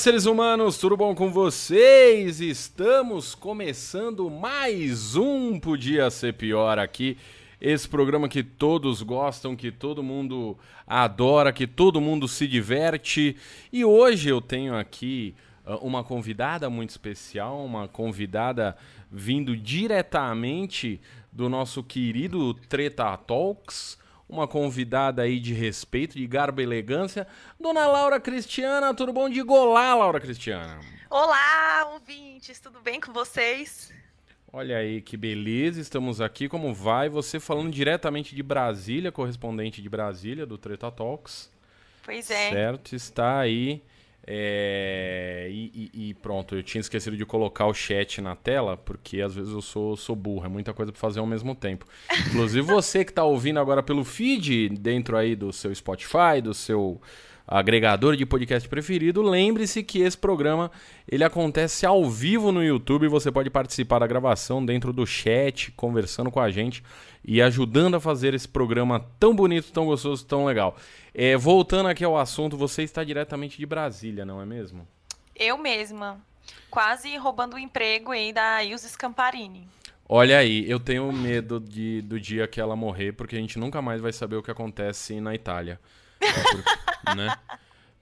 Seres 0.00 0.24
humanos, 0.24 0.78
tudo 0.78 0.96
bom 0.96 1.14
com 1.14 1.30
vocês? 1.30 2.40
Estamos 2.40 3.34
começando 3.34 4.30
mais 4.30 5.14
um 5.14 5.60
Podia 5.60 6.08
Ser 6.08 6.32
Pior 6.32 6.78
aqui. 6.78 7.18
Esse 7.60 7.86
programa 7.86 8.26
que 8.26 8.42
todos 8.42 9.02
gostam, 9.02 9.54
que 9.54 9.70
todo 9.70 10.02
mundo 10.02 10.56
adora, 10.86 11.52
que 11.52 11.66
todo 11.66 12.00
mundo 12.00 12.26
se 12.26 12.48
diverte. 12.48 13.36
E 13.70 13.84
hoje 13.84 14.30
eu 14.30 14.40
tenho 14.40 14.74
aqui 14.74 15.34
uh, 15.66 15.74
uma 15.86 16.02
convidada 16.02 16.70
muito 16.70 16.88
especial, 16.88 17.62
uma 17.62 17.86
convidada 17.86 18.78
vindo 19.12 19.54
diretamente 19.54 20.98
do 21.30 21.46
nosso 21.46 21.82
querido 21.82 22.54
Treta 22.54 23.14
Talks 23.18 23.98
uma 24.30 24.46
convidada 24.46 25.22
aí 25.22 25.40
de 25.40 25.52
respeito, 25.52 26.16
de 26.16 26.26
garbo 26.26 26.60
e 26.60 26.64
elegância, 26.64 27.26
Dona 27.58 27.86
Laura 27.86 28.20
Cristiana. 28.20 28.94
Tudo 28.94 29.12
bom? 29.12 29.28
de 29.28 29.42
olá, 29.42 29.94
Laura 29.94 30.20
Cristiana. 30.20 30.78
Olá, 31.10 31.90
ouvintes, 31.92 32.60
tudo 32.60 32.80
bem 32.80 33.00
com 33.00 33.12
vocês? 33.12 33.92
Olha 34.52 34.78
aí 34.78 35.02
que 35.02 35.16
beleza, 35.16 35.80
estamos 35.80 36.20
aqui. 36.20 36.48
Como 36.48 36.72
vai? 36.72 37.08
Você 37.08 37.40
falando 37.40 37.72
diretamente 37.72 38.34
de 38.34 38.42
Brasília, 38.42 39.10
correspondente 39.10 39.82
de 39.82 39.88
Brasília, 39.88 40.46
do 40.46 40.56
Treta 40.56 40.90
Talks. 40.90 41.50
Pois 42.04 42.30
é. 42.30 42.50
Certo, 42.50 42.94
está 42.94 43.40
aí 43.40 43.82
é, 44.26 45.48
e, 45.50 45.90
e, 45.92 46.14
pronto, 46.14 46.54
eu 46.54 46.62
tinha 46.62 46.80
esquecido 46.80 47.16
de 47.16 47.24
colocar 47.24 47.66
o 47.66 47.74
chat 47.74 48.20
na 48.20 48.36
tela, 48.36 48.76
porque 48.76 49.20
às 49.20 49.34
vezes 49.34 49.52
eu 49.52 49.62
sou, 49.62 49.96
sou 49.96 50.14
burro, 50.14 50.44
é 50.44 50.48
muita 50.48 50.72
coisa 50.72 50.92
para 50.92 51.00
fazer 51.00 51.20
ao 51.20 51.26
mesmo 51.26 51.54
tempo. 51.54 51.86
Inclusive 52.28 52.62
você 52.66 53.04
que 53.04 53.10
está 53.10 53.24
ouvindo 53.24 53.58
agora 53.58 53.82
pelo 53.82 54.04
feed, 54.04 54.68
dentro 54.68 55.16
aí 55.16 55.34
do 55.34 55.52
seu 55.52 55.74
Spotify, 55.74 56.40
do 56.42 56.52
seu 56.52 57.00
agregador 57.46 58.16
de 58.16 58.24
podcast 58.24 58.68
preferido, 58.68 59.22
lembre-se 59.22 59.82
que 59.82 60.00
esse 60.02 60.16
programa 60.16 60.70
ele 61.08 61.24
acontece 61.24 61.84
ao 61.84 62.08
vivo 62.08 62.52
no 62.52 62.62
YouTube, 62.62 63.08
você 63.08 63.32
pode 63.32 63.50
participar 63.50 63.98
da 63.98 64.06
gravação 64.06 64.64
dentro 64.64 64.92
do 64.92 65.04
chat, 65.04 65.72
conversando 65.72 66.30
com 66.30 66.38
a 66.38 66.50
gente 66.50 66.84
e 67.24 67.40
ajudando 67.40 67.96
a 67.96 68.00
fazer 68.00 68.34
esse 68.34 68.48
programa 68.48 69.06
tão 69.18 69.34
bonito, 69.34 69.72
tão 69.72 69.86
gostoso, 69.86 70.24
tão 70.24 70.44
legal. 70.44 70.76
É, 71.14 71.36
voltando 71.36 71.88
aqui 71.88 72.04
ao 72.04 72.16
assunto, 72.16 72.56
você 72.56 72.82
está 72.82 73.04
diretamente 73.04 73.58
de 73.58 73.66
Brasília, 73.66 74.24
não 74.24 74.40
é 74.40 74.46
mesmo? 74.46 74.86
Eu 75.34 75.58
mesma. 75.58 76.20
Quase 76.70 77.16
roubando 77.16 77.54
o 77.54 77.58
emprego 77.58 78.12
aí 78.12 78.32
da 78.32 78.62
Ilse 78.64 78.88
Scamparini. 78.88 79.66
Olha 80.08 80.38
aí, 80.38 80.68
eu 80.68 80.80
tenho 80.80 81.12
medo 81.12 81.60
de, 81.60 82.02
do 82.02 82.18
dia 82.18 82.48
que 82.48 82.60
ela 82.60 82.74
morrer, 82.74 83.12
porque 83.12 83.36
a 83.36 83.38
gente 83.38 83.58
nunca 83.58 83.80
mais 83.80 84.00
vai 84.00 84.12
saber 84.12 84.36
o 84.36 84.42
que 84.42 84.50
acontece 84.50 85.20
na 85.20 85.34
Itália. 85.34 85.78
Porque, 86.18 87.16
né? 87.16 87.36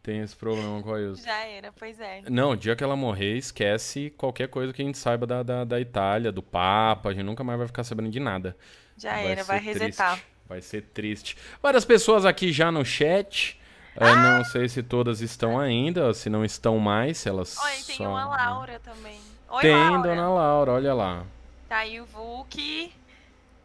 Tem 0.02 0.20
esse 0.20 0.34
problema 0.34 0.83
com 0.83 0.94
a 0.94 1.00
Ilse. 1.00 1.22
Já 1.22 1.44
era, 1.44 1.70
pois 1.70 2.00
é. 2.00 2.22
Não, 2.30 2.52
o 2.52 2.56
dia 2.56 2.74
que 2.74 2.83
ela 2.83 2.96
morrer, 2.96 3.36
esquece 3.36 4.08
qualquer 4.16 4.48
coisa 4.48 4.72
que 4.72 4.80
a 4.80 4.84
gente 4.84 4.96
saiba 4.96 5.27
da, 5.27 5.42
da, 5.42 5.64
da 5.64 5.78
Itália, 5.78 6.33
do 6.33 6.42
Papa, 6.42 7.11
a 7.11 7.12
gente 7.12 7.24
nunca 7.24 7.44
mais 7.44 7.58
vai 7.58 7.66
ficar 7.66 7.84
sabendo 7.84 8.08
de 8.08 8.19
nada. 8.19 8.56
Já 8.99 9.13
vai 9.13 9.27
era, 9.27 9.45
vai 9.45 9.59
resetar. 9.61 10.13
Triste. 10.13 10.27
Vai 10.49 10.61
ser 10.61 10.83
triste. 10.83 11.37
Várias 11.63 11.85
pessoas 11.85 12.25
aqui 12.25 12.53
já 12.53 12.73
no 12.73 12.85
chat. 12.85 13.59
Ah! 13.97 14.39
não 14.39 14.45
sei 14.45 14.69
se 14.69 14.83
todas 14.83 15.21
estão 15.21 15.59
ainda, 15.59 16.15
se 16.15 16.31
não 16.31 16.45
estão 16.45 16.79
mais, 16.79 17.19
se 17.19 17.29
elas 17.29 17.57
Oi, 17.59 17.73
tem 17.87 17.97
só... 17.97 18.09
uma 18.09 18.25
Laura 18.25 18.81
também. 18.81 19.19
Oi, 19.51 19.61
tem 19.61 19.75
Laura. 19.75 20.09
Dona 20.09 20.29
Laura, 20.29 20.73
olha 20.73 20.95
lá. 20.95 21.25
Tá 21.69 21.79
aí 21.79 22.01
o 22.01 22.07
Vuk, 22.07 22.93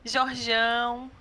Jorjão. 0.04 1.12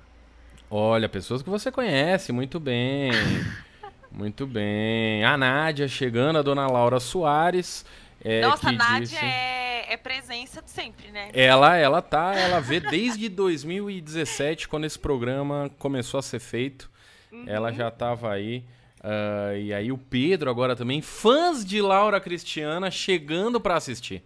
Olha, 0.71 1.09
pessoas 1.09 1.43
que 1.43 1.51
você 1.51 1.71
conhece 1.71 2.33
muito 2.33 2.59
bem. 2.59 3.13
muito 4.11 4.47
bem. 4.47 5.23
A 5.25 5.37
Nádia 5.37 5.87
chegando, 5.87 6.39
a 6.39 6.43
Dona 6.43 6.67
Laura 6.67 6.99
Soares. 6.99 7.85
É, 8.25 8.41
Nossa, 8.41 8.71
a 8.71 8.73
Nádia 8.73 9.01
disse... 9.01 9.17
é, 9.17 9.62
é, 9.89 9.97
presença 9.97 10.63
sempre, 10.67 11.11
né? 11.11 11.31
Ela, 11.33 11.77
ela 11.77 12.03
tá, 12.03 12.35
ela 12.35 12.61
vê 12.61 12.81
desde 12.81 13.29
2017, 13.29 14.69
quando 14.69 14.85
esse 14.85 14.99
programa 14.99 15.71
começou 15.79 16.19
a 16.19 16.23
ser 16.23 16.41
feito. 16.41 16.91
Uhum. 17.31 17.45
Ela 17.47 17.73
já 17.73 17.91
tava 17.91 18.33
aí. 18.33 18.65
Uh, 19.01 19.57
e 19.57 19.75
aí 19.75 19.91
o 19.91 19.99
Pedro 19.99 20.49
agora 20.49 20.77
também, 20.77 21.03
fãs 21.03 21.65
de 21.65 21.81
Laura 21.81 22.21
Cristiana 22.21 22.91
chegando 22.91 23.61
para 23.61 23.77
assistir. 23.77 24.23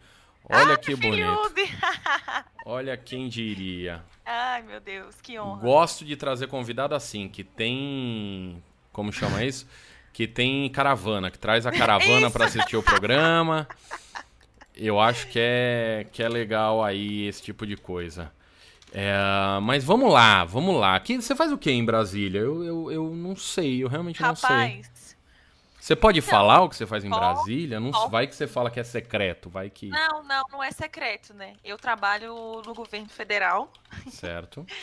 Olha 0.48 0.74
ah, 0.74 0.78
que 0.78 0.94
bonito. 0.94 1.52
Olha 2.64 2.96
quem 2.96 3.28
diria. 3.28 4.04
Ai, 4.24 4.62
meu 4.62 4.80
Deus, 4.80 5.20
que 5.20 5.38
honra. 5.38 5.62
Gosto 5.62 6.04
de 6.04 6.14
trazer 6.16 6.46
convidado 6.46 6.94
assim, 6.94 7.28
que 7.28 7.42
tem. 7.42 8.62
Como 8.92 9.12
chama 9.12 9.44
isso? 9.44 9.66
que 10.16 10.26
tem 10.26 10.66
caravana, 10.70 11.30
que 11.30 11.38
traz 11.38 11.66
a 11.66 11.70
caravana 11.70 12.30
para 12.30 12.46
assistir 12.46 12.74
o 12.74 12.82
programa. 12.82 13.68
Eu 14.76 15.00
acho 15.00 15.28
que 15.28 15.38
é, 15.40 16.06
que 16.12 16.22
é 16.22 16.28
legal 16.28 16.84
aí 16.84 17.26
esse 17.26 17.42
tipo 17.42 17.66
de 17.66 17.76
coisa. 17.76 18.30
É, 18.92 19.14
mas 19.62 19.84
vamos 19.84 20.12
lá, 20.12 20.44
vamos 20.44 20.78
lá. 20.78 20.94
Aqui, 20.94 21.16
você 21.16 21.34
faz 21.34 21.50
o 21.50 21.58
que 21.58 21.70
em 21.70 21.84
Brasília? 21.84 22.40
Eu, 22.40 22.62
eu, 22.62 22.90
eu 22.90 23.10
não 23.14 23.34
sei, 23.34 23.82
eu 23.82 23.88
realmente 23.88 24.20
Rapaz, 24.20 24.40
não 24.40 24.48
sei. 24.48 24.86
Você 25.80 25.94
pode 25.94 26.20
não, 26.20 26.26
falar 26.26 26.62
o 26.62 26.68
que 26.68 26.74
você 26.74 26.84
faz 26.84 27.04
em 27.04 27.08
Brasília? 27.08 27.78
Não 27.78 27.92
vai 28.08 28.26
que 28.26 28.34
você 28.34 28.46
fala 28.46 28.70
que 28.70 28.80
é 28.80 28.82
secreto, 28.82 29.48
vai 29.48 29.70
que. 29.70 29.88
Não, 29.88 30.22
não, 30.24 30.42
não 30.50 30.64
é 30.64 30.72
secreto, 30.72 31.32
né? 31.32 31.54
Eu 31.64 31.78
trabalho 31.78 32.60
no 32.66 32.74
governo 32.74 33.08
federal. 33.08 33.72
Certo. 34.10 34.66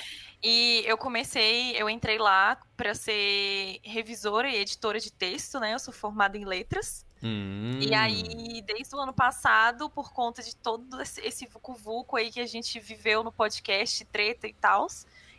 E 0.46 0.84
eu 0.86 0.98
comecei, 0.98 1.72
eu 1.81 1.90
entrei 1.90 2.18
lá 2.18 2.58
para 2.75 2.94
ser 2.94 3.80
revisora 3.81 4.50
e 4.50 4.58
editora 4.58 5.00
de 5.00 5.10
texto, 5.10 5.58
né? 5.58 5.74
Eu 5.74 5.80
sou 5.80 5.94
formada 5.94 6.38
em 6.38 6.44
letras. 6.44 7.06
Hum. 7.23 7.79
E 7.79 7.94
aí, 7.94 8.61
desde 8.61 8.94
o 8.95 9.00
ano 9.00 9.13
passado, 9.13 9.89
por 9.89 10.11
conta 10.11 10.44
de 10.44 10.53
todo 10.56 11.01
esse 11.01 11.47
vucu-vucu 11.47 12.17
aí 12.17 12.29
que 12.29 12.41
a 12.41 12.45
gente 12.45 12.79
viveu 12.81 13.23
no 13.23 13.31
podcast, 13.31 14.03
treta 14.06 14.45
e 14.45 14.53
tal, 14.53 14.88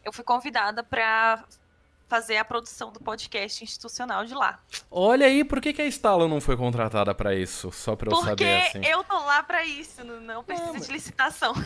eu 0.03 0.11
fui 0.13 0.25
convidada 0.25 0.83
para 0.83 1.45
fazer 2.09 2.37
a 2.37 2.45
produção 2.45 2.93
do 2.93 3.01
podcast 3.01 3.63
institucional 3.63 4.25
de 4.25 4.35
lá. 4.35 4.61
Olha 4.91 5.27
aí, 5.27 5.43
por 5.45 5.61
que, 5.61 5.73
que 5.73 5.83
a 5.83 5.87
Estalo 5.87 6.29
não 6.29 6.41
foi 6.41 6.57
contratada 6.57 7.15
para 7.15 7.35
isso? 7.35 7.71
Só 7.73 7.97
para 7.97 8.09
eu 8.09 8.17
Porque 8.17 8.45
saber 8.45 8.63
assim. 8.63 8.85
eu 8.87 9.03
tô 9.05 9.19
lá 9.19 9.43
para 9.43 9.65
isso, 9.65 10.05
não 10.05 10.45
precisa 10.45 10.73
não, 10.73 10.81
de 10.81 10.93
licitação. 10.93 11.55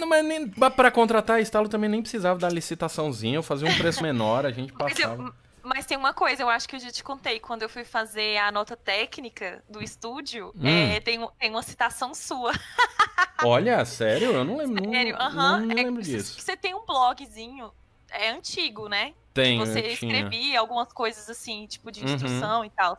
Não, 0.00 0.08
mas 0.08 0.24
nem 0.24 0.48
para 0.48 0.90
contratar 0.90 1.36
a 1.36 1.40
Estalo 1.40 1.68
também 1.68 1.88
nem 1.88 2.02
precisava 2.02 2.36
da 2.36 2.48
licitaçãozinha, 2.48 3.36
eu 3.36 3.42
fazia 3.42 3.68
um 3.68 3.76
preço 3.76 4.02
menor, 4.02 4.44
a 4.44 4.50
gente 4.50 4.72
passava. 4.72 5.16
Mas, 5.16 5.26
eu, 5.28 5.34
mas 5.62 5.86
tem 5.86 5.96
uma 5.96 6.12
coisa, 6.12 6.42
eu 6.42 6.48
acho 6.48 6.68
que 6.68 6.76
eu 6.76 6.80
já 6.80 6.90
te 6.90 7.02
contei, 7.02 7.38
quando 7.38 7.62
eu 7.62 7.68
fui 7.68 7.84
fazer 7.84 8.38
a 8.38 8.50
nota 8.50 8.76
técnica 8.76 9.62
do 9.68 9.82
estúdio, 9.82 10.52
hum. 10.56 10.66
é, 10.66 11.00
tem, 11.00 11.26
tem 11.38 11.50
uma 11.50 11.62
citação 11.62 12.14
sua. 12.14 12.52
Olha, 13.44 13.84
sério? 13.84 14.32
Eu 14.32 14.44
não 14.44 14.56
lembro. 14.56 14.90
Sério, 14.90 15.16
aham. 15.16 15.32
Não, 15.32 15.58
não, 15.60 15.66
não 15.66 15.72
é, 15.72 15.82
lembro 15.82 16.02
disso. 16.02 16.40
Você 16.40 16.56
tem 16.56 16.74
um 16.74 16.84
blogzinho, 16.84 17.72
é 18.10 18.30
antigo, 18.30 18.88
né? 18.88 19.14
Tem, 19.32 19.58
você 19.58 19.80
escrevia 19.80 20.60
algumas 20.60 20.92
coisas 20.92 21.28
assim, 21.30 21.66
tipo 21.66 21.90
de 21.90 22.04
uhum. 22.04 22.12
instrução 22.12 22.60
uhum. 22.60 22.64
e 22.66 22.70
tal. 22.70 22.98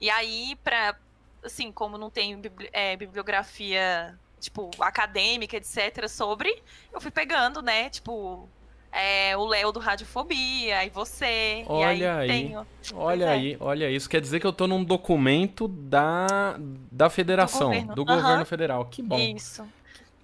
E 0.00 0.10
aí, 0.10 0.56
pra, 0.62 0.96
assim, 1.42 1.70
como 1.70 1.96
não 1.96 2.10
tem 2.10 2.40
é, 2.72 2.96
bibliografia, 2.96 4.18
tipo, 4.40 4.70
acadêmica, 4.80 5.56
etc., 5.56 6.08
sobre, 6.08 6.62
eu 6.92 7.00
fui 7.00 7.10
pegando, 7.10 7.62
né, 7.62 7.88
tipo, 7.90 8.48
é, 8.92 9.36
o 9.36 9.44
Léo 9.44 9.72
do 9.72 9.78
Radiofobia, 9.78 10.84
e 10.84 10.90
você. 10.90 11.64
Olha 11.66 11.96
e 11.96 12.06
aí. 12.06 12.28
Tenho... 12.28 12.66
Olha 12.94 13.24
é. 13.26 13.28
aí, 13.28 13.56
olha 13.60 13.90
isso. 13.90 14.08
Quer 14.08 14.20
dizer 14.20 14.40
que 14.40 14.46
eu 14.46 14.52
tô 14.52 14.66
num 14.66 14.82
documento 14.82 15.68
da, 15.68 16.58
da 16.90 17.10
federação, 17.10 17.70
do 17.70 17.74
governo, 17.74 17.94
do 17.94 18.04
governo 18.04 18.46
federal. 18.46 18.84
Que 18.86 19.02
bom. 19.02 19.18
Isso. 19.18 19.66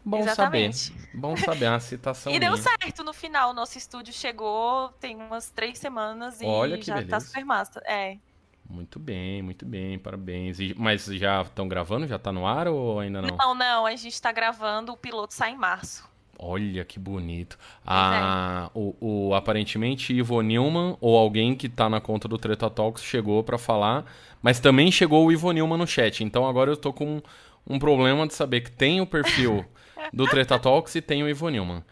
Bom 0.05 0.19
Exatamente. 0.19 0.77
saber. 0.77 1.11
Bom 1.15 1.37
saber, 1.37 1.69
uma 1.69 1.81
citação. 1.81 2.31
e 2.33 2.39
minha. 2.39 2.51
deu 2.51 2.59
certo 2.59 3.03
no 3.03 3.15
final. 3.15 3.55
Nosso 3.55 3.79
estúdio 3.79 4.13
chegou 4.13 4.91
tem 5.01 5.17
umas 5.17 5.51
três 5.51 5.79
semanas 5.79 6.41
e 6.43 6.45
Olha 6.45 6.77
que 6.77 6.85
já 6.85 6.97
beleza. 6.97 7.11
tá 7.11 7.21
super 7.21 7.45
massa. 7.45 7.83
É. 7.87 8.19
Muito 8.69 8.99
bem, 8.99 9.43
muito 9.43 9.65
bem, 9.65 9.99
parabéns. 9.99 10.59
E, 10.59 10.75
mas 10.77 11.05
já 11.05 11.43
estão 11.43 11.69
gravando? 11.69 12.07
Já 12.07 12.19
tá 12.19 12.33
no 12.33 12.47
ar 12.47 12.69
ou 12.69 12.99
ainda 13.01 13.23
não? 13.23 13.37
Não, 13.37 13.55
não, 13.55 13.87
a 13.87 13.97
gente 13.97 14.21
tá 14.21 14.33
gravando, 14.33 14.93
o 14.93 14.97
piloto 14.97 15.33
sai 15.35 15.53
em 15.53 15.57
março. 15.57 16.09
Olha 16.39 16.85
que 16.85 16.99
bonito. 16.99 17.59
Ah, 17.87 18.71
é. 18.75 18.79
o, 18.79 18.97
o, 19.01 19.35
aparentemente 19.35 20.13
Ivo 20.13 20.41
Newman 20.41 20.97
ou 21.01 21.17
alguém 21.17 21.55
que 21.55 21.69
tá 21.69 21.89
na 21.89 22.01
conta 22.01 22.29
do 22.29 22.39
Treta 22.39 22.69
Talks 22.71 23.03
chegou 23.03 23.43
para 23.43 23.59
falar, 23.59 24.05
mas 24.43 24.61
também 24.61 24.91
chegou 24.91 25.27
o 25.27 25.33
Ivo 25.33 25.53
Newman 25.53 25.79
no 25.79 25.87
chat. 25.87 26.23
Então 26.23 26.47
agora 26.47 26.71
eu 26.71 26.77
tô 26.77 26.93
com 26.93 27.23
um 27.67 27.79
problema 27.79 28.27
de 28.27 28.35
saber 28.35 28.61
que 28.61 28.71
tem 28.71 29.01
o 29.01 29.07
perfil 29.07 29.65
do 30.13 30.27
Treta 30.27 30.59
Talks 30.59 30.95
e 30.95 31.01
tem 31.01 31.23
o 31.23 31.29
Ivo 31.29 31.49
Newman. 31.49 31.83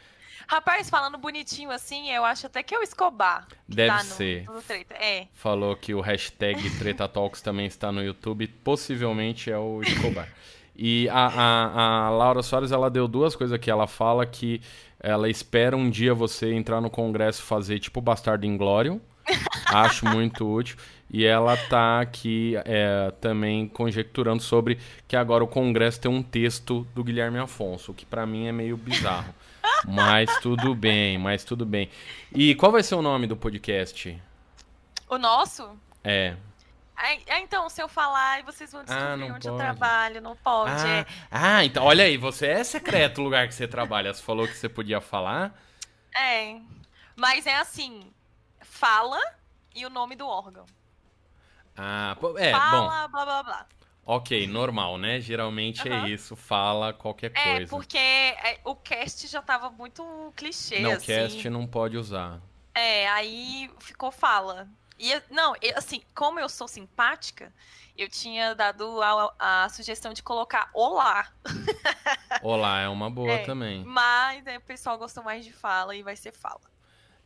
Rapaz, 0.47 0.91
falando 0.91 1.17
bonitinho 1.17 1.71
assim, 1.71 2.11
eu 2.11 2.27
acho 2.27 2.47
até 2.47 2.63
que 2.63 2.75
é 2.75 2.79
o 2.79 2.83
Escobar. 2.83 3.47
Deve 3.67 3.89
tá 3.89 3.99
ser. 4.01 4.45
No, 4.45 4.57
no 4.57 4.63
treta. 4.63 4.95
É. 4.95 5.27
Falou 5.33 5.75
que 5.75 5.95
o 5.95 6.01
hashtag 6.03 6.69
Treta 6.79 7.09
Talks 7.09 7.41
também 7.41 7.65
está 7.65 7.91
no 7.91 8.03
YouTube. 8.03 8.47
Possivelmente 8.47 9.51
é 9.51 9.57
o 9.57 9.81
Escobar. 9.83 10.29
E 10.75 11.09
a, 11.11 11.27
a, 11.27 12.07
a, 12.07 12.11
Laura 12.11 12.43
Soares, 12.43 12.73
ela 12.73 12.91
deu 12.91 13.07
duas 13.07 13.37
coisas 13.37 13.55
aqui. 13.55 13.71
Ela 13.71 13.87
fala 13.87 14.25
que 14.25 14.61
ela 14.99 15.29
espera 15.29 15.77
um 15.77 15.91
dia 15.91 16.15
você 16.15 16.53
entrar 16.53 16.81
no 16.81 16.89
Congresso 16.89 17.43
fazer 17.43 17.79
tipo 17.79 18.01
Bastardo 18.01 18.47
Inglório. 18.47 19.01
Acho 19.67 20.07
muito 20.07 20.51
útil. 20.51 20.77
E 21.11 21.25
ela 21.25 21.57
tá 21.57 22.01
aqui 22.01 22.55
é, 22.65 23.13
também 23.21 23.69
conjecturando 23.69 24.43
sobre 24.43 24.79
que 25.07 25.15
agora 25.15 25.45
o 25.45 25.49
Congresso 25.49 26.01
tem 26.01 26.11
um 26.11 26.23
texto 26.23 26.87
do 26.95 27.05
Guilherme 27.05 27.39
Afonso, 27.39 27.93
o 27.93 27.95
que 27.95 28.07
para 28.07 28.25
mim 28.25 28.47
é 28.47 28.53
meio 28.53 28.79
bizarro. 28.79 29.35
mas 29.87 30.35
tudo 30.41 30.75
bem, 30.75 31.19
mas 31.19 31.45
tudo 31.45 31.67
bem. 31.67 31.91
E 32.35 32.55
qual 32.55 32.73
vai 32.73 32.83
ser 32.83 32.95
o 32.95 33.03
nome 33.03 33.27
do 33.27 33.37
podcast? 33.37 34.19
O 35.09 35.19
nosso? 35.19 35.69
É. 36.03 36.35
Ah, 36.97 37.41
então, 37.41 37.69
se 37.69 37.83
eu 37.83 37.89
falar, 37.89 38.43
vocês 38.45 38.71
vão 38.71 38.85
descobrir 38.85 39.29
ah, 39.29 39.35
onde 39.35 39.49
pode. 39.49 39.49
eu 39.49 39.57
trabalho, 39.57 40.21
não 40.21 40.37
pode. 40.37 40.71
Ah, 40.71 40.99
é. 40.99 41.07
ah, 41.31 41.65
então, 41.65 41.85
olha 41.85 42.05
aí, 42.05 42.17
você 42.17 42.47
é 42.47 42.65
secreto 42.65 43.21
o 43.21 43.25
lugar 43.25 43.49
que 43.49 43.55
você 43.55 43.67
trabalha. 43.67 44.13
Você 44.13 44.23
falou 44.23 44.47
que 44.47 44.57
você 44.57 44.69
podia 44.69 45.01
falar? 45.01 45.59
É. 46.15 46.57
Mas 47.17 47.47
é 47.47 47.57
assim, 47.57 48.13
fala 48.61 49.19
e 49.75 49.85
o 49.85 49.91
nome 49.91 50.15
do 50.15 50.27
órgão. 50.27 50.67
Ah, 51.77 52.17
é, 52.37 52.53
fala, 52.53 53.09
bom. 53.09 53.13
blá, 53.13 53.25
blá, 53.25 53.43
blá. 53.43 53.67
Ok, 54.05 54.47
normal, 54.49 54.99
né? 54.99 55.21
Geralmente 55.21 55.89
uhum. 55.89 56.05
é 56.05 56.11
isso, 56.11 56.35
fala 56.35 56.93
qualquer 56.93 57.31
é, 57.35 57.45
coisa. 57.45 57.63
É, 57.63 57.67
porque 57.67 57.99
é, 57.99 58.61
o 58.65 58.75
cast 58.75 59.29
já 59.29 59.41
tava 59.41 59.71
muito 59.71 60.33
clichê, 60.37 60.81
não, 60.81 60.93
assim. 60.93 61.13
Não, 61.13 61.19
cast 61.21 61.51
não 61.51 61.67
pode 61.67 61.97
usar. 61.97 62.41
É, 62.75 63.09
aí 63.09 63.71
ficou 63.79 64.11
fala. 64.11 64.69
E, 64.99 65.21
não, 65.31 65.55
assim, 65.75 66.03
como 66.15 66.39
eu 66.39 66.49
sou 66.49 66.69
simpática, 66.69 67.53
eu 67.97 68.09
tinha 68.09 68.55
dado 68.55 69.01
a, 69.03 69.65
a 69.65 69.69
sugestão 69.69 70.13
de 70.13 70.23
colocar 70.23 70.71
olá. 70.73 71.33
olá 72.43 72.81
é 72.81 72.89
uma 72.89 73.11
boa 73.11 73.33
é, 73.33 73.39
também. 73.45 73.85
Mas 73.85 74.45
o 74.57 74.61
pessoal 74.61 74.99
gostou 74.99 75.23
mais 75.23 75.45
de 75.45 75.53
fala 75.53 75.95
e 75.95 76.03
vai 76.03 76.17
ser 76.17 76.33
fala. 76.33 76.61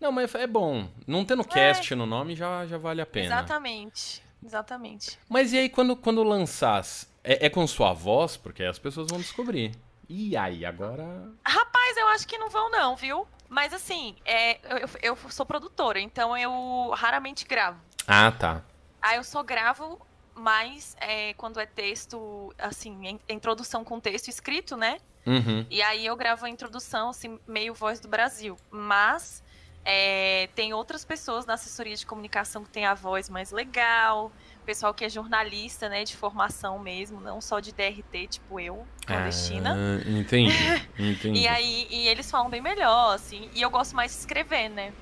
Não, 0.00 0.12
mas 0.12 0.34
é 0.34 0.46
bom. 0.46 0.88
Não 1.06 1.24
tendo 1.24 1.42
é. 1.42 1.44
cast 1.44 1.94
no 1.94 2.06
nome 2.06 2.34
já, 2.34 2.66
já 2.66 2.78
vale 2.78 3.00
a 3.00 3.06
pena. 3.06 3.26
Exatamente. 3.26 4.22
Exatamente. 4.44 5.18
Mas 5.28 5.52
e 5.52 5.58
aí, 5.58 5.68
quando, 5.68 5.96
quando 5.96 6.22
lanças, 6.22 7.10
é, 7.24 7.46
é 7.46 7.50
com 7.50 7.66
sua 7.66 7.92
voz? 7.92 8.36
Porque 8.36 8.62
as 8.62 8.78
pessoas 8.78 9.08
vão 9.10 9.18
descobrir. 9.18 9.72
E 10.08 10.36
aí, 10.36 10.64
agora. 10.64 11.04
Rapaz, 11.44 11.96
eu 11.96 12.08
acho 12.08 12.28
que 12.28 12.38
não 12.38 12.48
vão, 12.48 12.70
não, 12.70 12.94
viu? 12.94 13.26
Mas 13.48 13.72
assim, 13.72 14.16
é, 14.24 14.58
eu, 14.82 14.88
eu 15.02 15.30
sou 15.30 15.46
produtora, 15.46 16.00
então 16.00 16.36
eu 16.36 16.90
raramente 16.94 17.44
gravo. 17.44 17.80
Ah, 18.06 18.32
tá. 18.32 18.62
Aí 19.00 19.16
eu 19.16 19.24
só 19.24 19.42
gravo 19.42 20.00
mais 20.34 20.96
é, 21.00 21.32
quando 21.34 21.58
é 21.58 21.66
texto, 21.66 22.54
assim, 22.58 23.18
introdução 23.28 23.84
com 23.84 23.98
texto 23.98 24.28
escrito, 24.28 24.76
né? 24.76 24.98
Uhum. 25.26 25.66
E 25.70 25.82
aí 25.82 26.06
eu 26.06 26.14
gravo 26.14 26.44
a 26.44 26.50
introdução, 26.50 27.10
assim, 27.10 27.38
meio 27.46 27.74
voz 27.74 27.98
do 27.98 28.08
Brasil. 28.08 28.56
Mas 28.70 29.42
é, 29.84 30.48
tem 30.54 30.74
outras 30.74 31.04
pessoas 31.04 31.46
na 31.46 31.54
assessoria 31.54 31.94
de 31.96 32.04
comunicação 32.04 32.64
que 32.64 32.70
tem 32.70 32.86
a 32.86 32.94
voz 32.94 33.30
mais 33.30 33.50
legal, 33.50 34.30
pessoal 34.66 34.92
que 34.92 35.04
é 35.04 35.08
jornalista, 35.08 35.88
né, 35.88 36.04
de 36.04 36.16
formação 36.16 36.78
mesmo, 36.78 37.20
não 37.20 37.40
só 37.40 37.60
de 37.60 37.72
DRT, 37.72 38.26
tipo 38.28 38.58
eu, 38.58 38.84
clandestina. 39.06 39.74
Ah, 39.74 40.10
entendi, 40.10 40.52
entendi. 40.98 41.40
e 41.40 41.48
aí, 41.48 41.86
e 41.88 42.08
eles 42.08 42.28
falam 42.28 42.50
bem 42.50 42.60
melhor, 42.60 43.14
assim, 43.14 43.48
e 43.54 43.62
eu 43.62 43.70
gosto 43.70 43.94
mais 43.94 44.10
de 44.10 44.18
escrever, 44.18 44.68
né? 44.68 44.92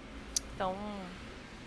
Então. 0.55 0.77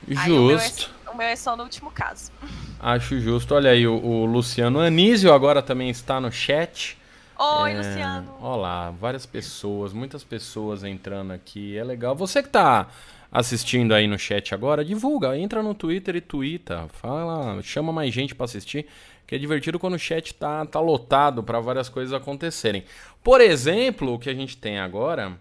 Justo. 0.07 0.31
O 0.31 0.45
meu, 0.45 0.59
é, 0.59 0.71
o 1.11 1.17
meu, 1.17 1.27
é, 1.27 1.35
só 1.35 1.57
no 1.57 1.63
último 1.63 1.91
caso. 1.91 2.31
Acho 2.79 3.19
justo. 3.19 3.55
Olha 3.55 3.71
aí, 3.71 3.85
o, 3.87 3.95
o 3.95 4.25
Luciano 4.25 4.79
Anísio 4.79 5.33
agora 5.33 5.61
também 5.61 5.89
está 5.89 6.21
no 6.21 6.31
chat. 6.31 6.97
Oi, 7.37 7.71
é, 7.71 7.77
Luciano. 7.77 8.37
Olá, 8.39 8.91
várias 8.91 9.25
pessoas, 9.25 9.91
muitas 9.91 10.23
pessoas 10.23 10.83
entrando 10.83 11.33
aqui. 11.33 11.77
É 11.77 11.83
legal. 11.83 12.15
Você 12.15 12.41
que 12.41 12.49
está 12.49 12.87
assistindo 13.31 13.93
aí 13.93 14.07
no 14.07 14.17
chat 14.17 14.53
agora, 14.53 14.83
divulga, 14.83 15.37
entra 15.37 15.61
no 15.61 15.73
Twitter 15.73 16.15
e 16.15 16.21
twitta, 16.21 16.87
fala, 16.89 17.61
chama 17.61 17.91
mais 17.91 18.13
gente 18.13 18.33
para 18.33 18.45
assistir, 18.45 18.87
que 19.25 19.35
é 19.35 19.37
divertido 19.37 19.77
quando 19.77 19.95
o 19.95 19.99
chat 19.99 20.33
tá, 20.33 20.65
tá 20.65 20.79
lotado 20.79 21.43
para 21.43 21.59
várias 21.59 21.89
coisas 21.89 22.13
acontecerem. 22.13 22.83
Por 23.23 23.41
exemplo, 23.41 24.13
o 24.13 24.19
que 24.19 24.29
a 24.29 24.33
gente 24.33 24.57
tem 24.57 24.79
agora, 24.79 25.37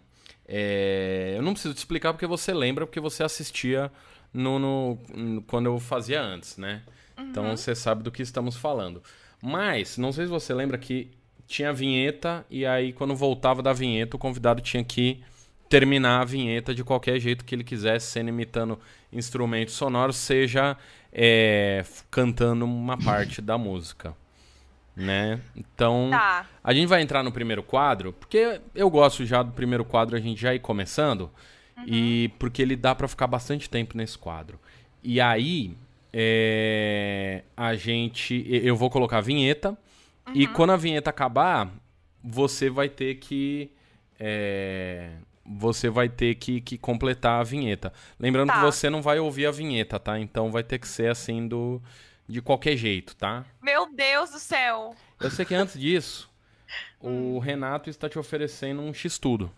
é... 0.47 1.35
eu 1.37 1.43
não 1.43 1.53
preciso 1.53 1.75
te 1.75 1.79
explicar 1.79 2.13
porque 2.13 2.27
você 2.27 2.53
lembra, 2.53 2.87
porque 2.87 3.01
você 3.01 3.23
assistia 3.23 3.91
no, 4.33 4.59
no 4.59 5.43
quando 5.47 5.67
eu 5.67 5.79
fazia 5.79 6.21
antes, 6.21 6.57
né? 6.57 6.83
Então, 7.13 7.25
uhum. 7.25 7.31
Então 7.31 7.57
você 7.57 7.75
sabe 7.75 8.03
do 8.03 8.11
que 8.11 8.23
estamos 8.23 8.57
falando. 8.57 9.03
Mas, 9.43 9.97
não 9.97 10.13
sei 10.13 10.25
se 10.25 10.31
você 10.31 10.53
lembra 10.53 10.77
que 10.77 11.11
tinha 11.47 11.73
vinheta 11.73 12.45
e 12.51 12.67
aí 12.67 12.93
quando 12.93 13.15
voltava 13.15 13.63
da 13.63 13.73
vinheta 13.73 14.17
o 14.17 14.19
convidado 14.19 14.61
tinha 14.61 14.83
que 14.83 15.23
terminar 15.69 16.21
a 16.21 16.25
vinheta 16.25 16.75
de 16.75 16.85
qualquer 16.85 17.19
jeito 17.19 17.45
que 17.45 17.55
ele 17.55 17.65
quisesse, 17.65 18.07
sendo 18.07 18.29
imitando 18.29 18.79
instrumentos 19.13 19.75
sonoros, 19.75 20.17
seja 20.17 20.77
é, 21.13 21.85
cantando 22.11 22.65
uma 22.65 22.97
parte 22.99 23.41
da 23.41 23.57
música. 23.57 24.15
Né? 24.95 25.41
Então, 25.55 26.09
tá. 26.11 26.47
a 26.65 26.73
gente 26.73 26.89
vai 26.89 27.03
entrar 27.03 27.23
no 27.23 27.31
primeiro 27.31 27.63
quadro, 27.63 28.13
porque 28.15 28.61
eu 28.75 28.89
gosto 28.89 29.27
já 29.27 29.43
do 29.43 29.53
primeiro 29.53 29.85
quadro 29.85 30.17
a 30.17 30.21
gente 30.21 30.41
já 30.41 30.55
ir 30.55 30.61
começando, 30.61 31.31
uhum. 31.77 31.85
e 31.87 32.29
porque 32.39 32.63
ele 32.63 32.77
dá 32.77 32.95
para 32.95 33.07
ficar 33.07 33.27
bastante 33.27 33.69
tempo 33.69 33.97
nesse 33.97 34.17
quadro. 34.17 34.59
E 35.03 35.21
aí, 35.21 35.77
é, 36.13 37.43
a 37.55 37.75
gente. 37.75 38.47
Eu 38.49 38.75
vou 38.75 38.89
colocar 38.89 39.19
a 39.19 39.21
vinheta, 39.21 39.71
uhum. 40.27 40.33
e 40.35 40.47
quando 40.47 40.71
a 40.71 40.77
vinheta 40.77 41.11
acabar, 41.11 41.71
você 42.25 42.71
vai 42.71 42.89
ter 42.89 43.17
que. 43.17 43.71
É, 44.19 45.11
você 45.49 45.89
vai 45.89 46.09
ter 46.09 46.35
que, 46.35 46.61
que 46.61 46.77
completar 46.77 47.41
a 47.41 47.45
vinheta. 47.45 47.93
Lembrando 48.19 48.49
tá. 48.49 48.55
que 48.55 48.61
você 48.61 48.91
não 48.91 49.01
vai 49.01 49.19
ouvir 49.19 49.47
a 49.47 49.51
vinheta, 49.51 49.99
tá? 49.99 50.19
Então 50.19 50.51
vai 50.51 50.63
ter 50.63 50.79
que 50.79 50.89
ser 50.89 51.11
assim 51.11 51.47
do 51.47 51.81
de 52.29 52.43
qualquer 52.43 52.77
jeito, 52.77 53.15
tá? 53.15 53.45
Meu 53.63 53.93
Deus 53.93 54.31
do 54.31 54.39
céu! 54.41 54.97
Eu 55.21 55.31
sei 55.31 55.45
que 55.45 55.55
antes 55.55 55.79
disso, 55.79 56.29
o 57.01 57.39
Renato 57.41 57.89
está 57.89 58.09
te 58.09 58.19
oferecendo 58.19 58.83
um 58.83 58.93
X-Tudo. 58.93 59.53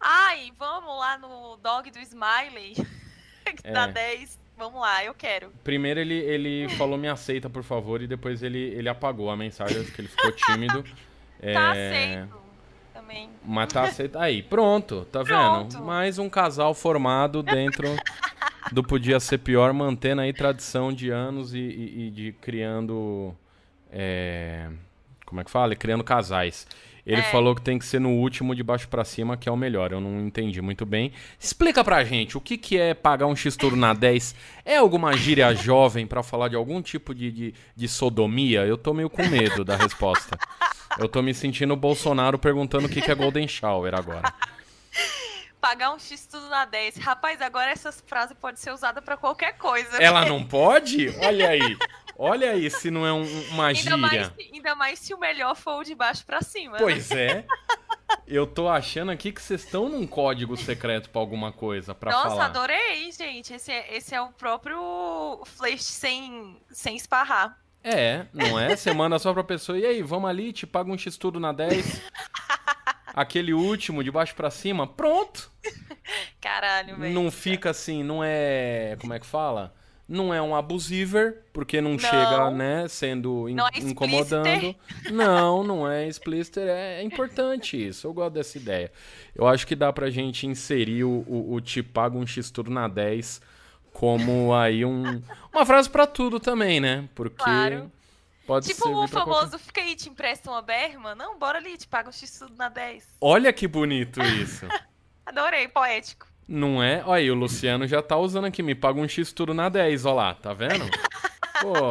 Ai, 0.00 0.52
vamos 0.56 0.96
lá 0.98 1.18
no 1.18 1.56
dog 1.56 1.90
do 1.90 1.98
Smiley, 1.98 2.74
que 3.44 3.66
é. 3.66 3.72
dá 3.72 3.88
10. 3.88 4.38
Vamos 4.56 4.80
lá, 4.80 5.04
eu 5.04 5.14
quero. 5.14 5.50
Primeiro 5.64 5.98
ele, 5.98 6.14
ele 6.14 6.68
falou 6.78 6.96
me 6.96 7.08
aceita, 7.08 7.50
por 7.50 7.64
favor, 7.64 8.00
e 8.00 8.06
depois 8.06 8.42
ele, 8.42 8.58
ele 8.58 8.88
apagou 8.88 9.30
a 9.30 9.36
mensagem, 9.36 9.82
que 9.84 10.00
ele 10.00 10.08
ficou 10.08 10.30
tímido. 10.30 10.84
tá 10.84 10.96
é... 11.40 11.56
aceito 11.56 12.49
também. 13.10 13.28
Mas 13.44 13.72
tá 13.72 13.82
aceito. 13.82 14.18
Aí, 14.18 14.42
pronto, 14.42 15.04
tá 15.10 15.24
pronto. 15.24 15.74
vendo? 15.74 15.84
Mais 15.84 16.18
um 16.18 16.28
casal 16.28 16.72
formado 16.74 17.42
dentro 17.42 17.88
do 18.72 18.82
Podia 18.84 19.18
Ser 19.18 19.38
Pior, 19.38 19.72
mantendo 19.72 20.20
aí 20.20 20.32
tradição 20.32 20.92
de 20.92 21.10
anos 21.10 21.52
e, 21.52 21.58
e, 21.58 22.06
e 22.06 22.10
de 22.10 22.32
criando. 22.40 23.34
É... 23.90 24.68
Como 25.26 25.40
é 25.40 25.44
que 25.44 25.50
fala? 25.50 25.74
Criando 25.74 26.04
casais. 26.04 26.66
Ele 27.06 27.22
é. 27.22 27.24
falou 27.24 27.54
que 27.54 27.62
tem 27.62 27.78
que 27.78 27.84
ser 27.84 27.98
no 27.98 28.10
último 28.10 28.54
de 28.54 28.62
baixo 28.62 28.86
para 28.86 29.04
cima, 29.04 29.36
que 29.36 29.48
é 29.48 29.52
o 29.52 29.56
melhor. 29.56 29.90
Eu 29.90 30.00
não 30.00 30.20
entendi 30.20 30.60
muito 30.60 30.84
bem. 30.84 31.12
Explica 31.38 31.82
pra 31.82 32.04
gente, 32.04 32.36
o 32.36 32.40
que, 32.40 32.58
que 32.58 32.78
é 32.78 32.94
pagar 32.94 33.26
um 33.26 33.34
X-Turo 33.34 33.74
na 33.74 33.94
10? 33.94 34.34
É 34.64 34.76
alguma 34.76 35.16
gíria 35.16 35.52
jovem 35.54 36.06
para 36.06 36.22
falar 36.22 36.48
de 36.48 36.56
algum 36.56 36.82
tipo 36.82 37.14
de, 37.14 37.32
de, 37.32 37.54
de, 37.74 37.88
sodomia? 37.88 38.66
Eu 38.66 38.76
tô 38.76 38.92
meio 38.92 39.08
com 39.08 39.26
medo 39.26 39.64
da 39.64 39.76
resposta. 39.76 40.38
Eu 40.98 41.08
tô 41.08 41.22
me 41.22 41.32
sentindo 41.32 41.74
o 41.74 41.76
Bolsonaro 41.76 42.38
perguntando 42.38 42.86
o 42.86 42.88
que, 42.88 43.00
que 43.00 43.10
é 43.10 43.14
Golden 43.14 43.46
Shower 43.46 43.94
agora. 43.94 44.32
Pagar 45.60 45.92
um 45.92 45.98
X 45.98 46.26
tudo 46.26 46.48
na 46.48 46.64
10. 46.64 46.96
Rapaz, 46.96 47.40
agora 47.42 47.70
essa 47.70 47.92
frase 47.92 48.34
pode 48.34 48.58
ser 48.58 48.72
usada 48.72 49.02
para 49.02 49.16
qualquer 49.16 49.58
coisa. 49.58 49.98
Ela 49.98 50.24
não 50.24 50.42
pode? 50.42 51.14
Olha 51.18 51.50
aí. 51.50 51.76
Olha 52.16 52.50
aí 52.52 52.70
se 52.70 52.90
não 52.90 53.06
é 53.06 53.12
um, 53.12 53.24
uma 53.50 53.66
ainda 53.68 53.80
gíria. 53.80 53.96
Mais, 53.96 54.32
ainda 54.52 54.74
mais 54.74 54.98
se 54.98 55.14
o 55.14 55.18
melhor 55.18 55.54
for 55.54 55.80
o 55.80 55.84
de 55.84 55.94
baixo 55.94 56.24
para 56.24 56.42
cima. 56.42 56.72
Né? 56.72 56.78
Pois 56.78 57.10
né? 57.10 57.26
é. 57.26 57.44
Eu 58.26 58.46
tô 58.46 58.68
achando 58.68 59.10
aqui 59.10 59.32
que 59.32 59.40
vocês 59.40 59.64
estão 59.64 59.88
num 59.88 60.06
código 60.06 60.56
secreto 60.56 61.10
para 61.10 61.20
alguma 61.20 61.52
coisa 61.52 61.94
para 61.94 62.10
falar. 62.12 62.28
Nossa, 62.30 62.44
adorei, 62.44 63.10
gente. 63.12 63.52
Esse 63.52 63.72
é, 63.72 63.96
esse 63.96 64.14
é 64.14 64.20
o 64.20 64.28
próprio 64.32 65.42
flash 65.46 65.82
sem, 65.82 66.56
sem 66.70 66.96
esparrar. 66.96 67.58
É, 67.82 68.26
não 68.32 68.58
é? 68.58 68.76
Você 68.76 68.92
manda 68.92 69.18
só 69.18 69.32
pra 69.32 69.42
pessoa, 69.42 69.78
e 69.78 69.86
aí, 69.86 70.02
vamos 70.02 70.28
ali, 70.28 70.52
te 70.52 70.66
paga 70.66 70.90
um 70.90 70.98
X-Tudo 70.98 71.40
na 71.40 71.52
10. 71.52 72.02
Aquele 73.14 73.52
último, 73.52 74.04
de 74.04 74.10
baixo 74.10 74.34
para 74.34 74.50
cima, 74.50 74.86
pronto. 74.86 75.50
Caralho, 76.40 76.96
velho. 76.96 77.14
Não 77.14 77.30
fica 77.30 77.70
assim, 77.70 78.02
não 78.02 78.22
é. 78.22 78.96
Como 79.00 79.12
é 79.12 79.18
que 79.18 79.26
fala? 79.26 79.74
Não 80.08 80.34
é 80.34 80.42
um 80.42 80.56
abusiver, 80.56 81.44
porque 81.52 81.80
não, 81.80 81.92
não. 81.92 81.98
chega, 81.98 82.50
né, 82.50 82.88
sendo 82.88 83.48
in, 83.48 83.54
não 83.54 83.68
é 83.68 83.78
incomodando. 83.78 84.74
Não, 85.12 85.62
não 85.62 85.88
é 85.88 86.08
explícito. 86.08 86.58
É, 86.58 87.00
é, 87.00 87.02
importante 87.02 87.76
isso. 87.88 88.08
Eu 88.08 88.12
gosto 88.12 88.34
dessa 88.34 88.58
ideia. 88.58 88.90
Eu 89.34 89.46
acho 89.46 89.64
que 89.66 89.76
dá 89.76 89.92
pra 89.92 90.10
gente 90.10 90.48
inserir 90.48 91.04
o, 91.04 91.24
o, 91.28 91.54
o 91.54 91.60
te 91.60 91.80
paga 91.80 92.18
um 92.18 92.26
X-Tudo 92.26 92.72
na 92.72 92.88
10 92.88 93.40
como 93.92 94.54
aí 94.54 94.84
um, 94.84 95.22
uma 95.52 95.66
frase 95.66 95.88
para 95.88 96.06
tudo 96.06 96.38
também, 96.40 96.80
né? 96.80 97.08
Porque 97.14 97.42
claro. 97.42 97.90
pode 98.46 98.66
tipo 98.66 98.88
o 98.88 99.08
famoso, 99.08 99.50
qualquer... 99.50 99.58
fica 99.58 99.80
aí, 99.80 99.94
te 99.94 100.08
empresta 100.08 100.50
uma 100.50 100.62
berma? 100.62 101.14
Não, 101.14 101.38
bora 101.38 101.58
ali, 101.58 101.76
te 101.76 101.86
paga 101.86 102.08
um 102.08 102.12
x 102.12 102.38
tudo 102.38 102.54
na 102.56 102.68
10. 102.68 103.16
Olha 103.20 103.52
que 103.52 103.66
bonito 103.68 104.22
isso. 104.22 104.66
Adorei, 105.26 105.68
poético. 105.68 106.26
Não 106.48 106.82
é? 106.82 107.02
Olha 107.06 107.18
aí, 107.18 107.30
o 107.30 107.34
Luciano 107.34 107.86
já 107.86 108.02
tá 108.02 108.16
usando 108.16 108.46
aqui. 108.46 108.60
Me 108.60 108.74
paga 108.74 108.98
um 108.98 109.06
X 109.06 109.32
tudo 109.32 109.54
na 109.54 109.68
10, 109.68 110.04
ó 110.04 110.14
lá, 110.14 110.34
tá 110.34 110.52
vendo? 110.52 110.84
Pô. 111.62 111.90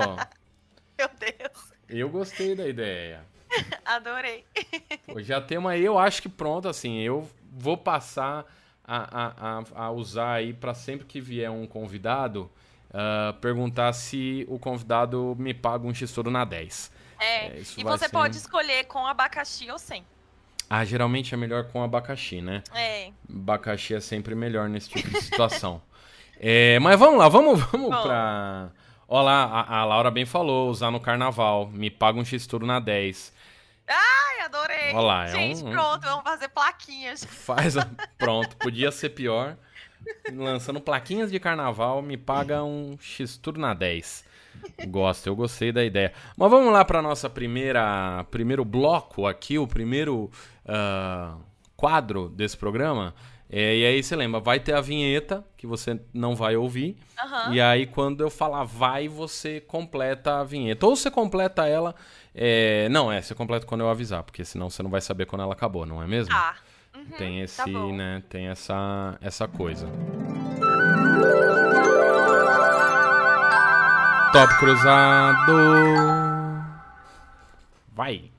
Meu 0.97 1.09
Deus. 1.17 1.73
Eu 1.87 2.09
gostei 2.09 2.55
da 2.55 2.67
ideia. 2.67 3.23
Adorei. 3.85 4.43
Pô, 5.05 5.21
já 5.21 5.39
temos 5.39 5.71
aí, 5.71 5.85
eu 5.85 5.97
acho 5.97 6.21
que 6.21 6.27
pronto, 6.27 6.67
assim, 6.67 6.99
eu 6.99 7.29
vou 7.51 7.77
passar 7.77 8.45
a, 8.89 9.59
a, 9.59 9.85
a, 9.85 9.91
usar 9.91 10.33
aí 10.33 10.53
para 10.53 10.73
sempre 10.73 11.05
que 11.05 11.21
vier 11.21 11.51
um 11.51 11.67
convidado, 11.67 12.49
uh, 12.89 13.33
perguntar 13.39 13.93
se 13.93 14.45
o 14.49 14.57
convidado 14.57 15.35
me 15.37 15.53
paga 15.53 15.85
um 15.87 15.93
tudo 15.93 16.31
na 16.31 16.43
10. 16.43 16.91
É, 17.19 17.47
é 17.47 17.61
e 17.77 17.83
você 17.83 18.05
ser... 18.05 18.09
pode 18.09 18.37
escolher 18.37 18.85
com 18.85 19.05
abacaxi 19.05 19.69
ou 19.69 19.77
sem. 19.77 20.03
Ah, 20.69 20.83
geralmente 20.85 21.33
é 21.33 21.37
melhor 21.37 21.65
com 21.65 21.83
abacaxi, 21.83 22.41
né? 22.41 22.63
É. 22.73 23.11
Abacaxi 23.29 23.95
é 23.95 23.99
sempre 23.99 24.33
melhor 24.35 24.69
nesse 24.69 24.89
tipo 24.89 25.09
de 25.09 25.21
situação. 25.21 25.81
é, 26.39 26.79
mas 26.79 26.97
vamos 26.99 27.19
lá, 27.19 27.27
vamos, 27.27 27.59
vamos 27.71 27.89
Bom. 27.89 28.03
pra. 28.03 28.69
Olha 29.07 29.23
lá, 29.23 29.43
a, 29.45 29.77
a, 29.79 29.85
Laura 29.85 30.11
bem 30.11 30.25
falou, 30.25 30.69
usar 30.69 30.91
no 30.91 30.99
carnaval. 30.99 31.67
Me 31.73 31.89
paga 31.89 32.19
um 32.19 32.23
X-Tudo 32.23 32.65
na 32.67 32.79
10. 32.79 33.33
Ai, 33.89 34.45
adorei. 34.45 34.93
Olha 34.93 34.99
lá, 34.99 35.25
é 35.25 35.31
Gente, 35.31 35.63
um, 35.63 35.71
pronto, 35.71 36.01
vamos 36.01 36.23
fazer 36.23 36.47
plaquinhas. 36.49 37.23
Faz, 37.25 37.75
pronto, 38.17 38.55
podia 38.57 38.91
ser 38.91 39.09
pior. 39.09 39.57
Lançando 40.31 40.79
plaquinhas 40.79 41.31
de 41.31 41.39
carnaval, 41.39 42.01
me 42.01 42.15
paga 42.15 42.63
um 42.63 42.97
X-Tudo 42.99 43.59
na 43.59 43.73
10. 43.73 44.25
Gosto, 44.87 45.27
eu 45.27 45.35
gostei 45.35 45.71
da 45.71 45.83
ideia. 45.83 46.13
Mas 46.37 46.49
vamos 46.49 46.71
lá 46.71 46.85
para 46.85 47.01
nossa 47.01 47.29
primeira 47.29 48.25
primeiro 48.31 48.63
bloco 48.63 49.25
aqui, 49.25 49.57
o 49.57 49.67
primeiro 49.67 50.31
uh, 50.65 51.39
quadro 51.75 52.29
desse 52.29 52.57
programa. 52.57 53.13
É, 53.51 53.75
e 53.75 53.85
aí 53.85 54.03
você 54.03 54.15
lembra, 54.15 54.39
vai 54.39 54.59
ter 54.59 54.73
a 54.73 54.81
vinheta 54.81 55.43
que 55.57 55.65
você 55.65 55.99
não 56.13 56.35
vai 56.35 56.55
ouvir. 56.55 56.95
Uhum. 57.21 57.53
E 57.53 57.61
aí 57.61 57.87
quando 57.87 58.21
eu 58.21 58.29
falar 58.29 58.63
vai, 58.63 59.07
você 59.07 59.59
completa 59.59 60.39
a 60.39 60.43
vinheta. 60.43 60.85
Ou 60.85 60.95
você 60.95 61.09
completa 61.09 61.67
ela. 61.67 61.95
É... 62.41 62.87
Não, 62.87 63.11
é, 63.11 63.21
você 63.21 63.35
completa 63.35 63.65
quando 63.65 63.81
eu 63.81 63.89
avisar, 63.89 64.23
porque 64.23 64.45
senão 64.45 64.69
você 64.69 64.81
não 64.81 64.89
vai 64.89 65.01
saber 65.01 65.25
quando 65.25 65.41
ela 65.41 65.51
acabou, 65.51 65.85
não 65.85 66.01
é 66.01 66.07
mesmo? 66.07 66.33
Ah. 66.33 66.55
Uhum, 66.95 67.05
tem 67.17 67.37
tá 67.39 67.43
esse, 67.43 67.57
tá 67.57 67.67
né? 67.67 68.23
Tem 68.29 68.47
essa, 68.47 69.17
essa 69.19 69.45
coisa. 69.45 69.85
Top 74.31 74.57
cruzado. 74.57 75.51
Vai. 77.91 78.31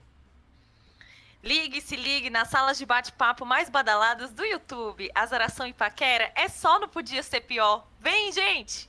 Ligue, 1.44 1.82
se 1.82 1.94
ligue 1.94 2.30
nas 2.30 2.48
salas 2.48 2.78
de 2.78 2.86
bate-papo 2.86 3.44
mais 3.44 3.68
badaladas 3.68 4.32
do 4.32 4.44
YouTube. 4.46 5.10
Azaração 5.14 5.66
e 5.66 5.74
Paquera 5.74 6.32
é 6.34 6.48
só 6.48 6.80
no 6.80 6.88
Podia 6.88 7.22
Ser 7.22 7.42
Pior. 7.42 7.86
Vem, 8.00 8.32
gente! 8.32 8.88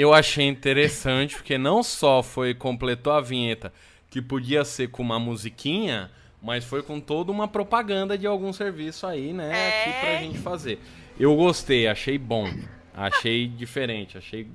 Eu 0.00 0.14
achei 0.14 0.48
interessante 0.48 1.36
porque 1.36 1.58
não 1.58 1.82
só 1.82 2.22
foi 2.22 2.54
completou 2.54 3.12
a 3.12 3.20
vinheta 3.20 3.70
que 4.08 4.22
podia 4.22 4.64
ser 4.64 4.88
com 4.88 5.02
uma 5.02 5.20
musiquinha, 5.20 6.10
mas 6.40 6.64
foi 6.64 6.82
com 6.82 6.98
toda 6.98 7.30
uma 7.30 7.46
propaganda 7.46 8.16
de 8.16 8.26
algum 8.26 8.50
serviço 8.50 9.06
aí, 9.06 9.34
né, 9.34 9.50
é... 9.52 9.68
aqui 9.68 10.00
pra 10.00 10.16
gente 10.22 10.38
fazer. 10.38 10.80
Eu 11.18 11.36
gostei, 11.36 11.86
achei 11.86 12.16
bom, 12.16 12.50
achei 12.94 13.46
diferente, 13.46 14.16
achei 14.16 14.48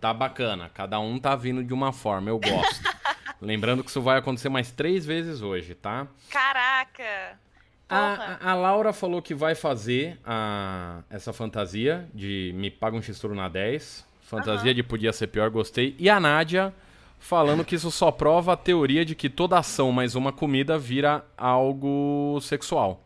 tá 0.00 0.12
bacana. 0.12 0.68
Cada 0.74 0.98
um 0.98 1.16
tá 1.16 1.36
vindo 1.36 1.62
de 1.62 1.72
uma 1.72 1.92
forma, 1.92 2.30
eu 2.30 2.40
gosto. 2.40 2.82
Lembrando 3.40 3.84
que 3.84 3.90
isso 3.90 4.02
vai 4.02 4.18
acontecer 4.18 4.48
mais 4.48 4.72
três 4.72 5.06
vezes 5.06 5.42
hoje, 5.42 5.76
tá? 5.76 6.08
Caraca! 6.28 7.38
A, 7.88 8.50
a, 8.50 8.54
Laura 8.54 8.92
falou 8.92 9.22
que 9.22 9.32
vai 9.32 9.54
fazer 9.54 10.18
a, 10.24 11.04
essa 11.08 11.32
fantasia 11.32 12.08
de 12.12 12.50
Me 12.56 12.68
Paga 12.68 12.96
um 12.96 13.02
X 13.02 13.22
na 13.22 13.48
10. 13.48 14.10
Fantasia 14.32 14.70
uhum. 14.70 14.74
de 14.74 14.82
Podia 14.82 15.12
Ser 15.12 15.26
Pior, 15.26 15.50
gostei. 15.50 15.94
E 15.98 16.08
a 16.08 16.18
Nádia 16.18 16.72
falando 17.18 17.66
que 17.66 17.74
isso 17.74 17.90
só 17.90 18.10
prova 18.10 18.54
a 18.54 18.56
teoria 18.56 19.04
de 19.04 19.14
que 19.14 19.28
toda 19.28 19.58
ação 19.58 19.92
mais 19.92 20.14
uma 20.14 20.32
comida 20.32 20.78
vira 20.78 21.22
algo 21.36 22.38
sexual. 22.40 23.04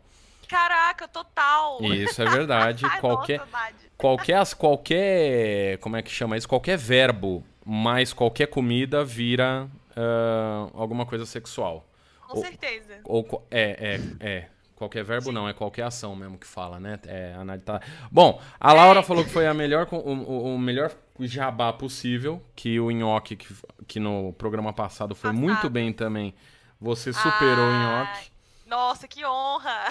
Caraca, 0.49 1.09
total! 1.09 1.83
Isso 1.83 2.23
é 2.23 2.27
verdade. 2.31 2.85
qualquer, 3.01 3.41
Nossa, 3.41 3.51
qualquer, 3.99 4.55
qualquer. 4.55 5.79
Como 5.79 5.97
é 5.97 6.03
que 6.03 6.13
chama 6.13 6.37
isso? 6.37 6.49
Qualquer 6.49 6.79
verbo 6.79 7.45
mais 7.65 8.13
qualquer 8.13 8.47
comida 8.47 9.05
vira 9.05 9.69
uh, 9.97 10.71
alguma 10.81 11.05
coisa 11.05 11.27
sexual. 11.27 11.85
Com 12.29 12.39
ou, 12.39 12.45
certeza. 12.45 13.01
Ou, 13.03 13.47
é, 13.51 13.99
é, 14.21 14.29
é. 14.29 14.49
Qualquer 14.77 15.03
verbo 15.03 15.29
Sim. 15.29 15.33
não, 15.33 15.49
é 15.49 15.55
qualquer 15.55 15.85
ação 15.85 16.15
mesmo 16.15 16.37
que 16.37 16.47
fala, 16.47 16.79
né? 16.79 17.01
É, 17.07 17.35
a 17.35 17.59
tá... 17.59 17.81
Bom, 18.13 18.41
a 18.61 18.73
Laura 18.75 19.01
é. 19.01 19.03
falou 19.03 19.25
que 19.25 19.31
foi 19.31 19.47
a 19.47 19.55
melhor, 19.55 19.89
o, 19.91 20.55
o, 20.55 20.59
melhor 20.59 20.93
jabá 21.21 21.73
possível, 21.73 22.43
que 22.55 22.79
o 22.79 22.91
nhoque, 22.91 23.37
que, 23.37 23.55
que 23.87 23.99
no 23.99 24.35
programa 24.35 24.75
passado 24.75 25.15
foi 25.15 25.31
passado. 25.31 25.43
muito 25.43 25.71
bem 25.71 25.95
também. 25.95 26.35
Você 26.79 27.11
superou 27.11 27.65
ah, 27.65 27.71
o 27.71 27.83
nhoque. 27.83 28.31
Nossa, 28.67 29.09
que 29.09 29.25
honra! 29.25 29.89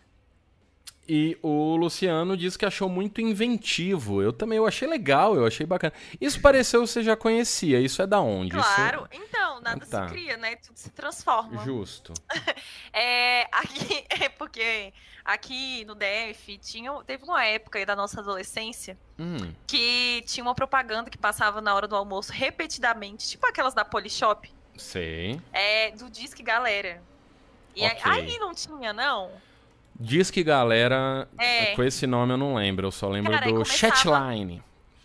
E 1.08 1.38
o 1.42 1.74
Luciano 1.76 2.36
disse 2.36 2.58
que 2.58 2.66
achou 2.66 2.86
muito 2.86 3.22
inventivo. 3.22 4.20
Eu 4.20 4.30
também 4.30 4.58
eu 4.58 4.66
achei 4.66 4.86
legal, 4.86 5.34
eu 5.34 5.46
achei 5.46 5.64
bacana. 5.64 5.94
Isso 6.20 6.38
pareceu 6.42 6.82
que 6.82 6.88
você 6.88 7.02
já 7.02 7.16
conhecia. 7.16 7.80
Isso 7.80 8.02
é 8.02 8.06
da 8.06 8.20
onde? 8.20 8.50
Claro. 8.50 9.08
Isso... 9.10 9.22
Então, 9.22 9.58
nada 9.62 9.86
tá. 9.86 10.06
se 10.06 10.12
cria, 10.12 10.36
né? 10.36 10.56
Tudo 10.56 10.76
se 10.76 10.90
transforma. 10.90 11.64
Justo. 11.64 12.12
é, 12.92 13.48
aqui, 13.50 14.04
é 14.22 14.28
porque 14.28 14.92
aqui 15.24 15.82
no 15.86 15.94
DF 15.94 16.58
tinha, 16.58 16.92
teve 17.04 17.24
uma 17.24 17.42
época 17.42 17.78
aí 17.78 17.86
da 17.86 17.96
nossa 17.96 18.20
adolescência 18.20 18.98
hum. 19.18 19.50
que 19.66 20.22
tinha 20.26 20.44
uma 20.44 20.54
propaganda 20.54 21.08
que 21.08 21.16
passava 21.16 21.62
na 21.62 21.74
hora 21.74 21.88
do 21.88 21.96
almoço 21.96 22.32
repetidamente, 22.32 23.26
tipo 23.26 23.46
aquelas 23.46 23.72
da 23.72 23.84
Polishop. 23.84 24.50
Sei. 24.76 25.40
É, 25.54 25.90
do 25.92 26.10
Disque 26.10 26.42
Galera. 26.42 27.02
E 27.74 27.86
okay. 27.86 28.02
aí 28.04 28.38
não 28.38 28.54
tinha, 28.54 28.92
não? 28.92 29.30
Diz 29.98 30.30
que 30.30 30.44
galera, 30.44 31.28
é. 31.38 31.74
com 31.74 31.82
esse 31.82 32.06
nome 32.06 32.32
eu 32.34 32.36
não 32.36 32.54
lembro, 32.54 32.86
eu 32.86 32.92
só 32.92 33.08
lembro 33.08 33.32
Cara, 33.32 33.46
do 33.46 33.52
começava... 33.52 33.96
Chatline. 33.96 34.62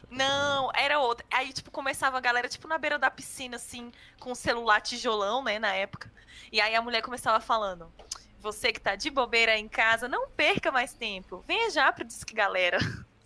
Não, 0.09 0.69
era 0.75 0.99
outra. 0.99 1.25
Aí, 1.31 1.51
tipo, 1.51 1.71
começava 1.71 2.17
a 2.17 2.21
galera, 2.21 2.47
tipo, 2.47 2.67
na 2.67 2.77
beira 2.77 2.99
da 2.99 3.09
piscina, 3.09 3.55
assim, 3.55 3.91
com 4.19 4.31
o 4.31 4.35
celular 4.35 4.79
tijolão, 4.79 5.43
né, 5.43 5.57
na 5.57 5.73
época. 5.73 6.11
E 6.51 6.61
aí 6.61 6.75
a 6.75 6.81
mulher 6.81 7.01
começava 7.01 7.39
falando: 7.39 7.91
Você 8.39 8.71
que 8.71 8.79
tá 8.79 8.95
de 8.95 9.09
bobeira 9.09 9.57
em 9.57 9.67
casa, 9.67 10.07
não 10.07 10.29
perca 10.29 10.71
mais 10.71 10.93
tempo. 10.93 11.43
Venha 11.47 11.71
já 11.71 11.91
pro 11.91 12.05
Disque 12.05 12.35
Galera. 12.35 12.77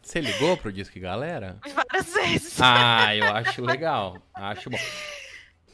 Você 0.01 0.21
ligou 0.21 0.55
pro 0.55 0.71
Disque 0.71 1.01
Galera? 1.01 1.57
Várias 1.75 2.13
vezes. 2.13 2.61
Ah, 2.61 3.13
eu 3.13 3.25
acho 3.35 3.61
legal. 3.61 4.17
Acho 4.33 4.69
bom. 4.69 4.79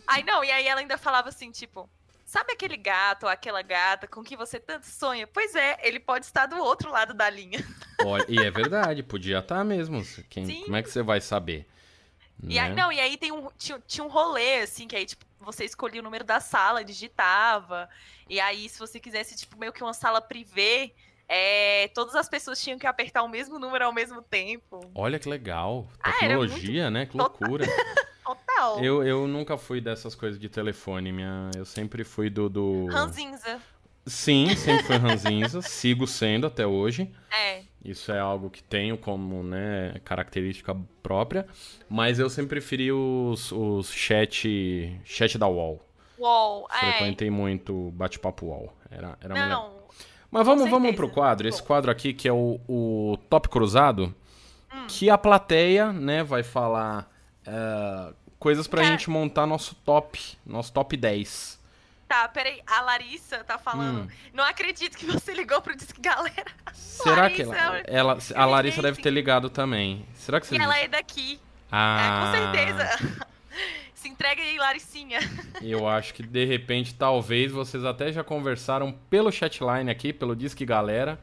Aí 0.08 0.24
não, 0.24 0.44
e 0.44 0.52
aí 0.52 0.68
ela 0.68 0.82
ainda 0.82 0.98
falava 0.98 1.30
assim, 1.30 1.52
tipo, 1.52 1.88
Sabe 2.34 2.54
aquele 2.54 2.78
gato 2.78 3.26
ou 3.26 3.30
aquela 3.30 3.62
gata 3.62 4.08
com 4.08 4.24
que 4.24 4.36
você 4.36 4.60
tanto 4.60 4.88
sonha? 4.88 5.28
Pois 5.28 5.54
é, 5.54 5.78
ele 5.84 6.00
pode 6.00 6.26
estar 6.26 6.48
do 6.48 6.58
outro 6.58 6.90
lado 6.90 7.14
da 7.14 7.30
linha. 7.30 7.64
Olha, 8.04 8.26
e 8.28 8.40
é 8.40 8.50
verdade, 8.50 9.04
podia 9.04 9.38
estar 9.38 9.64
mesmo. 9.64 10.04
Quem, 10.32 10.44
Sim. 10.44 10.64
Como 10.64 10.76
é 10.76 10.82
que 10.82 10.90
você 10.90 11.04
vai 11.04 11.22
saber? 11.22 11.68
E 12.42 12.58
aí, 12.58 12.70
né? 12.70 12.76
não, 12.76 12.92
e 12.92 13.00
aí 13.00 13.18
tem 13.18 13.32
um, 13.32 13.50
tinha, 13.56 13.80
tinha 13.86 14.04
um 14.04 14.08
rolê, 14.08 14.62
assim, 14.62 14.88
que 14.88 14.96
aí, 14.96 15.06
tipo, 15.06 15.24
você 15.40 15.64
escolhia 15.64 16.02
o 16.02 16.04
número 16.04 16.24
da 16.24 16.40
sala, 16.40 16.84
digitava. 16.84 17.88
E 18.28 18.40
aí, 18.40 18.68
se 18.68 18.80
você 18.80 19.00
quisesse, 19.00 19.38
tipo, 19.38 19.56
meio 19.60 19.72
que 19.72 19.84
uma 19.84 19.94
sala 19.94 20.20
privê, 20.20 20.92
é, 21.30 21.88
todas 21.90 22.16
as 22.16 22.28
pessoas 22.28 22.60
tinham 22.60 22.80
que 22.80 22.88
apertar 22.88 23.22
o 23.22 23.30
mesmo 23.30 23.60
número 23.60 23.86
ao 23.86 23.94
mesmo 23.94 24.24
tempo. 24.24 24.80
Olha 24.96 25.20
que 25.20 25.30
legal. 25.30 25.88
Tecnologia, 26.04 26.88
ah, 26.88 26.90
muito... 26.90 26.94
né? 26.94 27.06
Que 27.06 27.16
loucura. 27.16 27.66
Total. 28.24 28.84
Eu, 28.84 29.04
eu 29.04 29.28
nunca 29.28 29.58
fui 29.58 29.82
dessas 29.82 30.16
coisas 30.16 30.40
de 30.40 30.50
telefone, 30.50 31.12
minha. 31.12 31.52
Eu 31.56 31.66
sempre 31.66 32.04
fui 32.04 32.30
do. 32.30 32.50
do... 32.50 32.86
Ranzinza. 32.88 33.60
Sim, 34.06 34.54
sempre 34.56 34.84
fui 34.84 34.98
ranzinza. 34.98 35.62
sigo 35.64 36.06
sendo 36.06 36.48
até 36.48 36.66
hoje. 36.68 37.12
É. 37.32 37.64
Isso 37.84 38.12
é 38.12 38.20
algo 38.20 38.50
que 38.50 38.64
tenho 38.64 38.98
como 38.98 39.44
né, 39.44 40.00
característica 40.04 40.76
própria. 41.02 41.46
Mas 41.90 42.20
eu 42.20 42.30
sempre 42.30 42.50
preferi 42.50 42.92
os, 42.92 43.52
os 43.52 43.92
chat, 43.92 45.00
chat 45.04 45.38
da 45.38 45.48
UOL. 45.48 45.82
UOL, 46.18 46.68
é. 46.72 46.80
Frequentei 46.80 47.30
muito 47.30 47.92
bate-papo 47.92 48.48
UOL. 48.48 48.74
Era, 48.90 49.18
era 49.22 49.34
Não. 49.34 49.42
Melhor. 49.42 49.84
Mas 50.30 50.46
vamos, 50.46 50.70
vamos 50.70 50.96
pro 50.96 51.10
quadro. 51.10 51.48
Esse 51.48 51.62
quadro 51.62 51.92
aqui 51.92 52.12
que 52.12 52.28
é 52.28 52.34
o, 52.34 52.60
o 52.68 53.18
Top 53.30 53.48
Cruzado. 53.50 54.14
Hum. 54.74 54.88
Que 54.88 55.10
a 55.10 55.18
plateia 55.18 55.94
né, 55.94 56.24
vai 56.24 56.42
falar 56.42 57.13
uh, 57.48 58.14
coisas 58.40 58.68
pra 58.68 58.82
Cara... 58.82 58.92
gente 58.92 59.10
montar 59.10 59.46
nosso 59.46 59.76
top, 59.76 60.20
nosso 60.46 60.72
top 60.74 60.98
10. 60.98 61.62
Tá, 62.08 62.28
peraí, 62.28 62.62
a 62.68 62.82
Larissa 62.82 63.44
tá 63.44 63.58
falando. 63.58 64.02
Hum. 64.02 64.08
Não 64.34 64.44
acredito 64.44 64.98
que 64.98 65.06
você 65.06 65.34
ligou 65.34 65.62
pro 65.62 65.76
Disque 65.76 66.00
Galera. 66.00 66.46
Será 66.74 67.24
Larissa, 67.24 67.44
que 67.44 67.60
ela, 67.60 67.78
ela 67.88 68.18
a 68.36 68.46
Larissa 68.46 68.82
deve 68.82 69.02
ter 69.02 69.10
ligado 69.10 69.50
também? 69.50 70.06
Será 70.14 70.40
que 70.40 70.46
você 70.46 70.56
E 70.56 70.60
ela 70.60 70.78
é 70.78 70.88
daqui. 70.88 71.40
Ah. 71.72 72.34
É, 72.36 72.38
com 72.38 72.54
certeza. 72.54 73.26
Se 73.96 74.10
entrega 74.10 74.42
aí, 74.42 74.58
Laricinha. 74.58 75.20
Eu 75.62 75.88
acho 75.88 76.14
que 76.14 76.22
de 76.22 76.46
repente, 76.46 76.94
talvez 76.94 77.52
vocês 77.52 77.86
até 77.86 78.12
já 78.12 78.24
conversaram 78.24 78.92
pelo 79.10 79.32
chatline 79.32 79.90
aqui, 79.90 80.12
pelo 80.12 80.36
Disque 80.36 80.66
Galera, 80.66 81.20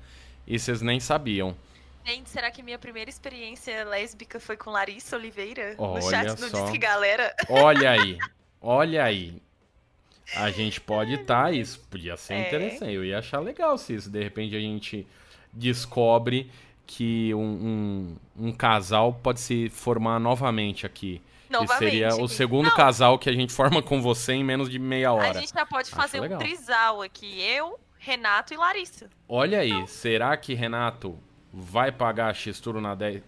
e 0.46 0.58
vocês 0.58 0.80
nem 0.80 0.98
sabiam. 0.98 1.54
Gente, 2.04 2.28
será 2.30 2.50
que 2.50 2.62
minha 2.62 2.78
primeira 2.78 3.10
experiência 3.10 3.84
lésbica 3.84 4.40
foi 4.40 4.56
com 4.56 4.70
Larissa 4.70 5.16
Oliveira? 5.16 5.74
Olha 5.78 5.94
no 6.02 6.10
chat 6.10 6.38
só. 6.40 6.46
no 6.46 6.62
Disque 6.62 6.78
Galera? 6.78 7.34
Olha 7.48 7.90
aí. 7.90 8.18
Olha 8.60 9.04
aí. 9.04 9.40
A 10.36 10.50
gente 10.50 10.80
pode 10.80 11.14
estar, 11.14 11.44
tá, 11.44 11.50
isso 11.52 11.80
podia 11.90 12.16
ser 12.16 12.34
É. 12.34 12.46
interessante. 12.46 12.92
Eu 12.92 13.04
ia 13.04 13.18
achar 13.18 13.40
legal 13.40 13.76
se 13.76 13.94
isso, 13.94 14.08
de 14.08 14.22
repente, 14.22 14.54
a 14.54 14.60
gente 14.60 15.04
descobre 15.52 16.50
que 16.86 17.34
um, 17.34 18.16
um, 18.38 18.46
um 18.48 18.52
casal 18.52 19.12
pode 19.12 19.40
se 19.40 19.68
formar 19.68 20.18
novamente 20.20 20.86
aqui. 20.86 21.20
Novamente. 21.48 21.78
seria 21.78 22.08
o 22.14 22.28
segundo 22.28 22.68
Não, 22.68 22.76
casal 22.76 23.18
que 23.18 23.28
a 23.28 23.32
gente 23.32 23.52
forma 23.52 23.82
com 23.82 24.00
você 24.00 24.34
em 24.34 24.44
menos 24.44 24.68
de 24.70 24.78
meia 24.78 25.08
A 25.08 25.12
hora. 25.14 25.40
gente 25.40 25.52
já 25.52 25.66
pode 25.66 25.88
Acho 25.88 25.96
fazer 25.96 26.20
legal. 26.20 26.38
um 26.38 26.42
trisal 26.42 27.02
aqui. 27.02 27.40
Eu, 27.42 27.78
Renato 27.98 28.54
e 28.54 28.56
Larissa. 28.56 29.10
Olha 29.28 29.58
aí, 29.58 29.86
será 29.88 30.36
que 30.36 30.54
Renato 30.54 31.18
vai 31.52 31.90
pagar 31.92 32.30
a 32.30 32.34
X-Turo 32.34 32.80
na 32.80 32.94
10, 32.94 33.22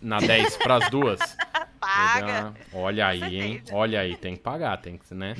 na 0.00 0.18
10 0.18 0.56
pras 0.56 0.90
duas? 0.90 1.18
Paga. 1.80 2.54
Olha 2.72 3.06
aí, 3.06 3.40
hein? 3.40 3.62
Olha 3.72 4.00
aí, 4.00 4.16
tem 4.16 4.34
que 4.34 4.42
pagar, 4.42 4.76
tem 4.78 4.98
que, 4.98 5.14
né? 5.14 5.36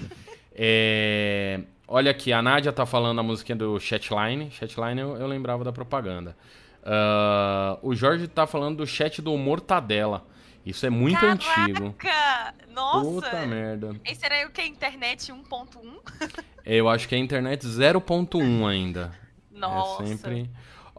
É, 0.55 1.61
Olha 1.91 2.11
aqui, 2.11 2.35
a 2.35 2.43
Nádia 2.43 2.71
tá 2.71 2.85
falando 2.85 3.19
a 3.19 3.23
musiquinha 3.23 3.57
do 3.57 3.81
Chatline. 3.81 4.51
Chatline 4.51 5.01
eu, 5.01 5.17
eu 5.17 5.27
lembrava 5.27 5.65
da 5.65 5.73
propaganda. 5.73 6.37
Ah, 6.85 7.79
o 7.83 7.95
Jorge 7.95 8.29
tá 8.29 8.47
falando 8.47 8.79
do 8.79 8.87
chat 8.87 9.23
do 9.23 9.37
Mortadela. 9.39 10.27
Isso 10.67 10.85
é 10.85 10.91
muito 10.91 11.25
antigo. 11.25 11.95
Caraca! 11.95 12.55
Nossa! 12.75 13.09
Puta 13.09 13.47
merda. 13.47 13.99
Esse 14.05 14.27
era 14.27 14.47
o 14.47 14.51
que? 14.51 14.63
Internet 14.63 15.33
1.1? 15.33 16.33
Eu 16.65 16.91
acho 16.91 17.09
que 17.09 17.15
é 17.15 17.19
a 17.19 17.21
internet 17.21 17.67
0.1 17.67 18.67
ainda. 18.69 19.13
Nossa. 19.51 20.03
É 20.03 20.07
sempre. 20.07 20.51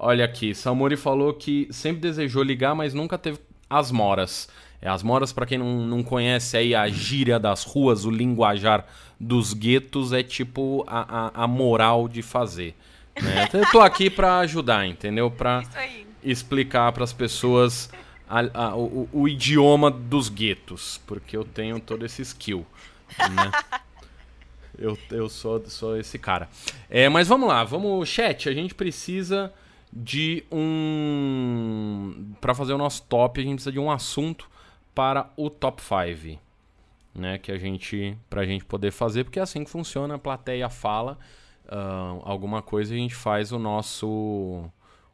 Olha 0.02 0.24
aqui, 0.24 0.56
Samori 0.56 0.96
falou 0.96 1.34
que 1.34 1.68
sempre 1.72 2.00
desejou 2.02 2.42
ligar, 2.42 2.74
mas 2.74 2.94
nunca 2.94 3.18
teve 3.18 3.38
as 3.70 3.92
moras. 3.92 4.48
É, 4.82 4.88
as 4.88 5.04
moras, 5.04 5.34
pra 5.34 5.46
quem 5.46 5.58
não, 5.58 5.82
não 5.86 6.02
conhece 6.02 6.56
aí 6.56 6.74
a 6.74 6.88
gíria 6.88 7.38
das 7.38 7.66
ruas, 7.66 8.06
o 8.06 8.10
linguajar 8.10 8.86
dos 9.20 9.54
guetos, 9.54 10.14
é 10.14 10.24
tipo 10.24 10.86
a, 10.88 11.28
a, 11.42 11.44
a 11.44 11.48
moral 11.48 12.08
de 12.08 12.22
fazer. 12.22 12.74
né? 13.22 13.44
Então, 13.46 13.60
Eu 13.62 13.70
tô 13.72 13.82
aqui 13.82 14.10
pra 14.10 14.40
ajudar, 14.40 14.88
entendeu? 14.88 15.30
Aí. 15.76 16.08
explicar 16.24 16.94
pras 16.94 17.12
pessoas 17.12 17.90
a- 18.30 18.68
a- 18.70 18.76
o, 18.78 19.10
o 19.12 19.28
idioma 19.28 19.92
dos 19.92 20.30
guetos, 20.30 21.02
porque 21.06 21.36
eu 21.36 21.44
tenho 21.44 21.78
todo 21.82 22.06
esse 22.06 22.22
skill, 22.22 22.66
né? 23.20 23.52
Eu, 24.82 24.98
eu 25.12 25.28
sou, 25.28 25.62
sou 25.68 25.98
esse 25.98 26.18
cara. 26.18 26.48
É, 26.90 27.10
mas 27.10 27.28
vamos 27.28 27.50
lá, 27.50 27.66
vamos, 27.66 28.08
chat. 28.08 28.48
A 28.48 28.54
gente 28.54 28.74
precisa 28.74 29.52
de 29.92 30.44
um. 30.52 32.34
Para 32.40 32.54
fazer 32.54 32.74
o 32.74 32.78
nosso 32.78 33.04
top, 33.04 33.40
a 33.40 33.44
gente 33.44 33.56
precisa 33.56 33.72
de 33.72 33.80
um 33.80 33.92
assunto 33.92 34.50
para 34.94 35.32
o 35.36 35.50
top 35.50 35.82
5. 35.82 36.40
Né, 37.16 37.38
que 37.38 37.52
a 37.52 37.58
gente. 37.58 38.18
Pra 38.30 38.46
gente 38.46 38.64
poder 38.66 38.92
fazer, 38.92 39.24
porque 39.24 39.40
é 39.40 39.42
assim 39.42 39.64
que 39.64 39.70
funciona, 39.70 40.16
a 40.16 40.20
plateia 40.20 40.70
fala 40.70 41.18
ah, 41.68 42.18
alguma 42.24 42.62
coisa 42.62 42.94
e 42.94 42.98
a 42.98 43.02
gente 43.02 43.16
faz 43.16 43.52
o 43.52 43.60
nosso. 43.60 44.08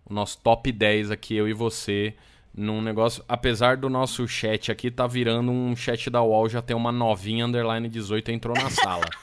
O 0.07 0.13
nosso 0.13 0.37
top 0.37 0.71
10 0.71 1.09
aqui, 1.09 1.35
eu 1.35 1.47
e 1.47 1.53
você, 1.53 2.13
num 2.53 2.81
negócio. 2.81 3.23
Apesar 3.27 3.75
do 3.77 3.89
nosso 3.89 4.27
chat 4.27 4.71
aqui 4.71 4.91
tá 4.91 5.07
virando 5.07 5.51
um 5.51 5.75
chat 5.75 6.09
da 6.11 6.21
UOL, 6.21 6.47
já 6.47 6.61
tem 6.61 6.75
uma 6.75 6.91
novinha 6.91 7.45
underline 7.45 7.89
18 7.89 8.31
entrou 8.31 8.55
na 8.55 8.69
sala. 8.69 9.05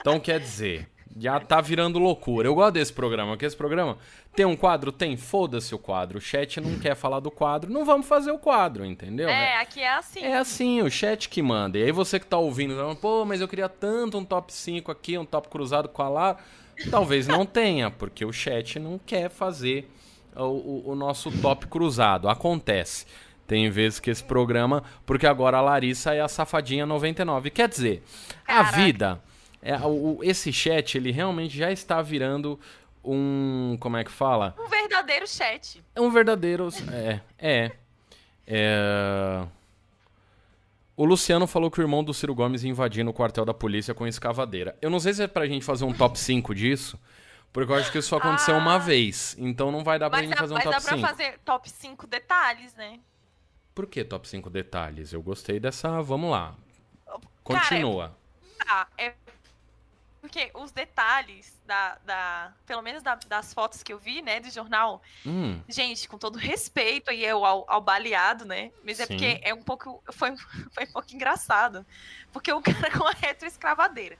Então 0.00 0.18
quer 0.18 0.40
dizer, 0.40 0.88
já 1.18 1.40
tá 1.40 1.60
virando 1.60 1.98
loucura. 1.98 2.46
Eu 2.48 2.54
gosto 2.54 2.74
desse 2.74 2.92
programa, 2.92 3.32
porque 3.32 3.44
esse 3.46 3.56
programa 3.56 3.98
tem 4.34 4.46
um 4.46 4.54
quadro? 4.56 4.92
Tem, 4.92 5.16
foda-se 5.16 5.74
o 5.74 5.78
quadro. 5.78 6.18
O 6.18 6.20
chat 6.20 6.60
não 6.60 6.78
quer 6.78 6.94
falar 6.94 7.20
do 7.20 7.30
quadro, 7.30 7.72
não 7.72 7.84
vamos 7.84 8.06
fazer 8.06 8.30
o 8.30 8.38
quadro, 8.38 8.84
entendeu? 8.84 9.28
É, 9.28 9.56
aqui 9.60 9.80
é 9.80 9.92
assim. 9.94 10.20
É 10.20 10.36
assim, 10.38 10.82
o 10.82 10.90
chat 10.90 11.28
que 11.28 11.42
manda. 11.42 11.78
E 11.78 11.82
aí 11.82 11.92
você 11.92 12.18
que 12.20 12.26
tá 12.26 12.38
ouvindo, 12.38 12.74
tá 12.74 12.80
falando, 12.80 12.96
pô, 12.98 13.24
mas 13.24 13.40
eu 13.40 13.48
queria 13.48 13.68
tanto 13.68 14.18
um 14.18 14.24
top 14.24 14.52
5 14.52 14.90
aqui, 14.92 15.18
um 15.18 15.24
top 15.24 15.48
cruzado 15.48 15.88
com 15.88 16.02
a 16.02 16.08
Lara. 16.08 16.38
Talvez 16.90 17.26
não 17.26 17.44
tenha, 17.44 17.90
porque 17.90 18.24
o 18.24 18.32
chat 18.32 18.78
não 18.78 18.98
quer 18.98 19.28
fazer 19.28 19.90
o, 20.34 20.44
o- 20.44 20.82
o 20.92 20.94
nosso 20.94 21.30
top 21.42 21.66
cruzado. 21.66 22.28
Acontece. 22.28 23.04
Tem 23.46 23.68
vezes 23.68 23.98
que 23.98 24.10
esse 24.10 24.22
programa. 24.22 24.84
Porque 25.04 25.26
agora 25.26 25.58
a 25.58 25.60
Larissa 25.60 26.14
é 26.14 26.20
a 26.20 26.28
safadinha 26.28 26.86
99. 26.86 27.50
Quer 27.50 27.68
dizer, 27.68 28.02
a 28.46 28.62
Caraca. 28.62 28.76
vida. 28.76 29.20
É, 29.62 29.76
o, 29.86 30.20
esse 30.22 30.52
chat, 30.52 30.96
ele 30.96 31.10
realmente 31.10 31.56
já 31.56 31.70
está 31.70 32.00
virando 32.00 32.58
um. 33.04 33.76
Como 33.80 33.96
é 33.96 34.04
que 34.04 34.10
fala? 34.10 34.54
Um 34.58 34.68
verdadeiro 34.68 35.26
chat. 35.26 35.82
É 35.94 36.00
um 36.00 36.10
verdadeiro. 36.10 36.68
É. 36.92 37.20
É. 37.38 37.72
é... 38.46 39.46
O 40.96 41.04
Luciano 41.04 41.46
falou 41.46 41.70
que 41.70 41.80
o 41.80 41.82
irmão 41.82 42.04
do 42.04 42.12
Ciro 42.12 42.34
Gomes 42.34 42.62
ia 42.62 42.70
invadindo 42.70 43.10
o 43.10 43.14
quartel 43.14 43.44
da 43.44 43.54
polícia 43.54 43.94
com 43.94 44.06
escavadeira. 44.06 44.76
Eu 44.82 44.90
não 44.90 45.00
sei 45.00 45.14
se 45.14 45.22
é 45.22 45.26
pra 45.26 45.46
gente 45.46 45.64
fazer 45.64 45.84
um 45.84 45.94
top 45.94 46.18
5 46.18 46.54
disso, 46.54 46.98
porque 47.52 47.72
eu 47.72 47.76
acho 47.76 47.90
que 47.90 47.98
isso 47.98 48.08
só 48.08 48.18
aconteceu 48.18 48.54
uma 48.56 48.78
vez. 48.78 49.34
Então 49.38 49.72
não 49.72 49.82
vai 49.82 49.98
dar 49.98 50.10
pra 50.10 50.18
Mas, 50.18 50.28
gente 50.28 50.38
fazer 50.38 50.52
um 50.52 50.56
mas 50.56 50.64
top 50.64 50.76
dá 50.76 50.82
pra 50.82 50.96
5. 50.96 51.08
fazer 51.08 51.38
top 51.42 51.70
5 51.70 52.06
detalhes, 52.06 52.74
né? 52.74 53.00
Por 53.74 53.86
que 53.86 54.04
top 54.04 54.28
5 54.28 54.50
detalhes? 54.50 55.12
Eu 55.14 55.22
gostei 55.22 55.58
dessa. 55.58 56.02
Vamos 56.02 56.30
lá. 56.30 56.54
Continua. 57.42 58.14
Tá, 58.58 58.86
é 58.98 59.14
porque 60.20 60.50
os 60.54 60.70
detalhes 60.70 61.58
da, 61.66 61.96
da 62.04 62.52
pelo 62.66 62.82
menos 62.82 63.02
da- 63.02 63.18
das 63.26 63.54
fotos 63.54 63.82
que 63.82 63.92
eu 63.92 63.98
vi, 63.98 64.20
né, 64.22 64.38
do 64.40 64.50
jornal, 64.50 65.00
Hum, 65.24 65.60
gente, 65.68 66.08
com 66.08 66.18
todo 66.18 66.36
respeito 66.38 67.10
aí 67.10 67.24
eu 67.24 67.44
ao, 67.44 67.64
ao 67.70 67.80
baleado, 67.80 68.44
né, 68.44 68.70
mas 68.84 69.00
é 69.00 69.06
Sim. 69.06 69.14
porque 69.16 69.40
é 69.42 69.54
um 69.54 69.62
pouco, 69.62 70.02
foi, 70.12 70.34
foi 70.74 70.84
um 70.84 70.92
pouco 70.92 71.08
engraçado, 71.14 71.84
porque 72.32 72.52
o 72.52 72.60
cara 72.62 72.90
com 72.96 73.06
a 73.06 73.12
retroescravadeira. 73.12 74.18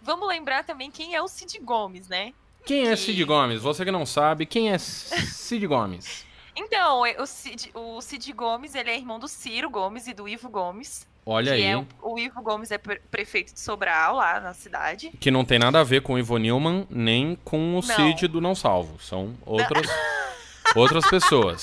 Vamos 0.00 0.28
lembrar 0.28 0.64
também 0.64 0.90
quem 0.90 1.14
é 1.14 1.22
o 1.22 1.28
Cid 1.28 1.58
Gomes, 1.60 2.08
né? 2.08 2.32
quem 2.66 2.86
é 2.86 2.90
Que- 2.90 2.96
Cid 2.96 3.24
Gomes? 3.24 3.60
Você 3.60 3.84
que 3.84 3.90
não 3.90 4.06
sabe, 4.06 4.46
quem 4.46 4.72
é 4.72 4.78
Cid 4.78 5.66
Gomes? 5.66 6.24
Então, 6.56 7.04
é- 7.04 7.20
o 7.20 7.26
Cid, 7.26 7.70
o 7.74 8.00
Cid 8.00 8.32
Gomes, 8.32 8.74
ele 8.74 8.90
é 8.90 8.96
irmão 8.96 9.18
do 9.18 9.26
Ciro 9.28 9.68
Gomes 9.68 10.06
e 10.06 10.14
do 10.14 10.28
Ivo 10.28 10.48
Gomes, 10.48 11.06
Olha 11.26 11.52
que 11.54 11.62
aí. 11.62 11.62
é 11.64 11.76
o, 11.78 11.86
o 12.02 12.18
Ivo 12.18 12.42
Gomes 12.42 12.70
é 12.70 12.76
pre- 12.78 13.00
prefeito 13.10 13.54
de 13.54 13.60
Sobral, 13.60 14.16
lá 14.16 14.40
na 14.40 14.52
cidade. 14.52 15.10
Que 15.18 15.30
não 15.30 15.44
tem 15.44 15.58
nada 15.58 15.80
a 15.80 15.84
ver 15.84 16.02
com 16.02 16.14
o 16.14 16.18
Ivo 16.18 16.36
Newman, 16.36 16.86
nem 16.90 17.34
com 17.44 17.78
o 17.78 17.80
Não. 17.80 17.82
Cid 17.82 18.28
do 18.28 18.40
Não 18.40 18.54
Salvo. 18.54 19.00
São 19.02 19.34
outras, 19.46 19.86
outras 20.76 21.08
pessoas. 21.08 21.62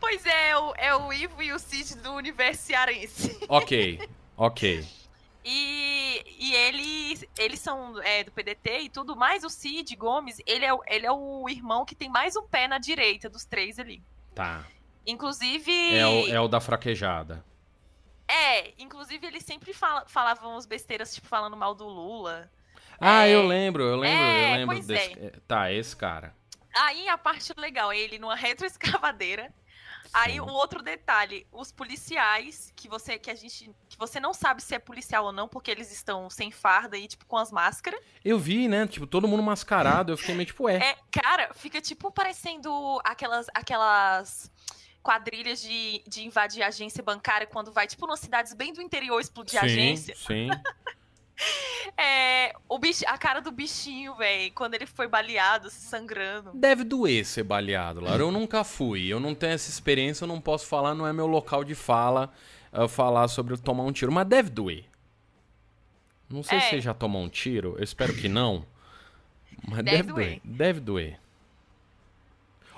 Pois 0.00 0.24
é, 0.26 0.56
o- 0.56 0.74
é 0.76 0.94
o 0.94 1.12
Ivo 1.12 1.42
e 1.42 1.52
o 1.52 1.58
Cid 1.58 1.96
do 1.98 2.12
universo 2.12 2.62
cearense. 2.66 3.38
Ok, 3.48 4.00
ok. 4.36 4.84
E, 5.44 6.24
e 6.38 6.54
eles, 6.54 7.24
eles 7.38 7.58
são 7.60 8.00
é, 8.02 8.22
do 8.24 8.30
PDT 8.32 8.80
e 8.82 8.88
tudo 8.90 9.16
mais. 9.16 9.42
O 9.44 9.48
Cid 9.48 9.94
Gomes, 9.96 10.40
ele 10.46 10.64
é, 10.64 10.72
o- 10.74 10.82
ele 10.86 11.06
é 11.06 11.12
o 11.12 11.48
irmão 11.48 11.84
que 11.84 11.94
tem 11.94 12.08
mais 12.08 12.36
um 12.36 12.42
pé 12.42 12.68
na 12.68 12.78
direita 12.78 13.28
dos 13.30 13.44
três 13.44 13.78
ali. 13.78 14.02
Tá. 14.34 14.64
Inclusive. 15.06 15.70
É 15.96 16.06
o, 16.06 16.28
é 16.28 16.40
o 16.40 16.48
da 16.48 16.60
fraquejada. 16.60 17.42
É, 18.28 18.72
inclusive 18.78 19.26
eles 19.26 19.42
sempre 19.44 19.72
fala, 19.72 20.04
falavam 20.06 20.56
uns 20.56 20.66
besteiras, 20.66 21.14
tipo, 21.14 21.26
falando 21.26 21.56
mal 21.56 21.74
do 21.74 21.86
Lula. 21.86 22.50
Ah, 23.00 23.26
É. 23.26 23.30
eu 23.34 23.46
lembro, 23.46 23.82
eu 23.84 23.96
lembro, 23.96 24.18
É, 24.24 24.52
eu 24.52 24.56
lembro 24.56 24.80
desse. 24.82 25.12
é, 25.18 25.32
Tá, 25.46 25.72
esse 25.72 25.96
cara. 25.96 26.34
Aí 26.76 27.08
a 27.08 27.16
parte 27.16 27.52
legal, 27.56 27.92
ele 27.92 28.18
numa 28.18 28.34
retroescavadeira. 28.36 29.52
Aí 30.12 30.40
o 30.40 30.46
outro 30.46 30.82
detalhe, 30.82 31.46
os 31.52 31.70
policiais, 31.70 32.72
que 32.74 32.88
você 32.88 33.18
que 33.18 33.30
a 33.30 33.34
gente 33.34 33.70
que 33.90 33.98
você 33.98 34.18
não 34.18 34.32
sabe 34.32 34.62
se 34.62 34.74
é 34.74 34.78
policial 34.78 35.26
ou 35.26 35.32
não, 35.32 35.46
porque 35.46 35.70
eles 35.70 35.92
estão 35.92 36.30
sem 36.30 36.50
farda 36.50 36.96
e 36.96 37.06
tipo 37.06 37.26
com 37.26 37.36
as 37.36 37.52
máscaras. 37.52 38.00
Eu 38.24 38.38
vi, 38.38 38.68
né? 38.68 38.86
Tipo, 38.86 39.06
todo 39.06 39.28
mundo 39.28 39.42
mascarado. 39.42 40.10
Eu 40.12 40.16
fiquei 40.16 40.34
meio 40.34 40.46
tipo, 40.46 40.66
é. 40.66 40.76
É, 40.76 40.96
cara, 41.10 41.52
fica 41.52 41.78
tipo 41.82 42.10
parecendo 42.10 42.70
aquelas 43.04 43.48
aquelas 43.52 44.50
quadrilhas 45.08 45.62
de, 45.62 46.02
de 46.06 46.26
invadir 46.26 46.62
agência 46.62 47.02
bancária 47.02 47.46
quando 47.46 47.72
vai 47.72 47.86
tipo 47.86 48.06
nas 48.06 48.20
cidades 48.20 48.52
bem 48.52 48.74
do 48.74 48.82
interior 48.82 49.18
explodir 49.18 49.58
sim, 49.58 49.64
agência. 49.66 50.14
sim. 50.14 50.48
É, 51.96 52.52
o 52.68 52.78
bicho, 52.80 53.04
a 53.06 53.16
cara 53.16 53.40
do 53.40 53.52
bichinho, 53.52 54.14
velho, 54.16 54.52
quando 54.52 54.74
ele 54.74 54.86
foi 54.86 55.06
baleado, 55.06 55.70
se 55.70 55.80
sangrando. 55.82 56.50
Deve 56.52 56.82
doer 56.82 57.24
ser 57.24 57.44
baleado, 57.44 58.00
Laura. 58.00 58.20
Eu 58.22 58.32
nunca 58.32 58.64
fui. 58.64 59.06
Eu 59.06 59.20
não 59.20 59.34
tenho 59.36 59.52
essa 59.52 59.70
experiência, 59.70 60.24
eu 60.24 60.28
não 60.28 60.40
posso 60.40 60.66
falar, 60.66 60.94
não 60.96 61.06
é 61.06 61.12
meu 61.12 61.28
local 61.28 61.62
de 61.62 61.76
fala 61.76 62.32
uh, 62.72 62.88
falar 62.88 63.28
sobre 63.28 63.56
tomar 63.56 63.84
um 63.84 63.92
tiro. 63.92 64.10
Mas 64.10 64.26
deve 64.26 64.50
doer. 64.50 64.84
Não 66.28 66.42
sei 66.42 66.58
É. 66.58 66.60
se 66.60 66.70
você 66.70 66.80
já 66.80 66.92
tomou 66.92 67.22
um 67.22 67.28
tiro, 67.28 67.76
eu 67.78 67.84
espero 67.84 68.12
que 68.14 68.28
não. 68.28 68.66
Mas 69.66 69.84
deve, 69.84 69.90
Deve 69.98 70.12
doer. 70.12 70.26
doer. 70.28 70.40
Deve 70.44 70.80
doer. 70.80 71.20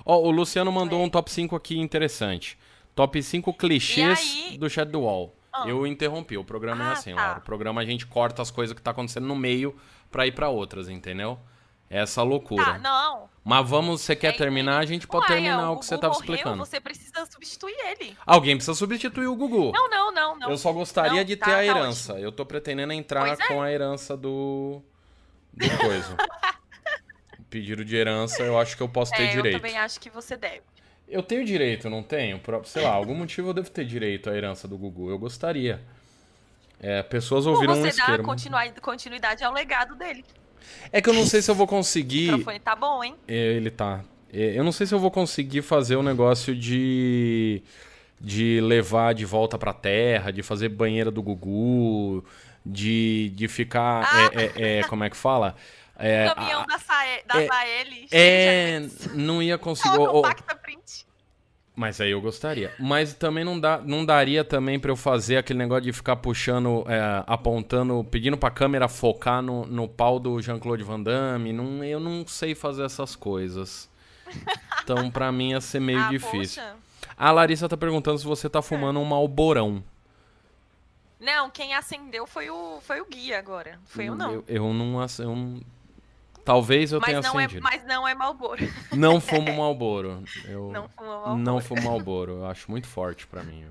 Ó, 0.04 0.18
o 0.18 0.30
Luciano 0.30 0.70
mandou 0.72 1.00
É. 1.00 1.04
um 1.04 1.08
top 1.08 1.30
5 1.30 1.54
aqui 1.56 1.78
interessante. 1.78 2.58
Top 2.94 3.22
5 3.22 3.52
clichês 3.54 4.18
aí- 4.50 4.58
do 4.58 4.68
chat 4.68 4.88
do 4.88 5.00
UOL. 5.00 5.34
Ah. 5.52 5.64
Eu 5.66 5.86
interrompi, 5.86 6.36
o 6.38 6.44
programa 6.44 6.84
é 6.84 6.88
Ah, 6.88 6.92
assim, 6.92 7.14
tá. 7.14 7.22
Laura. 7.24 7.38
O 7.40 7.42
programa 7.42 7.80
a 7.80 7.84
gente 7.84 8.06
corta 8.06 8.40
as 8.42 8.50
coisas 8.50 8.74
que 8.74 8.80
tá 8.82 8.90
acontecendo 8.92 9.26
no 9.26 9.34
meio 9.36 9.76
pra 10.10 10.26
ir 10.26 10.32
pra 10.32 10.48
outras, 10.48 10.88
entendeu? 10.88 11.38
Essa 11.88 12.22
loucura. 12.22 12.64
Tá, 12.64 12.78
não. 12.78 13.28
Mas 13.42 13.68
vamos, 13.68 14.00
você 14.02 14.14
quer 14.14 14.28
É, 14.34 14.36
terminar? 14.36 14.78
A 14.78 14.86
gente 14.86 15.08
pode 15.08 15.24
Ué, 15.24 15.32
terminar 15.34 15.72
o 15.72 15.78
que 15.78 15.86
você 15.86 15.98
tava 15.98 16.14
morreu, 16.14 16.34
explicando. 16.34 16.64
Você 16.64 16.78
precisa 16.80 17.26
substituir 17.26 17.74
ele. 17.84 18.16
Alguém 18.24 18.54
precisa 18.54 18.74
substituir 18.76 19.26
o 19.26 19.34
Gugu. 19.34 19.72
Não, 19.72 19.90
não, 19.90 20.12
não, 20.12 20.38
não. 20.38 20.50
Eu 20.50 20.56
só 20.56 20.72
gostaria 20.72 21.18
Não, 21.18 21.24
de 21.24 21.34
tá- 21.34 21.46
ter 21.46 21.52
a 21.52 21.56
tá 21.56 21.64
herança. 21.64 22.12
Eu 22.20 22.30
tô 22.30 22.46
pretendendo 22.46 22.92
entrar 22.92 23.26
é. 23.28 23.36
com 23.48 23.60
a 23.60 23.72
herança 23.72 24.16
do. 24.16 24.80
do 25.52 25.78
coisa. 25.78 26.16
Pedido 27.50 27.84
de 27.84 27.96
herança, 27.96 28.42
eu 28.42 28.58
acho 28.58 28.76
que 28.76 28.82
eu 28.82 28.88
posso 28.88 29.12
ter 29.12 29.22
É, 29.24 29.26
eu 29.30 29.36
direito. 29.42 29.56
também 29.60 29.76
acho 29.76 29.98
que 30.00 30.08
você 30.08 30.36
deve. 30.36 30.60
Eu 31.08 31.22
tenho 31.22 31.44
direito, 31.44 31.90
não 31.90 32.02
tenho? 32.02 32.40
Sei 32.64 32.82
lá, 32.82 32.90
algum 32.90 33.14
motivo 33.14 33.48
eu 33.48 33.52
devo 33.54 33.68
ter 33.70 33.84
direito 33.84 34.30
à 34.30 34.36
herança 34.36 34.68
do 34.68 34.78
Gugu. 34.78 35.10
Eu 35.10 35.18
gostaria. 35.18 35.80
É, 36.80 37.02
pessoas 37.02 37.46
Ou 37.46 37.54
ouviram 37.54 37.74
um 37.74 37.76
você 37.76 37.88
dá 37.88 37.88
isqueiro. 38.16 38.22
continuidade 38.80 39.42
ao 39.44 39.52
legado 39.52 39.96
dele. 39.96 40.24
É 40.92 41.00
que 41.02 41.10
eu 41.10 41.14
não 41.14 41.26
sei 41.26 41.42
se 41.42 41.50
eu 41.50 41.54
vou 41.54 41.66
O 41.66 41.68
conseguir. 41.68 42.28
microfone 42.30 42.60
tá 42.60 42.76
bom, 42.76 43.02
hein? 43.02 43.16
É, 43.26 43.34
Ele 43.34 43.70
tá. 43.70 44.04
É, 44.32 44.56
Eu 44.56 44.62
não 44.62 44.70
sei 44.72 44.86
se 44.86 44.94
eu 44.94 44.98
vou 45.00 45.10
conseguir 45.10 45.62
fazer 45.62 45.96
o 45.96 46.02
negócio 46.02 46.54
de. 46.54 47.62
de 48.20 48.60
levar 48.60 49.12
de 49.12 49.24
volta 49.24 49.58
pra 49.58 49.72
terra, 49.72 50.30
de 50.30 50.42
fazer 50.42 50.68
banheira 50.68 51.10
do 51.10 51.20
Gugu, 51.22 52.24
de, 52.64 53.30
de 53.34 53.48
ficar. 53.48 54.04
Ah! 54.04 54.30
é, 54.32 54.44
é, 54.76 54.78
é, 54.78 54.82
como 54.84 55.02
é 55.02 55.10
que 55.10 55.16
fala? 55.16 55.56
É, 56.00 56.30
o 56.30 56.34
caminhão 56.34 56.60
a- 56.62 56.66
da, 56.66 56.78
Sae, 56.78 57.22
da 57.26 57.42
é- 57.42 57.48
é, 58.10 58.88
não 59.14 59.42
ia 59.42 59.56
conseguir. 59.58 59.98
Ô, 59.98 60.10
compacta 60.22 60.54
print. 60.56 61.06
mas 61.76 62.00
aí 62.00 62.10
eu 62.10 62.20
gostaria. 62.20 62.74
Mas 62.78 63.14
também 63.14 63.44
não, 63.44 63.58
dá, 63.58 63.78
não 63.78 64.04
daria 64.04 64.42
também 64.44 64.78
pra 64.80 64.90
eu 64.90 64.96
fazer 64.96 65.36
aquele 65.36 65.58
negócio 65.58 65.84
de 65.84 65.92
ficar 65.92 66.16
puxando, 66.16 66.84
é, 66.88 67.22
apontando, 67.26 68.02
pedindo 68.10 68.36
pra 68.36 68.50
câmera 68.50 68.88
focar 68.88 69.40
no, 69.42 69.64
no 69.66 69.88
pau 69.88 70.18
do 70.18 70.40
Jean-Claude 70.40 70.82
Van 70.84 71.00
Damme. 71.02 71.52
Não, 71.52 71.82
eu 71.84 72.00
não 72.00 72.26
sei 72.26 72.54
fazer 72.54 72.84
essas 72.84 73.14
coisas. 73.16 73.88
Então, 74.82 75.10
pra 75.10 75.30
mim, 75.32 75.50
ia 75.50 75.60
ser 75.60 75.80
meio 75.80 76.00
ah, 76.04 76.08
difícil. 76.08 76.62
poxa. 76.62 76.76
A 77.16 77.30
Larissa 77.30 77.68
tá 77.68 77.76
perguntando 77.76 78.18
se 78.18 78.24
você 78.24 78.48
tá 78.48 78.62
fumando 78.62 78.98
um 79.00 79.04
malborão. 79.04 79.82
Não, 81.18 81.50
quem 81.50 81.74
acendeu 81.74 82.26
foi 82.26 82.48
o, 82.48 82.80
foi 82.80 83.00
o 83.00 83.04
guia 83.06 83.38
agora. 83.38 83.78
Foi 83.84 84.06
eu 84.06 84.14
não. 84.14 84.32
Eu, 84.32 84.44
eu 84.48 84.72
não. 84.72 85.02
Eu 85.18 85.36
talvez 86.44 86.92
eu 86.92 87.00
mas, 87.00 87.07
tenha 87.09 87.20
não 87.20 87.40
é, 87.40 87.44
acendido. 87.44 87.62
mas 87.62 87.85
não 87.85 88.07
é 88.09 88.14
Malboro. 88.14 88.68
Não 88.92 89.20
fumo 89.22 89.53
Malboro. 89.57 90.22
Eu 90.46 90.70
Não 90.72 90.88
fuma 90.88 91.09
Malboro. 91.11 91.37
não 91.38 91.61
fumo 91.61 91.83
Malboro. 91.83 92.33
Eu 92.38 92.46
acho 92.46 92.70
muito 92.70 92.87
forte 92.87 93.26
pra 93.26 93.42
mim. 93.42 93.64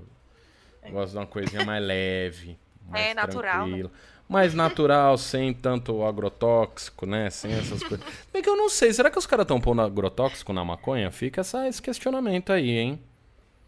Eu 0.82 0.90
gosto 0.92 1.12
de 1.12 1.18
uma 1.18 1.26
coisinha 1.26 1.64
mais 1.64 1.84
leve, 1.84 2.58
mais 2.88 3.06
É, 3.06 3.14
natural, 3.14 3.66
né? 3.66 3.90
Mais 4.28 4.54
natural, 4.54 5.18
sem 5.18 5.52
tanto 5.52 6.04
agrotóxico, 6.04 7.04
né? 7.04 7.30
Sem 7.30 7.52
essas 7.52 7.82
coisas. 7.82 8.06
Bem 8.32 8.40
que 8.42 8.48
eu 8.48 8.56
não 8.56 8.68
sei, 8.68 8.92
será 8.92 9.10
que 9.10 9.18
os 9.18 9.26
caras 9.26 9.44
estão 9.44 9.60
pondo 9.60 9.82
agrotóxico 9.82 10.52
na 10.52 10.64
maconha? 10.64 11.10
Fica 11.10 11.40
essa, 11.40 11.66
esse 11.66 11.82
questionamento 11.82 12.52
aí, 12.52 12.70
hein? 12.78 13.00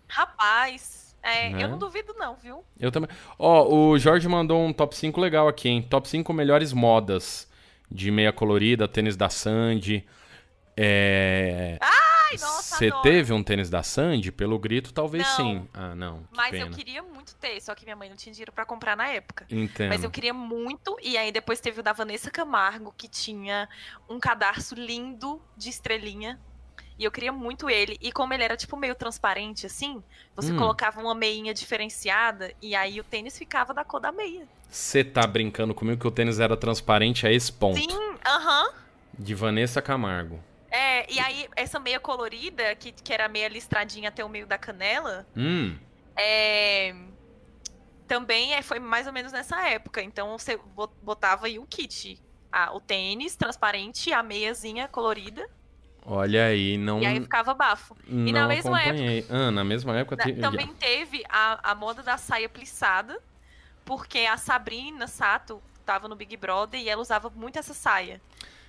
Rapaz, 0.09 1.17
é, 1.23 1.51
Né? 1.51 1.65
eu 1.65 1.69
não 1.69 1.79
duvido 1.79 2.15
não, 2.19 2.35
viu? 2.37 2.65
Eu 2.79 2.93
também. 2.93 3.09
Ó, 3.39 3.69
o 3.75 3.99
Jorge 3.99 4.29
mandou 4.29 4.63
um 4.65 4.73
top 4.73 4.97
5 4.97 5.21
legal 5.21 5.49
aqui, 5.49 5.69
hein? 5.69 5.83
Top 5.83 6.09
5 6.09 6.33
melhores 6.33 6.73
modas 6.73 7.49
de 7.93 8.11
meia 8.11 8.33
colorida, 8.33 8.89
tênis 8.89 9.17
da 9.17 9.29
Sandy. 9.29 10.07
É. 10.77 11.79
Ai, 11.81 12.39
nossa, 12.41 12.77
Você 12.77 12.87
adoro. 12.87 13.03
teve 13.03 13.33
um 13.33 13.43
tênis 13.43 13.69
da 13.69 13.83
Sandy? 13.83 14.33
Pelo 14.33 14.59
grito, 14.59 14.93
talvez 14.93 15.23
Não. 15.25 15.37
sim. 15.37 15.69
Ah, 15.75 15.95
não. 15.95 16.27
Mas 16.35 16.51
pena. 16.53 16.65
eu 16.67 16.71
queria 16.71 17.03
muito 17.03 17.35
ter, 17.37 17.61
só 17.61 17.75
que 17.75 17.85
minha 17.85 17.95
mãe 17.97 18.09
não 18.09 18.17
tinha 18.17 18.33
dinheiro 18.33 18.53
pra 18.53 18.65
comprar 18.65 18.97
na 18.97 19.09
época. 19.09 19.47
Entendo. 19.51 19.91
Mas 19.91 20.03
eu 20.03 20.11
queria 20.11 20.33
muito, 20.33 20.97
e 21.03 21.19
aí 21.19 21.31
depois 21.31 21.61
teve 21.61 21.81
o 21.81 21.83
da 21.83 21.93
Vanessa 21.93 22.31
Camargo, 22.31 22.95
que 22.97 23.07
tinha 23.09 23.69
um 24.09 24.19
cadarço 24.19 24.75
lindo 24.75 25.43
de 25.57 25.69
estrelinha. 25.69 26.41
E 26.99 27.05
eu 27.05 27.11
queria 27.11 27.33
muito 27.33 27.69
ele. 27.69 27.99
E 28.01 28.13
como 28.13 28.33
ele 28.33 28.45
era, 28.45 28.57
tipo, 28.57 28.77
meio 28.77 28.95
transparente, 28.95 29.67
assim, 29.67 30.03
você 30.37 30.53
Hum. 30.53 30.57
colocava 30.57 31.01
uma 31.01 31.15
meinha 31.15 31.53
diferenciada, 31.53 32.53
e 32.63 32.75
aí 32.75 32.99
o 33.01 33.05
tênis 33.05 33.37
ficava 33.37 33.75
da 33.75 33.85
cor 33.85 34.01
da 34.01 34.13
meia. 34.13 34.47
Você 34.73 35.05
tá 35.05 35.27
brincando 35.27 35.75
comigo 35.75 36.01
que 36.01 36.07
o 36.07 36.11
tênis 36.11 36.41
era 36.41 36.57
transparente 36.57 37.27
a 37.27 37.31
esse 37.31 37.53
ponto. 37.53 37.79
Sim, 37.79 37.89
aham. 38.27 38.73
De 39.19 39.35
Vanessa 39.35 39.83
Camargo. 39.83 40.43
É, 40.71 41.13
e 41.13 41.21
aí 41.21 41.47
essa 41.55 41.79
meia 41.79 42.01
colorida, 42.01 42.75
que, 42.75 42.91
que 42.91 43.13
era 43.13 43.29
meia 43.29 43.49
listradinha 43.49 44.09
até 44.09 44.25
o 44.25 44.29
meio 44.31 44.47
da 44.47 44.57
canela, 44.57 45.27
Hum. 45.37 45.77
é, 46.17 46.95
também 48.09 48.55
é, 48.55 48.63
foi 48.63 48.79
mais 48.79 49.07
ou 49.07 49.13
menos 49.13 49.31
nessa 49.31 49.61
época. 49.69 50.03
Então 50.03 50.39
você 50.39 50.57
bo- 50.57 50.91
botava 51.03 51.47
aí 51.47 51.59
o 51.59 51.67
kit. 51.67 52.19
Ah, 52.51 52.71
o 52.75 52.81
tênis 52.81 53.37
transparente, 53.37 54.11
a 54.13 54.23
meiazinha 54.23 54.89
colorida, 54.89 55.47
Olha 56.05 56.47
aí, 56.47 56.77
não. 56.79 57.01
e 57.01 57.07
aí 57.07 57.21
ficava 57.21 57.55
bafo. 57.55 57.95
não 58.09 58.33
na 58.33 58.49
mesma 58.49 58.79
acompanhei. 58.79 59.27
Ah, 59.31 59.51
na 59.51 59.65
mesma 59.65 59.99
época. 59.99 60.17
Da- 60.17 60.25
te- 60.25 60.33
Também 60.35 60.69
teve 60.75 61.23
a, 61.29 61.71
a 61.71 61.75
moda 61.75 62.03
da 62.03 62.17
saia 62.19 62.49
plissada, 62.49 63.19
porque 63.85 64.21
a 64.21 64.37
Sabrina 64.37 65.07
Sato 65.07 65.63
tava 65.85 66.09
no 66.09 66.15
Big 66.17 66.37
Brother 66.37 66.81
e 66.81 66.89
ela 66.89 67.03
usava 67.03 67.31
muito 67.31 67.59
essa 67.59 67.75
saia. 67.75 68.21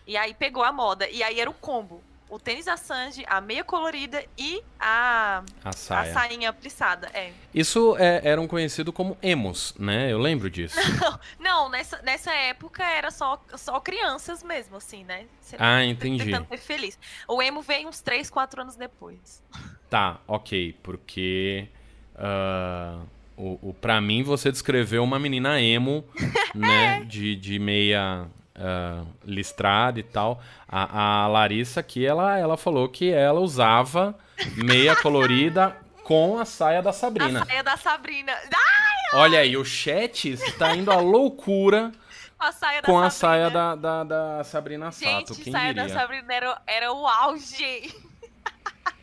E 0.05 0.17
aí 0.17 0.33
pegou 0.33 0.63
a 0.63 0.71
moda. 0.71 1.07
E 1.09 1.21
aí 1.23 1.39
era 1.39 1.49
o 1.49 1.53
combo. 1.53 2.03
O 2.29 2.39
tênis 2.39 2.65
da 2.65 2.75
Sandy, 2.75 3.23
a 3.27 3.39
meia 3.39 3.63
colorida 3.63 4.25
e 4.35 4.63
a, 4.79 5.43
A 5.63 5.69
a 5.69 5.71
saia. 5.73 6.13
sainha 6.13 6.51
plissada. 6.51 7.07
É. 7.13 7.31
Isso 7.53 7.95
é, 7.99 8.21
eram 8.27 8.47
conhecido 8.47 8.91
como 8.91 9.15
emos, 9.21 9.75
né? 9.77 10.11
Eu 10.11 10.17
lembro 10.17 10.49
disso. 10.49 10.75
Não, 11.39 11.69
nessa, 11.69 12.01
nessa 12.01 12.33
época 12.33 12.83
era 12.83 13.11
só, 13.11 13.39
só 13.55 13.79
crianças 13.79 14.41
mesmo, 14.41 14.77
assim, 14.77 15.03
né? 15.03 15.27
Você 15.39 15.55
Ah, 15.57 15.59
tá 15.77 15.83
entendi. 15.85 16.25
Tentando 16.25 16.47
ser 16.47 16.57
feliz. 16.57 16.97
O 17.27 17.39
emo 17.39 17.61
veio 17.61 17.87
uns 17.87 18.01
3, 18.01 18.27
4 18.31 18.61
anos 18.63 18.75
depois. 18.75 19.43
Tá, 19.87 20.19
ok, 20.27 20.73
porque 20.81 21.69
ah, 22.15 22.99
o, 23.37 23.69
o, 23.69 23.73
pra 23.73 23.99
mim 23.99 24.23
você 24.23 24.51
descreveu 24.51 25.03
uma 25.03 25.19
menina 25.19 25.59
emo, 25.61 26.05
né, 26.53 27.03
de, 27.05 27.35
de 27.35 27.59
meia 27.59 28.27
ah, 28.55 29.03
listrada 29.25 29.99
e 29.99 30.03
tal. 30.03 30.41
A, 30.67 31.23
a 31.23 31.27
Larissa 31.27 31.79
aqui, 31.79 32.05
ela, 32.05 32.37
ela 32.37 32.57
falou 32.57 32.87
que 32.89 33.11
ela 33.11 33.39
usava 33.39 34.15
meia 34.55 34.95
colorida 34.95 35.75
com 36.03 36.37
a 36.37 36.45
saia 36.45 36.81
da 36.81 36.93
Sabrina. 36.93 37.41
A 37.41 37.45
saia 37.45 37.63
da 37.63 37.77
Sabrina. 37.77 38.33
Ah, 38.53 39.17
Olha 39.17 39.39
aí, 39.39 39.55
o 39.55 39.63
chat 39.63 40.31
está 40.31 40.75
indo 40.75 40.91
à 40.91 40.99
loucura 40.99 41.91
a 42.39 42.51
saia 42.51 42.81
com 42.81 42.99
a 42.99 43.09
Sabrina. 43.09 43.49
saia 43.49 43.49
da, 43.49 43.75
da, 43.75 44.03
da 44.03 44.43
Sabrina 44.43 44.91
Sato, 44.91 45.33
Gente, 45.33 45.43
quem 45.43 45.53
saia 45.53 45.73
diria? 45.73 45.87
da 45.87 45.93
Sabrina 45.93 46.33
era, 46.33 46.61
era 46.67 46.91
o 46.91 47.07
auge. 47.07 47.93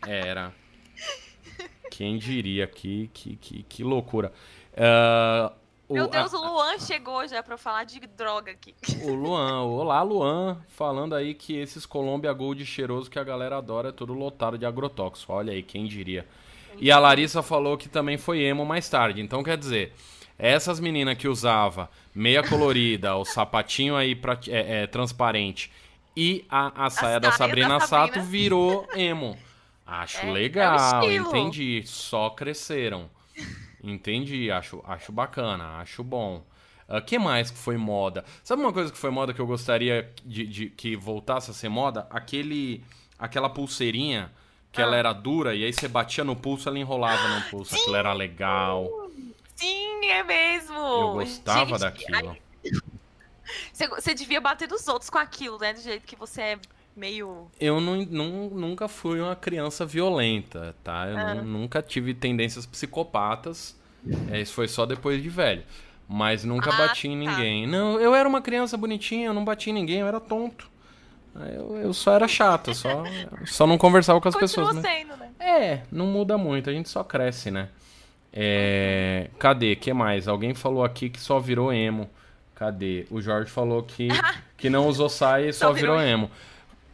Era. 0.07 0.53
Quem 2.01 2.17
diria? 2.17 2.67
Que, 2.67 3.11
que, 3.13 3.37
que, 3.37 3.63
que 3.63 3.85
loucura. 3.85 4.33
O, 5.87 5.93
Meu 5.93 6.05
a- 6.05 6.09
Deus, 6.09 6.33
o 6.33 6.39
Luan 6.39 6.79
chegou 6.79 7.29
já 7.29 7.43
pra 7.43 7.59
falar 7.59 7.85
de 7.85 8.01
droga 8.01 8.53
aqui. 8.53 8.75
o 9.03 9.13
Luan. 9.13 9.65
Olá, 9.65 10.01
Luan. 10.03 10.57
Falando 10.69 11.15
aí 11.15 11.35
que 11.35 11.59
esses 11.59 11.85
Colômbia 11.85 12.33
Gold 12.33 12.65
cheiroso 12.65 13.11
que 13.11 13.19
a 13.19 13.23
galera 13.23 13.59
adora 13.59 13.91
é 13.91 13.93
tudo 13.93 14.15
lotado 14.15 14.57
de 14.57 14.65
agrotóxico. 14.65 15.31
Olha 15.31 15.53
aí, 15.53 15.63
quem 15.63 15.85
diria. 15.87 16.27
E 16.79 16.91
a 16.91 16.99
Larissa 16.99 17.43
falou 17.43 17.77
que 17.77 17.87
também 17.87 18.17
foi 18.17 18.41
emo 18.45 18.65
mais 18.65 18.89
tarde. 18.89 19.21
Então, 19.21 19.43
quer 19.43 19.59
dizer, 19.59 19.93
essas 20.39 20.81
meninas 20.81 21.19
que 21.19 21.29
usava 21.29 21.91
meia 22.15 22.43
colorida, 22.43 23.15
o 23.15 23.27
sapatinho 23.27 23.95
aí 23.95 24.15
pra, 24.15 24.39
é, 24.49 24.85
é, 24.85 24.87
transparente 24.87 25.71
e 26.17 26.47
a, 26.49 26.87
a 26.87 26.89
saia 26.89 27.21
da 27.21 27.31
saia 27.31 27.37
Sabrina 27.37 27.79
da 27.79 27.81
Sato 27.81 28.15
Sabrina. 28.15 28.25
virou 28.25 28.89
emo. 28.97 29.37
Acho 29.91 30.19
É, 30.19 30.29
é 30.29 30.33
legal, 30.33 31.03
estilo. 31.03 31.29
entendi. 31.29 31.83
Só 31.85 32.31
cresceram. 32.31 33.11
Entendi, 33.83 34.51
acho, 34.51 34.83
acho 34.87 35.11
bacana, 35.11 35.79
acho 35.79 36.05
bom. 36.05 36.45
O 36.89 37.01
que 37.01 37.19
mais 37.19 37.51
que 37.51 37.59
foi 37.59 37.77
moda? 37.77 38.25
Sabe 38.45 38.63
uma 38.63 38.73
coisa 38.73 38.93
que 38.93 38.99
foi 38.99 39.11
moda 39.11 39.33
que 39.33 39.41
eu 39.41 39.47
gostaria 39.47 40.13
de, 40.25 40.47
de- 40.47 40.71
que 40.71 40.97
voltasse 40.97 41.51
a 41.51 41.55
ser 41.55 41.69
moda? 41.69 42.07
Aquele, 42.11 42.85
aquela 43.19 43.49
pulseirinha 43.49 44.31
que 44.73 44.81
Ah. 44.81 44.85
ela 44.85 44.97
era 44.97 45.13
dura 45.13 45.55
e 45.55 45.65
aí 45.65 45.73
você 45.73 45.89
batia 45.89 46.23
no 46.25 46.37
pulso 46.37 46.69
ela 46.69 46.79
enrolava 46.79 47.27
no 47.29 47.43
pulso. 47.51 47.75
Aquilo 47.75 47.97
era 47.97 48.13
legal. 48.13 48.89
Sim, 49.57 50.07
é 50.07 50.23
mesmo. 50.23 50.77
Eu 50.77 51.13
gostava 51.15 51.71
Gente, 51.79 51.81
daquilo. 51.81 52.31
ai, 52.31 52.43
Você, 53.73 53.89
você 53.89 54.15
devia 54.15 54.41
bater 54.41 54.69
dos 54.69 54.87
outros 54.87 55.11
com 55.11 55.19
aquilo, 55.19 55.59
né? 55.59 55.73
Do 55.73 55.81
jeito 55.81 56.07
que 56.07 56.15
você 56.15 56.41
é 56.43 56.59
meio. 56.97 57.47
Eu 57.61 57.81
não, 57.81 57.97
não- 58.05 58.51
nunca 58.51 58.89
fui 58.89 59.21
uma 59.21 59.37
criança 59.37 59.85
violenta, 59.87 60.75
tá? 60.85 61.07
Eu 61.09 61.17
Ah. 61.19 61.35
nu- 61.37 61.59
nunca 61.61 61.81
tive 61.83 62.15
tendências 62.15 62.67
psicopatas. 62.67 63.79
É, 64.31 64.41
isso 64.41 64.55
foi 64.55 64.67
só 64.69 64.87
depois 64.87 65.23
de 65.23 65.29
velho. 65.29 65.63
Mas 66.09 66.43
nunca 66.45 66.71
Ah, 66.73 66.77
bati 66.77 67.07
em 67.09 67.25
tá. 67.25 67.31
ninguém. 67.31 67.67
Não, 67.67 68.01
eu 68.01 68.15
era 68.15 68.29
uma 68.29 68.41
criança 68.43 68.77
bonitinha, 68.77 69.27
eu 69.29 69.35
não 69.35 69.45
bati 69.45 69.71
em 69.71 69.75
ninguém, 69.75 70.01
eu 70.01 70.07
era 70.09 70.19
tonto. 70.19 70.69
Eu, 71.37 71.77
eu 71.77 71.93
só 71.93 72.13
era 72.15 72.27
chato, 72.27 72.75
só, 72.75 73.05
só 73.47 73.65
não 73.67 73.79
conversava 73.79 74.21
com 74.21 74.29
as 74.29 74.35
Continua 74.35 74.71
pessoas, 74.73 74.83
né? 74.85 74.99
sendo, 74.99 75.17
né? 75.17 75.31
É, 75.39 75.83
não 75.93 76.07
muda 76.07 76.37
muito, 76.37 76.69
a 76.69 76.73
gente 76.73 76.89
só 76.89 77.05
cresce, 77.05 77.51
né? 77.53 77.69
É, 78.33 79.29
cadê? 79.39 79.75
que 79.77 79.93
mais? 79.93 80.29
Alguém 80.29 80.55
falou 80.55 80.85
aqui 80.85 81.09
que 81.11 81.21
só 81.21 81.39
virou 81.39 81.73
emo. 81.73 82.09
Cadê? 82.55 83.07
O 83.11 83.21
Jorge 83.21 83.51
falou 83.51 83.83
que, 83.83 84.09
que 84.57 84.69
não 84.69 84.87
usou 84.89 85.09
saia 85.09 85.49
e 85.49 85.53
só, 85.53 85.69
Só 85.69 85.73
virou 85.73 85.97
virou 85.99 86.11
emo. 86.13 86.31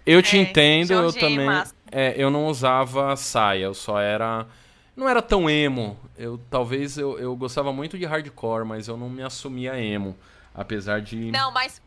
Eu 0.07 0.23
te 0.23 0.39
É, 0.39 0.41
entendo, 0.41 0.93
eu 0.93 1.13
também. 1.13 1.49
É, 1.91 2.15
eu 2.17 2.31
não 2.31 2.47
usava 2.47 3.15
saia, 3.17 3.65
eu 3.65 3.75
só 3.75 3.99
era. 3.99 4.47
Não 4.95 5.09
era 5.09 5.21
tão 5.21 5.51
emo. 5.51 5.99
Eu 6.17 6.41
talvez 6.49 6.97
eu, 6.97 7.19
eu 7.19 7.35
gostava 7.37 7.73
muito 7.73 7.99
de 7.99 8.05
hardcore, 8.07 8.65
mas 8.65 8.89
eu 8.89 8.97
não 8.97 9.11
me 9.11 9.23
assumia 9.23 9.79
emo. 9.79 10.17
Apesar 10.55 11.01
de. 11.03 11.31
Não, 11.31 11.51
mas. 11.51 11.83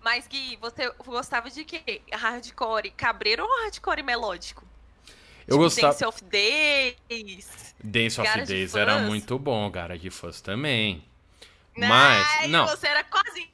Mas, 0.00 0.28
Gui, 0.28 0.56
você 0.60 0.90
gostava 1.04 1.50
de 1.50 1.64
quê? 1.64 2.00
Hardcore 2.12 2.90
cabreiro 2.92 3.42
ou 3.42 3.62
hardcore 3.64 4.02
melódico? 4.02 4.62
eu 5.46 5.56
Tipo, 5.56 5.58
gostava. 5.58 5.92
Dance 5.92 6.04
of 6.04 6.24
Days. 6.24 7.74
Dance 7.82 8.20
of 8.20 8.44
Days 8.46 8.74
era 8.74 8.98
muito 9.00 9.38
bom, 9.38 9.68
Garage 9.70 10.10
Fuzz 10.10 10.40
também. 10.40 11.02
Mas. 11.76 12.26
Ai, 12.40 12.48
Não, 12.48 12.66
Você 12.66 12.86
era 12.86 13.02
quase 13.04 13.48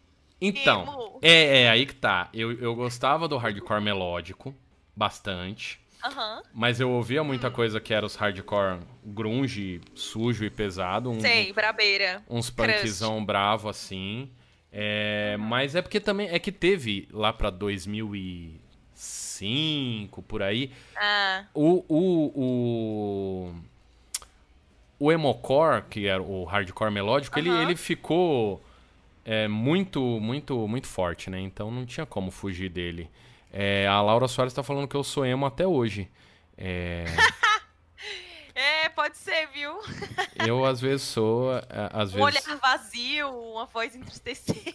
então. 0.49 1.19
É, 1.23 1.63
é, 1.63 1.71
aí 1.71 1.87
que 1.87 1.95
tá. 1.95 2.29
Eu, 2.35 2.53
eu 2.53 2.75
gostava 2.75 3.29
do 3.29 3.37
hardcore 3.37 3.81
melódico, 3.83 4.55
bastante. 4.97 5.79
Aham. 6.05 6.43
Mas 6.53 6.81
eu 6.81 6.91
ouvia 6.91 7.23
Hum. 7.23 7.27
muita 7.27 7.51
coisa 7.51 7.81
que 7.81 7.93
era 7.93 8.07
os 8.07 8.15
hardcore 8.15 8.79
grunge, 9.05 9.81
sujo 9.95 10.45
e 10.45 10.51
pesado. 10.51 11.11
Um, 11.11 11.21
Sei, 11.21 11.53
brabeira. 11.53 12.23
uns 12.29 12.51
punkzão 12.51 13.25
bravo 13.25 13.69
assim. 13.69 14.31
É, 14.73 15.37
Mas 15.39 15.75
é 15.75 15.83
porque 15.83 16.01
também 16.01 16.29
é 16.31 16.39
que 16.39 16.53
teve 16.53 17.09
lá 17.13 17.33
pra 17.33 17.51
2005, 17.51 20.23
por 20.23 20.43
aí, 20.43 20.71
Ah, 20.97 21.45
o 21.55 21.85
o 21.89 23.49
o, 23.49 23.55
o 24.99 25.13
emocore, 25.13 25.83
que 25.91 26.07
era 26.07 26.23
o 26.23 26.45
hardcore 26.45 26.91
melódico, 26.91 27.39
ele, 27.39 27.51
Aham. 27.51 27.63
ele 27.63 27.77
ficou 27.77 28.64
é, 29.25 29.49
muito 29.49 30.01
muito 30.21 30.69
muito 30.69 30.87
forte, 30.87 31.31
né? 31.31 31.41
Então 31.41 31.71
não 31.71 31.87
tinha 31.87 32.07
como 32.07 32.31
fugir 32.31 32.69
dele. 32.69 33.11
É, 33.53 33.87
a 33.87 34.01
Laura 34.03 34.27
Soares 34.29 34.53
tá 34.53 34.63
falando 34.63 34.89
que 34.89 34.97
eu 34.97 35.05
sou 35.05 35.25
emo 35.25 35.47
até 35.47 35.67
hoje. 35.67 36.11
É, 36.57 37.05
é, 38.55 38.89
pode 38.89 39.17
ser, 39.17 39.49
viu? 39.49 39.79
eu 40.47 40.65
às 40.65 40.81
vezes 40.81 41.03
sou, 41.03 41.57
é, 41.57 41.63
às 41.93 42.15
Um 42.15 42.25
vezes 42.27 42.47
olhar 42.47 42.59
vazio, 42.59 43.29
uma 43.29 43.67
voz 43.67 43.95
entristecida. 43.95 44.73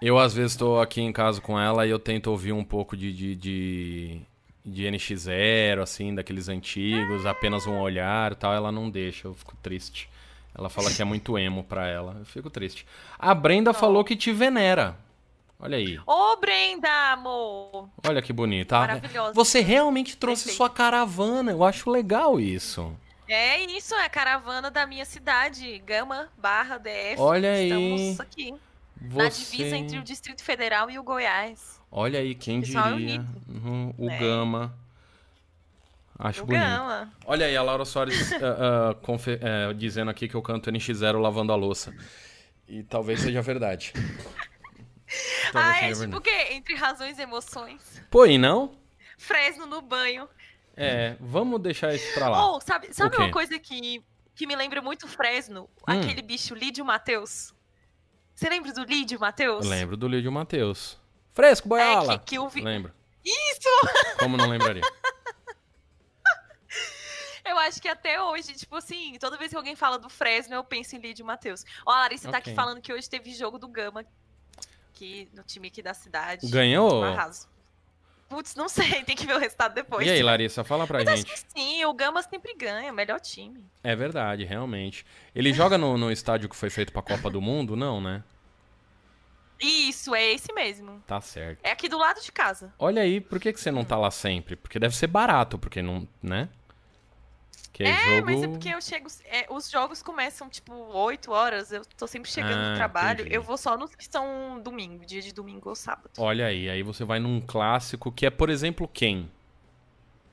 Eu, 0.00 0.18
às 0.18 0.34
vezes, 0.34 0.52
estou 0.52 0.80
aqui 0.80 1.00
em 1.00 1.12
casa 1.12 1.40
com 1.40 1.58
ela 1.58 1.86
e 1.86 1.90
eu 1.90 1.98
tento 1.98 2.26
ouvir 2.28 2.52
um 2.52 2.62
pouco 2.62 2.96
de, 2.96 3.12
de, 3.12 3.34
de, 3.34 4.20
de 4.64 4.84
NX0, 4.84 5.82
assim, 5.82 6.14
daqueles 6.14 6.48
antigos, 6.48 7.24
apenas 7.24 7.66
um 7.66 7.78
olhar 7.78 8.32
e 8.32 8.34
tal. 8.34 8.52
Ela 8.52 8.70
não 8.70 8.90
deixa, 8.90 9.26
eu 9.26 9.34
fico 9.34 9.56
triste. 9.62 10.08
Ela 10.56 10.70
fala 10.70 10.90
que 10.90 11.02
é 11.02 11.04
muito 11.04 11.38
emo 11.38 11.62
pra 11.64 11.86
ela. 11.86 12.16
Eu 12.18 12.24
fico 12.24 12.48
triste. 12.48 12.86
A 13.18 13.34
Brenda 13.34 13.74
falou 13.74 14.02
que 14.04 14.16
te 14.16 14.32
venera. 14.32 14.96
Olha 15.58 15.76
aí. 15.76 15.98
Ô, 16.06 16.36
Brenda, 16.36 16.88
amor. 17.12 17.88
Olha 18.06 18.22
que 18.22 18.32
bonita. 18.32 18.78
Maravilhosa. 18.78 19.32
Você 19.34 19.60
realmente 19.60 20.16
trouxe 20.16 20.44
Perfeito. 20.44 20.56
sua 20.56 20.70
caravana. 20.70 21.50
Eu 21.52 21.64
acho 21.64 21.90
legal 21.90 22.38
isso. 22.40 22.94
É 23.28 23.60
isso, 23.64 23.94
é 23.94 24.04
a 24.04 24.08
caravana 24.08 24.70
da 24.70 24.86
minha 24.86 25.04
cidade, 25.04 25.78
Gama 25.84 26.28
barra 26.38 26.78
DF. 26.78 27.16
Olha 27.18 27.52
aí. 27.52 27.64
Estamos 27.70 28.20
aqui, 28.20 28.52
na 29.00 29.24
Você... 29.30 29.44
divisa 29.56 29.76
entre 29.76 29.98
o 29.98 30.02
Distrito 30.02 30.44
Federal 30.44 30.88
e 30.90 30.98
o 30.98 31.02
Goiás. 31.02 31.80
Olha 31.90 32.20
aí, 32.20 32.34
quem 32.36 32.60
Pessoal 32.60 32.92
diria. 32.92 33.18
unido. 33.20 33.42
Uhum, 33.48 33.94
o 33.98 34.08
É. 34.10 34.18
Gama. 34.18 34.74
Acho 36.18 36.42
o 36.42 36.46
bonito. 36.46 36.62
Gama. 36.62 37.12
Olha 37.26 37.46
aí, 37.46 37.56
a 37.56 37.62
Laura 37.62 37.84
Soares 37.84 38.32
ah, 38.34 38.94
confe- 39.02 39.38
eh, 39.40 39.72
dizendo 39.74 40.10
aqui 40.10 40.28
que 40.28 40.34
eu 40.34 40.42
canto 40.42 40.70
NX0 40.70 41.20
lavando 41.20 41.52
a 41.52 41.56
louça. 41.56 41.94
E 42.68 42.82
talvez 42.82 43.20
seja 43.20 43.42
verdade. 43.42 43.92
Talvez 45.52 45.74
Ah, 45.74 45.78
é 45.78 45.80
seja 45.82 45.88
tipo 45.88 46.00
verdade. 46.00 46.16
o 46.16 46.20
quê? 46.20 46.54
Entre 46.54 46.74
razões 46.74 47.18
e 47.18 47.22
emoções. 47.22 48.02
Pô, 48.10 48.26
e 48.26 48.36
não? 48.38 48.76
Fresno 49.16 49.64
no 49.66 49.80
banho. 49.80 50.28
É, 50.76 51.16
vamos 51.20 51.60
deixar 51.62 51.94
isso 51.94 52.12
pra 52.12 52.28
lá. 52.28 52.46
Ou, 52.50 52.60
sabe, 52.60 52.92
sabe 52.92 53.16
uma 53.16 53.30
coisa 53.30 53.58
que, 53.58 54.02
que 54.34 54.46
me 54.46 54.56
lembra 54.56 54.82
muito 54.82 55.06
Fresno? 55.06 55.70
Hum. 55.88 56.00
Aquele 56.00 56.22
bicho 56.22 56.54
Lídio 56.54 56.84
Matheus. 56.84 57.54
Você 58.34 58.48
lembra 58.50 58.72
do 58.72 58.82
Lídio 58.84 59.18
Matheus? 59.20 59.64
Eu 59.64 59.70
lembro 59.70 59.96
do 59.96 60.08
Lídio 60.08 60.30
Matheus. 60.32 60.98
Fresco, 61.32 61.68
boiola! 61.68 62.14
É, 62.14 62.18
que, 62.18 62.24
que 62.24 62.38
o 62.38 62.48
vi... 62.48 62.60
Lembro. 62.62 62.92
Isso! 63.24 63.68
Como 64.18 64.36
não 64.36 64.48
lembraria? 64.48 64.82
Eu 67.46 67.58
acho 67.58 67.80
que 67.80 67.88
até 67.88 68.20
hoje, 68.22 68.54
tipo 68.54 68.76
assim, 68.76 69.16
toda 69.20 69.36
vez 69.38 69.50
que 69.50 69.56
alguém 69.56 69.76
fala 69.76 69.98
do 69.98 70.08
Fresno, 70.08 70.54
eu 70.54 70.64
penso 70.64 70.96
em 70.96 70.98
Lídio 70.98 71.24
Matheus. 71.24 71.64
Ó, 71.84 71.92
a 71.92 72.00
Larissa 72.00 72.30
tá 72.30 72.38
Ok. 72.38 72.50
aqui 72.52 72.54
falando 72.54 72.80
que 72.80 72.92
hoje 72.92 73.08
teve 73.08 73.32
jogo 73.32 73.58
do 73.58 73.68
Gama 73.68 74.04
aqui 74.92 75.28
no 75.34 75.42
time 75.42 75.68
aqui 75.68 75.82
da 75.82 75.94
cidade. 75.94 76.48
Ganhou? 76.50 77.00
Um 77.02 77.04
arraso. 77.04 77.48
Putz, 78.28 78.56
não 78.56 78.68
sei, 78.68 79.02
tem 79.04 79.14
que 79.14 79.24
ver 79.26 79.36
o 79.36 79.38
resultado 79.38 79.72
depois. 79.74 80.04
E 80.06 80.10
aí, 80.10 80.22
Larissa, 80.22 80.64
fala 80.64 80.86
pra 80.86 80.98
Mas 80.98 81.08
acho 81.08 81.16
gente. 81.28 81.44
que 81.46 81.52
sim, 81.60 81.84
o 81.84 81.94
Gama 81.94 82.20
sempre 82.22 82.54
ganha, 82.54 82.92
melhor 82.92 83.20
time. 83.20 83.64
É 83.84 83.94
verdade, 83.94 84.44
realmente. 84.44 85.06
Ele 85.34 85.52
joga 85.52 85.78
no, 85.78 85.96
no 85.96 86.10
estádio 86.10 86.48
que 86.48 86.56
foi 86.56 86.68
feito 86.70 86.92
pra 86.92 87.02
Copa 87.02 87.30
do 87.30 87.40
Mundo? 87.40 87.76
Não, 87.76 88.00
né? 88.00 88.24
Isso, 89.60 90.14
é 90.14 90.32
esse 90.32 90.52
mesmo. 90.52 91.02
Tá 91.06 91.20
certo. 91.20 91.60
É 91.62 91.70
aqui 91.70 91.88
do 91.88 91.96
lado 91.96 92.20
de 92.20 92.30
casa. 92.30 92.74
Olha 92.78 93.00
aí, 93.02 93.20
por 93.20 93.40
que, 93.40 93.52
que 93.52 93.60
você 93.60 93.70
não 93.70 93.84
tá 93.84 93.96
lá 93.96 94.10
sempre? 94.10 94.54
Porque 94.56 94.78
deve 94.78 94.94
ser 94.94 95.06
barato, 95.06 95.58
porque 95.58 95.80
não, 95.80 96.06
né? 96.22 96.48
Que 97.76 97.84
é, 97.84 97.90
É, 97.90 98.16
jogo... 98.16 98.24
mas 98.24 98.42
é 98.42 98.48
porque 98.48 98.68
eu 98.70 98.80
chego. 98.80 99.06
é, 99.26 99.46
os 99.50 99.70
jogos 99.70 100.02
começam, 100.02 100.48
tipo, 100.48 100.72
8 100.72 101.30
horas. 101.30 101.70
Eu 101.72 101.84
tô 101.84 102.06
sempre 102.06 102.30
chegando 102.30 102.54
Ah, 102.54 102.70
no 102.70 102.76
trabalho. 102.76 103.20
entendi. 103.20 103.36
Eu 103.36 103.42
vou 103.42 103.58
só 103.58 103.76
nos 103.76 103.94
que 103.94 104.06
são 104.10 104.58
domingo, 104.64 105.04
dia 105.04 105.20
de 105.20 105.30
domingo 105.34 105.68
ou 105.68 105.74
sábado. 105.74 106.08
Olha 106.16 106.46
aí, 106.46 106.70
aí 106.70 106.82
você 106.82 107.04
vai 107.04 107.18
num 107.18 107.38
clássico 107.38 108.10
que 108.10 108.24
é, 108.24 108.30
por 108.30 108.48
exemplo, 108.48 108.88
quem? 108.88 109.30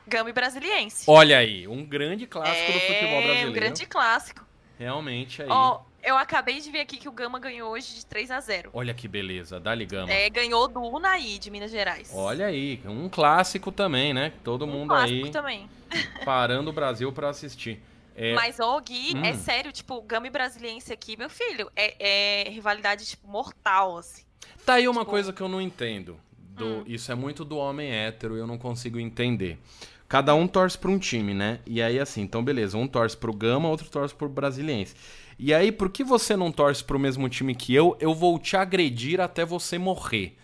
Gama 0.08 0.30
e 0.30 0.34
Brasiliense. 0.34 1.04
Olha 1.10 1.38
aí, 1.38 1.68
um 1.68 1.84
grande 1.86 2.26
clássico 2.26 2.72
do 2.72 2.78
é, 2.78 2.82
futebol 2.82 3.22
brasileiro. 3.22 3.50
um 3.50 3.54
grande 3.54 3.86
clássico. 3.86 4.46
Realmente 4.80 5.42
aí. 5.42 5.50
Eu 6.04 6.18
acabei 6.18 6.60
de 6.60 6.70
ver 6.72 6.82
aqui 6.82 6.98
que 6.98 7.08
o 7.08 7.12
Gama 7.12 7.40
ganhou 7.40 7.72
hoje 7.72 7.96
de 7.96 8.06
3 8.06 8.30
a 8.32 8.40
0 8.40 8.70
Olha 8.74 8.94
que 8.94 9.08
beleza, 9.08 9.60
dá-lhe 9.60 9.86
gama. 9.86 10.12
É, 10.12 10.30
ganhou 10.30 10.68
do 10.68 10.82
Unai, 10.82 11.38
de 11.40 11.50
Minas 11.50 11.72
Gerais. 11.72 12.12
Olha 12.14 12.48
aí, 12.48 12.82
um 12.86 13.08
clássico 13.10 13.72
também, 13.72 14.14
né? 14.14 14.34
Todo 14.44 14.66
um 14.66 14.68
mundo 14.68 14.90
clássico 14.90 15.26
aí 15.26 15.32
também. 15.32 15.70
parando 16.26 16.70
o 16.70 16.74
Brasil 16.74 17.12
pra 17.12 17.30
assistir. 17.30 17.82
É, 18.16 18.36
Mas, 18.36 18.60
ô, 18.60 18.80
Gui, 18.80 19.14
é 19.26 19.32
Hum. 19.32 19.36
sério, 19.38 19.72
tipo, 19.72 20.00
Gama 20.04 20.28
e 20.28 20.30
Brasiliense 20.30 20.94
aqui, 20.94 21.18
meu 21.18 21.30
filho, 21.30 21.72
é, 21.76 22.44
é 22.46 22.50
rivalidade, 22.50 23.06
tipo, 23.08 23.28
mortal, 23.28 23.98
assim. 23.98 24.22
Tá 24.66 24.76
aí 24.76 24.88
uma 24.88 25.02
tipo- 25.02 25.10
coisa 25.12 25.34
que 25.34 25.42
eu 25.42 25.48
não 25.48 25.60
entendo. 25.60 26.20
Do- 26.38 26.66
Hum. 26.66 26.84
Isso 26.86 27.12
é 27.12 27.16
muito 27.16 27.44
do 27.44 27.58
homem 27.58 27.92
hétero, 27.92 28.36
eu 28.38 28.46
não 28.46 28.58
consigo 28.60 29.00
entender. 29.00 29.58
Cada 30.08 30.36
um 30.36 30.48
torce 30.48 30.78
pra 30.78 30.92
um 30.92 31.00
time, 31.00 31.34
né? 31.34 31.60
E 31.66 31.82
aí, 31.82 32.00
assim, 32.00 32.22
então 32.22 32.44
beleza, 32.44 32.78
um 32.78 32.88
torce 32.88 33.18
pro 33.18 33.34
Gama, 33.34 33.68
outro 33.68 33.90
torce 33.90 34.14
pro 34.14 34.30
Brasiliense. 34.30 34.94
E 35.46 35.54
aí, 35.54 35.74
por 35.74 35.90
que 35.90 36.06
você 36.06 36.38
não 36.38 36.54
torce 36.54 36.82
pro 36.82 36.98
mesmo 36.98 37.28
time 37.28 37.54
que 37.54 37.76
eu? 37.76 37.98
Eu 38.00 38.14
vou 38.14 38.40
te 38.40 38.56
agredir 38.56 39.20
até 39.20 39.44
você 39.44 39.78
morrer. 39.78 40.38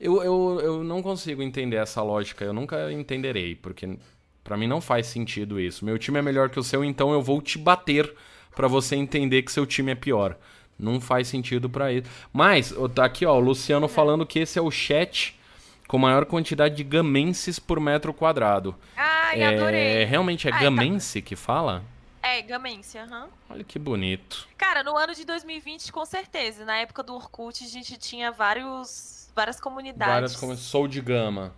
Eu, 0.00 0.20
eu, 0.24 0.60
eu 0.60 0.82
não 0.82 1.00
consigo 1.00 1.40
entender 1.40 1.76
essa 1.76 2.02
lógica, 2.02 2.44
eu 2.44 2.52
nunca 2.52 2.92
entenderei, 2.92 3.54
porque 3.54 3.96
pra 4.42 4.56
mim 4.56 4.66
não 4.66 4.80
faz 4.80 5.06
sentido 5.06 5.60
isso. 5.60 5.84
Meu 5.84 5.96
time 6.00 6.18
é 6.18 6.22
melhor 6.22 6.50
que 6.50 6.58
o 6.58 6.64
seu, 6.64 6.82
então 6.82 7.12
eu 7.12 7.22
vou 7.22 7.40
te 7.40 7.58
bater 7.58 8.12
pra 8.56 8.66
você 8.66 8.96
entender 8.96 9.42
que 9.42 9.52
seu 9.52 9.64
time 9.64 9.92
é 9.92 9.94
pior. 9.94 10.36
Não 10.76 11.00
faz 11.00 11.28
sentido 11.28 11.70
pra 11.70 11.92
isso. 11.92 12.10
Mas, 12.32 12.74
tá 12.92 13.04
aqui, 13.04 13.24
ó, 13.24 13.36
o 13.36 13.40
Luciano 13.40 13.86
falando 13.86 14.26
que 14.26 14.40
esse 14.40 14.58
é 14.58 14.62
o 14.62 14.68
chat 14.68 15.38
com 15.86 15.96
maior 15.96 16.24
quantidade 16.24 16.74
de 16.74 16.82
gamenses 16.82 17.60
por 17.60 17.78
metro 17.78 18.12
quadrado. 18.12 18.74
Ai, 18.96 19.42
é, 19.42 19.46
adorei. 19.46 20.04
realmente 20.06 20.48
é 20.48 20.50
Ai, 20.52 20.58
tá. 20.58 20.64
gamense 20.64 21.22
que 21.22 21.36
fala? 21.36 21.84
É, 22.22 22.42
Gamense, 22.42 22.98
aham. 22.98 23.28
Olha 23.48 23.64
que 23.64 23.78
bonito. 23.78 24.46
Cara, 24.56 24.82
no 24.82 24.96
ano 24.96 25.14
de 25.14 25.24
2020, 25.24 25.90
com 25.92 26.04
certeza. 26.04 26.64
Na 26.64 26.76
época 26.76 27.02
do 27.02 27.14
Orkut, 27.14 27.64
a 27.64 27.66
gente 27.68 27.96
tinha 27.96 28.30
vários, 28.30 29.30
várias 29.34 29.60
comunidades. 29.60 30.12
Várias 30.14 30.36
como 30.36 30.54
sou 30.56 30.86
de 30.86 31.00
gama. 31.00 31.54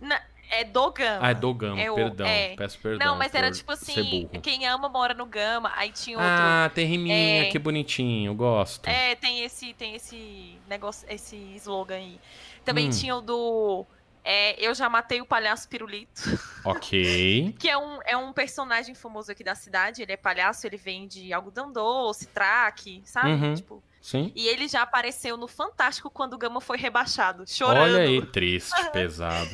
Na- 0.00 0.20
é 0.50 0.62
do 0.62 0.90
Gama. 0.92 1.18
Ah, 1.26 1.30
é 1.30 1.34
do 1.34 1.54
Gama, 1.54 1.80
É 1.80 1.90
o- 1.90 1.94
perdão. 1.94 2.26
é. 2.26 2.54
Peço 2.54 2.78
perdão. 2.78 3.08
Não, 3.08 3.16
mas 3.18 3.34
era 3.34 3.50
tipo 3.50 3.72
assim, 3.72 4.28
quem 4.42 4.66
ama 4.66 4.88
mora 4.88 5.14
no 5.14 5.24
Gama, 5.26 5.72
aí 5.74 5.90
tinha 5.90 6.16
outro. 6.18 6.30
Ah, 6.30 6.70
tem 6.74 6.86
riminha, 6.86 7.44
É. 7.46 7.50
que 7.50 7.58
bonitinho, 7.58 8.34
gosto. 8.34 8.86
É, 8.86 9.14
tem 9.16 9.40
esse, 9.42 9.72
tem 9.74 9.94
esse 9.94 10.58
negócio, 10.68 11.06
esse 11.10 11.36
slogan 11.56 11.96
aí. 11.96 12.20
Também 12.64 12.88
Hum. 12.88 12.90
tinha 12.90 13.16
o 13.16 13.20
do 13.22 13.86
é, 14.24 14.58
Eu 14.64 14.74
Já 14.74 14.88
Matei 14.88 15.20
o 15.20 15.26
Palhaço 15.26 15.68
Pirulito, 15.68 16.22
Ok. 16.64 17.54
que 17.58 17.68
é 17.68 17.76
um, 17.76 17.98
é 18.06 18.16
um 18.16 18.32
personagem 18.32 18.94
famoso 18.94 19.30
aqui 19.30 19.44
da 19.44 19.54
cidade. 19.54 20.00
Ele 20.02 20.12
é 20.12 20.16
palhaço, 20.16 20.66
ele 20.66 20.76
vende 20.78 21.32
algodão 21.32 21.70
doce, 21.70 22.26
traque, 22.28 23.02
sabe? 23.04 23.30
Uhum. 23.30 23.54
Tipo, 23.54 23.82
Sim. 24.00 24.32
e 24.34 24.48
ele 24.48 24.66
já 24.66 24.82
apareceu 24.82 25.36
no 25.36 25.46
Fantástico 25.46 26.08
quando 26.10 26.32
o 26.34 26.38
Gama 26.38 26.60
foi 26.60 26.78
rebaixado, 26.78 27.44
chorando. 27.46 27.82
Olha 27.94 27.98
aí, 28.02 28.24
triste, 28.32 28.90
pesado. 28.90 29.50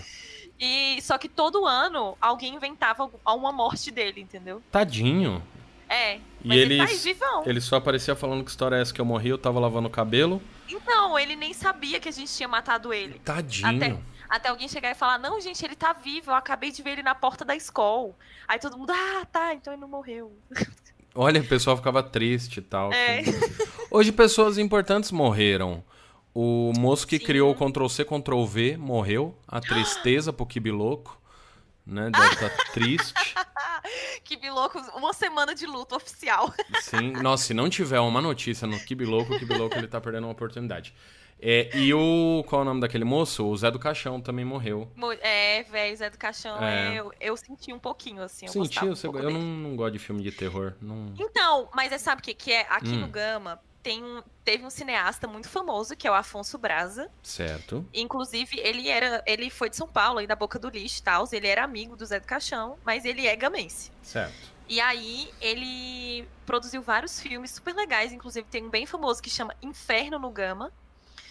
E 0.58 1.00
só 1.02 1.16
que 1.18 1.28
todo 1.28 1.66
ano 1.66 2.16
alguém 2.20 2.54
inventava 2.54 3.10
uma 3.26 3.50
morte 3.50 3.90
dele, 3.90 4.20
entendeu? 4.20 4.62
Tadinho. 4.70 5.42
É. 5.88 6.16
E 6.16 6.20
Mas 6.44 6.58
ele 6.58 6.76
tá 6.76 6.84
aí 6.84 6.96
vivão. 6.98 7.42
Ele 7.46 7.60
só 7.60 7.76
aparecia 7.76 8.14
falando 8.14 8.44
que 8.44 8.50
história 8.50 8.76
é 8.76 8.80
essa 8.82 8.92
que 8.94 9.00
eu 9.00 9.04
morri, 9.04 9.30
eu 9.30 9.38
tava 9.38 9.58
lavando 9.58 9.88
o 9.88 9.90
cabelo. 9.90 10.40
Então, 10.68 11.18
ele 11.18 11.34
nem 11.34 11.52
sabia 11.52 11.98
que 11.98 12.08
a 12.08 12.12
gente 12.12 12.32
tinha 12.32 12.46
matado 12.48 12.92
ele. 12.94 13.18
Tadinho. 13.24 13.76
Até- 13.76 13.98
Até 14.30 14.48
alguém 14.48 14.68
chegar 14.68 14.92
e 14.92 14.94
falar, 14.94 15.18
não, 15.18 15.40
gente, 15.40 15.64
ele 15.64 15.74
tá 15.74 15.92
vivo, 15.92 16.30
eu 16.30 16.34
acabei 16.36 16.70
de 16.70 16.80
ver 16.82 16.90
ele 16.92 17.02
na 17.02 17.16
porta 17.16 17.44
da 17.44 17.56
escola. 17.56 18.14
Aí 18.46 18.60
todo 18.60 18.78
mundo, 18.78 18.92
ah, 18.92 19.26
tá, 19.26 19.52
então 19.52 19.72
ele 19.72 19.80
não 19.80 19.88
morreu. 19.88 20.32
Olha, 21.12 21.40
o 21.40 21.46
pessoal 21.46 21.76
ficava 21.76 22.00
triste 22.00 22.58
e 22.58 22.62
tal. 22.62 22.92
É. 22.92 23.22
Hoje 23.90 24.12
pessoas 24.12 24.56
importantes 24.56 25.10
morreram. 25.10 25.82
O 26.32 26.72
moço 26.78 27.08
que 27.08 27.18
Sim. 27.18 27.24
criou 27.24 27.50
o 27.50 27.54
Ctrl-C, 27.56 28.04
Ctrl-V 28.04 28.76
morreu. 28.76 29.36
A 29.48 29.58
tristeza 29.60 30.32
pro 30.32 30.46
Kibiloco. 30.46 31.20
Né? 31.84 32.08
Deve 32.14 32.34
estar 32.34 32.50
triste. 32.72 33.34
que 34.22 34.36
biloco, 34.36 34.78
uma 34.96 35.12
semana 35.12 35.56
de 35.56 35.66
luto 35.66 35.96
oficial. 35.96 36.54
Sim. 36.80 37.14
Nossa, 37.14 37.46
se 37.46 37.54
não 37.54 37.68
tiver 37.68 37.98
uma 37.98 38.22
notícia 38.22 38.64
no 38.64 38.78
Kibiloco, 38.78 39.34
o 39.34 39.38
Kibiloco 39.40 39.76
ele 39.76 39.88
tá 39.88 40.00
perdendo 40.00 40.28
uma 40.28 40.32
oportunidade. 40.32 40.94
É, 41.42 41.70
e 41.76 41.92
o. 41.94 42.44
Qual 42.46 42.60
é 42.60 42.62
o 42.62 42.64
nome 42.66 42.80
daquele 42.80 43.04
moço? 43.04 43.46
O 43.46 43.56
Zé 43.56 43.70
do 43.70 43.78
Caixão 43.78 44.20
também 44.20 44.44
morreu. 44.44 44.90
Mo- 44.94 45.12
É, 45.12 45.62
velho, 45.64 45.96
Zé 45.96 46.10
do 46.10 46.18
Caixão, 46.18 46.62
É. 46.62 46.94
eu, 46.98 47.12
eu 47.20 47.36
senti 47.36 47.72
um 47.72 47.78
pouquinho, 47.78 48.22
assim. 48.22 48.46
Eu 48.46 48.52
Sentiu? 48.52 48.88
um 48.90 48.94
Você- 48.96 49.06
eu 49.06 49.30
não, 49.30 49.40
não 49.40 49.76
gosto 49.76 49.92
de 49.94 49.98
filme 49.98 50.22
de 50.22 50.30
terror. 50.32 50.74
Não... 50.80 51.14
Então, 51.18 51.68
mas 51.74 51.92
é, 51.92 51.98
sabe 51.98 52.20
o 52.20 52.24
que, 52.24 52.34
que 52.34 52.52
é? 52.52 52.66
Aqui 52.68 52.88
Hum. 52.90 53.00
no 53.00 53.08
Gama 53.08 53.58
tem 53.82 54.04
um, 54.04 54.22
teve 54.44 54.62
um 54.66 54.68
cineasta 54.68 55.26
muito 55.26 55.48
famoso, 55.48 55.96
que 55.96 56.06
é 56.06 56.10
o 56.10 56.14
Afonso 56.14 56.58
Braza. 56.58 57.10
Certo. 57.22 57.86
Inclusive, 57.94 58.60
ele 58.60 58.88
era. 58.90 59.22
Ele 59.26 59.48
foi 59.48 59.70
de 59.70 59.76
São 59.76 59.88
Paulo, 59.88 60.18
aí 60.18 60.26
da 60.26 60.36
Boca 60.36 60.58
do 60.58 60.68
Lixo 60.68 61.00
e 61.00 61.02
tal. 61.02 61.26
Ele 61.32 61.46
era 61.46 61.64
amigo 61.64 61.96
do 61.96 62.04
Zé 62.04 62.20
do 62.20 62.26
Caixão, 62.26 62.76
mas 62.84 63.06
ele 63.06 63.26
é 63.26 63.34
gamense. 63.34 63.90
Certo. 64.02 64.50
E 64.68 64.78
aí, 64.80 65.30
ele 65.40 66.28
produziu 66.44 66.82
vários 66.82 67.18
filmes 67.18 67.50
super 67.52 67.74
legais. 67.74 68.12
Inclusive, 68.12 68.46
tem 68.50 68.64
um 68.64 68.70
bem 68.70 68.84
famoso 68.84 69.22
que 69.22 69.30
chama 69.30 69.54
Inferno 69.62 70.18
no 70.18 70.30
Gama. 70.30 70.70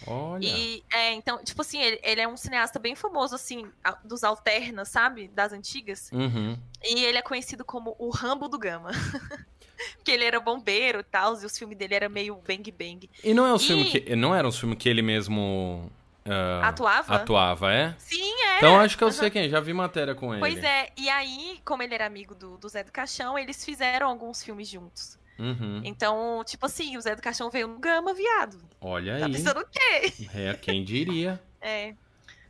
Olha. 0.06 0.44
E, 0.46 0.82
é, 0.92 1.12
então, 1.12 1.42
tipo 1.44 1.60
assim, 1.62 1.80
ele, 1.80 2.00
ele 2.02 2.20
é 2.20 2.28
um 2.28 2.36
cineasta 2.36 2.78
bem 2.78 2.94
famoso, 2.94 3.34
assim, 3.34 3.66
dos 4.04 4.24
alternas, 4.24 4.88
sabe? 4.88 5.28
Das 5.28 5.52
antigas. 5.52 6.10
Uhum. 6.12 6.56
E 6.82 7.04
ele 7.04 7.18
é 7.18 7.22
conhecido 7.22 7.64
como 7.64 7.94
o 7.98 8.10
Rambo 8.10 8.48
do 8.48 8.58
Gama. 8.58 8.90
Porque 9.96 10.10
ele 10.10 10.24
era 10.24 10.38
bombeiro 10.38 11.00
e 11.00 11.02
tal, 11.02 11.40
e 11.40 11.46
os 11.46 11.56
filmes 11.56 11.76
dele 11.76 11.94
eram 11.94 12.10
meio 12.10 12.36
bang 12.46 12.70
bang. 12.70 13.08
E 13.24 13.32
não 13.32 13.46
é 13.46 13.52
um 13.52 13.56
E- 13.56 13.60
filme 13.60 13.84
que. 13.86 14.14
Não 14.16 14.34
era 14.34 14.46
um 14.46 14.52
filme 14.52 14.76
que 14.76 14.86
ele 14.88 15.00
mesmo. 15.00 15.90
ah, 16.26 16.68
Atuava? 16.68 17.14
Atuava, 17.16 17.72
é? 17.72 17.94
Sim, 17.98 18.30
é. 18.44 18.56
Então 18.58 18.78
acho 18.78 18.96
que 18.98 19.02
eu 19.04 19.10
sei 19.10 19.30
quem, 19.30 19.48
já 19.48 19.58
vi 19.58 19.72
matéria 19.72 20.14
com 20.14 20.32
ele. 20.34 20.40
Pois 20.40 20.62
é, 20.62 20.90
e 20.98 21.08
aí, 21.08 21.60
como 21.64 21.82
ele 21.82 21.94
era 21.94 22.04
amigo 22.06 22.34
do, 22.34 22.58
do 22.58 22.68
Zé 22.68 22.84
do 22.84 22.92
Caixão, 22.92 23.38
eles 23.38 23.64
fizeram 23.64 24.08
alguns 24.08 24.42
filmes 24.42 24.68
juntos. 24.68 25.18
Uhum. 25.40 25.80
Então, 25.84 26.42
tipo 26.44 26.66
assim, 26.66 26.96
o 26.96 27.00
Zé 27.00 27.16
do 27.16 27.22
Caixão 27.22 27.48
veio 27.50 27.66
no 27.66 27.78
Gama, 27.78 28.12
viado. 28.12 28.58
Olha 28.80 29.18
Tá 29.18 29.26
aí. 29.26 29.32
pensando 29.32 29.60
o 29.60 29.64
quê? 29.64 30.12
É, 30.34 30.52
quem 30.54 30.84
diria? 30.84 31.40
É, 31.62 31.92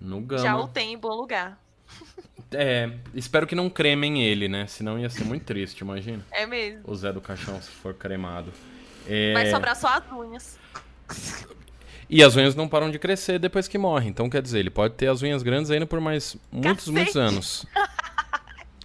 No 0.01 0.19
já 0.39 0.55
o 0.55 0.61
Gama. 0.61 0.69
tem 0.69 0.93
em 0.93 0.99
bom 0.99 1.09
lugar. 1.15 1.59
É, 2.53 2.91
espero 3.15 3.45
que 3.47 3.55
não 3.57 3.69
cremem 3.69 4.23
ele, 4.23 4.49
né? 4.49 4.67
Senão 4.69 4.99
ia 4.99 5.11
ser 5.11 5.25
muito 5.25 5.45
triste, 5.45 5.81
imagina. 5.81 6.25
É 6.31 6.47
mesmo. 6.47 6.83
O 6.85 6.95
Zé 6.95 7.13
do 7.13 7.21
Caixão 7.21 7.61
se 7.61 7.69
for 7.71 7.93
cremado. 7.95 8.53
É, 9.09 9.33
Vai 9.33 9.51
sobrar 9.51 9.75
só 9.77 9.89
as 9.89 10.05
unhas. 10.13 10.59
E 12.09 12.23
as 12.25 12.35
unhas 12.37 12.55
não 12.57 12.69
param 12.69 12.91
de 12.91 12.99
crescer 12.99 13.39
depois 13.39 13.69
que 13.69 13.79
morre. 13.79 14.09
Então, 14.09 14.29
quer 14.29 14.43
dizer, 14.43 14.59
ele 14.61 14.71
pode 14.71 14.95
ter 14.95 15.07
as 15.09 15.23
unhas 15.23 15.43
grandes 15.43 15.71
ainda 15.71 15.87
por 15.87 16.01
mais 16.01 16.37
muitos, 16.51 16.87
Cacete! 16.87 16.91
muitos 16.93 17.17
anos. 17.17 17.67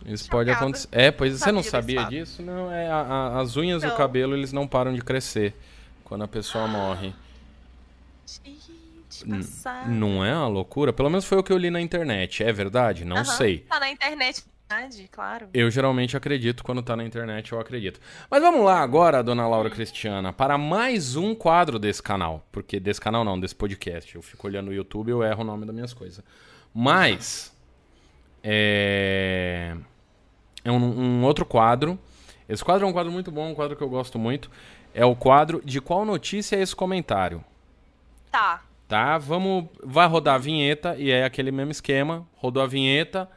Isso 0.06 0.30
pode 0.30 0.52
acontecer. 0.52 0.88
É, 0.91 1.10
pois 1.12 1.39
você 1.39 1.52
não 1.52 1.63
Sabia 1.63 2.04
disso? 2.06 2.41
Não, 2.44 2.72
é 2.72 2.88
a- 2.89 3.02
a- 3.02 3.39
as 3.41 3.58
unhas 3.58 3.82
e 3.84 3.88
o 3.88 3.89
Não. 3.89 3.98
cabelo, 3.98 4.36
eles 4.36 4.54
não 4.54 4.68
param 4.68 4.94
de 4.94 5.02
crescer 5.02 5.56
quando 6.04 6.24
a 6.24 6.28
pessoa 6.28 6.68
morre. 6.68 7.13
Gente, 8.28 9.26
passado. 9.30 9.89
Não 9.89 10.24
é 10.24 10.36
uma 10.36 10.48
loucura? 10.48 10.91
Pelo 10.94 11.10
menos 11.10 11.26
foi 11.26 11.38
o 11.38 11.44
que 11.44 11.52
eu 11.52 11.58
li 11.58 11.70
na 11.72 11.82
internet. 11.82 12.44
É 12.44 12.52
verdade? 12.52 13.04
Não 13.06 13.18
Aham, 13.18 13.26
sei. 13.26 13.60
Tá 13.60 13.80
na 13.80 13.89
internet, 13.89 14.44
verdade, 14.70 15.08
claro. 15.12 15.48
Eu 15.54 15.70
geralmente 15.72 16.15
acredito 16.18 16.63
quando 16.63 16.82
tá 16.84 16.96
na 16.96 17.04
internet, 17.04 17.52
eu 17.52 17.60
acredito. 17.60 18.00
Mas 18.30 18.41
vamos 18.41 18.63
lá 18.63 18.82
agora, 18.82 19.24
dona 19.24 19.48
Laura 19.48 19.70
Cristiana, 19.70 20.34
para 20.34 20.58
mais 20.58 21.15
um 21.15 21.34
quadro 21.34 21.80
desse 21.80 22.04
canal. 22.04 22.46
Porque 22.52 22.80
desse 22.80 23.00
canal 23.02 23.24
não, 23.24 23.39
desse 23.39 23.56
podcast. 23.56 24.13
Eu 24.15 24.22
fico 24.22 24.48
olhando 24.48 24.70
o 24.70 24.74
YouTube 24.74 25.08
e 25.10 25.12
eu 25.12 25.24
erro 25.24 25.41
o 25.41 25.46
nome 25.46 25.65
das 25.65 25.74
minhas 25.74 25.94
coisas. 25.94 26.24
Mas. 26.74 27.56
É. 28.44 29.76
É 30.65 30.71
um, 30.71 30.78
um 31.19 31.23
outro 31.23 31.45
quadro. 31.45 31.97
Esse 32.49 32.65
quadro 32.65 32.86
é 32.86 32.89
um 32.89 32.93
quadro 32.93 33.12
muito 33.12 33.32
bom, 33.32 33.51
um 33.51 33.56
quadro 33.56 33.78
que 33.78 33.82
eu 33.84 33.89
gosto 33.89 34.19
muito. 34.19 34.51
É 34.93 35.06
o 35.06 35.15
quadro 35.15 35.62
de 35.63 35.80
qual 35.80 36.04
notícia 36.04 36.56
é 36.58 36.62
esse 36.62 36.75
comentário. 36.75 37.43
Tá. 38.32 38.62
Tá? 38.88 39.17
Vamos. 39.17 39.65
Vai 39.84 40.08
rodar 40.08 40.36
a 40.36 40.39
vinheta 40.39 40.95
e 40.97 41.10
é 41.12 41.23
aquele 41.23 41.51
mesmo 41.51 41.71
esquema. 41.71 42.28
Rodou 42.36 42.62
a 42.62 42.67
vinheta, 42.67 43.30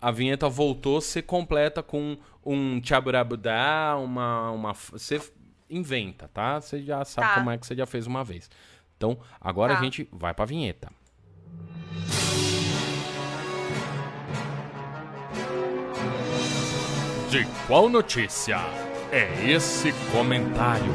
a 0.00 0.10
vinheta 0.10 0.48
voltou, 0.48 1.00
você 1.00 1.20
completa 1.20 1.82
com 1.82 2.16
um 2.44 2.80
tchaburabudá, 2.80 3.96
uma. 3.98 4.50
uma 4.50 4.72
você 4.72 5.20
inventa, 5.68 6.28
tá? 6.32 6.60
Você 6.60 6.82
já 6.82 7.04
sabe 7.04 7.28
Tá. 7.28 7.34
como 7.34 7.50
é 7.50 7.58
que 7.58 7.66
você 7.66 7.74
já 7.76 7.86
fez 7.86 8.06
uma 8.06 8.24
vez. 8.24 8.50
Então, 8.96 9.18
agora 9.40 9.72
a 9.74 9.76
Tá. 9.76 9.82
gente 9.82 10.08
vai 10.12 10.34
pra 10.34 10.44
vinheta. 10.44 10.90
De 17.30 17.46
qual 17.68 17.88
notícia 17.88 18.56
é 19.12 19.48
esse 19.48 19.92
comentário? 20.10 20.92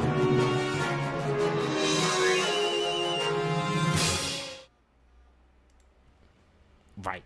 Vai. 6.98 7.24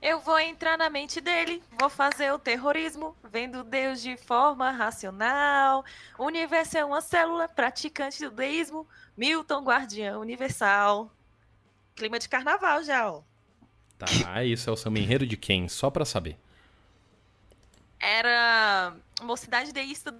Eu 0.00 0.20
vou 0.20 0.38
entrar 0.38 0.78
na 0.78 0.88
mente 0.88 1.20
dele, 1.20 1.60
vou 1.76 1.90
fazer 1.90 2.32
o 2.32 2.38
terrorismo, 2.38 3.16
vendo 3.28 3.64
Deus 3.64 4.00
de 4.00 4.16
forma 4.16 4.70
racional. 4.70 5.84
O 6.16 6.26
universo 6.26 6.78
é 6.78 6.84
uma 6.84 7.00
célula 7.00 7.48
praticante 7.48 8.22
do 8.22 8.30
deísmo, 8.30 8.86
Milton 9.16 9.64
Guardião 9.64 10.20
Universal. 10.20 11.10
Clima 11.96 12.20
de 12.20 12.28
carnaval 12.28 12.84
já, 12.84 13.10
ó. 13.10 13.22
Tá, 13.98 14.44
isso 14.44 14.70
é 14.70 14.72
o 14.72 14.76
samba 14.76 15.00
enredo 15.00 15.26
de 15.26 15.36
quem? 15.36 15.68
Só 15.68 15.90
pra 15.90 16.04
saber. 16.04 16.43
Era 18.04 18.94
Mocidade 19.22 19.72
Deísta. 19.72 20.14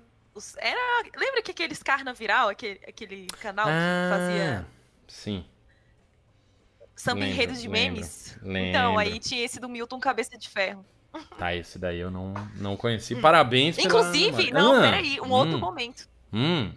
Era. 0.56 1.02
Lembra 1.16 1.42
que 1.42 1.50
aqueles 1.50 1.82
carna 1.82 2.14
viral, 2.14 2.48
aquele, 2.48 2.80
aquele 2.88 3.26
canal 3.40 3.66
que 3.66 4.10
fazia 4.10 4.66
Sim. 5.06 5.44
samba 6.96 7.26
enredo 7.26 7.52
de 7.52 7.68
lembro, 7.68 7.72
memes? 7.72 8.38
lembro. 8.42 8.68
Então, 8.70 8.98
aí 8.98 9.18
tinha 9.20 9.44
esse 9.44 9.60
do 9.60 9.68
Milton 9.68 10.00
Cabeça 10.00 10.36
de 10.38 10.48
Ferro. 10.48 10.84
Tá, 11.38 11.54
esse 11.54 11.78
daí 11.78 12.00
eu 12.00 12.10
não, 12.10 12.34
não 12.56 12.76
conheci. 12.76 13.14
Parabéns 13.14 13.76
pela 13.76 13.86
Inclusive, 13.86 14.50
não, 14.50 14.74
Ah, 14.76 14.80
peraí, 14.80 15.20
um 15.20 15.30
outro 15.30 15.56
hum, 15.56 15.60
momento. 15.60 16.08
Hum, 16.32 16.72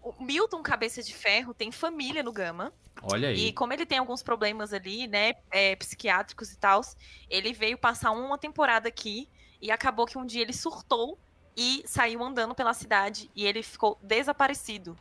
O 0.00 0.22
Milton 0.22 0.62
Cabeça 0.62 1.02
de 1.02 1.12
Ferro 1.12 1.52
tem 1.52 1.72
família 1.72 2.22
no 2.22 2.30
Gama. 2.30 2.72
olha 3.02 3.30
aí. 3.30 3.48
E 3.48 3.52
como 3.52 3.72
ele 3.72 3.84
tem 3.84 3.98
alguns 3.98 4.22
problemas 4.22 4.72
ali, 4.72 5.08
né, 5.08 5.34
é, 5.50 5.74
psiquiátricos 5.74 6.52
e 6.52 6.56
tal, 6.56 6.82
ele 7.28 7.52
veio 7.52 7.76
passar 7.76 8.12
uma 8.12 8.38
temporada 8.38 8.88
aqui 8.88 9.28
e 9.60 9.70
acabou 9.70 10.06
que 10.06 10.16
um 10.18 10.24
dia 10.26 10.42
ele 10.42 10.52
surtou 10.52 11.18
e 11.56 11.82
saiu 11.86 12.22
andando 12.22 12.54
pela 12.54 12.72
cidade 12.74 13.30
e 13.34 13.44
ele 13.46 13.62
ficou 13.62 13.98
desaparecido 14.02 14.96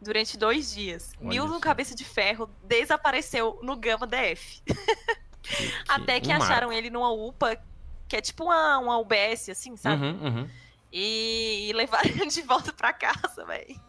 durante 0.00 0.36
dois 0.38 0.72
dias. 0.74 1.12
Olha 1.20 1.28
Milton 1.28 1.54
só. 1.54 1.60
Cabeça 1.60 1.94
de 1.94 2.04
Ferro 2.04 2.48
desapareceu 2.64 3.58
no 3.62 3.76
Gama 3.76 4.06
DF. 4.06 4.62
Que- 5.42 5.72
Até 5.88 6.20
que 6.20 6.28
um 6.28 6.36
acharam 6.36 6.68
marco. 6.68 6.72
ele 6.72 6.88
numa 6.88 7.10
UPA, 7.10 7.60
que 8.08 8.14
é 8.16 8.20
tipo 8.20 8.44
uma, 8.44 8.78
uma 8.78 8.98
UBS, 8.98 9.48
assim, 9.48 9.76
sabe? 9.76 10.00
Uhum, 10.04 10.24
uhum. 10.24 10.50
E, 10.92 11.66
e 11.68 11.72
levaram 11.72 12.08
ele 12.10 12.26
de 12.30 12.42
volta 12.42 12.72
pra 12.72 12.92
casa, 12.92 13.44
velho. 13.44 13.66
Que 13.74 13.80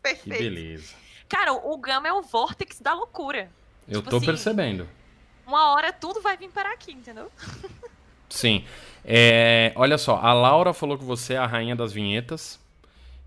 Perfeito. 0.00 0.38
beleza. 0.38 0.94
Cara, 1.28 1.52
o 1.54 1.76
Gama 1.76 2.06
é 2.06 2.12
o 2.12 2.22
vórtex 2.22 2.78
da 2.80 2.94
loucura. 2.94 3.50
Eu 3.88 3.98
Tipo 4.00 4.10
tô 4.10 4.16
assim, 4.18 4.26
percebendo. 4.26 4.88
Uma 5.44 5.72
hora 5.72 5.92
tudo 5.92 6.20
vai 6.22 6.36
vir 6.36 6.50
para 6.50 6.72
aqui, 6.72 6.92
entendeu? 6.92 7.30
Sim. 8.30 8.64
É, 9.04 9.72
olha 9.74 9.98
só, 9.98 10.16
a 10.16 10.32
Laura 10.32 10.72
falou 10.72 10.96
que 10.96 11.04
você 11.04 11.34
é 11.34 11.38
a 11.38 11.46
rainha 11.46 11.74
das 11.76 11.92
vinhetas. 11.92 12.60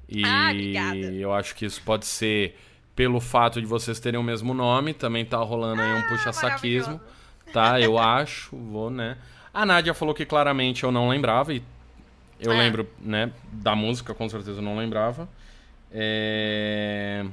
E 0.08 0.22
Ah, 0.26 0.54
eu 0.96 1.34
acho 1.34 1.56
que 1.56 1.66
isso 1.66 1.82
pode 1.84 2.06
ser 2.06 2.58
pelo 2.96 3.20
fato 3.20 3.60
de 3.60 3.68
vocês 3.68 4.00
terem 4.00 4.20
o 4.20 4.24
mesmo 4.24 4.54
nome. 4.54 4.94
Também 4.94 5.26
tá 5.26 5.38
rolando 5.38 5.82
aí 5.82 5.94
um 5.94 6.08
puxa-saquismo. 6.08 7.00
Ah, 7.02 7.52
Maravilhoso. 7.52 7.54
Tá, 7.54 7.80
eu 7.82 7.98
acho, 8.00 8.56
vou, 8.56 8.90
né? 8.90 9.18
A 9.54 9.66
Nádia 9.66 9.94
falou 9.94 10.14
que 10.14 10.26
claramente 10.26 10.84
eu 10.84 10.92
não 10.92 11.08
lembrava, 11.10 11.54
e 11.54 11.64
eu 12.40 12.52
É. 12.52 12.58
lembro, 12.58 12.90
né, 13.00 13.32
da 13.52 13.76
música, 13.76 14.14
com 14.14 14.28
certeza 14.30 14.60
eu 14.60 14.64
não 14.64 14.78
lembrava. 14.78 15.28
É... 15.92 17.26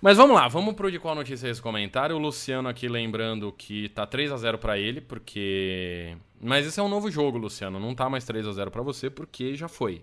Mas 0.00 0.16
vamos 0.16 0.34
lá, 0.34 0.48
vamos 0.48 0.74
pro 0.74 0.90
de 0.90 0.98
qual 0.98 1.14
notícia 1.14 1.46
é 1.46 1.50
esse 1.50 1.60
comentário. 1.60 2.16
O 2.16 2.18
Luciano 2.18 2.68
aqui 2.68 2.88
lembrando 2.88 3.52
que 3.52 3.90
tá 3.90 4.06
3 4.06 4.32
a 4.32 4.36
0 4.38 4.56
pra 4.56 4.78
ele, 4.78 5.00
porque. 5.00 6.16
Mas 6.40 6.66
esse 6.66 6.80
é 6.80 6.82
um 6.82 6.88
novo 6.88 7.10
jogo, 7.10 7.36
Luciano. 7.36 7.78
Não 7.78 7.94
tá 7.94 8.08
mais 8.08 8.24
3 8.24 8.46
a 8.46 8.52
0 8.52 8.70
pra 8.70 8.80
você, 8.80 9.10
porque 9.10 9.54
já 9.54 9.68
foi. 9.68 10.02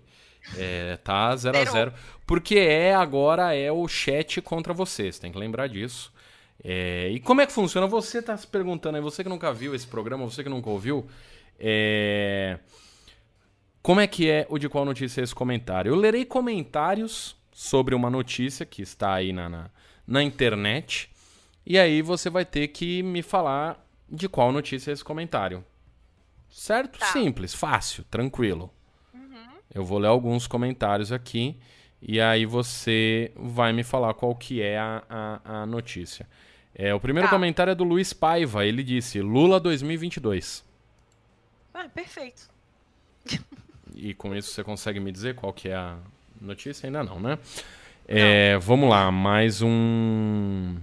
É, 0.56 0.96
tá 0.98 1.34
0 1.34 1.56
a 1.56 1.64
Zerou. 1.64 1.72
0 1.72 1.94
Porque 2.24 2.56
é 2.56 2.94
agora 2.94 3.54
é 3.54 3.72
o 3.72 3.88
chat 3.88 4.40
contra 4.40 4.72
você. 4.72 5.10
Você 5.10 5.20
tem 5.20 5.32
que 5.32 5.38
lembrar 5.38 5.66
disso. 5.66 6.12
É, 6.62 7.08
e 7.10 7.18
como 7.18 7.40
é 7.40 7.46
que 7.46 7.52
funciona? 7.52 7.86
Você 7.88 8.18
está 8.18 8.36
se 8.36 8.46
perguntando 8.46 8.96
aí, 8.96 9.02
você 9.02 9.22
que 9.22 9.28
nunca 9.28 9.52
viu 9.52 9.74
esse 9.74 9.86
programa, 9.86 10.24
você 10.24 10.42
que 10.42 10.48
nunca 10.48 10.68
ouviu, 10.68 11.06
é... 11.58 12.58
como 13.80 14.00
é 14.00 14.06
que 14.08 14.28
é 14.28 14.44
o 14.48 14.58
de 14.58 14.68
qual 14.68 14.84
notícia 14.84 15.20
é 15.20 15.24
esse 15.24 15.34
comentário? 15.34 15.90
Eu 15.90 15.96
lerei 15.96 16.24
comentários 16.24 17.36
sobre 17.52 17.94
uma 17.94 18.10
notícia 18.10 18.66
que 18.66 18.82
está 18.82 19.14
aí 19.14 19.32
na, 19.32 19.48
na, 19.48 19.70
na 20.08 20.22
internet, 20.22 21.10
e 21.66 21.78
aí 21.78 22.00
você 22.00 22.30
vai 22.30 22.46
ter 22.46 22.68
que 22.68 23.02
me 23.02 23.20
falar 23.20 23.86
de 24.10 24.26
qual 24.26 24.50
notícia 24.50 24.90
é 24.90 24.94
esse 24.94 25.04
comentário. 25.04 25.62
Certo? 26.50 26.98
Tá. 26.98 27.06
Simples, 27.12 27.52
fácil, 27.52 28.04
tranquilo. 28.04 28.72
Uhum. 29.12 29.36
Eu 29.74 29.84
vou 29.84 29.98
ler 29.98 30.06
alguns 30.08 30.46
comentários 30.46 31.12
aqui 31.12 31.60
e 32.00 32.18
aí 32.18 32.46
você 32.46 33.30
vai 33.36 33.70
me 33.74 33.84
falar 33.84 34.14
qual 34.14 34.34
que 34.34 34.62
é 34.62 34.78
a, 34.78 35.02
a, 35.10 35.62
a 35.62 35.66
notícia. 35.66 36.26
É, 36.74 36.94
o 36.94 37.00
primeiro 37.00 37.28
tá. 37.28 37.34
comentário 37.34 37.72
é 37.72 37.74
do 37.74 37.84
Luiz 37.84 38.14
Paiva. 38.14 38.64
Ele 38.64 38.82
disse: 38.82 39.20
Lula 39.20 39.60
2022. 39.60 40.64
Ah, 41.74 41.88
perfeito. 41.88 42.48
E 43.94 44.14
com 44.14 44.34
isso 44.34 44.52
você 44.52 44.64
consegue 44.64 45.00
me 45.00 45.12
dizer 45.12 45.34
qual 45.34 45.52
que 45.52 45.68
é 45.68 45.74
a 45.74 45.98
notícia? 46.40 46.86
Ainda 46.86 47.02
não, 47.02 47.20
né? 47.20 47.38
É, 48.10 48.56
vamos 48.56 48.88
lá, 48.88 49.12
mais 49.12 49.60
um. 49.60 50.80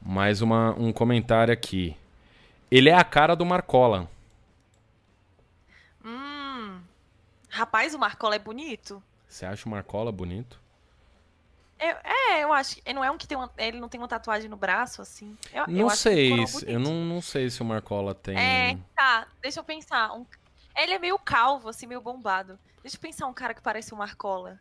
Mais 0.00 0.40
uma, 0.40 0.70
um 0.70 0.90
comentário 0.90 1.52
aqui. 1.52 1.94
Ele 2.70 2.88
é 2.88 2.94
a 2.94 3.04
cara 3.04 3.36
do 3.36 3.44
Marcola. 3.44 4.08
Hum. 6.02 6.80
Rapaz, 7.50 7.94
o 7.94 7.98
Marcola 7.98 8.36
é 8.36 8.38
bonito. 8.38 9.02
Você 9.28 9.44
acha 9.44 9.66
o 9.66 9.70
Marcola 9.70 10.10
bonito? 10.10 10.58
Eu, 11.78 11.94
é, 12.02 12.42
eu 12.42 12.54
acho 12.54 12.76
que 12.76 12.92
não 12.92 13.04
é 13.04 13.10
um 13.10 13.18
que 13.18 13.28
tem 13.28 13.36
uma, 13.36 13.52
ele 13.58 13.78
não 13.78 13.88
tem 13.88 14.00
uma 14.00 14.08
tatuagem 14.08 14.48
no 14.48 14.56
braço, 14.56 15.02
assim. 15.02 15.36
Eu, 15.52 15.66
não 15.68 15.80
eu 15.80 15.90
sei, 15.90 16.32
eu 16.66 16.80
não, 16.80 17.04
não 17.04 17.20
sei 17.20 17.50
se 17.50 17.60
o 17.60 17.66
Marcola 17.66 18.14
tem. 18.14 18.36
É, 18.36 18.78
tá, 18.96 19.26
deixa 19.42 19.60
eu 19.60 19.64
pensar. 19.64 20.14
Um, 20.14 20.24
ele 20.74 20.94
é 20.94 20.98
meio 20.98 21.18
calvo, 21.18 21.68
assim, 21.68 21.86
meio 21.86 22.00
bombado. 22.00 22.58
Deixa 22.82 22.96
eu 22.96 23.00
pensar 23.00 23.26
um 23.26 23.34
cara 23.34 23.52
que 23.52 23.60
parece 23.60 23.92
o 23.92 23.96
Marcola. 23.96 24.58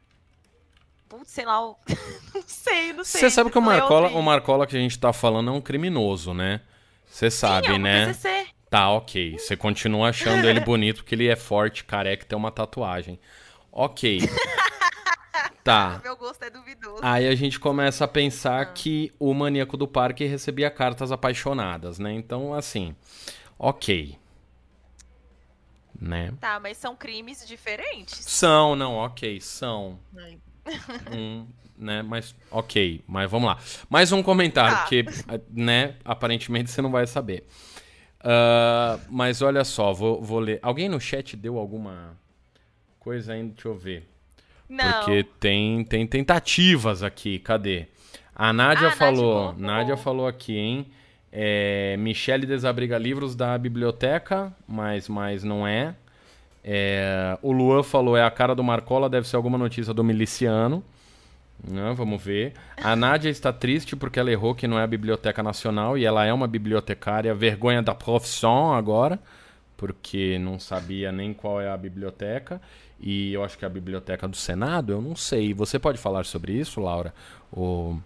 Putz, 1.08 1.32
sei 1.32 1.46
lá, 1.46 1.66
o... 1.66 1.78
não 2.34 2.44
sei, 2.46 2.94
não 2.94 3.04
sei. 3.04 3.22
Você 3.22 3.30
sabe 3.30 3.50
que 3.50 3.58
o 3.58 3.62
Marcola, 3.62 4.10
o 4.10 4.22
Marcola 4.22 4.68
que 4.68 4.76
a 4.76 4.80
gente 4.80 4.98
tá 5.00 5.14
falando 5.14 5.50
é 5.50 5.54
um 5.54 5.62
criminoso, 5.62 6.34
né? 6.34 6.62
Você 7.06 7.32
sabe, 7.32 7.68
Sim, 7.68 7.76
é 7.76 7.80
né? 7.80 8.06
PCC. 8.08 8.48
Tá, 8.70 8.90
ok. 8.92 9.38
Você 9.38 9.56
continua 9.56 10.10
achando 10.10 10.48
ele 10.48 10.60
bonito 10.66 10.98
porque 10.98 11.16
ele 11.16 11.28
é 11.28 11.36
forte, 11.36 11.84
careca 11.84 12.26
e 12.26 12.28
tem 12.28 12.38
uma 12.38 12.52
tatuagem. 12.52 13.20
Ok. 13.72 14.20
Tá. 15.68 16.00
Meu 16.02 16.16
gosto 16.16 16.42
é 16.44 16.50
duvidoso. 16.50 17.02
Aí 17.02 17.28
a 17.28 17.36
gente 17.36 17.60
começa 17.60 18.06
a 18.06 18.08
pensar 18.08 18.62
ah. 18.62 18.66
que 18.66 19.12
o 19.20 19.34
maníaco 19.34 19.76
do 19.76 19.86
parque 19.86 20.24
recebia 20.24 20.72
cartas 20.72 21.12
apaixonadas, 21.12 22.00
né? 22.00 22.14
Então, 22.14 22.54
assim, 22.54 22.96
ok. 23.60 24.18
Né? 26.00 26.32
Tá, 26.40 26.60
mas 26.60 26.78
são 26.78 26.96
crimes 26.96 27.46
diferentes? 27.48 28.20
São, 28.20 28.76
não, 28.76 28.96
ok, 28.96 29.42
são. 29.42 30.00
um, 31.12 31.48
né? 31.78 32.02
Mas, 32.02 32.36
ok, 32.52 33.04
mas 33.08 33.30
vamos 33.30 33.48
lá. 33.48 33.58
Mais 33.90 34.12
um 34.12 34.22
comentário, 34.22 34.76
tá. 34.76 34.82
porque, 34.82 35.06
né, 35.52 35.96
aparentemente 36.06 36.70
você 36.70 36.82
não 36.82 36.92
vai 36.92 37.08
saber. 37.08 37.48
Uh, 38.20 39.00
mas 39.10 39.42
olha 39.42 39.64
só, 39.64 39.94
vou, 39.94 40.22
vou 40.22 40.40
ler. 40.40 40.60
Alguém 40.62 40.90
no 40.90 41.00
chat 41.00 41.36
deu 41.36 41.58
alguma 41.58 42.18
coisa 43.00 43.34
ainda? 43.34 43.54
Deixa 43.54 43.68
eu 43.68 43.76
ver. 43.76 44.08
Não. 44.68 44.92
Porque 44.92 45.24
tem, 45.40 45.84
tem 45.84 46.06
tentativas 46.06 47.04
aqui. 47.04 47.40
Cadê? 47.40 47.88
A 48.36 48.52
Nádia 48.52 48.90
ah, 48.90 48.92
falou. 48.92 49.54
Nádia, 49.54 49.66
Nádia 49.66 49.98
falou 49.98 50.28
aqui, 50.28 50.58
hein? 50.58 50.92
É, 51.32 51.96
Michele 51.98 52.46
desabriga 52.46 52.98
livros 52.98 53.36
da 53.36 53.58
biblioteca, 53.58 54.54
mas, 54.68 55.10
mas 55.10 55.44
não 55.44 55.68
é. 55.68 55.96
é. 56.64 57.38
O 57.42 57.52
Luan 57.52 57.84
falou: 57.84 58.16
é 58.16 58.24
a 58.24 58.32
cara 58.32 58.56
do 58.56 58.64
Marcola, 58.64 59.10
deve 59.10 59.28
ser 59.28 59.36
alguma 59.36 59.58
notícia 59.58 59.94
do 59.94 60.04
miliciano. 60.04 60.84
Não, 61.68 61.96
vamos 61.96 62.24
ver. 62.24 62.54
A 62.84 62.96
Nádia 62.96 63.30
está 63.30 63.52
triste 63.52 63.96
porque 63.96 64.20
ela 64.20 64.32
errou 64.32 64.54
que 64.54 64.68
não 64.68 64.80
é 64.80 64.84
a 64.84 64.88
Biblioteca 64.88 65.42
Nacional 65.42 65.98
e 65.98 66.06
ela 66.06 66.24
é 66.24 66.32
uma 66.32 66.48
bibliotecária, 66.48 67.34
vergonha 67.34 67.82
da 67.82 67.96
profissão 67.96 68.74
agora, 68.74 69.20
porque 69.76 70.38
não 70.38 70.60
sabia 70.60 71.12
nem 71.12 71.34
qual 71.34 71.60
é 71.60 71.70
a 71.70 71.76
biblioteca 71.76 72.62
e 73.00 73.34
eu 73.34 73.44
acho 73.44 73.58
que 73.58 73.66
a 73.66 73.70
biblioteca 73.70 74.28
do 74.28 74.36
Senado, 74.36 74.92
eu 74.92 75.02
não 75.02 75.16
sei. 75.16 75.54
Você 75.54 75.78
pode 75.78 75.98
falar 75.98 76.26
sobre 76.26 76.54
isso, 76.54 76.80
Laura? 76.82 77.14
Ou 77.52 78.00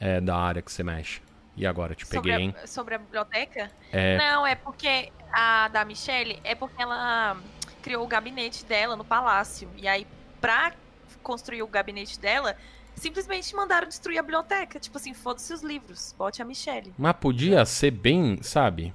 é 0.00 0.20
da 0.20 0.36
área 0.36 0.62
que 0.62 0.70
você 0.70 0.82
mexe? 0.82 1.20
E 1.58 1.66
agora, 1.66 1.92
te 1.92 2.06
peguei, 2.06 2.32
sobre 2.32 2.44
hein? 2.44 2.54
A, 2.62 2.66
sobre 2.68 2.94
a 2.94 2.98
biblioteca? 2.98 3.68
É... 3.90 4.16
Não, 4.16 4.46
é 4.46 4.54
porque 4.54 5.10
a 5.32 5.66
da 5.66 5.84
Michelle, 5.84 6.38
é 6.44 6.54
porque 6.54 6.80
ela 6.80 7.36
criou 7.82 8.04
o 8.04 8.06
gabinete 8.06 8.64
dela 8.64 8.94
no 8.94 9.04
palácio. 9.04 9.68
E 9.76 9.88
aí, 9.88 10.06
pra 10.40 10.72
construir 11.20 11.62
o 11.62 11.66
gabinete 11.66 12.20
dela, 12.20 12.56
simplesmente 12.94 13.54
mandaram 13.56 13.88
destruir 13.88 14.18
a 14.18 14.22
biblioteca. 14.22 14.78
Tipo 14.78 14.98
assim, 14.98 15.12
foda-se 15.12 15.52
os 15.52 15.62
livros, 15.62 16.14
bote 16.16 16.40
a 16.40 16.44
Michelle. 16.44 16.94
Mas 16.96 17.16
podia 17.16 17.64
ser 17.64 17.90
bem, 17.90 18.40
sabe? 18.40 18.94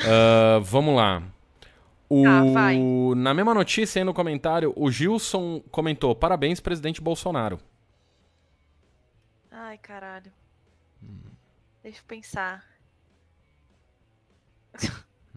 Uh, 0.00 0.60
vamos 0.64 0.94
lá. 0.94 1.22
O... 2.10 2.24
Tá, 2.52 2.72
Na 3.16 3.32
mesma 3.32 3.54
notícia 3.54 4.00
aí 4.00 4.04
no 4.04 4.12
comentário, 4.12 4.72
o 4.76 4.90
Gilson 4.90 5.62
comentou: 5.70 6.14
parabéns, 6.14 6.60
presidente 6.60 7.00
Bolsonaro. 7.00 7.58
Ai, 9.50 9.78
caralho. 9.78 10.30
Deixa 11.88 12.02
eu 12.02 12.06
pensar. 12.06 12.62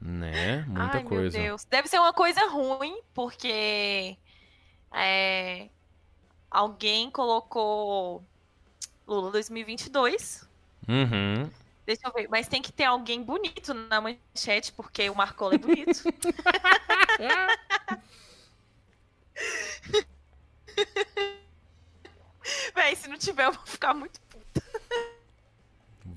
Né? 0.02 0.66
Muita 0.68 0.98
Ai, 0.98 1.04
coisa. 1.06 1.38
Meu 1.38 1.48
Deus. 1.48 1.64
Deve 1.64 1.88
ser 1.88 1.98
uma 1.98 2.12
coisa 2.12 2.46
ruim, 2.50 3.02
porque 3.14 4.18
é, 4.94 5.70
alguém 6.50 7.10
colocou 7.10 8.22
Lula 9.08 9.32
2022. 9.32 10.46
Uhum. 10.90 11.50
Deixa 11.86 12.02
eu 12.06 12.12
ver. 12.12 12.28
Mas 12.30 12.50
tem 12.50 12.62
que 12.62 12.74
ter 12.74 12.84
alguém 12.84 13.24
bonito 13.24 13.74
na 13.74 14.02
manchete, 14.02 14.74
porque 14.74 15.10
o 15.10 15.16
Marcola 15.16 15.56
é 15.56 15.58
bonito. 15.58 16.04
Véi, 22.76 22.96
se 22.98 23.08
não 23.08 23.18
tiver, 23.18 23.46
eu 23.46 23.54
vou 23.54 23.66
ficar 23.66 23.94
muito. 23.94 24.20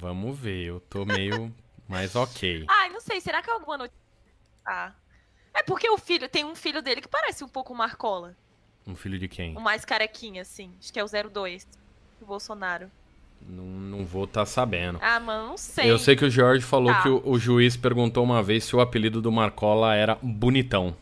Vamos 0.04 0.38
ver, 0.38 0.66
eu 0.66 0.80
tô 0.80 1.06
meio 1.06 1.50
mais 1.88 2.14
ok. 2.14 2.66
Ai, 2.68 2.90
não 2.90 3.00
sei, 3.00 3.22
será 3.22 3.40
que 3.40 3.48
é 3.48 3.54
alguma 3.54 3.78
notícia? 3.78 3.98
Ah. 4.62 4.92
É 5.54 5.62
porque 5.62 5.88
o 5.88 5.96
filho, 5.96 6.28
tem 6.28 6.44
um 6.44 6.54
filho 6.54 6.82
dele 6.82 7.00
que 7.00 7.08
parece 7.08 7.42
um 7.42 7.48
pouco 7.48 7.72
o 7.72 7.76
Marcola. 7.76 8.36
Um 8.86 8.94
filho 8.94 9.18
de 9.18 9.28
quem? 9.28 9.56
O 9.56 9.60
mais 9.62 9.82
carequinha, 9.82 10.42
assim. 10.42 10.70
Acho 10.78 10.92
que 10.92 11.00
é 11.00 11.04
o 11.04 11.08
02. 11.08 11.66
O 12.20 12.26
Bolsonaro. 12.26 12.90
Não, 13.48 13.64
não 13.64 14.04
vou 14.04 14.24
estar 14.24 14.40
tá 14.40 14.46
sabendo. 14.46 14.98
Ah, 15.00 15.18
mano, 15.18 15.48
não 15.48 15.56
sei. 15.56 15.90
Eu 15.90 15.98
sei 15.98 16.14
que 16.14 16.26
o 16.26 16.30
Jorge 16.30 16.62
falou 16.62 16.92
tá. 16.92 17.00
que 17.00 17.08
o, 17.08 17.22
o, 17.24 17.38
juiz 17.38 17.74
perguntou 17.74 18.22
uma 18.22 18.42
vez 18.42 18.64
se 18.64 18.76
o 18.76 18.82
apelido 18.82 19.22
do 19.22 19.32
Marcola 19.32 19.94
era 19.94 20.18
Bonitão. 20.20 20.94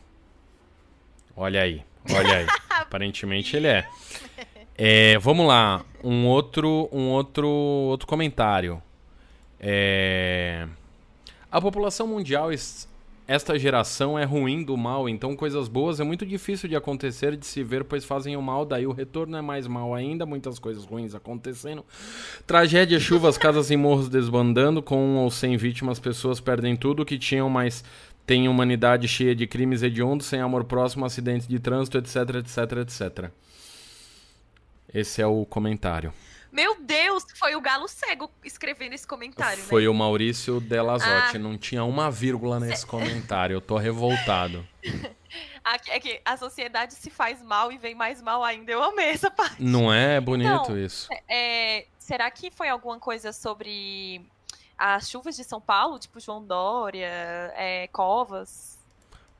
Olha 1.35 1.61
aí, 1.61 1.83
olha 2.09 2.37
aí. 2.37 2.47
Aparentemente 2.71 3.57
ele 3.57 3.67
é. 3.67 3.85
é. 4.77 5.17
Vamos 5.17 5.45
lá, 5.45 5.83
um 6.01 6.25
outro, 6.25 6.87
um 6.89 7.09
outro, 7.09 7.49
outro 7.49 8.07
comentário. 8.07 8.81
É... 9.65 10.67
A 11.49 11.61
população 11.61 12.05
mundial 12.05 12.51
esta 13.25 13.57
geração 13.57 14.19
é 14.19 14.25
ruim 14.25 14.63
do 14.63 14.75
mal, 14.75 15.07
então 15.07 15.33
coisas 15.33 15.69
boas 15.69 16.01
é 16.01 16.03
muito 16.03 16.25
difícil 16.25 16.67
de 16.67 16.75
acontecer, 16.75 17.37
de 17.37 17.45
se 17.45 17.63
ver, 17.63 17.85
pois 17.85 18.03
fazem 18.03 18.35
o 18.35 18.41
mal, 18.41 18.65
daí 18.65 18.85
o 18.85 18.91
retorno 18.91 19.37
é 19.37 19.41
mais 19.41 19.65
mal 19.65 19.95
ainda, 19.95 20.25
muitas 20.25 20.59
coisas 20.59 20.83
ruins 20.83 21.15
acontecendo. 21.15 21.85
Tragédia, 22.45 22.99
chuvas, 22.99 23.37
casas 23.37 23.71
e 23.71 23.77
morros 23.77 24.09
desbandando, 24.09 24.83
com 24.83 25.15
ou 25.15 25.31
sem 25.31 25.55
vítimas, 25.55 25.99
pessoas 25.99 26.41
perdem 26.41 26.75
tudo 26.75 27.05
que 27.05 27.17
tinham, 27.17 27.49
mas 27.49 27.81
tem 28.25 28.49
humanidade 28.49 29.07
cheia 29.07 29.33
de 29.33 29.47
crimes 29.47 29.81
hediondos, 29.83 30.27
sem 30.27 30.41
amor 30.41 30.65
próximo, 30.65 31.05
acidentes 31.05 31.47
de 31.47 31.59
trânsito, 31.59 31.97
etc, 31.97 32.15
etc, 32.35 32.57
etc. 32.81 33.31
Esse 34.93 35.21
é 35.21 35.25
o 35.25 35.45
comentário. 35.45 36.13
Meu 36.53 36.79
Deus, 36.79 37.25
foi 37.33 37.55
o 37.55 37.61
Galo 37.61 37.87
Cego 37.87 38.29
escrevendo 38.43 38.93
esse 38.93 39.07
comentário, 39.07 39.57
né? 39.57 39.67
Foi 39.67 39.87
o 39.87 39.93
Maurício 39.93 40.61
Delazotti, 40.61 41.37
ah. 41.37 41.39
não 41.39 41.57
tinha 41.57 41.83
uma 41.83 42.11
vírgula 42.11 42.59
nesse 42.59 42.85
comentário. 42.85 43.55
Eu 43.55 43.61
tô 43.61 43.75
revoltado. 43.75 44.63
é 45.89 45.99
que 45.99 46.21
a 46.23 46.37
sociedade 46.37 46.93
se 46.93 47.09
faz 47.09 47.41
mal 47.41 47.71
e 47.71 47.79
vem 47.79 47.95
mais 47.95 48.21
mal 48.21 48.43
ainda. 48.43 48.71
Eu 48.71 48.83
amei 48.83 49.07
essa 49.07 49.31
parte. 49.31 49.63
Não 49.63 49.91
é 49.91 50.21
bonito 50.21 50.61
então, 50.63 50.77
isso? 50.77 51.09
É, 51.27 51.87
será 51.97 52.29
que 52.29 52.51
foi 52.51 52.69
alguma 52.69 52.99
coisa 52.99 53.33
sobre 53.33 54.21
as 54.77 55.09
chuvas 55.09 55.35
de 55.35 55.43
São 55.43 55.59
Paulo, 55.59 55.97
tipo 55.97 56.19
João 56.19 56.45
Dória, 56.45 57.09
é, 57.55 57.89
Covas? 57.91 58.77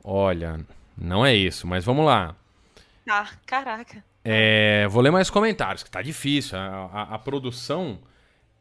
Olha, 0.02 0.66
não 0.98 1.24
é 1.24 1.32
isso, 1.32 1.64
mas 1.64 1.84
vamos 1.84 2.04
lá. 2.04 2.34
Ah, 3.08 3.30
caraca. 3.46 4.04
É, 4.24 4.88
vou 4.88 5.02
ler 5.02 5.10
mais 5.10 5.28
comentários, 5.28 5.82
que 5.82 5.90
tá 5.90 6.00
difícil. 6.00 6.56
A, 6.58 6.88
a, 6.92 7.02
a 7.14 7.18
produção 7.18 7.98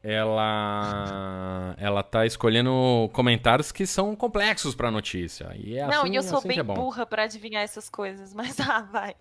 ela 0.04 1.74
ela 1.78 2.04
tá 2.04 2.26
escolhendo 2.26 3.10
comentários 3.14 3.72
que 3.72 3.88
são 3.88 4.16
complexos 4.16 4.76
pra 4.76 4.92
notícia. 4.92 5.56
E 5.56 5.78
é 5.78 5.88
Não, 5.88 6.02
assim, 6.02 6.12
e 6.12 6.16
eu 6.18 6.24
sou 6.24 6.40
assim 6.40 6.50
bem 6.50 6.56
que 6.56 6.60
é 6.60 6.64
burra 6.64 7.06
pra 7.06 7.24
adivinhar 7.24 7.64
essas 7.64 7.90
coisas, 7.90 8.34
mas 8.36 8.60
ah, 8.60 8.82
vai. 8.82 9.16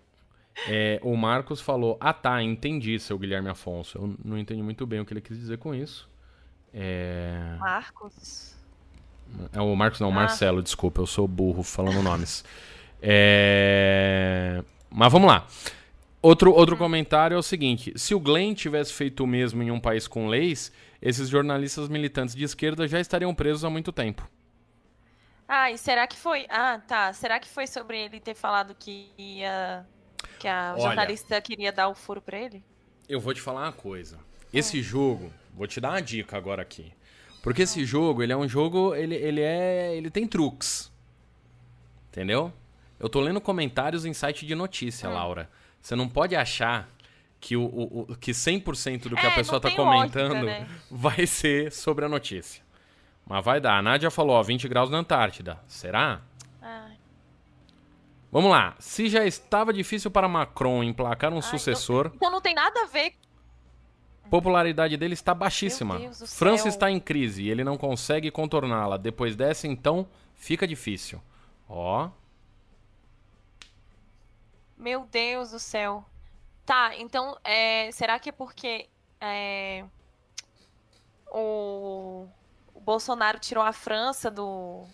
É, 0.67 0.99
o 1.01 1.15
Marcos 1.15 1.61
falou: 1.61 1.97
Ah 2.01 2.13
tá, 2.13 2.43
entendi, 2.43 2.99
seu 2.99 3.17
Guilherme 3.17 3.49
Afonso. 3.49 3.97
Eu 3.97 4.15
não 4.23 4.37
entendi 4.37 4.61
muito 4.61 4.85
bem 4.85 4.99
o 4.99 5.05
que 5.05 5.13
ele 5.13 5.21
quis 5.21 5.37
dizer 5.39 5.57
com 5.57 5.73
isso. 5.73 6.09
É. 6.73 7.55
Marcos. 7.59 8.53
É 9.53 9.61
o 9.61 9.73
Marcos, 9.75 9.99
não, 9.99 10.09
o 10.09 10.11
Ah. 10.11 10.15
Marcelo, 10.15 10.61
desculpa, 10.61 11.01
eu 11.01 11.07
sou 11.07 11.27
burro 11.27 11.63
falando 11.63 12.01
nomes. 12.03 12.43
É... 13.01 14.63
Mas 14.89 15.11
vamos 15.11 15.27
lá. 15.27 15.47
Outro, 16.23 16.53
outro 16.53 16.77
comentário 16.77 17.35
é 17.35 17.37
o 17.37 17.43
seguinte: 17.43 17.91
se 17.97 18.15
o 18.15 18.19
Glenn 18.19 18.53
tivesse 18.53 18.93
feito 18.93 19.25
o 19.25 19.27
mesmo 19.27 19.61
em 19.61 19.69
um 19.69 19.79
país 19.79 20.07
com 20.07 20.27
leis, 20.27 20.71
esses 21.01 21.27
jornalistas 21.27 21.89
militantes 21.89 22.33
de 22.33 22.45
esquerda 22.45 22.87
já 22.87 22.97
estariam 22.97 23.35
presos 23.35 23.65
há 23.65 23.69
muito 23.69 23.91
tempo. 23.91 24.25
Ah, 25.45 25.69
e 25.69 25.77
será 25.77 26.07
que 26.07 26.15
foi. 26.15 26.45
Ah, 26.49 26.79
tá. 26.87 27.11
Será 27.11 27.41
que 27.41 27.49
foi 27.49 27.67
sobre 27.67 27.99
ele 28.05 28.21
ter 28.21 28.35
falado 28.35 28.73
que 28.73 29.09
ia. 29.17 29.85
Que 30.39 30.47
a 30.47 30.71
Olha. 30.75 30.83
jornalista 30.83 31.41
queria 31.41 31.73
dar 31.73 31.89
o 31.89 31.93
furo 31.93 32.21
pra 32.21 32.39
ele? 32.39 32.63
Eu 33.09 33.19
vou 33.19 33.33
te 33.33 33.41
falar 33.41 33.63
uma 33.63 33.73
coisa. 33.73 34.17
Esse 34.53 34.81
jogo, 34.81 35.29
vou 35.53 35.67
te 35.67 35.81
dar 35.81 35.89
uma 35.89 36.01
dica 36.01 36.37
agora 36.37 36.61
aqui. 36.61 36.93
Porque 37.41 37.63
esse 37.63 37.83
jogo, 37.83 38.23
ele 38.23 38.31
é 38.31 38.37
um 38.37 38.47
jogo, 38.47 38.95
ele, 38.95 39.15
ele 39.15 39.41
é, 39.41 39.93
ele 39.93 40.09
tem 40.09 40.25
truques. 40.25 40.89
Entendeu? 42.07 42.53
Eu 42.97 43.09
tô 43.09 43.19
lendo 43.19 43.41
comentários 43.41 44.05
em 44.05 44.13
site 44.13 44.45
de 44.45 44.55
notícia, 44.55 45.09
Laura. 45.09 45.49
Você 45.83 45.95
não 45.97 46.07
pode 46.07 46.33
achar 46.35 46.89
que 47.41 47.57
o, 47.57 47.63
o, 47.65 48.01
o- 48.11 48.15
que 48.15 48.31
100% 48.31 49.09
do 49.09 49.15
que 49.17 49.25
É, 49.25 49.29
a 49.29 49.35
pessoa 49.35 49.55
não 49.57 49.59
tá 49.59 49.67
tem 49.67 49.77
lógica, 49.77 50.19
comentando 50.21 50.45
né? 50.45 50.65
vai 50.89 51.27
ser 51.27 51.73
sobre 51.73 52.05
a 52.05 52.09
notícia. 52.09 52.63
Mas 53.27 53.43
vai 53.43 53.59
dar. 53.59 53.77
A 53.77 53.81
Nádia 53.81 54.09
falou, 54.09 54.35
ó, 54.37 54.41
20 54.41 54.65
graus 54.69 54.89
na 54.89 54.97
Antártida. 54.99 55.59
Será? 55.67 56.21
Ai. 56.61 56.93
Vamos 58.31 58.49
lá. 58.49 58.75
Se 58.79 59.09
já 59.09 59.25
estava 59.25 59.73
difícil 59.73 60.09
para 60.09 60.27
Macron 60.29 60.83
emplacar 60.83 61.31
um 61.33 61.37
Ai, 61.37 61.41
sucessor, 61.41 62.11
Então 62.15 62.31
não 62.31 62.39
tem 62.41 62.55
nada 62.55 62.81
a 62.83 62.85
ver. 62.85 63.13
popularidade 64.29 64.95
dele 64.97 65.13
está 65.13 65.33
baixíssima. 65.33 65.99
França 66.27 66.63
céu. 66.63 66.69
está 66.69 66.89
em 66.89 66.99
crise 66.99 67.43
e 67.43 67.49
ele 67.49 67.63
não 67.63 67.77
consegue 67.77 68.31
contorná-la. 68.31 68.95
Depois 68.97 69.35
dessa, 69.35 69.67
então, 69.67 70.07
fica 70.33 70.65
difícil. 70.65 71.21
Ó, 71.67 72.09
Meu 74.83 75.05
Deus 75.05 75.51
do 75.51 75.59
céu. 75.59 76.05
Tá, 76.65 76.93
então, 76.97 77.37
é, 77.43 77.89
será 77.91 78.19
que 78.19 78.29
é 78.29 78.31
porque 78.33 78.89
é, 79.21 79.85
o, 81.31 82.27
o 82.73 82.79
Bolsonaro 82.81 83.39
tirou 83.39 83.63
a 83.63 83.73
França 83.73 84.29
do, 84.29 84.85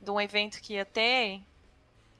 de 0.00 0.10
um 0.10 0.20
evento 0.20 0.60
que 0.60 0.74
ia 0.74 0.84
ter? 0.86 1.42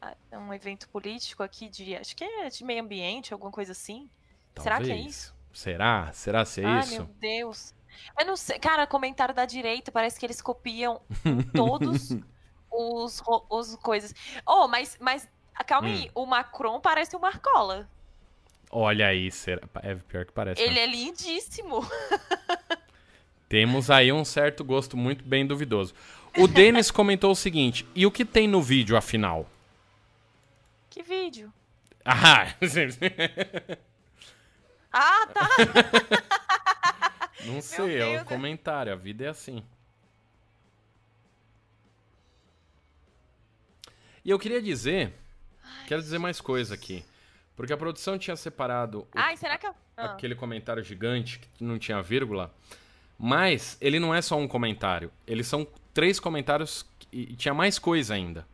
Ah, 0.01 0.16
Um 0.32 0.53
evento 0.55 0.88
político 0.90 1.42
aqui 1.42 1.68
de. 1.68 1.96
Acho 1.96 2.16
que 2.16 2.24
é 2.24 2.48
de 2.51 2.64
meio 2.64 2.82
ambiente, 2.82 3.32
alguma 3.32 3.53
coisa 3.53 3.72
assim. 3.72 4.11
Será 4.57 4.80
que 4.80 4.92
é 4.92 4.96
talvez. 4.96 5.07
isso? 5.07 5.36
Será? 5.53 6.12
Será 6.12 6.44
se 6.44 6.62
é 6.62 6.66
Ai, 6.66 6.80
isso? 6.80 6.90
meu 6.90 7.05
Deus. 7.07 7.74
Eu 8.18 8.26
não 8.26 8.36
sei. 8.36 8.59
Cara, 8.59 8.86
comentário 8.86 9.34
da 9.34 9.44
direita, 9.46 9.92
parece 9.92 10.18
que 10.20 10.26
eles 10.26 10.40
copiam 10.42 11.03
todos 11.55 12.16
os, 12.70 13.22
os 13.51 13.76
coisas. 13.76 14.14
Oh, 14.46 14.68
mas, 14.68 14.96
mas 15.01 15.28
calma 15.64 15.88
Hum. 15.88 15.92
aí. 15.92 16.11
O 16.14 16.26
Macron 16.26 16.80
parece 16.80 17.16
o 17.16 17.20
Marcola. 17.20 17.88
Olha 18.70 19.08
aí, 19.08 19.30
será... 19.30 19.62
é 19.82 19.94
pior 19.96 20.24
que 20.24 20.32
parece. 20.32 20.61
Ele 20.62 20.74
né? 20.74 20.82
é 20.82 20.86
lindíssimo. 20.86 21.80
Temos 23.48 23.90
aí 23.90 24.12
um 24.12 24.24
certo 24.24 24.62
gosto 24.62 24.96
muito 24.96 25.24
bem 25.24 25.44
duvidoso. 25.44 25.92
O 26.38 26.46
Denis 26.46 26.90
comentou 26.92 27.32
o 27.32 27.36
seguinte: 27.36 27.84
e 27.94 28.06
o 28.06 28.11
que 28.11 28.24
tem 28.24 28.46
no 28.46 28.62
vídeo, 28.62 28.96
afinal? 28.96 29.48
Que 30.88 31.02
vídeo? 31.02 31.52
Ah, 32.04 32.54
Ah, 34.92 35.26
tá. 35.32 35.48
não 37.44 37.61
sei, 37.61 37.98
é 38.00 38.20
o 38.20 38.24
comentário, 38.24 38.92
a 38.92 38.96
vida 38.96 39.24
é 39.24 39.28
assim. 39.28 39.64
E 44.24 44.30
eu 44.30 44.38
queria 44.38 44.61
dizer, 44.61 45.14
quero 45.86 46.00
dizer 46.02 46.18
mais 46.18 46.40
coisa 46.40 46.74
aqui. 46.74 47.04
Porque 47.56 47.72
a 47.72 47.76
produção 47.76 48.18
tinha 48.18 48.36
separado 48.36 49.00
o- 49.00 49.06
Ai, 49.14 49.36
será 49.36 49.58
que 49.58 49.66
eu. 49.66 49.74
Ah, 49.96 50.06
aquele 50.12 50.34
comentário 50.34 50.82
gigante 50.82 51.38
que 51.54 51.62
não 51.62 51.78
tinha 51.78 52.00
vírgula. 52.02 52.54
Mas 53.18 53.76
ele 53.80 54.00
não 54.00 54.14
é 54.14 54.22
só 54.22 54.38
um 54.38 54.48
comentário. 54.48 55.12
Eles 55.26 55.46
são 55.46 55.66
três 55.92 56.18
comentários 56.18 56.86
e 57.12 57.26
tinha 57.36 57.52
mais 57.52 57.78
coisa 57.78 58.14
ainda. 58.14 58.46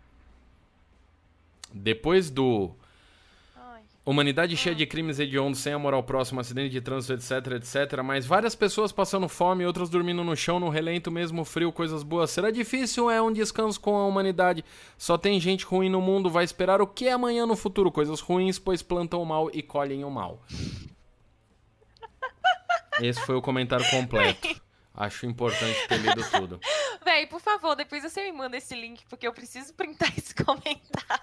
Depois 1.73 2.31
do. 2.31 2.75
Humanidade 4.09 4.57
cheia 4.57 4.73
de 4.73 4.87
crimes 4.87 5.19
hediondos, 5.19 5.59
sem 5.59 5.73
amor 5.73 5.93
ao 5.93 6.01
próximo, 6.01 6.39
acidente 6.39 6.71
de 6.71 6.81
trânsito, 6.81 7.15
etc, 7.15 7.55
etc. 7.55 8.03
Mas 8.05 8.25
várias 8.25 8.55
pessoas 8.55 8.93
passando 8.93 9.29
fome, 9.29 9.67
outras 9.67 9.91
dormindo 9.91 10.23
no 10.23 10.37
chão, 10.37 10.61
no 10.61 10.69
relento, 10.69 11.11
mesmo 11.11 11.45
frio, 11.45 11.73
coisas 11.73 12.05
boas. 12.05 12.31
Será 12.31 12.53
difícil? 12.53 13.11
É 13.11 13.21
um 13.21 13.33
descanso 13.33 13.81
com 13.81 13.97
a 13.97 14.07
humanidade. 14.07 14.65
Só 14.97 15.19
tem 15.19 15.41
gente 15.41 15.65
ruim 15.65 15.91
no 15.91 16.01
mundo, 16.01 16.31
vai 16.31 16.45
esperar 16.45 16.81
o 16.81 16.87
que 16.87 17.09
é 17.09 17.13
amanhã 17.15 17.47
no 17.47 17.57
futuro? 17.57 17.91
Coisas 17.91 18.21
ruins, 18.21 18.61
pois 18.61 18.81
plantam 18.81 19.21
o 19.21 19.27
mal 19.27 19.51
e 19.53 19.61
colhem 19.61 20.05
o 20.05 20.11
mal. 20.11 20.41
Esse 23.01 23.21
foi 23.27 23.35
o 23.35 23.43
comentário 23.43 23.91
completo. 23.91 24.63
Acho 24.95 25.27
importante 25.27 25.89
ter 25.89 25.99
lido 25.99 26.23
tudo. 26.31 26.61
Véi, 27.05 27.27
por 27.27 27.41
favor, 27.41 27.75
depois 27.75 28.05
você 28.05 28.23
me 28.23 28.33
manda 28.33 28.57
esse 28.57 28.75
link, 28.75 29.05
porque 29.09 29.27
eu 29.27 29.33
preciso 29.33 29.75
printar 29.75 30.17
esse 30.17 30.33
comentário. 30.33 30.81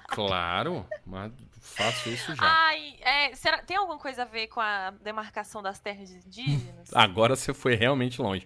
Claro, 0.10 0.86
mas 1.06 1.32
faço 1.64 2.10
isso 2.10 2.36
já. 2.36 2.44
Ai, 2.44 2.96
é, 3.00 3.34
será, 3.36 3.60
tem 3.64 3.78
alguma 3.78 3.98
coisa 3.98 4.24
a 4.24 4.26
ver 4.26 4.48
com 4.48 4.60
a 4.60 4.92
demarcação 5.02 5.64
das 5.64 5.80
terras 5.80 6.12
indígenas? 6.12 6.90
Agora 6.94 7.36
você 7.36 7.54
foi 7.54 7.76
realmente 7.76 8.22
longe. 8.22 8.46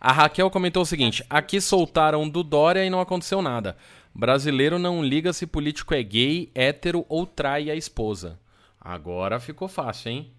A 0.00 0.12
Raquel 0.12 0.50
comentou 0.50 0.82
o 0.82 0.86
seguinte: 0.86 1.24
aqui 1.30 1.60
soltaram 1.60 2.28
do 2.28 2.42
Dória 2.42 2.84
e 2.84 2.90
não 2.90 3.00
aconteceu 3.00 3.40
nada. 3.40 3.76
Brasileiro 4.12 4.78
não 4.78 5.02
liga 5.02 5.32
se 5.32 5.46
político 5.46 5.94
é 5.94 6.02
gay, 6.02 6.50
hétero 6.54 7.06
ou 7.08 7.26
trai 7.26 7.70
a 7.70 7.74
esposa. 7.74 8.38
Agora 8.80 9.38
ficou 9.38 9.68
fácil, 9.68 10.10
hein? 10.10 10.32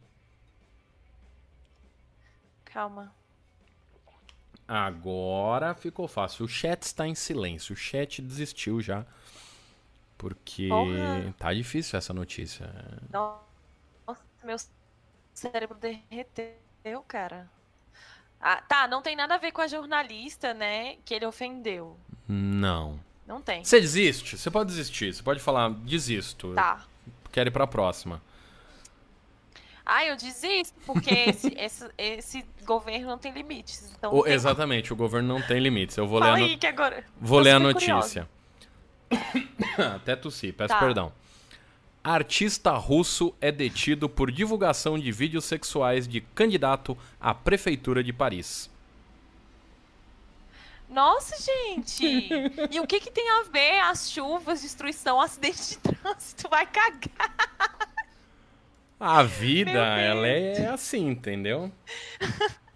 Calma. 2.65 3.13
Agora 4.67 5.73
ficou 5.73 6.07
fácil. 6.07 6.45
O 6.45 6.47
chat 6.47 6.83
está 6.83 7.07
em 7.07 7.15
silêncio. 7.15 7.73
O 7.73 7.77
chat 7.77 8.21
desistiu 8.21 8.81
já. 8.81 9.05
Porque 10.17 10.67
Porra. 10.67 11.35
tá 11.37 11.53
difícil 11.53 11.97
essa 11.97 12.13
notícia. 12.13 12.69
Nossa, 13.11 13.39
meu 14.43 14.57
cérebro 15.33 15.77
derreteu, 15.77 17.01
cara. 17.07 17.49
Ah, 18.41 18.61
tá, 18.61 18.87
não 18.87 19.01
tem 19.01 19.15
nada 19.15 19.35
a 19.35 19.37
ver 19.37 19.51
com 19.51 19.61
a 19.61 19.67
jornalista, 19.67 20.53
né? 20.53 20.95
Que 21.05 21.13
ele 21.13 21.25
ofendeu. 21.25 21.97
Não. 22.27 22.99
Não 23.27 23.41
tem. 23.41 23.63
Você 23.63 23.79
desiste? 23.81 24.37
Você 24.37 24.49
pode 24.49 24.69
desistir. 24.69 25.13
Você 25.13 25.21
pode 25.21 25.39
falar, 25.39 25.69
desisto. 25.71 26.53
Tá. 26.53 26.85
Eu 27.05 27.31
quero 27.31 27.49
ir 27.49 27.51
pra 27.51 27.67
próxima. 27.67 28.21
Ah, 29.85 30.05
eu 30.05 30.15
desisto, 30.17 30.77
porque 30.85 31.09
esse, 31.13 31.47
esse, 31.57 31.89
esse 31.97 32.45
governo 32.65 33.07
não 33.07 33.17
tem 33.17 33.31
limites. 33.31 33.91
Então 33.97 34.13
O- 34.13 34.23
tem- 34.23 34.33
exatamente, 34.33 34.91
o 34.91 34.95
governo 34.95 35.27
não 35.33 35.41
tem 35.41 35.59
limites. 35.59 35.95
Eu 35.97 36.07
vou 36.07 36.19
ler 36.19 36.25
Fala 36.25 36.37
a 36.37 36.39
no- 36.39 36.45
aí 36.45 36.57
que 36.57 36.67
agora. 36.67 37.03
Vou 37.19 37.39
tô 37.39 37.43
ler 37.45 37.51
a 37.51 37.59
super 37.59 37.73
notícia. 37.73 38.29
Até 39.95 40.15
tossi, 40.15 40.51
peço 40.51 40.73
Tá. 40.73 40.79
perdão. 40.79 41.11
Artista 42.03 42.71
russo 42.71 43.33
é 43.41 43.51
detido 43.51 44.07
por 44.07 44.31
divulgação 44.31 44.97
de 44.97 45.11
vídeos 45.11 45.43
sexuais 45.45 46.07
de 46.07 46.21
candidato 46.21 46.97
à 47.19 47.33
prefeitura 47.33 48.01
de 48.03 48.13
Paris. 48.13 48.69
Nossa, 50.89 51.35
gente! 51.41 52.29
E 52.71 52.79
o 52.79 52.87
que, 52.87 52.99
que 53.01 53.11
tem 53.11 53.29
a 53.29 53.43
ver 53.43 53.79
as 53.81 54.09
chuvas, 54.09 54.61
destruição, 54.61 55.19
acidente 55.19 55.69
de 55.71 55.77
trânsito? 55.79 56.47
Vai 56.49 56.65
cagar! 56.65 57.97
A 58.99 59.21
vida, 59.21 59.71
ela 59.71 60.27
é 60.27 60.67
assim, 60.67 61.09
entendeu? 61.09 61.71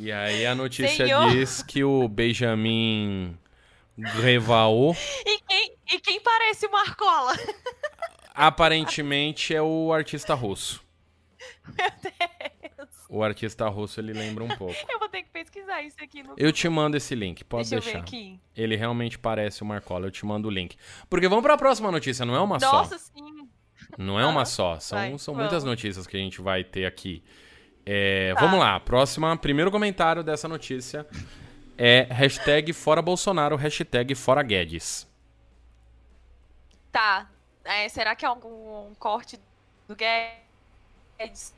E 0.00 0.12
aí 0.12 0.46
a 0.46 0.54
notícia 0.54 1.06
Senhor. 1.06 1.28
diz 1.30 1.60
que 1.60 1.82
o 1.82 2.06
Benjamin 2.06 3.36
Grevao 3.98 4.94
E 5.26 5.40
quem, 5.40 5.76
e 5.92 5.98
quem 6.00 6.20
parece 6.20 6.66
o 6.66 6.70
Marcola? 6.70 7.32
aparentemente 8.34 9.52
é 9.52 9.60
o 9.60 9.92
artista 9.92 10.34
russo. 10.34 10.80
Meu 11.66 11.90
Deus! 12.02 12.88
O 13.10 13.22
artista 13.24 13.68
russo 13.68 13.98
ele 14.00 14.12
lembra 14.12 14.44
um 14.44 14.48
pouco. 14.48 14.76
Eu 14.88 14.98
vou 15.00 15.08
ter 15.08 15.22
que 15.24 15.30
pesquisar 15.30 15.82
isso 15.82 15.96
aqui 16.00 16.22
no. 16.22 16.34
Eu 16.36 16.52
te 16.52 16.68
mando 16.68 16.96
esse 16.96 17.14
link, 17.14 17.42
pode 17.42 17.68
Deixa 17.68 17.88
eu 17.88 17.92
deixar. 17.92 17.98
ver 17.98 18.04
aqui. 18.04 18.40
Ele 18.54 18.76
realmente 18.76 19.18
parece 19.18 19.62
o 19.62 19.66
Marcola, 19.66 20.06
eu 20.06 20.10
te 20.10 20.24
mando 20.24 20.46
o 20.46 20.50
link. 20.50 20.76
Porque 21.10 21.26
vamos 21.26 21.42
pra 21.42 21.56
próxima 21.56 21.90
notícia, 21.90 22.24
não 22.24 22.36
é 22.36 22.40
uma 22.40 22.58
Nossa, 22.58 22.98
só. 22.98 23.04
sim! 23.12 23.48
Não 23.96 24.20
é 24.20 24.26
uma 24.26 24.44
só, 24.44 24.78
são, 24.78 24.98
vai, 24.98 25.18
são 25.18 25.34
vamos. 25.34 25.48
muitas 25.48 25.64
notícias 25.64 26.06
que 26.06 26.16
a 26.16 26.20
gente 26.20 26.40
vai 26.40 26.62
ter 26.62 26.84
aqui. 26.84 27.24
É, 27.86 28.34
tá. 28.34 28.40
Vamos 28.42 28.60
lá, 28.60 28.78
próxima, 28.78 29.36
primeiro 29.36 29.70
comentário 29.70 30.22
dessa 30.22 30.46
notícia 30.46 31.06
é 31.78 32.02
hashtag 32.10 32.72
fora 32.72 33.00
Bolsonaro, 33.00 33.56
hashtag 33.56 34.14
fora 34.14 34.42
Guedes. 34.42 35.06
Tá, 36.90 37.30
é, 37.64 37.88
será 37.88 38.16
que 38.16 38.24
é 38.24 38.28
algum 38.28 38.92
corte 38.96 39.38
do 39.86 39.94
Guedes? 39.94 41.54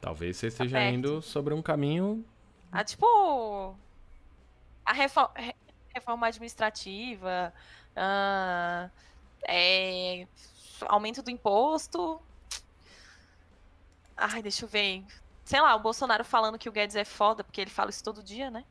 Talvez 0.00 0.36
você 0.36 0.48
esteja 0.48 0.78
tá 0.78 0.84
indo 0.84 1.20
sobre 1.22 1.54
um 1.54 1.62
caminho... 1.62 2.24
Ah, 2.72 2.82
tipo... 2.82 3.76
A 4.84 4.92
reforma, 4.92 5.32
reforma 5.94 6.26
administrativa, 6.26 7.52
uh, 7.92 8.90
é, 9.46 10.26
aumento 10.88 11.22
do 11.22 11.30
imposto, 11.30 12.20
Ai, 14.16 14.42
deixa 14.42 14.64
eu 14.64 14.68
ver. 14.68 15.04
Sei 15.44 15.60
lá, 15.60 15.74
o 15.74 15.80
Bolsonaro 15.80 16.24
falando 16.24 16.58
que 16.58 16.68
o 16.68 16.72
Guedes 16.72 16.96
é 16.96 17.04
foda, 17.04 17.42
porque 17.42 17.60
ele 17.60 17.70
fala 17.70 17.90
isso 17.90 18.04
todo 18.04 18.22
dia, 18.22 18.50
né? 18.50 18.64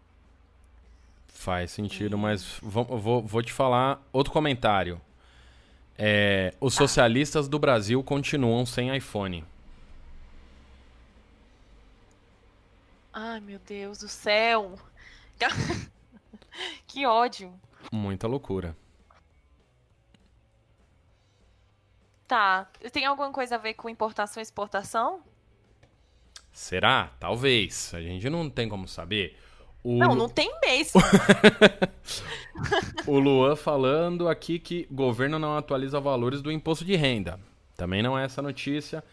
Faz 1.42 1.72
sentido, 1.72 2.20
mas 2.20 2.60
vou, 2.62 2.86
vou, 2.86 3.24
vou 3.24 3.42
te 3.42 3.52
falar 3.52 4.00
outro 4.14 4.32
comentário. 4.32 5.02
É, 5.98 6.54
os 6.62 6.76
tá. 6.76 6.84
socialistas 6.84 7.48
do 7.48 7.58
Brasil 7.58 8.04
continuam 8.04 8.64
sem 8.64 8.96
iPhone. 8.96 9.44
Ai, 13.12 13.40
meu 13.40 13.58
Deus 13.58 13.98
do 13.98 14.08
céu. 14.08 14.78
que 16.86 17.08
ódio. 17.08 17.52
Muita 17.92 18.28
loucura. 18.28 18.78
Tá. 22.28 22.70
Tem 22.92 23.08
alguma 23.08 23.32
coisa 23.32 23.56
a 23.56 23.58
ver 23.58 23.74
com 23.74 23.90
importação 23.90 24.40
e 24.40 24.44
exportação? 24.44 25.24
Será? 26.54 27.10
Talvez. 27.20 27.92
A 27.96 28.00
gente 28.00 28.30
não 28.30 28.48
tem 28.48 28.70
como 28.70 28.88
saber. 28.88 29.36
O... 29.84 29.98
Não, 29.98 30.16
não 30.16 30.30
tem 30.30 30.52
mesmo. 30.62 31.02
o 33.08 33.18
Luan 33.18 33.56
falando 33.56 34.30
aqui 34.30 34.60
que 34.60 34.88
governo 34.92 35.40
não 35.40 35.58
atualiza 35.58 36.00
valores 36.00 36.42
do 36.42 36.52
imposto 36.52 36.86
de 36.86 36.96
renda. 36.96 37.40
Também 37.76 38.04
não 38.04 38.18
é 38.18 38.26
essa 38.26 38.42
notícia. 38.42 39.04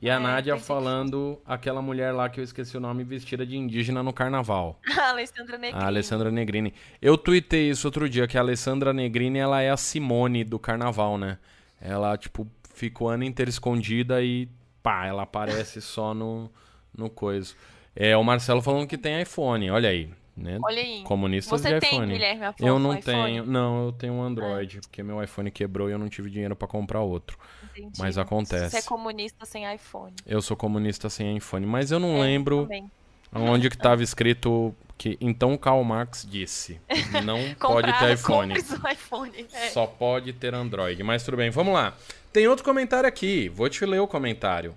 E 0.00 0.08
a 0.08 0.14
é, 0.14 0.18
Nádia 0.18 0.56
falando 0.56 1.40
que... 1.44 1.52
aquela 1.52 1.82
mulher 1.82 2.12
lá 2.12 2.28
que 2.28 2.38
eu 2.38 2.44
esqueci 2.44 2.76
o 2.76 2.80
nome, 2.80 3.02
vestida 3.02 3.44
de 3.44 3.56
indígena 3.56 4.02
no 4.02 4.12
carnaval. 4.12 4.78
A 4.96 5.08
Alessandra 5.08 5.58
Negrini. 5.58 5.82
A 5.82 5.86
Alessandra 5.86 6.30
Negrini. 6.30 6.74
Eu 7.00 7.16
tuitei 7.16 7.70
isso 7.70 7.88
outro 7.88 8.08
dia, 8.08 8.28
que 8.28 8.36
a 8.36 8.40
Alessandra 8.40 8.92
Negrini, 8.92 9.38
ela 9.38 9.60
é 9.60 9.70
a 9.70 9.76
Simone 9.76 10.44
do 10.44 10.58
carnaval, 10.58 11.18
né? 11.18 11.38
Ela, 11.80 12.16
tipo, 12.16 12.46
ficou 12.74 13.08
o 13.08 13.10
ano 13.10 13.24
inteiro 13.24 13.48
escondida 13.48 14.22
e 14.22 14.48
pá, 14.82 15.06
ela 15.06 15.22
aparece 15.22 15.80
só 15.80 16.14
no 16.14 16.50
no 16.98 17.08
coisa. 17.08 17.54
É 17.94 18.16
o 18.16 18.24
Marcelo 18.24 18.60
falando 18.60 18.86
que 18.86 18.98
tem 18.98 19.22
iPhone, 19.22 19.70
olha 19.70 19.88
aí. 19.88 20.10
Né? 20.38 20.58
Olha 20.62 20.80
aí. 20.80 21.02
Comunistas 21.02 21.60
Você 21.60 21.74
de 21.74 21.80
tem, 21.80 21.94
iPhone. 21.94 22.12
Guilherme, 22.12 22.54
eu 22.60 22.78
não 22.78 22.96
tenho, 22.96 23.44
não, 23.44 23.86
eu 23.86 23.92
tenho 23.92 24.12
um 24.12 24.22
Android, 24.22 24.78
ah. 24.78 24.80
porque 24.80 25.02
meu 25.02 25.22
iPhone 25.22 25.50
quebrou 25.50 25.88
e 25.88 25.92
eu 25.92 25.98
não 25.98 26.08
tive 26.08 26.30
dinheiro 26.30 26.54
para 26.54 26.68
comprar 26.68 27.00
outro. 27.00 27.36
Entendi. 27.64 27.98
Mas 27.98 28.16
acontece. 28.16 28.70
Você 28.70 28.78
é 28.78 28.82
comunista 28.82 29.44
sem 29.44 29.72
iPhone. 29.74 30.14
Eu 30.24 30.40
sou 30.40 30.56
comunista 30.56 31.10
sem 31.10 31.36
iPhone, 31.36 31.66
mas 31.66 31.90
eu 31.90 31.98
não 31.98 32.18
é, 32.18 32.22
lembro 32.22 32.62
também. 32.62 32.90
onde 33.34 33.68
que 33.68 33.76
estava 33.76 34.02
escrito 34.02 34.74
que 34.96 35.16
então 35.20 35.56
Karl 35.56 35.82
Marx 35.84 36.26
disse, 36.28 36.80
não 37.24 37.38
pode 37.54 37.92
ter 37.98 38.14
iPhone. 38.14 38.54
iPhone. 38.54 39.46
É. 39.52 39.68
Só 39.70 39.86
pode 39.86 40.32
ter 40.32 40.54
Android. 40.54 41.02
Mas 41.02 41.24
tudo 41.24 41.36
bem, 41.36 41.50
vamos 41.50 41.74
lá. 41.74 41.96
Tem 42.32 42.46
outro 42.46 42.64
comentário 42.64 43.08
aqui, 43.08 43.48
vou 43.48 43.68
te 43.68 43.84
ler 43.84 44.00
o 44.00 44.06
comentário. 44.06 44.76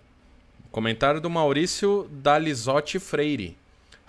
Comentário 0.71 1.19
do 1.19 1.29
Maurício 1.29 2.07
Dalizotti 2.11 2.97
Freire. 2.97 3.57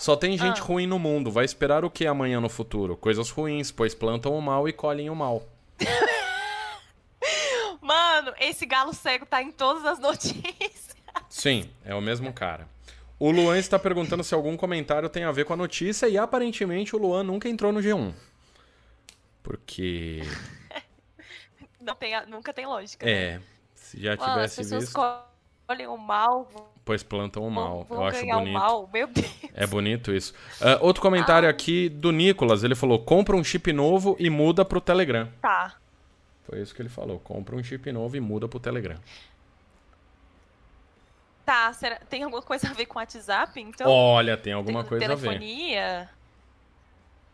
Só 0.03 0.17
tem 0.17 0.37
gente 0.37 0.61
ah. 0.61 0.65
ruim 0.65 0.85
no 0.85 0.99
mundo. 0.99 1.31
Vai 1.31 1.45
esperar 1.45 1.85
o 1.85 1.91
que 1.91 2.09
amanhã 2.09 2.41
no 2.41 2.49
futuro? 2.49 2.97
Coisas 2.97 3.31
ruins, 3.31 3.71
pois 3.71 3.95
plantam 3.95 4.37
o 4.37 4.43
mal 4.43 4.69
e 4.69 4.73
colhem 4.73 5.09
o 5.09 5.15
mal. 5.15 5.47
Mano, 7.81 8.35
esse 8.41 8.67
galo 8.67 8.93
cego 8.93 9.25
tá 9.25 9.41
em 9.41 9.53
todas 9.53 9.85
as 9.85 9.99
notícias. 10.03 10.97
Sim, 11.29 11.71
é 11.85 11.95
o 11.95 12.01
mesmo 12.01 12.33
cara. 12.33 12.67
O 13.17 13.31
Luan 13.31 13.57
está 13.57 13.79
perguntando 13.79 14.25
se 14.25 14.35
algum 14.35 14.57
comentário 14.57 15.09
tem 15.09 15.23
a 15.23 15.31
ver 15.31 15.45
com 15.45 15.53
a 15.53 15.57
notícia 15.57 16.09
e 16.09 16.19
aparentemente 16.19 16.97
o 16.97 16.99
Luan 16.99 17.23
nunca 17.23 17.49
entrou 17.49 17.71
no 17.71 17.79
G1. 17.79 18.13
Porque. 19.41 20.23
Não 21.81 21.95
tem, 21.95 22.27
nunca 22.27 22.53
tem 22.53 22.67
lógica. 22.67 23.09
É. 23.09 23.39
Né? 23.39 23.43
Se 23.77 24.03
já 24.03 24.17
tivesse 24.17 24.65
visto 24.65 25.01
escolhem 25.63 25.87
o 25.87 25.97
mal. 25.97 26.49
Pois 26.85 27.03
plantam 27.03 27.47
o 27.47 27.51
mal. 27.51 27.85
Vão, 27.85 27.97
vão 27.97 27.99
Eu 27.99 28.05
acho 28.07 28.27
bonito. 28.27 28.49
O 28.49 28.53
mal. 28.53 28.91
Meu 28.93 29.07
Deus. 29.07 29.33
É 29.55 29.67
bonito 29.67 30.13
isso. 30.13 30.35
Uh, 30.61 30.85
outro 30.85 31.01
comentário 31.01 31.49
ah. 31.49 31.51
aqui 31.51 31.89
do 31.89 32.11
Nicolas. 32.11 32.65
Ele 32.65 32.75
falou: 32.75 32.99
compra 32.99 33.37
um 33.37 33.45
chip 33.45 33.73
novo 33.73 34.17
e 34.19 34.29
muda 34.29 34.65
pro 34.65 34.81
Telegram. 34.81 35.29
Tá. 35.41 35.75
Foi 36.45 36.61
isso 36.61 36.75
que 36.75 36.83
ele 36.83 36.89
falou. 36.89 37.19
Compra 37.21 37.55
um 37.55 37.63
chip 37.63 37.91
novo 37.93 38.17
e 38.17 38.21
muda 38.21 38.49
pro 38.49 38.59
Telegram. 38.59 38.97
Tá, 41.45 41.73
será... 41.73 41.97
tem 41.97 42.23
alguma 42.23 42.43
coisa 42.43 42.69
a 42.69 42.73
ver 42.73 42.87
com 42.87 42.99
o 42.99 43.03
WhatsApp, 43.03 43.61
então? 43.61 43.91
Olha, 43.91 44.37
tem 44.37 44.53
alguma 44.53 44.81
tem, 44.81 44.89
coisa 44.91 45.07
telefonia? 45.07 45.35
a 45.35 45.39
ver. 45.39 45.49
Telefonia? 45.49 46.11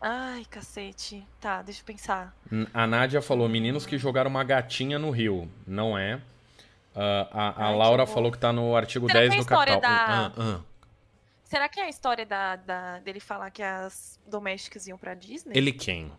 Ai, 0.01 0.45
cacete. 0.49 1.25
Tá, 1.41 1.61
deixa 1.61 1.81
eu 1.81 1.85
pensar. 1.85 2.33
A 2.73 2.87
Nádia 2.87 3.21
falou: 3.21 3.49
meninos 3.49 3.85
que 3.85 3.97
jogaram 3.97 4.29
uma 4.29 4.43
gatinha 4.43 4.97
no 4.97 5.09
rio. 5.09 5.49
Não 5.67 5.97
é. 5.97 6.21
Uh, 6.99 7.27
a, 7.31 7.65
a 7.65 7.67
Ai, 7.69 7.75
Laura 7.77 8.05
falou 8.05 8.29
que 8.29 8.37
tá 8.37 8.51
no 8.51 8.75
artigo 8.75 9.07
Será 9.07 9.21
10 9.21 9.35
do 9.37 9.45
Capital. 9.45 9.79
Da... 9.79 10.33
Uh, 10.35 10.55
uh. 10.57 10.63
Será 11.45 11.69
que 11.69 11.79
é 11.79 11.85
a 11.85 11.89
história 11.89 12.25
da, 12.25 12.57
da, 12.57 12.99
dele 12.99 13.21
falar 13.21 13.49
que 13.51 13.63
as 13.63 14.19
domésticas 14.27 14.85
iam 14.85 14.97
pra 14.97 15.13
Disney? 15.13 15.57
Ele 15.57 15.71
quem? 15.71 16.11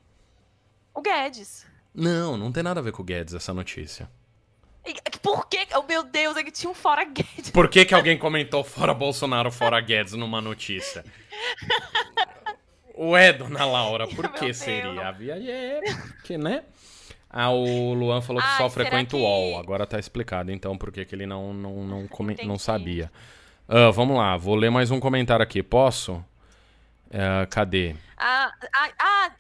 O 0.95 1.03
Guedes. 1.03 1.67
Não, 1.95 2.35
não 2.35 2.51
tem 2.51 2.63
nada 2.63 2.81
a 2.81 2.83
ver 2.83 2.93
com 2.93 3.03
o 3.03 3.05
Guedes 3.05 3.35
essa 3.35 3.53
notícia. 3.53 4.11
Por 5.23 5.47
que? 5.49 5.69
Oh, 5.77 5.83
meu 5.83 6.03
Deus, 6.03 6.35
ele 6.39 6.51
tinha 6.51 6.71
um 6.71 6.75
fora 6.75 7.05
Guedes. 7.05 7.51
Por 7.51 7.69
que, 7.69 7.85
que 7.85 7.95
alguém 7.95 8.17
comentou 8.17 8.65
fora 8.65 8.95
Bolsonaro, 8.95 9.53
fora 9.53 9.79
Guedes 9.83 10.15
numa 10.15 10.41
notícia? 10.41 11.05
Ué, 12.97 13.35
dona 13.35 13.67
Laura, 13.67 14.09
por 14.09 14.33
que 14.33 14.55
seria? 14.55 15.09
A 15.09 15.13
viagem 15.13 15.51
é. 15.51 15.81
Que, 16.25 16.39
né? 16.39 16.65
Ah, 17.31 17.51
o 17.51 17.95
Luan 17.95 18.21
falou 18.21 18.43
que 18.43 18.49
Ai, 18.49 18.59
só 18.59 18.69
frequenta 18.69 19.11
que... 19.11 19.17
o 19.17 19.21
UOL. 19.21 19.59
Agora 19.59 19.87
tá 19.87 19.99
explicado, 19.99 20.51
então, 20.51 20.77
por 20.77 20.91
que 20.91 21.07
ele 21.13 21.27
não, 21.27 21.55
não, 21.55 21.85
não, 21.85 22.09
come... 22.09 22.37
não 22.45 22.59
sabia. 22.59 23.11
Uh, 23.69 23.93
vamos 23.93 24.17
lá, 24.17 24.37
vou 24.37 24.57
ler 24.57 24.69
mais 24.69 24.91
um 24.91 24.99
comentário 24.99 25.45
aqui. 25.45 25.63
Posso? 25.63 26.15
Uh, 27.07 27.47
cadê? 27.49 27.95
Ah, 28.17 28.53
ah, 28.75 28.91
ah, 28.99 29.33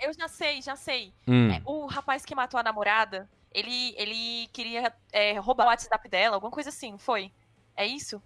eu 0.00 0.12
já 0.12 0.28
sei, 0.28 0.60
já 0.60 0.76
sei. 0.76 1.12
Hum. 1.26 1.50
É, 1.50 1.62
o 1.64 1.86
rapaz 1.86 2.24
que 2.24 2.34
matou 2.34 2.60
a 2.60 2.62
namorada, 2.62 3.26
ele, 3.52 3.94
ele 3.96 4.46
queria 4.52 4.92
é, 5.10 5.38
roubar 5.38 5.64
o 5.64 5.68
WhatsApp 5.68 6.06
dela, 6.08 6.36
alguma 6.36 6.52
coisa 6.52 6.68
assim, 6.68 6.98
foi? 6.98 7.32
É 7.74 7.86
isso? 7.86 8.22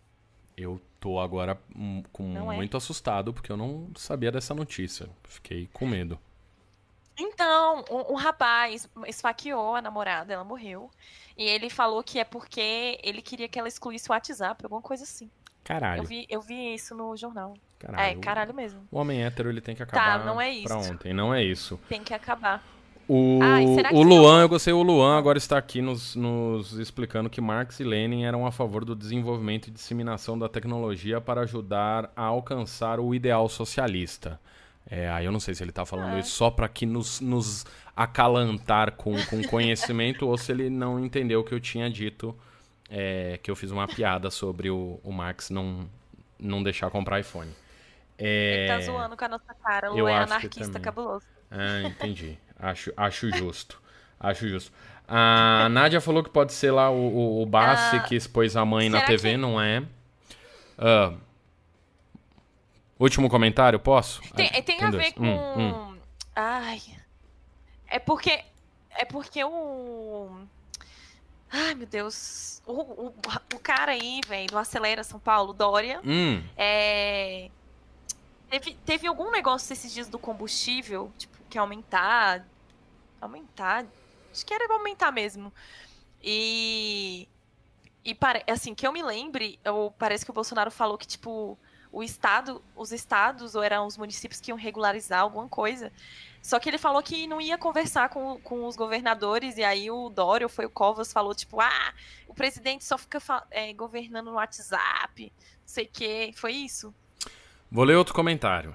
Eu 0.56 0.80
tô 0.98 1.18
agora 1.18 1.58
com 2.12 2.24
não 2.24 2.52
é? 2.52 2.56
muito 2.56 2.76
é. 2.76 2.78
assustado, 2.78 3.32
porque 3.32 3.50
eu 3.50 3.56
não 3.56 3.90
sabia 3.96 4.32
dessa 4.32 4.54
notícia. 4.54 5.08
Fiquei 5.24 5.68
com 5.72 5.86
medo. 5.86 6.18
Então, 7.22 7.84
um, 7.88 8.12
um, 8.12 8.16
rapaz 8.16 8.88
esfaqueou 9.06 9.76
a 9.76 9.82
namorada, 9.82 10.32
ela 10.32 10.42
morreu. 10.42 10.90
E 11.36 11.44
ele 11.44 11.70
falou 11.70 12.02
que 12.02 12.18
é 12.18 12.24
porque 12.24 12.98
ele 13.02 13.22
queria 13.22 13.48
que 13.48 13.58
ela 13.58 13.68
excluísse 13.68 14.10
o 14.10 14.12
WhatsApp, 14.12 14.64
alguma 14.64 14.82
coisa 14.82 15.04
assim. 15.04 15.30
Caralho. 15.62 16.02
Eu 16.02 16.06
vi, 16.06 16.26
eu 16.28 16.40
vi 16.40 16.74
isso 16.74 16.94
no 16.94 17.16
jornal. 17.16 17.54
Caralho. 17.78 18.18
É, 18.18 18.20
caralho 18.20 18.52
mesmo. 18.52 18.86
O 18.90 18.98
homem 18.98 19.24
hétero, 19.24 19.48
ele 19.48 19.60
tem 19.60 19.74
que 19.74 19.84
tá, 19.86 19.96
acabar 19.96 20.18
tá, 20.18 20.24
não 20.24 20.40
é 20.40 20.50
isso. 20.50 20.66
pra 20.66 20.76
ontem. 20.78 21.12
Não 21.14 21.32
é 21.32 21.42
isso. 21.42 21.78
Tem 21.88 22.02
que 22.02 22.12
acabar. 22.12 22.62
O, 23.08 23.40
Ai, 23.42 23.64
o 23.92 24.02
Luan, 24.02 24.42
eu 24.42 24.48
gostei, 24.48 24.72
o 24.72 24.82
Luan 24.82 25.18
agora 25.18 25.36
está 25.36 25.58
aqui 25.58 25.82
nos, 25.82 26.14
nos 26.14 26.72
explicando 26.74 27.28
que 27.28 27.40
Marx 27.40 27.80
e 27.80 27.84
Lenin 27.84 28.24
eram 28.24 28.46
a 28.46 28.52
favor 28.52 28.84
do 28.84 28.94
desenvolvimento 28.94 29.66
e 29.66 29.70
disseminação 29.70 30.38
da 30.38 30.48
tecnologia 30.48 31.20
para 31.20 31.42
ajudar 31.42 32.10
a 32.16 32.22
alcançar 32.22 33.00
o 33.00 33.14
ideal 33.14 33.48
socialista. 33.48 34.40
É, 34.94 35.08
aí 35.08 35.24
eu 35.24 35.32
não 35.32 35.40
sei 35.40 35.54
se 35.54 35.62
ele 35.64 35.70
está 35.70 35.86
falando 35.86 36.16
é. 36.16 36.20
isso 36.20 36.32
só 36.32 36.50
para 36.50 36.68
que 36.68 36.84
nos, 36.84 37.18
nos 37.18 37.64
acalantar 37.96 38.92
com, 38.92 39.14
com 39.24 39.42
conhecimento 39.48 40.28
ou 40.28 40.36
se 40.36 40.52
ele 40.52 40.68
não 40.68 41.00
entendeu 41.00 41.40
o 41.40 41.44
que 41.44 41.54
eu 41.54 41.60
tinha 41.60 41.88
dito, 41.88 42.36
é, 42.90 43.40
que 43.42 43.50
eu 43.50 43.56
fiz 43.56 43.70
uma 43.70 43.88
piada 43.88 44.30
sobre 44.30 44.68
o, 44.68 45.00
o 45.02 45.10
Marx 45.10 45.48
não, 45.48 45.88
não 46.38 46.62
deixar 46.62 46.90
comprar 46.90 47.18
iPhone. 47.18 47.50
É... 48.18 48.66
Ele 48.66 48.68
tá 48.68 48.80
zoando 48.80 49.16
com 49.16 49.24
a 49.24 49.28
nossa 49.28 49.54
cara, 49.54 49.90
o 49.94 49.98
eu 49.98 50.06
é 50.06 50.14
anarquista 50.14 50.78
cabuloso. 50.78 51.24
Ah, 51.50 51.80
entendi. 51.84 52.38
acho, 52.58 52.92
acho 52.94 53.30
justo. 53.30 53.80
Acho 54.20 54.46
justo. 54.46 54.70
A 55.08 55.70
Nádia 55.70 56.02
falou 56.02 56.22
que 56.22 56.28
pode 56.28 56.52
ser 56.52 56.70
lá 56.70 56.90
o, 56.90 56.96
o, 56.96 57.42
o 57.42 57.46
Bassi 57.46 57.96
ah, 57.96 58.00
que 58.00 58.14
expôs 58.14 58.58
a 58.58 58.64
mãe 58.66 58.90
na 58.90 59.00
TV, 59.00 59.30
que... 59.30 59.36
não 59.38 59.58
é? 59.58 59.80
Uh, 60.78 61.16
Último 63.02 63.28
comentário, 63.28 63.80
posso? 63.80 64.22
Tem, 64.34 64.48
tem, 64.48 64.62
tem 64.62 64.82
a 64.84 64.90
ver 64.90 65.12
com. 65.12 65.24
Hum, 65.24 65.58
hum. 65.92 65.98
Ai. 66.36 66.80
É 67.88 67.98
porque. 67.98 68.44
É 68.90 69.04
porque 69.04 69.42
o. 69.42 70.30
Ai, 71.50 71.74
meu 71.74 71.86
Deus. 71.86 72.62
O, 72.64 72.72
o, 72.80 73.14
o 73.54 73.58
cara 73.58 73.90
aí, 73.92 74.20
velho, 74.26 74.46
do 74.46 74.56
Acelera 74.58 75.02
São 75.02 75.18
Paulo, 75.18 75.52
Dória, 75.52 76.00
Hum, 76.04 76.40
é... 76.56 77.50
Teve, 78.48 78.74
teve 78.86 79.06
algum 79.08 79.32
negócio 79.32 79.72
esses 79.72 79.92
dias 79.92 80.08
do 80.08 80.18
combustível, 80.18 81.10
tipo, 81.18 81.36
que 81.50 81.58
aumentar. 81.58 82.46
Aumentar. 83.20 83.84
Acho 84.30 84.46
que 84.46 84.54
era 84.54 84.72
aumentar 84.72 85.10
mesmo. 85.10 85.52
E. 86.22 87.26
E 88.04 88.14
pare- 88.14 88.44
assim, 88.48 88.74
que 88.74 88.86
eu 88.86 88.92
me 88.92 89.02
lembre, 89.02 89.58
eu, 89.64 89.92
parece 89.98 90.24
que 90.24 90.30
o 90.30 90.34
Bolsonaro 90.34 90.70
falou 90.70 90.96
que, 90.98 91.06
tipo, 91.06 91.58
o 91.92 92.02
estado, 92.02 92.62
os 92.74 92.90
estados, 92.90 93.54
ou 93.54 93.62
eram 93.62 93.86
os 93.86 93.98
municípios 93.98 94.40
que 94.40 94.50
iam 94.50 94.56
regularizar 94.56 95.20
alguma 95.20 95.46
coisa. 95.48 95.92
Só 96.42 96.58
que 96.58 96.68
ele 96.68 96.78
falou 96.78 97.02
que 97.02 97.26
não 97.26 97.40
ia 97.40 97.58
conversar 97.58 98.08
com, 98.08 98.40
com 98.40 98.66
os 98.66 98.74
governadores, 98.74 99.58
e 99.58 99.62
aí 99.62 99.90
o 99.90 100.08
Dória, 100.08 100.48
foi 100.48 100.64
o 100.64 100.70
Covas, 100.70 101.12
falou, 101.12 101.34
tipo, 101.34 101.60
ah, 101.60 101.94
o 102.26 102.34
presidente 102.34 102.84
só 102.84 102.96
fica 102.96 103.20
é, 103.50 103.72
governando 103.74 104.26
no 104.26 104.32
WhatsApp, 104.32 105.32
não 105.38 105.66
sei 105.66 105.84
o 105.84 105.90
quê. 105.92 106.32
Foi 106.34 106.52
isso? 106.52 106.92
vou 107.70 107.84
ler 107.84 107.96
outro 107.96 108.14
comentário. 108.14 108.74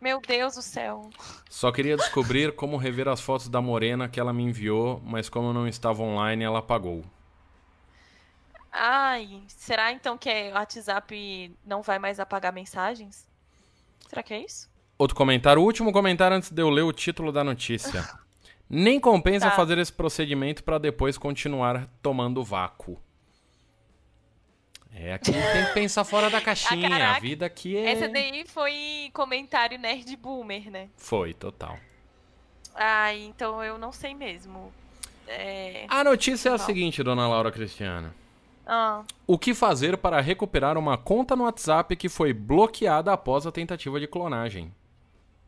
Meu 0.00 0.20
Deus 0.20 0.56
do 0.56 0.62
céu. 0.62 1.08
Só 1.48 1.72
queria 1.72 1.96
descobrir 1.96 2.54
como 2.54 2.76
rever 2.76 3.08
as 3.08 3.20
fotos 3.20 3.48
da 3.48 3.62
morena 3.62 4.08
que 4.08 4.20
ela 4.20 4.32
me 4.32 4.42
enviou, 4.42 5.00
mas 5.04 5.28
como 5.28 5.48
eu 5.48 5.54
não 5.54 5.66
estava 5.66 6.02
online, 6.02 6.44
ela 6.44 6.58
apagou. 6.58 7.02
Ai, 8.78 9.42
será 9.48 9.90
então 9.90 10.18
que 10.18 10.28
é 10.28 10.50
o 10.50 10.54
WhatsApp 10.54 11.56
não 11.64 11.80
vai 11.80 11.98
mais 11.98 12.20
apagar 12.20 12.52
mensagens? 12.52 13.26
Será 14.08 14.22
que 14.22 14.34
é 14.34 14.40
isso? 14.44 14.68
Outro 14.98 15.16
comentário, 15.16 15.62
o 15.62 15.64
último 15.64 15.92
comentário 15.92 16.36
antes 16.36 16.50
de 16.50 16.60
eu 16.62 16.68
ler 16.68 16.82
o 16.82 16.92
título 16.92 17.32
da 17.32 17.42
notícia. 17.42 18.06
Nem 18.68 18.98
compensa 19.00 19.48
Tá. 19.48 19.56
fazer 19.56 19.78
esse 19.78 19.92
procedimento 19.92 20.62
para 20.64 20.76
depois 20.78 21.16
continuar 21.16 21.88
tomando 22.02 22.42
vácuo. 22.44 23.00
É, 24.92 25.12
aqui 25.14 25.30
tem 25.32 25.66
que 25.66 25.72
pensar 25.74 26.04
fora 26.04 26.28
da 26.28 26.40
caixinha. 26.42 26.86
a 26.88 26.90
caraca. 26.90 27.20
vida 27.20 27.46
aqui 27.46 27.76
é. 27.76 27.92
Essa 27.92 28.08
daí 28.08 28.44
foi 28.46 29.10
comentário 29.12 29.78
nerd 29.78 30.14
boomer, 30.16 30.70
né? 30.70 30.88
Foi, 30.96 31.32
total. 31.34 31.78
Ai, 32.74 33.22
então 33.24 33.62
eu 33.62 33.78
não 33.78 33.92
sei 33.92 34.14
mesmo. 34.14 34.72
É... 35.26 35.86
A 35.88 36.02
notícia 36.04 36.50
é 36.50 36.52
a 36.52 36.58
seguinte, 36.58 37.02
dona 37.02 37.26
Laura 37.28 37.50
Cristiana. 37.52 38.14
Ah, 38.66 39.04
O 39.26 39.38
que 39.38 39.54
fazer 39.54 39.96
para 39.96 40.20
recuperar 40.20 40.76
uma 40.76 40.98
conta 40.98 41.36
no 41.36 41.44
WhatsApp 41.44 41.94
que 41.94 42.08
foi 42.08 42.32
bloqueada 42.32 43.12
após 43.12 43.46
a 43.46 43.52
tentativa 43.52 44.00
de 44.00 44.06
clonagem? 44.08 44.74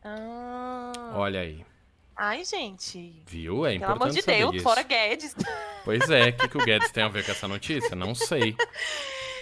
ah. 0.03 0.91
Olha 1.15 1.41
aí. 1.41 1.65
Ai, 2.15 2.43
gente. 2.43 3.23
Viu? 3.25 3.65
É 3.65 3.71
Pelo 3.71 3.83
importante 3.93 4.01
amor 4.01 4.13
de 4.13 4.21
Deus, 4.25 4.51
disso. 4.51 4.63
fora 4.63 4.83
Guedes. 4.83 5.35
Pois 5.85 6.09
é, 6.09 6.29
o 6.29 6.33
que, 6.33 6.47
que 6.49 6.57
o 6.57 6.65
Guedes 6.65 6.91
tem 6.91 7.03
a 7.03 7.07
ver 7.07 7.23
com 7.25 7.31
essa 7.31 7.47
notícia? 7.47 7.95
Não 7.95 8.13
sei. 8.13 8.55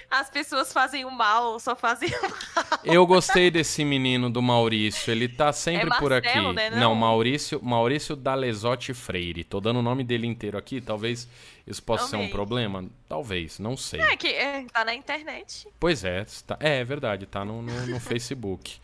As 0.09 0.29
pessoas 0.29 0.71
fazem 0.71 1.03
o 1.03 1.11
mal, 1.11 1.59
só 1.59 1.75
fazem 1.75 2.07
o 2.09 2.21
mal. 2.21 2.79
Eu 2.83 3.05
gostei 3.05 3.51
desse 3.51 3.83
menino 3.83 4.29
do 4.29 4.41
Maurício, 4.41 5.11
ele 5.11 5.27
tá 5.27 5.51
sempre 5.51 5.89
É 5.93 5.99
por 5.99 6.13
aqui. 6.13 6.27
Marcelo, 6.27 6.53
né? 6.53 6.69
Não, 6.69 6.79
Não. 6.79 6.95
Maurício, 6.95 7.59
Maurício 7.61 8.15
Dalezotti 8.15 8.93
Freire. 8.93 9.43
Tô 9.43 9.59
dando 9.59 9.79
o 9.79 9.81
nome 9.81 10.05
dele 10.05 10.25
inteiro 10.25 10.57
aqui, 10.57 10.79
talvez 10.79 11.27
isso 11.67 11.83
possa 11.83 12.07
ser 12.07 12.15
um 12.15 12.29
problema. 12.29 12.85
Talvez, 13.09 13.59
não 13.59 13.75
sei. 13.75 13.99
É 13.99 14.15
que 14.15 14.27
é, 14.29 14.65
tá 14.71 14.85
na 14.85 14.95
internet. 14.95 15.67
Pois 15.77 16.05
é, 16.05 16.25
tá- 16.45 16.57
é, 16.61 16.77
é 16.79 16.83
verdade, 16.85 17.25
tá 17.25 17.43
no, 17.43 17.61
no- 17.61 17.87
no 17.87 17.99
Facebook. 17.99 18.79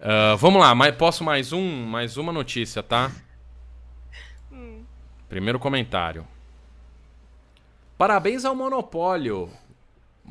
Ah, 0.00 0.36
vamos 0.38 0.60
lá, 0.60 0.72
mas 0.72 0.94
posso 0.94 1.24
mais 1.24 1.52
um, 1.52 1.84
mais 1.84 2.16
uma 2.16 2.32
notícia, 2.32 2.80
tá? 2.80 3.10
Hum. 4.52 4.84
Primeiro 5.28 5.58
comentário. 5.58 6.24
Parabéns 7.98 8.44
ao 8.44 8.54
monopólio. 8.54 9.50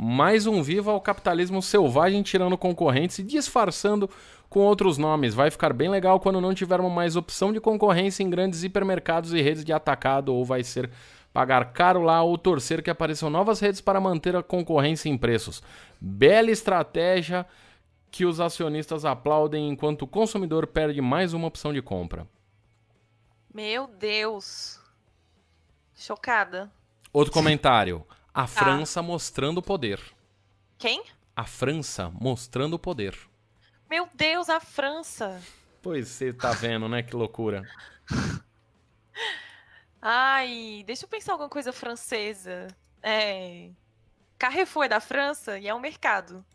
Mais 0.02 0.48
um 0.48 0.64
viva 0.64 0.92
ao 0.92 1.02
capitalismo 1.02 1.62
selvagem 1.62 2.24
tirando 2.24 2.58
concorrentes 2.58 3.20
e 3.20 3.24
disfarçando 3.24 4.10
com 4.50 4.62
outros 4.62 4.98
nomes. 4.98 5.34
Vai 5.34 5.52
ficar 5.52 5.74
bem 5.74 5.90
legal 5.90 6.22
quando 6.22 6.40
não 6.40 6.54
tivermos 6.54 6.90
mais 6.90 7.18
opção 7.18 7.52
de 7.52 7.60
concorrência 7.60 8.24
em 8.24 8.30
grandes 8.30 8.64
hipermercados 8.64 9.34
e 9.34 9.42
redes 9.42 9.66
de 9.66 9.74
atacado, 9.74 10.34
ou 10.34 10.46
vai 10.46 10.64
ser 10.64 10.90
pagar 11.34 11.74
caro 11.74 12.02
lá 12.02 12.24
ou 12.24 12.38
torcer 12.38 12.82
que 12.82 12.90
apareçam 12.90 13.30
novas 13.30 13.60
redes 13.60 13.82
para 13.82 14.00
manter 14.00 14.38
a 14.38 14.42
concorrência 14.42 15.10
em 15.10 15.18
preços. 15.18 15.62
Bela 16.00 16.50
estratégia 16.50 17.46
que 18.10 18.24
os 18.24 18.40
acionistas 18.40 19.04
aplaudem 19.04 19.68
enquanto 19.68 20.04
o 20.04 20.08
consumidor 20.08 20.66
perde 20.66 21.02
mais 21.02 21.34
uma 21.34 21.48
opção 21.48 21.74
de 21.74 21.82
compra. 21.82 22.26
Meu 23.54 23.86
Deus. 23.86 24.80
Chocada. 25.94 26.72
Outro 27.12 27.34
comentário. 27.34 28.06
A 28.40 28.48
França 28.48 29.02
mostrando 29.02 29.62
poder. 29.62 30.00
Quem? 30.78 31.04
A 31.36 31.44
França 31.44 32.10
mostrando 32.22 32.80
poder. 32.80 33.14
Meu 33.90 34.08
Deus, 34.14 34.50
a 34.50 34.62
França. 34.62 35.42
Pois 35.82 36.08
você 36.08 36.32
tá 36.32 36.54
vendo, 36.54 36.88
né? 36.88 37.04
Que 37.04 37.18
loucura. 37.18 37.70
Ai, 40.02 40.86
deixa 40.88 41.04
eu 41.04 41.10
pensar 41.10 41.34
alguma 41.34 41.50
coisa 41.50 41.74
francesa. 41.74 42.68
É. 43.04 43.72
Carrefour 44.38 44.86
é 44.86 44.88
da 44.88 45.02
França 45.02 45.60
e 45.60 45.68
é 45.68 45.76
um 45.76 45.82
mercado. 45.82 46.46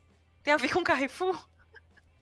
Tem 0.43 0.55
a 0.55 0.57
ver 0.57 0.73
com 0.73 0.83
Carrefour? 0.83 1.39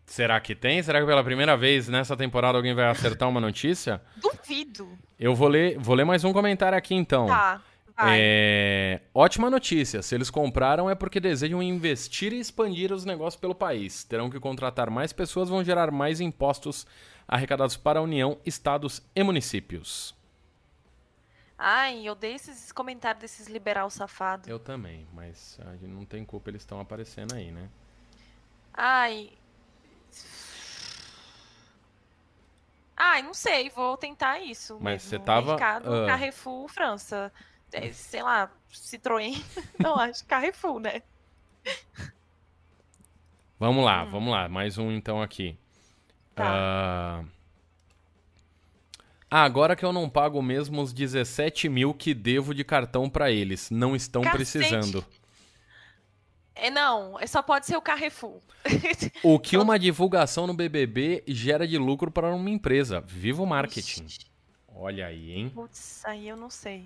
Será 0.05 0.41
que 0.41 0.57
tem? 0.57 0.83
Será 0.83 0.99
que 0.99 1.07
pela 1.07 1.23
primeira 1.23 1.57
vez 1.57 1.87
nessa 1.87 2.17
temporada 2.17 2.59
alguém 2.59 2.75
vai 2.75 2.87
acertar 2.87 3.29
uma 3.29 3.41
notícia? 3.41 4.03
Duvido. 4.17 4.99
Eu 5.21 5.37
vou 5.37 5.47
ler, 5.47 5.79
vou 5.79 5.95
ler 5.95 6.05
mais 6.05 6.25
um 6.25 6.33
comentário 6.33 6.77
aqui 6.77 6.97
então. 6.97 7.29
Tá. 7.29 7.63
É, 7.99 9.01
Ótima 9.15 9.51
notícia. 9.51 10.03
Se 10.03 10.15
eles 10.15 10.31
compraram 10.31 10.89
é 10.89 10.95
porque 10.95 11.21
desejam 11.21 11.63
investir 11.63 12.33
e 12.33 12.41
expandir 12.41 12.93
os 12.93 13.05
negócios 13.05 13.41
pelo 13.41 13.55
país. 13.55 14.05
Terão 14.05 14.31
que 14.31 14.41
contratar 14.41 14.91
mais 14.91 15.13
pessoas, 15.13 15.49
vão 15.49 15.63
gerar 15.63 15.91
mais 15.91 16.21
impostos 16.21 16.87
arrecadados 17.29 17.77
para 17.77 18.01
a 18.01 18.03
União, 18.03 18.39
estados 18.45 19.03
e 19.15 19.23
municípios. 19.23 20.15
Ai, 21.57 22.09
eu 22.09 22.13
odeio 22.13 22.35
esses 22.35 22.73
comentários 22.73 23.21
desses 23.23 23.47
liberal 23.47 23.89
safados. 23.89 24.49
Eu 24.49 24.59
também, 24.59 25.07
mas 25.13 25.59
a 25.65 25.73
gente 25.77 25.87
não 25.87 26.05
tem 26.05 26.25
culpa, 26.25 26.51
eles 26.51 26.63
estão 26.63 26.81
aparecendo 26.81 27.35
aí, 27.35 27.53
né? 27.53 27.69
Ai. 28.75 29.31
Ai, 32.97 33.23
não 33.23 33.33
sei, 33.33 33.71
vou 33.71 33.97
tentar 33.97 34.41
isso. 34.41 34.75
Mas 34.81 35.05
mesmo. 35.05 35.11
você 35.11 35.19
tava, 35.19 35.51
Mercado, 35.51 35.95
ah. 35.95 36.07
Carrefour, 36.07 36.69
França. 36.69 37.33
É, 37.73 37.93
sei 37.93 38.23
lá, 38.23 38.51
Citroën. 38.73 39.43
Não, 39.79 39.97
acho 39.99 40.25
Carrefour, 40.27 40.79
né? 40.81 41.03
Vamos 43.59 43.83
Hum. 43.83 43.85
lá, 43.85 44.05
vamos 44.05 44.33
lá. 44.33 44.49
Mais 44.49 44.79
um 44.79 44.91
então 44.91 45.23
aqui. 45.23 45.57
Tá. 46.35 46.45
Ah, 46.47 47.25
Ah, 49.35 49.45
agora 49.45 49.75
que 49.75 49.83
eu 49.85 49.95
não 49.95 50.11
pago 50.11 50.43
mesmo 50.43 50.83
os 50.83 50.93
17 50.93 51.67
mil 51.67 51.95
que 51.95 52.13
devo 52.13 52.55
de 52.55 52.63
cartão 52.65 53.09
pra 53.09 53.31
eles. 53.31 53.71
Não 53.71 53.97
estão 53.97 54.21
Cacete. 54.21 54.37
precisando. 54.37 55.03
É, 56.55 56.69
não, 56.71 57.19
é- 57.19 57.27
só 57.27 57.41
pode 57.43 57.65
ser 57.65 57.77
o 57.77 57.81
Carrefour. 57.81 58.41
O 59.25 59.39
que 59.39 59.57
uma 59.57 59.79
divulgação 59.79 60.47
no 60.47 60.53
BBB 60.53 61.25
gera 61.27 61.67
de 61.67 61.79
lucro 61.79 62.11
para 62.11 62.35
uma 62.35 62.51
empresa? 62.51 63.01
Viva 63.01 63.43
o 63.43 63.47
marketing. 63.47 64.07
Olha 64.75 65.07
aí, 65.07 65.33
hein? 65.33 65.49
Putz, 65.49 66.05
aí 66.05 66.29
eu 66.29 66.37
não 66.37 66.51
sei. 66.51 66.85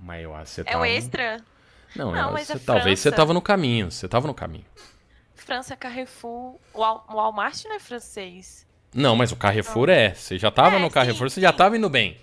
Mas 0.00 0.22
eu 0.22 0.34
acho 0.34 0.44
que 0.44 0.50
você 0.50 0.60
É 0.62 0.64
tava... 0.64 0.80
o 0.82 0.84
extra? 0.86 1.44
Não, 1.96 2.12
Não, 2.12 2.32
mas 2.32 2.50
é 2.50 2.54
você- 2.54 2.64
talvez 2.64 3.00
você 3.00 3.10
tava 3.10 3.32
no 3.34 3.42
caminho. 3.42 3.90
Você 3.90 4.06
tava 4.08 4.26
no 4.26 4.34
caminho. 4.34 4.64
França, 5.34 5.76
Carrefour. 5.76 6.56
O 6.74 6.80
Wal- 6.80 7.04
o 7.08 7.14
Walmart 7.14 7.64
não 7.64 7.74
é 7.76 7.78
francês. 7.78 8.66
Não, 8.94 9.16
mas 9.16 9.32
o 9.32 9.36
Carrefour 9.36 9.88
é. 9.88 10.14
Você 10.14 10.38
já 10.38 10.50
tava 10.50 10.76
É, 10.76 10.78
no 10.78 10.90
Carrefour, 10.90 11.28
sim, 11.28 11.34
você 11.34 11.40
já 11.40 11.52
tava 11.52 11.76
indo 11.76 11.88
bem. 11.88 12.18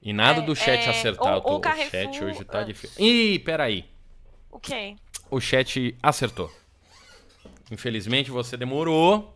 E 0.00 0.12
nada 0.12 0.40
É, 0.40 0.42
do 0.42 0.54
chat 0.54 0.86
é, 0.86 0.90
acertar. 0.90 1.36
o- 1.36 1.40
tô- 1.40 1.56
o 1.56 1.60
Carrefour- 1.60 1.90
chat 2.12 2.24
hoje 2.24 2.44
tá 2.44 2.62
difícil. 2.62 3.04
Ih, 3.04 3.38
peraí. 3.40 3.84
O 4.50 4.58
quê? 4.60 4.96
O 5.30 5.40
chat 5.40 5.96
acertou. 6.02 6.50
Infelizmente 7.70 8.30
você 8.30 8.56
demorou. 8.56 9.34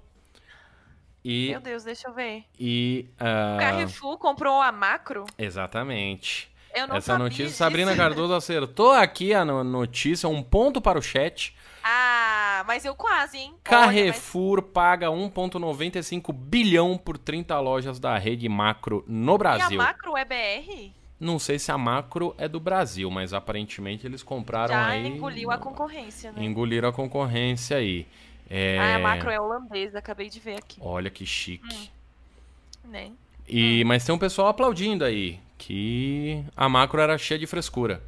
E. 1.25 1.51
Meu 1.51 1.61
Deus, 1.61 1.85
deixa 1.85 2.09
eu 2.09 2.15
ver. 2.15 2.45
e 2.59 3.09
ah, 3.19 3.57
O 3.57 3.61
Carrefour 3.61 4.19
comprou 4.19 4.61
a 4.61 4.73
Macro? 4.73 5.25
exatamente. 5.39 6.51
Eu 6.75 6.87
não 6.87 6.97
Essa 6.97 7.07
sabia 7.12 7.25
notícia, 7.25 7.45
disso. 7.47 7.57
Sabrina 7.57 7.95
Cardoso 7.95 8.35
acertou 8.35 8.93
aqui 8.93 9.35
a 9.35 9.45
no- 9.45 9.62
notícia, 9.62 10.29
um 10.29 10.43
ponto 10.43 10.81
para 10.81 10.99
o 10.99 11.03
chat. 11.03 11.55
Ah, 11.85 12.62
mas 12.66 12.85
eu 12.85 12.95
quase, 12.95 13.39
hein? 13.39 13.51
Olha, 13.51 13.59
Carrefour 13.62 14.62
paga 14.62 15.09
1,95 15.09 16.33
bilhão 16.33 16.97
por 16.97 17.18
30 17.18 17.59
lojas 17.61 17.99
da 17.99 18.16
rede 18.16 18.49
macro 18.49 19.05
no 19.07 19.33
mas... 19.33 19.39
Brasil. 19.39 19.79
E 19.79 19.83
a 19.83 19.85
Macro 19.85 20.16
é 20.16 20.25
BR? 20.25 20.91
Não 21.18 21.39
sei 21.39 21.59
se 21.59 21.70
a 21.70 21.79
macro 21.79 22.35
é 22.39 22.49
do 22.49 22.59
Brasil, 22.59 23.09
mas 23.11 23.33
aparentemente 23.33 24.07
eles 24.07 24.23
compraram 24.23 24.75
Já 24.75 24.87
aí. 24.89 25.07
engoliu 25.07 25.51
a 25.51 25.59
concorrência, 25.59 26.33
né? 26.33 26.45
Engoliram 26.45 26.89
a 26.89 26.93
concorrência 26.93 27.77
aí. 27.77 28.07
É... 28.51 28.79
Ah, 28.79 28.97
a 28.97 28.99
Macro 28.99 29.31
é 29.31 29.41
holandesa, 29.41 29.99
acabei 29.99 30.29
de 30.29 30.41
ver 30.41 30.59
aqui. 30.59 30.79
Olha 30.81 31.09
que 31.11 31.25
chique. 31.25 31.91
Né? 32.85 33.12
E, 33.49 33.85
mas 33.85 34.05
tem 34.05 34.14
um 34.14 34.18
pessoal 34.18 34.49
aplaudindo 34.49 35.05
aí 35.05 35.39
que 35.63 36.45
a 36.57 36.69
macro 36.69 37.01
era 37.01 37.17
cheia 37.17 37.39
de 37.39 37.47
frescura. 37.47 38.03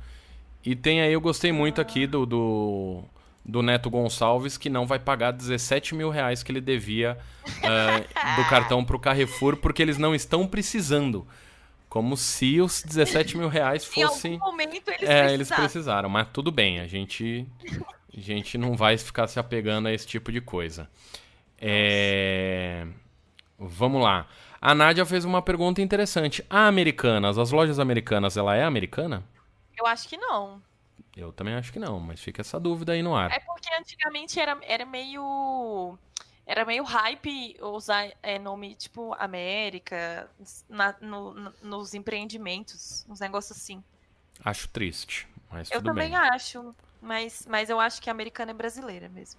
E 0.65 0.75
tem 0.75 1.01
aí, 1.01 1.13
eu 1.13 1.21
gostei 1.21 1.53
muito 1.53 1.81
aqui 1.81 2.05
do, 2.05 2.27
do, 2.27 3.05
do 3.45 3.63
Neto 3.63 3.89
Gonçalves, 3.89 4.59
que 4.59 4.69
não 4.69 4.87
vai 4.87 4.99
pagar 4.99 5.31
17 5.31 5.95
mil 5.95 6.11
reais 6.11 6.43
que 6.43 6.51
ele 6.51 6.61
devia 6.61 7.17
uh, 7.47 8.37
do 8.43 8.45
cartão 8.51 8.85
pro 8.85 8.99
Carrefour, 8.99 9.57
porque 9.59 9.81
eles 9.81 9.99
não 9.99 10.15
estão 10.17 10.49
precisando. 10.49 11.25
Como 11.89 12.17
se 12.17 12.61
os 12.61 12.83
17 12.83 13.37
mil 13.39 13.49
reais 13.49 13.85
fossem. 13.87 14.33
Em 14.33 14.35
algum 14.35 14.51
momento 14.51 14.89
eles 14.89 14.89
é, 14.89 14.97
precisaram. 14.97 15.35
eles 15.35 15.49
precisaram, 15.49 16.09
mas 16.09 16.29
tudo 16.33 16.51
bem, 16.51 16.81
a 16.81 16.89
gente, 16.89 17.47
a 18.17 18.21
gente 18.21 18.59
não 18.59 18.75
vai 18.75 18.99
ficar 18.99 19.29
se 19.29 19.39
apegando 19.39 19.87
a 19.87 19.93
esse 19.93 20.09
tipo 20.09 20.33
de 20.33 20.41
coisa. 20.41 20.91
É... 21.61 22.85
Vamos 23.57 24.03
lá. 24.03 24.27
A 24.65 24.75
Nádia 24.75 25.05
fez 25.05 25.27
uma 25.27 25.43
pergunta 25.43 25.83
interessante. 25.83 26.43
A 26.49 26.67
Americanas, 26.67 27.37
as 27.37 27.51
lojas 27.51 27.79
americanas, 27.79 28.35
ela 28.35 28.57
é 28.57 28.65
americana? 28.65 29.23
Eu 29.77 29.87
acho 29.87 30.09
que 30.09 30.17
não. 30.17 30.63
Eu 31.15 31.31
também 31.35 31.53
acho 31.53 31.71
que 31.71 31.79
não, 31.79 32.01
mas 32.01 32.19
fica 32.19 32.41
essa 32.41 32.59
dúvida 32.59 32.93
aí 32.93 33.03
no 33.03 33.15
ar. 33.15 33.31
É 33.31 33.41
porque 33.41 33.69
antigamente 33.79 34.41
era, 34.41 34.59
era 34.63 34.87
meio. 34.87 35.99
Era 36.47 36.65
meio 36.65 36.83
hype 36.83 37.59
usar 37.61 38.11
é, 38.23 38.39
nome 38.39 38.75
tipo 38.75 39.15
América 39.19 40.31
na, 40.67 40.95
no, 40.99 41.35
no, 41.35 41.53
nos 41.63 41.93
empreendimentos, 41.93 43.05
uns 43.07 43.21
negócios 43.21 43.59
assim. 43.59 43.85
Acho 44.43 44.67
triste, 44.69 45.29
mas 45.51 45.71
Eu 45.71 45.83
tudo 45.83 45.91
também 45.91 46.09
bem. 46.09 46.17
acho, 46.17 46.75
mas, 47.03 47.47
mas 47.47 47.69
eu 47.69 47.79
acho 47.79 48.01
que 48.01 48.09
a 48.09 48.13
americana 48.13 48.53
é 48.53 48.55
brasileira 48.55 49.11
mesmo. 49.11 49.39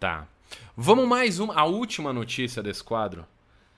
Tá. 0.00 0.26
Vamos 0.74 1.06
mais 1.06 1.38
uma. 1.38 1.54
A 1.54 1.66
última 1.66 2.14
notícia 2.14 2.62
desse 2.62 2.82
quadro. 2.82 3.26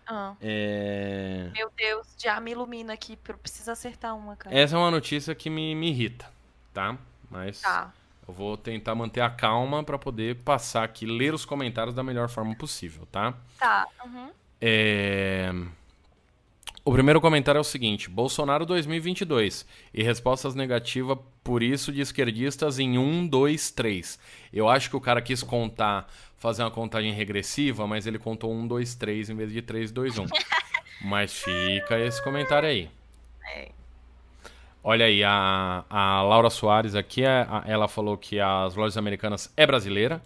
Ah, 0.06 0.34
É... 0.40 1.50
meu 1.52 1.70
Deus, 1.76 2.06
já 2.18 2.38
me 2.40 2.52
ilumina 2.52 2.92
aqui, 2.92 3.18
eu 3.28 3.38
preciso 3.38 3.70
acertar 3.70 4.16
uma, 4.16 4.36
cara. 4.36 4.56
Essa 4.56 4.76
é 4.76 4.78
uma 4.78 4.90
notícia 4.90 5.34
que 5.34 5.50
me, 5.50 5.74
me 5.74 5.88
irrita, 5.90 6.30
tá? 6.72 6.96
Mas 7.30 7.60
Tá. 7.60 7.92
eu 8.26 8.32
vou 8.32 8.56
tentar 8.56 8.94
manter 8.94 9.20
a 9.20 9.28
calma 9.30 9.82
pra 9.82 9.98
poder 9.98 10.36
passar 10.36 10.84
aqui, 10.84 11.06
ler 11.06 11.34
os 11.34 11.44
comentários 11.44 11.94
da 11.94 12.02
melhor 12.02 12.28
forma 12.28 12.54
possível, 12.54 13.06
tá? 13.10 13.34
Tá. 13.58 13.86
uhum. 14.04 14.30
É... 14.60 15.50
O 16.84 16.92
primeiro 16.92 17.20
comentário 17.20 17.58
é 17.58 17.60
o 17.60 17.64
seguinte: 17.64 18.08
Bolsonaro 18.08 18.64
2022 18.64 19.66
e 19.92 20.04
respostas 20.04 20.54
negativas 20.54 21.18
por 21.42 21.60
isso 21.60 21.90
de 21.92 22.00
esquerdistas 22.00 22.78
em 22.78 22.96
1, 22.96 23.26
2, 23.26 23.70
3. 23.72 24.18
Eu 24.52 24.68
acho 24.68 24.88
que 24.88 24.96
o 24.96 25.00
cara 25.00 25.20
quis 25.20 25.42
contar, 25.42 26.08
fazer 26.38 26.62
uma 26.62 26.70
contagem 26.70 27.12
regressiva, 27.12 27.86
mas 27.86 28.06
ele 28.06 28.18
contou 28.18 28.52
1, 28.52 28.66
2, 28.66 28.94
3 28.94 29.30
em 29.30 29.34
vez 29.36 29.52
de 29.52 29.62
3, 29.62 29.90
2, 29.90 30.18
1. 30.18 30.26
Mas 31.02 31.32
fica 31.42 31.98
esse 31.98 32.22
comentário 32.22 32.68
aí. 32.68 32.90
É. 33.54 33.68
Olha 34.82 35.06
aí, 35.06 35.22
a, 35.24 35.84
a 35.90 36.22
Laura 36.22 36.48
Soares 36.50 36.94
aqui, 36.94 37.22
é- 37.24 37.46
a- 37.48 37.64
ela 37.66 37.88
falou 37.88 38.16
que 38.16 38.38
as 38.38 38.74
lojas 38.76 38.96
americanas 38.96 39.52
é 39.56 39.66
brasileira. 39.66 40.22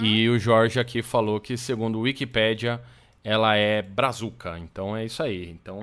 E 0.00 0.28
o 0.28 0.38
Jorge 0.38 0.80
aqui 0.80 1.00
falou 1.02 1.38
que, 1.40 1.56
segundo 1.56 1.98
o 1.98 2.02
Wikipédia, 2.02 2.80
ela 3.22 3.54
é 3.56 3.80
brazuca. 3.82 4.58
Então 4.58 4.96
é 4.96 5.04
isso 5.04 5.22
aí. 5.22 5.48
Então, 5.50 5.80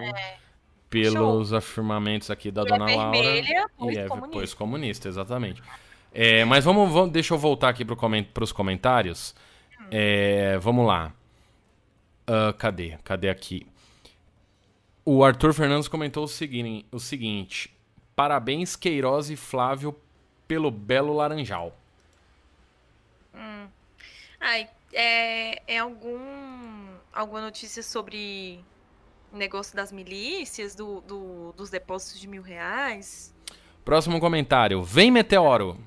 pelos 0.90 1.54
afirmamentos 1.54 2.30
aqui 2.30 2.52
da 2.52 2.62
É 2.62 2.66
dona 2.66 2.86
Laura. 2.86 3.12
vermelha, 3.22 3.66
pois 3.78 3.96
e 3.96 4.00
é 4.00 4.08
comunista. 4.08 4.32
pois 4.34 4.54
comunista, 4.54 5.08
exatamente. 5.08 5.64
É, 6.14 6.46
mas 6.46 6.64
vamos, 6.64 6.92
vamos, 6.94 7.12
deixa 7.12 7.34
eu 7.34 7.38
voltar 7.38 7.70
aqui 7.70 7.84
para 7.84 8.44
os 8.44 8.52
comentários. 8.52 9.34
É, 9.92 10.58
vamos 10.60 10.86
lá. 10.86 11.12
Ah, 12.28 12.54
cadê? 12.58 12.98
Cadê 13.04 13.30
aqui? 13.30 13.66
O 15.06 15.24
Arthur 15.24 15.54
Fernandes 15.54 15.88
comentou 15.88 16.24
o 16.24 16.28
seguinte, 16.28 16.86
o 16.92 17.00
seguinte: 17.00 17.76
Parabéns, 18.16 18.76
Queiroz 18.76 19.30
e 19.30 19.36
Flávio, 19.36 19.96
pelo 20.48 20.70
belo 20.72 21.14
laranjal. 21.14 21.76
Ai, 24.40 24.70
é, 24.94 25.62
é 25.76 25.78
algum, 25.80 26.20
alguma 27.14 27.42
notícia 27.42 27.82
sobre 27.82 28.60
o 29.32 29.38
negócio 29.38 29.76
das 29.76 29.92
milícias, 29.92 30.76
do, 30.76 31.02
do- 31.02 31.54
dos 31.58 31.70
depósitos 31.70 32.20
de 32.20 32.28
mil 32.28 32.42
reais? 32.42 33.34
Próximo 33.84 34.20
comentário: 34.20 34.84
Vem 34.84 35.10
Meteoro. 35.12 35.78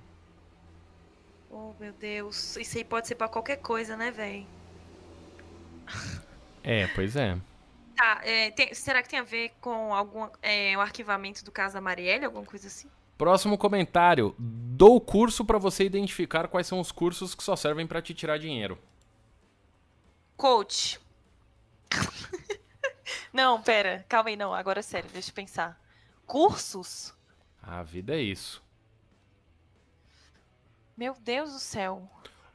Oh, 1.59 1.73
meu 1.81 1.93
Deus. 1.93 2.57
Isso 2.57 2.77
aí 2.77 2.85
pode 2.85 3.09
ser 3.09 3.15
pra 3.15 3.29
qualquer 3.29 3.57
coisa, 3.57 3.97
né, 3.97 4.11
véi? 4.11 4.47
É, 6.63 6.87
pois 6.89 7.17
é. 7.17 7.39
Tá, 7.97 8.21
é, 8.25 8.51
tem- 8.51 8.75
será 8.75 9.03
que 9.03 9.09
tem 9.09 9.19
a 9.19 9.23
ver 9.23 9.51
com 9.61 9.95
algum, 9.95 10.29
é, 10.43 10.77
o 10.77 10.81
arquivamento 10.81 11.45
do 11.45 11.51
caso 11.51 11.75
da 11.75 11.81
Marielle, 11.81 12.27
alguma 12.27 12.45
coisa 12.45 12.67
assim? 12.69 12.91
Próximo 13.17 13.57
comentário: 13.59 14.35
Dou 14.39 15.01
curso 15.01 15.45
para 15.45 15.59
você 15.59 15.85
identificar 15.85 16.49
quais 16.49 16.67
são 16.67 16.81
os 16.81 16.93
cursos 16.93 17.35
que 17.35 17.43
só 17.43 17.57
servem 17.57 17.87
para 17.87 18.03
te 18.03 18.13
tirar 18.15 18.39
dinheiro. 18.39 18.79
Coach. 20.37 20.99
não, 23.33 23.63
pera, 23.63 24.05
calma 24.09 24.31
aí, 24.31 24.37
não. 24.37 24.55
Agora 24.55 24.81
é 24.81 24.83
sério, 24.83 25.11
deixa 25.13 25.31
eu 25.31 25.35
pensar. 25.35 25.81
Cursos? 26.27 27.15
A 27.63 27.83
vida 27.83 28.15
é 28.15 28.21
isso. 28.23 28.63
Meu 30.97 31.15
Deus 31.21 31.53
do 31.53 31.59
céu. 31.59 32.09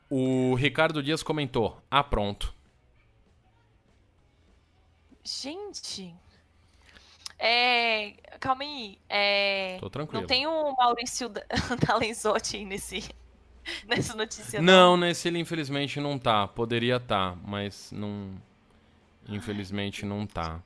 O 0.10 0.56
Ricardo 0.56 1.02
Dias 1.04 1.22
comentou: 1.24 1.82
Ah, 1.89 2.04
pronto. 2.04 2.54
Gente. 5.24 6.14
É. 7.38 8.14
Calma 8.39 8.64
aí. 8.64 8.98
É. 9.08 9.78
Tô 9.80 9.89
tranquilo. 9.89 10.22
Não 10.22 10.28
tem 10.28 10.48
o 10.48 10.76
Maurício 10.76 11.30
da- 11.30 11.44
Dalenzotti 11.88 12.66
nesse, 12.66 13.08
nessa 13.88 14.16
notícia, 14.16 14.62
Não, 14.62 14.98
nesse 14.98 15.28
ele 15.28 15.39
infelizmente 15.39 16.00
não 16.00 16.18
tá. 16.18 16.48
Poderia 16.48 17.00
tá, 17.00 17.36
mas 17.44 17.92
não. 17.92 18.32
Infelizmente 19.30 20.06
não 20.06 20.26
tá. 20.26 20.62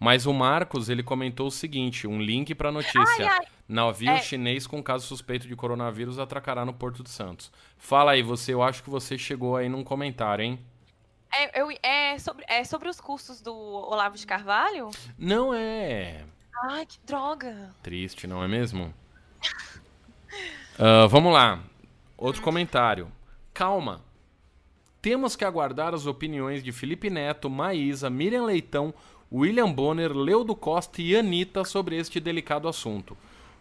Mas 0.00 0.26
o 0.26 0.32
Marcos, 0.32 0.88
ele 0.88 1.02
comentou 1.02 1.48
o 1.48 1.50
seguinte: 1.50 2.06
um 2.06 2.20
link 2.20 2.54
pra 2.54 2.72
notícia. 2.72 3.00
Ai, 3.06 3.26
ai. 3.26 3.46
Navio 3.68 4.10
É. 4.10 4.22
chinês 4.22 4.66
com 4.66 4.82
caso 4.82 5.06
suspeito 5.06 5.46
de 5.46 5.54
coronavírus 5.54 6.18
atracará 6.18 6.64
no 6.64 6.72
Porto 6.72 7.02
de 7.02 7.10
Santos. 7.10 7.52
Fala 7.76 8.12
aí, 8.12 8.22
você, 8.22 8.54
eu 8.54 8.62
acho 8.62 8.82
que 8.82 8.88
você 8.88 9.18
chegou 9.18 9.56
aí 9.56 9.68
num 9.68 9.84
comentário, 9.84 10.42
hein? 10.42 10.58
É, 11.30 11.60
eu- 11.60 11.68
é 11.82 12.18
sobre, 12.18 12.44
é 12.48 12.64
sobre 12.64 12.88
os 12.88 12.98
cursos 13.00 13.42
do 13.42 13.54
Olavo 13.54 14.16
de 14.16 14.26
Carvalho? 14.26 14.90
Não 15.18 15.52
é 15.52 16.24
Ai, 16.70 16.86
que 16.86 16.98
droga. 17.04 17.70
triste, 17.82 18.26
não 18.26 18.42
é 18.42 18.48
mesmo? 18.48 18.92
Ah, 20.78 21.06
vamos 21.08 21.32
lá. 21.32 21.60
Outro 22.16 22.40
comentário. 22.42 23.10
Calma. 23.52 24.00
Temos 25.02 25.34
que 25.36 25.44
aguardar 25.44 25.94
as 25.94 26.06
opiniões 26.06 26.62
de 26.62 26.70
Felipe 26.72 27.08
Neto, 27.10 27.48
Maísa, 27.50 28.08
Miriam 28.10 28.44
Leitão, 28.44 28.92
William 29.32 29.72
Bonner, 29.72 30.12
Leudo 30.12 30.54
Costa 30.54 31.00
e 31.02 31.16
Anitta 31.16 31.64
sobre 31.64 31.96
este 31.96 32.18
delicado 32.20 32.68
assunto, 32.68 33.16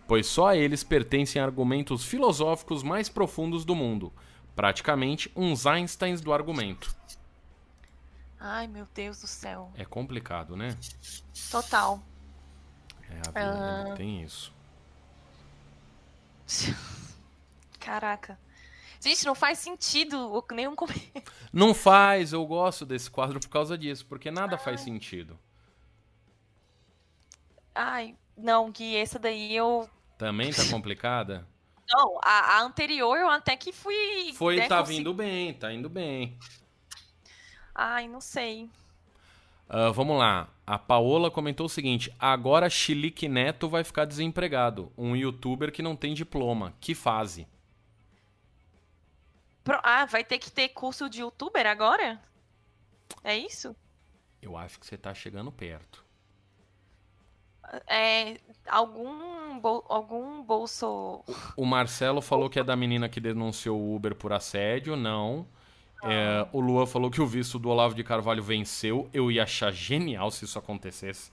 pois 0.08 0.26
só 0.28 0.48
a 0.48 0.56
eles 0.56 0.84
pertencem 0.84 1.42
argumentos 1.42 2.06
filosóficos 2.06 2.84
mais 2.84 3.10
profundos 3.10 3.66
do 3.66 3.76
mundo. 3.76 4.14
Praticamente 4.56 5.32
uns 5.36 5.66
Einsteins 5.66 6.22
do 6.22 6.34
argumento. 6.34 6.96
Ai, 8.40 8.68
meu 8.68 8.88
Deus 8.94 9.22
do 9.22 9.28
céu. 9.28 9.72
É 9.76 9.86
complicado, 9.86 10.56
né? 10.56 10.76
Total. 11.52 12.02
É, 13.10 13.22
a 13.28 13.84
vida 13.84 13.96
tem 13.96 14.24
isso. 14.24 14.54
Caraca. 17.80 18.40
Gente, 19.00 19.26
não 19.26 19.36
faz 19.36 19.60
sentido 19.60 20.44
nenhum 20.52 20.76
comentário. 20.76 21.24
Não 21.54 21.74
faz, 21.74 22.34
eu 22.34 22.46
gosto 22.46 22.86
desse 22.86 23.10
quadro 23.10 23.40
por 23.40 23.50
causa 23.50 23.78
disso, 23.78 24.06
porque 24.08 24.30
nada 24.32 24.58
faz 24.58 24.82
sentido. 24.82 25.40
Ai, 27.74 28.16
não, 28.36 28.72
Gui, 28.72 28.96
essa 28.96 29.18
daí 29.18 29.56
eu. 29.56 29.90
Também 30.18 30.52
tá 30.52 30.64
complicada? 30.70 31.48
Não, 31.90 32.20
a, 32.24 32.58
a 32.58 32.62
anterior 32.64 33.18
eu 33.18 33.30
até 33.30 33.56
que 33.56 33.72
fui. 33.72 34.34
Foi, 34.34 34.58
né, 34.58 34.68
tá 34.68 34.80
consegui- 34.80 34.98
vindo 34.98 35.14
bem, 35.14 35.54
tá 35.54 35.72
indo 35.72 35.90
bem. 35.90 36.38
Ai, 37.74 38.08
não 38.08 38.20
sei. 38.20 38.70
Ah, 39.70 39.92
vamos 39.92 40.18
lá. 40.18 40.50
A 40.66 40.78
Paola 40.80 41.30
comentou 41.32 41.66
o 41.68 41.70
seguinte: 41.70 42.12
agora 42.20 42.70
Chilique 42.70 43.28
Neto 43.30 43.70
vai 43.70 43.84
ficar 43.84 44.06
desempregado. 44.06 44.92
Um 44.98 45.16
youtuber 45.16 45.72
que 45.72 45.82
não 45.82 45.96
tem 45.96 46.14
diploma. 46.14 46.74
Que 46.82 46.96
fase? 46.96 47.48
Pro- 49.64 49.80
Ah, 49.84 50.06
vai 50.06 50.24
ter 50.24 50.40
que 50.40 50.50
ter 50.52 50.70
curso 50.70 51.10
de 51.10 51.22
youtuber 51.22 51.66
agora? 51.68 52.20
É 53.24 53.38
isso? 53.38 53.76
Eu 54.42 54.56
acho 54.58 54.80
que 54.80 54.86
você 54.86 54.98
tá 54.98 55.14
chegando 55.14 55.52
perto. 55.52 56.04
É. 57.88 58.38
Algum, 58.68 59.60
bol- 59.60 59.86
algum 59.90 60.42
bolso. 60.44 61.24
O 61.56 61.66
Marcelo 61.66 62.22
falou 62.22 62.50
que 62.50 62.60
é 62.60 62.64
da 62.64 62.76
menina 62.76 63.08
que 63.10 63.20
denunciou 63.20 63.80
o 63.80 63.96
Uber 63.96 64.14
por 64.16 64.34
assédio. 64.34 64.96
Não. 64.96 65.46
É, 66.04 66.46
o 66.54 66.60
Lua 66.60 66.86
falou 66.86 67.10
que 67.10 67.20
o 67.22 67.26
visto 67.26 67.58
do 67.58 67.70
Olavo 67.70 67.96
de 67.96 68.04
Carvalho 68.04 68.44
venceu. 68.44 69.10
Eu 69.14 69.32
ia 69.32 69.44
achar 69.44 69.72
genial 69.72 70.30
se 70.32 70.46
isso 70.46 70.60
acontecesse. 70.60 71.32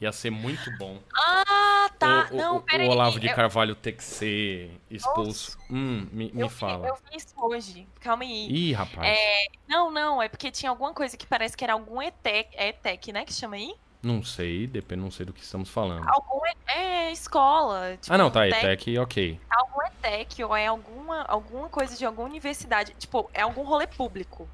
Ia 0.00 0.12
ser 0.12 0.30
muito 0.30 0.70
bom. 0.78 0.98
Ah, 1.16 1.90
Tá, 1.98 2.28
o, 2.32 2.36
não, 2.36 2.56
o, 2.56 2.60
peraí. 2.62 2.88
o 2.88 2.90
Olavo 2.90 3.20
de 3.20 3.28
eu- 3.28 3.34
Carvalho 3.34 3.74
ter 3.74 3.92
que 3.92 4.02
ser 4.02 4.70
expulso. 4.90 5.56
Hum, 5.70 6.06
me, 6.12 6.32
me 6.32 6.40
eu, 6.42 6.48
vi- 6.48 6.54
fala. 6.54 6.88
eu 6.88 6.94
vi 6.96 7.16
isso 7.16 7.34
hoje. 7.36 7.86
Calma 8.00 8.24
aí. 8.24 8.48
Ih, 8.50 8.72
rapaz. 8.72 9.06
É, 9.16 9.44
não, 9.68 9.90
não, 9.92 10.20
é 10.20 10.28
porque 10.28 10.50
tinha 10.50 10.70
alguma 10.70 10.92
coisa 10.92 11.16
que 11.16 11.26
parece 11.26 11.56
que 11.56 11.62
era 11.62 11.72
algum 11.74 12.02
ETEC, 12.02 12.50
é 12.56 12.68
ETEC, 12.68 13.12
né, 13.12 13.24
que 13.24 13.32
chama 13.32 13.54
aí? 13.56 13.74
Não 14.04 14.22
sei, 14.22 14.66
depende, 14.66 15.00
não 15.02 15.10
sei 15.10 15.24
do 15.26 15.32
que 15.32 15.42
estamos 15.42 15.68
falando. 15.68 16.06
Algum 16.08 16.44
E- 16.46 16.54
é, 16.66 17.12
escola. 17.12 17.96
Tipo, 18.00 18.12
Ah, 18.14 18.18
não, 18.18 18.30
tá, 18.30 18.40
um 18.40 18.42
aí, 18.42 18.50
tec- 18.50 18.60
Tech, 18.84 18.98
ok. 18.98 19.40
Algum 19.50 19.82
ETEC 19.86 20.44
ou 20.44 20.54
é 20.56 20.66
alguma, 20.66 21.22
alguma 21.22 21.68
coisa 21.68 21.96
de 21.96 22.04
alguma 22.04 22.28
universidade. 22.28 22.94
Tipo, 22.98 23.30
é 23.32 23.42
algum 23.42 23.62
rolê 23.64 23.86
público. 23.86 24.48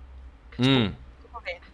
Hum, 0.59 0.91
do 1.23 1.29
governo. 1.33 1.67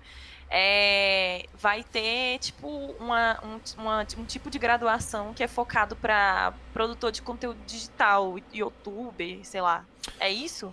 É, 0.49 1.45
vai 1.55 1.83
ter, 1.83 2.39
tipo, 2.39 2.69
uma, 3.01 3.39
um, 3.45 3.61
uma- 3.83 4.07
um 4.17 4.25
tipo 4.25 4.49
de 4.49 4.59
graduação 4.59 5.35
que 5.35 5.43
é 5.43 5.49
focado 5.49 5.97
pra 5.97 6.55
produtor 6.73 7.11
de 7.11 7.21
conteúdo 7.21 7.59
digital, 7.67 8.37
youtuber, 8.55 9.41
sei 9.43 9.61
lá. 9.61 9.85
É 10.21 10.31
isso? 10.31 10.73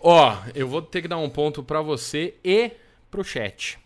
Ó, 0.00 0.36
eu 0.54 0.66
vou 0.68 0.80
ter 0.80 1.02
que 1.02 1.08
dar 1.08 1.18
um 1.18 1.28
ponto 1.28 1.62
pra 1.62 1.82
você 1.82 2.34
e 2.44 2.70
pro 3.10 3.24
chat. 3.24 3.78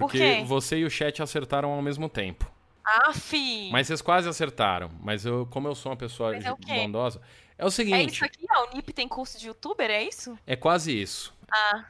Porque 0.00 0.18
quê? 0.18 0.44
você 0.44 0.78
e 0.78 0.84
o 0.84 0.90
chat 0.90 1.22
acertaram 1.22 1.70
ao 1.72 1.82
mesmo 1.82 2.08
tempo. 2.08 2.50
Aff! 2.84 3.70
Mas 3.70 3.86
vocês 3.86 4.02
quase 4.02 4.28
acertaram. 4.28 4.90
Mas 5.00 5.24
eu, 5.24 5.46
como 5.46 5.68
eu 5.68 5.74
sou 5.74 5.92
uma 5.92 5.96
pessoa 5.96 6.32
Mas 6.32 6.44
é 6.44 6.54
bondosa, 6.82 7.20
é 7.56 7.64
o 7.64 7.68
é 7.68 7.70
seguinte, 7.70 8.14
isso 8.14 8.24
aqui? 8.24 8.44
A 8.50 8.64
Unip 8.64 8.92
tem 8.92 9.06
curso 9.06 9.38
de 9.38 9.46
youtuber, 9.46 9.88
é 9.90 10.02
isso? 10.02 10.36
é 10.46 10.56
quase 10.56 11.00
isso. 11.00 11.32
Ah, 11.50 11.84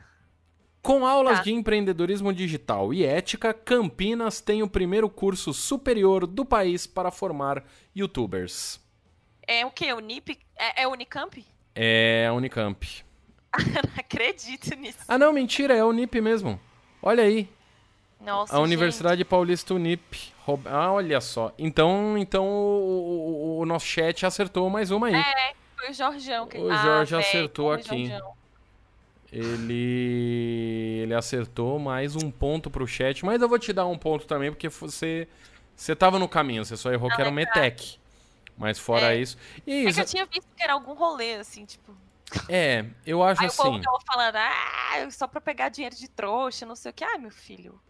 Com 0.83 1.07
aulas 1.07 1.39
Tá. 1.39 1.45
de 1.45 1.53
empreendedorismo 1.53 2.33
digital 2.33 2.93
e 2.93 3.05
ética, 3.05 3.55
Campinas 3.55 4.41
tem 4.41 4.63
o 4.63 4.69
primeiro 4.69 5.09
curso 5.09 5.55
superior 5.55 6.27
do 6.27 6.45
país 6.45 6.87
para 6.87 7.11
formar 7.11 7.65
youtubers. 7.97 8.81
é 9.47 9.65
o 9.65 9.71
quê? 9.71 9.93
Unip? 9.93 10.39
É, 10.57 10.83
é 10.83 10.89
Unicamp? 10.89 11.45
É 11.75 12.27
a 12.29 12.33
Unicamp. 12.35 13.05
Não 13.57 13.93
acredito 13.97 14.75
nisso. 14.77 14.99
Ah, 15.09 15.17
não, 15.19 15.33
mentira, 15.33 15.75
é 15.75 15.81
a 15.81 15.87
Unip 15.87 16.21
mesmo. 16.21 16.61
Olha 17.03 17.23
aí, 17.25 17.49
Nossa, 18.25 18.57
a 18.57 18.61
Universidade 18.61 19.25
Paulista 19.25 19.75
Unip. 19.75 20.33
Roub- 20.47 20.67
Ah, 20.67 20.93
olha 20.93 21.21
só. 21.21 21.53
Então, 21.59 22.17
então 22.19 22.45
o, 22.47 23.59
o- 23.59 23.59
o 23.61 23.67
nosso 23.67 23.87
chat 23.87 24.25
acertou 24.27 24.69
mais 24.71 24.91
uma 24.91 25.07
aí. 25.09 25.15
gente. 25.15 25.27
É, 25.29 25.55
foi 25.77 25.91
o 25.91 25.93
Jorjão. 25.95 26.47
Que... 26.47 26.59
O 26.59 26.71
Ah, 26.71 26.77
Jorge 26.83 27.15
véi, 27.17 27.21
acertou 27.25 27.73
aqui. 27.73 28.07
Jorjão. 28.09 28.33
Ele 29.33 31.01
ele 31.03 31.15
acertou 31.15 31.79
mais 31.79 32.15
um 32.17 32.31
ponto 32.31 32.71
pro 32.71 32.87
chat, 32.87 33.25
mas 33.25 33.41
eu 33.41 33.49
vou 33.49 33.59
te 33.59 33.73
dar 33.73 33.87
um 33.87 33.97
ponto 33.99 34.27
também 34.27 34.51
porque 34.51 34.69
você 34.69 35.27
você 35.75 35.97
tava 35.97 36.19
no 36.19 36.29
caminho, 36.29 36.65
você 36.65 36.77
só 36.77 36.93
errou 36.93 37.09
que 37.11 37.21
era 37.21 37.31
um 37.31 37.33
Metec. 37.33 37.99
Mas 38.57 38.79
fora 38.79 39.15
É. 39.15 39.19
isso, 39.21 39.37
e 39.67 39.81
É 39.81 39.85
que 39.85 39.91
isso 39.91 40.01
eu 40.01 40.05
tinha 40.05 40.27
visto 40.27 40.47
que 40.55 40.63
era 40.63 40.75
algum 40.75 40.93
rolê, 40.93 41.37
assim, 41.37 41.65
tipo... 41.65 41.97
é, 42.49 42.85
eu 43.07 43.23
acho 43.23 43.41
Aí 43.43 43.49
o 43.49 43.53
povo 43.53 43.77
assim. 43.77 43.83
falando, 44.07 44.37
ah, 44.37 45.11
só 45.11 45.27
pra 45.27 45.41
pegar 45.41 45.71
dinheiro 45.71 45.97
de 45.97 46.09
trouxa, 46.09 46.67
não 46.67 46.77
sei 46.77 46.91
o 46.91 46.95
que. 46.95 47.03
Ai, 47.03 47.17
meu 47.17 47.31
filho, 47.31 47.81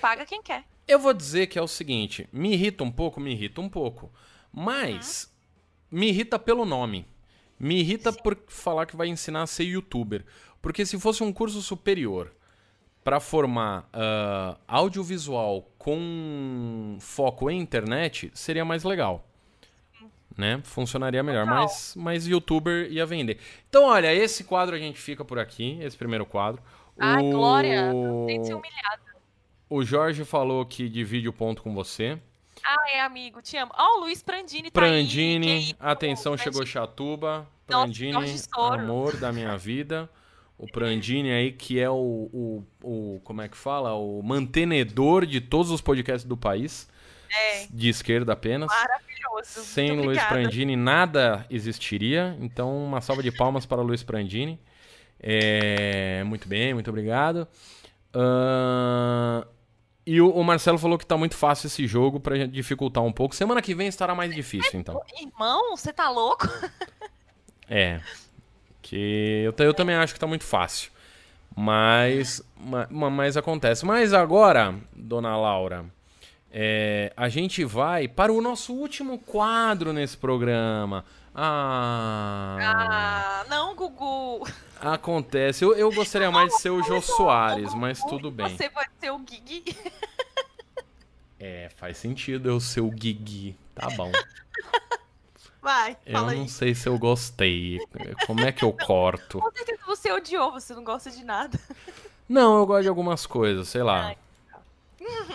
paga 0.00 0.24
quem 0.24 0.42
quer. 0.42 0.64
Eu 0.86 0.98
vou 0.98 1.12
dizer 1.12 1.46
que 1.48 1.58
é 1.58 1.62
o 1.62 1.68
seguinte, 1.68 2.28
me 2.32 2.52
irrita 2.54 2.82
um 2.84 2.90
pouco, 2.90 3.20
me 3.20 3.32
irrita 3.32 3.60
um 3.60 3.68
pouco, 3.68 4.10
mas 4.52 5.30
me 5.90 6.08
irrita 6.08 6.38
pelo 6.38 6.64
nome. 6.64 7.06
Me 7.60 7.80
irrita 7.80 8.12
por 8.12 8.38
falar 8.46 8.86
que 8.86 8.96
vai 8.96 9.08
ensinar 9.08 9.42
a 9.42 9.46
ser 9.46 9.64
youtuber, 9.64 10.24
porque 10.62 10.86
se 10.86 10.98
fosse 10.98 11.22
um 11.22 11.32
curso 11.32 11.60
superior 11.60 12.32
para 13.02 13.20
formar 13.20 13.88
ah, 13.92 14.56
audiovisual 14.68 15.62
com 15.78 16.96
foco 17.00 17.50
em 17.50 17.58
internet, 17.58 18.30
seria 18.34 18.64
mais 18.64 18.84
legal. 18.84 19.24
Né? 20.36 20.60
Funcionaria 20.62 21.22
melhor, 21.22 21.44
Total. 21.46 21.62
mas, 21.64 21.94
mas 21.96 22.26
youtuber 22.28 22.90
ia 22.92 23.04
vender. 23.04 23.38
Então, 23.68 23.84
olha, 23.86 24.14
esse 24.14 24.44
quadro 24.44 24.76
a 24.76 24.78
gente 24.78 24.98
fica 25.00 25.24
por 25.24 25.38
aqui, 25.38 25.78
esse 25.82 25.96
primeiro 25.96 26.24
quadro. 26.24 26.62
Ai, 26.96 27.24
O- 27.24 27.30
Glória, 27.30 27.90
tem 28.26 28.40
que 28.40 28.46
ser 28.46 28.54
humilhada. 28.54 29.07
O 29.70 29.84
Jorge 29.84 30.24
falou 30.24 30.64
que 30.64 30.88
divide 30.88 31.28
o 31.28 31.32
ponto 31.32 31.62
com 31.62 31.74
você. 31.74 32.18
Ai, 32.64 33.00
amigo, 33.00 33.40
te 33.42 33.56
amo. 33.56 33.70
Ó, 33.76 33.98
o 33.98 34.00
Luiz 34.00 34.22
Prandini 34.22 34.70
tá 34.70 34.80
Prandini, 34.80 35.50
aí. 35.50 35.64
que- 35.66 35.76
atenção, 35.78 36.32
Prandini. 36.32 36.52
chegou 36.54 36.66
Chatuba. 36.66 37.46
Nossa, 37.68 37.84
Prandini, 37.84 38.38
Soro. 38.38 38.80
amor 38.80 39.16
da 39.16 39.30
minha 39.32 39.56
vida. 39.56 40.08
O 40.56 40.66
Prandini 40.66 41.30
aí, 41.30 41.52
que 41.52 41.78
é 41.78 41.88
o, 41.88 41.94
o, 42.32 42.64
o- 42.82 43.20
Como 43.22 43.40
é 43.42 43.48
que 43.48 43.56
fala? 43.56 43.94
O 43.94 44.20
mantenedor 44.22 45.24
de 45.24 45.40
todos 45.40 45.70
os 45.70 45.80
podcasts 45.80 46.24
do 46.24 46.36
país. 46.36 46.88
É. 47.30 47.66
De 47.70 47.88
esquerda 47.90 48.32
apenas. 48.32 48.68
Maravilhoso. 48.68 49.60
Sem 49.62 49.88
Muito 49.92 50.06
Luiz 50.06 50.18
obrigada. 50.18 50.28
Prandini 50.34 50.74
nada 50.76 51.46
existiria. 51.50 52.36
Então, 52.40 52.84
uma 52.86 53.00
salva 53.02 53.22
de 53.22 53.30
palmas 53.30 53.66
para 53.66 53.82
Luiz 53.82 54.02
Prandini. 54.02 54.58
É, 55.20 56.24
muito 56.24 56.48
bem, 56.48 56.72
muito 56.74 56.88
obrigado. 56.88 57.46
Ahn, 58.14 59.44
e 60.14 60.20
o, 60.20 60.30
o 60.30 60.42
Marcelo 60.44 60.78
falou 60.78 60.96
que 60.98 61.06
tá 61.06 61.16
muito 61.16 61.36
fácil 61.36 61.66
esse 61.66 61.86
jogo 61.86 62.18
pra 62.20 62.36
gente 62.36 62.52
dificultar 62.52 63.02
um 63.04 63.12
pouco. 63.12 63.34
Semana 63.34 63.60
que 63.62 63.74
vem 63.74 63.88
estará 63.88 64.14
mais 64.14 64.34
difícil, 64.34 64.78
então. 64.80 65.00
Irmão, 65.20 65.76
você 65.76 65.92
tá 65.92 66.08
louco? 66.10 66.46
É. 67.70 68.00
Que 68.80 69.42
eu, 69.44 69.54
eu 69.66 69.74
também 69.74 69.94
acho 69.94 70.14
que 70.14 70.18
tá 70.20 70.26
muito 70.26 70.44
fácil. 70.44 70.90
Mas, 71.54 72.40
ma- 72.58 72.86
ma- 72.90 73.10
mas 73.10 73.36
acontece. 73.36 73.84
Mas 73.84 74.14
agora, 74.14 74.74
dona 74.96 75.36
Laura, 75.36 75.84
é, 76.50 77.12
a 77.14 77.28
gente 77.28 77.62
vai 77.64 78.08
para 78.08 78.32
o 78.32 78.40
nosso 78.40 78.72
último 78.72 79.18
quadro 79.18 79.92
nesse 79.92 80.16
programa. 80.16 81.04
Ah, 81.34 82.56
Ah, 82.60 83.44
não, 83.50 83.74
Gugu. 83.74 84.46
acontece. 84.80 85.64
Eu, 85.64 85.74
eu 85.74 85.92
gostaria 85.92 86.30
mais 86.30 86.52
de 86.52 86.60
ser 86.60 86.70
o 86.70 86.82
Jô 86.82 87.00
Soares, 87.00 87.74
mas 87.74 88.02
tudo 88.04 88.30
bem. 88.30 88.56
Você 88.56 88.68
pode 88.70 88.90
ser 89.00 89.10
o 89.10 89.18
Gui. 89.18 89.64
É, 91.40 91.68
faz 91.76 91.96
sentido 91.98 92.48
eu 92.48 92.58
ser 92.58 92.80
o 92.80 92.90
Guigui. 92.90 93.56
Tá 93.72 93.88
bom. 93.90 94.10
Vai, 95.62 95.96
Eu 96.04 96.22
não 96.22 96.28
aí. 96.30 96.48
sei 96.48 96.74
se 96.74 96.88
eu 96.88 96.98
gostei. 96.98 97.78
Como 98.26 98.40
é 98.40 98.50
que 98.50 98.64
eu 98.64 98.72
corto? 98.72 99.38
Com 99.40 99.52
certeza 99.52 99.80
você 99.86 100.10
odiou, 100.10 100.50
você 100.50 100.74
não 100.74 100.82
gosta 100.82 101.10
de 101.10 101.22
nada. 101.24 101.56
Não, 102.28 102.58
eu 102.58 102.66
gosto 102.66 102.82
de 102.82 102.88
algumas 102.88 103.24
coisas, 103.24 103.68
sei 103.68 103.82
lá. 103.84 104.16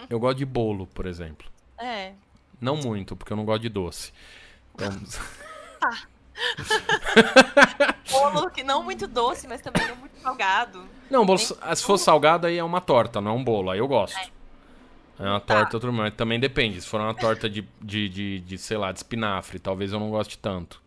Eu 0.10 0.20
gosto 0.20 0.38
de 0.39 0.46
bolo, 0.46 0.88
por 0.88 1.06
exemplo. 1.06 1.50
É. 1.78 2.14
Não 2.60 2.76
muito, 2.76 3.16
porque 3.16 3.32
eu 3.32 3.38
não 3.38 3.46
gosto 3.46 3.62
de 3.62 3.70
doce. 3.70 4.12
Então, 4.76 4.89
Bolo 8.12 8.50
que 8.50 8.64
não 8.64 8.84
muito 8.84 9.08
doce, 9.08 9.48
mas 9.48 9.62
também 9.62 9.88
não 9.88 9.96
muito 9.96 10.18
salgado. 10.22 10.86
não, 11.10 11.26
bolo, 11.26 11.38
se 11.40 11.84
for 11.84 11.98
salgado 11.98 12.48
aí 12.48 12.58
é 12.58 12.64
uma 12.64 12.82
torta, 12.82 13.22
não 13.22 13.32
é 13.32 13.34
um 13.34 13.44
bolo, 13.44 13.70
aí 13.72 13.80
eu 13.80 13.88
gosto. 13.88 14.18
É 15.20 15.24
uma 15.24 15.40
Tá. 15.40 15.66
torta. 15.66 16.12
Também 16.12 16.40
depende. 16.40 16.82
Se 16.82 16.88
for 16.88 17.00
uma 17.00 17.14
torta 17.14 17.50
de, 17.50 17.68
de, 17.82 18.10
de, 18.10 18.40
de, 18.40 18.58
sei 18.58 18.78
lá, 18.78 18.92
de 18.92 19.00
espinafre, 19.00 19.60
talvez 19.60 19.94
eu 19.94 20.00
não 20.00 20.10
goste 20.10 20.38
tanto. 20.38 20.82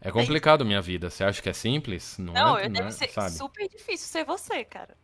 É 0.00 0.10
complicado 0.12 0.64
minha 0.64 0.80
vida. 0.80 1.10
Você 1.10 1.24
acha 1.24 1.40
que 1.42 1.48
é 1.48 1.52
simples? 1.52 2.16
Não, 2.18 2.32
Não, 2.32 2.58
é, 2.58 2.66
eu 2.66 2.70
deve 2.70 2.88
é, 2.88 2.90
ser 2.92 3.08
sabe? 3.08 3.30
super 3.32 3.68
difícil 3.68 4.06
ser 4.08 4.24
você, 4.24 4.62
cara. 4.64 4.94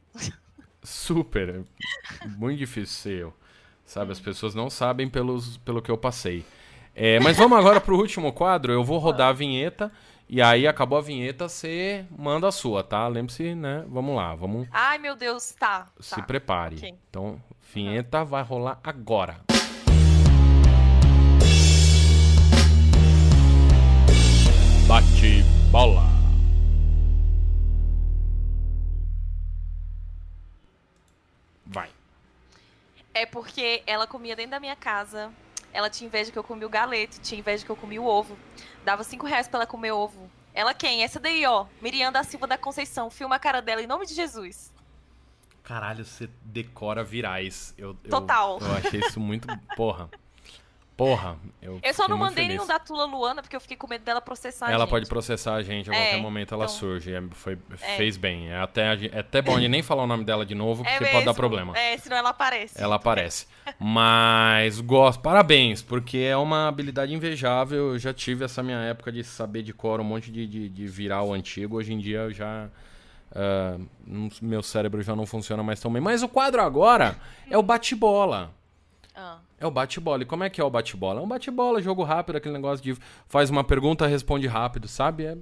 Super. 0.84 1.64
é 2.20 2.26
Muito 2.28 2.58
difícil 2.58 2.94
ser 2.94 3.18
eu. 3.22 3.34
Sabe, 3.84 4.12
as 4.12 4.20
pessoas 4.20 4.54
não 4.54 4.70
sabem 4.70 5.08
pelos, 5.08 5.56
pelo 5.58 5.82
que 5.82 5.90
eu 5.90 5.98
passei. 5.98 6.44
É, 6.94 7.18
mas 7.20 7.36
vamos 7.36 7.58
agora 7.58 7.80
pro 7.80 7.96
último 7.96 8.32
quadro. 8.32 8.72
Eu 8.72 8.84
vou 8.84 8.98
rodar 8.98 9.28
a 9.28 9.32
vinheta. 9.32 9.90
E 10.28 10.40
aí, 10.40 10.66
acabou 10.66 10.96
a 10.96 11.02
vinheta, 11.02 11.46
você 11.46 12.06
manda 12.10 12.48
a 12.48 12.52
sua, 12.52 12.82
tá? 12.82 13.06
Lembre-se, 13.06 13.54
né? 13.54 13.84
Vamos 13.86 14.16
lá, 14.16 14.34
vamos. 14.34 14.66
Ai, 14.70 14.96
meu 14.96 15.14
Deus, 15.14 15.52
tá. 15.52 15.88
Se 16.00 16.16
tá. 16.16 16.22
prepare. 16.22 16.76
ok. 16.76 16.94
Então, 17.10 17.42
vinheta 17.74 18.24
vai 18.24 18.42
rolar 18.42 18.80
agora. 18.82 19.40
Bate 24.86 25.42
bola. 25.70 26.02
Vai. 31.66 31.90
É 33.12 33.26
porque 33.26 33.82
ela 33.86 34.06
comia 34.06 34.34
dentro 34.34 34.52
da 34.52 34.60
minha 34.60 34.76
casa. 34.76 35.30
Ela 35.72 35.88
tinha 35.88 36.06
inveja 36.06 36.30
que 36.30 36.38
eu 36.38 36.44
comia 36.44 36.66
o 36.66 36.70
galeto, 36.70 37.20
tinha 37.20 37.38
inveja 37.38 37.64
que 37.64 37.70
eu 37.70 37.76
comia 37.76 38.00
o 38.02 38.06
ovo. 38.06 38.36
Dava 38.84 39.02
cinco 39.04 39.26
reais 39.26 39.48
pra 39.48 39.58
ela 39.60 39.66
comer 39.66 39.92
ovo. 39.92 40.30
Ela 40.54 40.74
quem? 40.74 41.02
Essa 41.02 41.18
daí, 41.18 41.46
ó. 41.46 41.66
Miriam 41.80 42.12
da 42.12 42.22
Silva 42.22 42.46
da 42.46 42.58
Conceição. 42.58 43.08
Filma 43.10 43.36
a 43.36 43.38
cara 43.38 43.62
dela 43.62 43.80
em 43.82 43.86
nome 43.86 44.04
de 44.06 44.12
Jesus. 44.14 44.70
Caralho, 45.62 46.04
você 46.04 46.28
decora 46.42 47.02
virais. 47.04 47.72
Eu, 47.78 47.96
eu- 48.04 48.10
Total. 48.10 48.58
Eu, 48.60 48.72
achei 48.76 49.00
isso 49.00 49.18
muito. 49.20 49.46
Porra. 49.76 50.10
Porra, 51.04 51.36
eu, 51.60 51.80
Eu 51.82 51.94
só 51.94 52.06
não 52.08 52.16
mandei 52.16 52.44
feliz. 52.44 52.56
nenhum 52.56 52.66
da 52.66 52.78
Tula 52.78 53.04
Luana, 53.04 53.42
porque 53.42 53.56
eu 53.56 53.60
fiquei 53.60 53.76
com 53.76 53.86
medo 53.88 54.04
dela 54.04 54.20
processar 54.20 54.66
a 54.66 54.70
Ela 54.70 54.80
gente. 54.84 54.90
pode 54.90 55.08
processar 55.08 55.54
a 55.54 55.62
gente 55.62 55.90
a 55.90 55.94
É, 55.94 55.96
qualquer 56.00 56.20
momento, 56.22 56.54
ela 56.54 56.64
então- 56.64 56.74
surge. 56.76 57.12
É, 57.14 57.22
foi, 57.32 57.58
É. 57.80 57.96
Fez 57.96 58.16
bem. 58.16 58.50
É 58.50 58.58
até, 58.60 58.88
a 58.88 58.94
é 58.94 59.18
até 59.20 59.42
bom 59.42 59.56
a 59.56 59.60
gente 59.60 59.68
nem 59.70 59.82
falar 59.82 60.04
o 60.04 60.06
nome 60.06 60.24
dela 60.24 60.46
de 60.46 60.54
novo, 60.54 60.82
É 60.86 60.98
porque 60.98 61.10
pode 61.12 61.24
dar 61.24 61.34
problema. 61.34 61.76
É, 61.76 61.96
senão 61.98 62.16
ela 62.16 62.30
aparece. 62.30 62.80
Ela 62.82 62.96
aparece. 62.96 63.46
Mas 63.78 64.80
gosto, 64.80 65.20
parabéns, 65.20 65.82
porque 65.82 66.18
é 66.18 66.36
uma 66.36 66.68
habilidade 66.68 67.12
invejável. 67.14 67.92
Eu 67.92 67.98
já 67.98 68.12
tive 68.12 68.44
essa 68.44 68.62
minha 68.62 68.78
época 68.78 69.10
de 69.12 69.22
saber 69.24 69.62
de 69.62 69.72
cor 69.72 70.00
um 70.00 70.04
monte 70.04 70.30
de, 70.30 70.46
de, 70.46 70.68
de 70.68 70.86
virar 70.86 71.22
o 71.22 71.32
antigo. 71.32 71.76
Hoje 71.76 71.92
em 71.92 71.98
dia 71.98 72.18
eu 72.20 72.32
já. 72.32 72.68
não- 74.06 74.28
meu 74.42 74.62
cérebro 74.62 75.00
já 75.02 75.16
não 75.16 75.24
funciona 75.26 75.62
mais 75.62 75.80
tão 75.80 75.92
bem. 75.92 76.02
Mas 76.02 76.22
o 76.22 76.28
quadro 76.28 76.60
agora 76.60 77.16
é 77.50 77.56
o 77.56 77.62
bate-bola. 77.62 78.50
Ah. 79.14 79.38
É 79.62 79.66
o 79.66 79.70
bate-bola. 79.70 80.22
E 80.22 80.26
como 80.26 80.42
é 80.44 80.50
que 80.50 80.60
é 80.60 80.64
o 80.64 80.70
bate-bola? 80.70 81.20
É 81.20 81.22
um 81.22 81.28
bate-bola, 81.28 81.80
jogo 81.80 82.02
rápido, 82.02 82.36
aquele 82.36 82.54
negócio 82.54 82.82
de 82.82 82.96
faz 83.28 83.48
uma 83.48 83.62
pergunta, 83.62 84.06
responde 84.06 84.46
rápido, 84.48 84.88
sabe? 84.88 85.24
É 85.26 85.36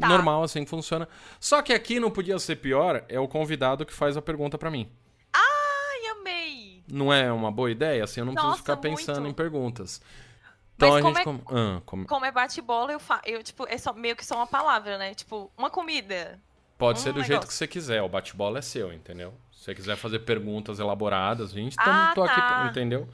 Tá. 0.00 0.08
normal 0.08 0.42
assim 0.44 0.64
que 0.64 0.70
funciona. 0.70 1.06
Só 1.40 1.60
que 1.60 1.72
aqui 1.72 1.98
não 2.00 2.10
podia 2.10 2.38
ser 2.38 2.56
pior, 2.56 3.04
é 3.08 3.18
o 3.20 3.28
convidado 3.28 3.84
que 3.84 3.92
faz 3.92 4.16
a 4.16 4.22
pergunta 4.22 4.56
pra 4.56 4.70
mim. 4.70 4.88
Ai, 5.32 6.06
amei! 6.18 6.82
Não 6.90 7.12
é 7.12 7.30
uma 7.32 7.50
boa 7.50 7.70
ideia? 7.70 8.04
Assim, 8.04 8.20
eu 8.20 8.24
não 8.26 8.32
preciso 8.32 8.50
Nossa, 8.52 8.62
ficar 8.62 8.76
pensando 8.78 9.20
muito. 9.20 9.32
em 9.32 9.34
perguntas. 9.34 10.00
Então 10.76 10.90
Mas 10.90 10.98
a 10.98 11.02
como 11.02 11.16
gente. 11.16 11.28
é- 11.28 11.58
Ah, 11.58 11.82
como- 11.84 12.06
Como 12.06 12.24
é 12.24 12.30
bate-bola, 12.32 12.92
eu, 12.92 13.00
fa... 13.00 13.20
eu 13.26 13.42
tipo, 13.42 13.66
é 13.68 13.76
só, 13.76 13.92
meio 13.92 14.14
que 14.14 14.24
só 14.24 14.36
uma 14.36 14.46
palavra, 14.46 14.96
né? 14.96 15.12
Tipo, 15.14 15.50
uma 15.58 15.68
comida. 15.68 16.38
Pode 16.78 17.00
um 17.00 17.02
ser 17.02 17.12
do 17.12 17.18
jeito 17.18 17.30
negócio. 17.30 17.48
que 17.48 17.54
você 17.54 17.66
quiser. 17.66 18.00
O 18.02 18.08
bate-bola 18.08 18.60
é 18.60 18.62
seu, 18.62 18.92
entendeu? 18.92 19.34
Se 19.52 19.64
você 19.64 19.74
quiser 19.74 19.96
fazer 19.96 20.20
perguntas 20.20 20.78
elaboradas, 20.78 21.50
a 21.50 21.54
gente 21.54 21.74
tá, 21.76 22.10
Ah, 22.10 22.14
tô 22.14 22.22
aqui, 22.22 22.36
tá. 22.40 22.46
pra- 22.60 22.66
entendeu? 22.70 23.08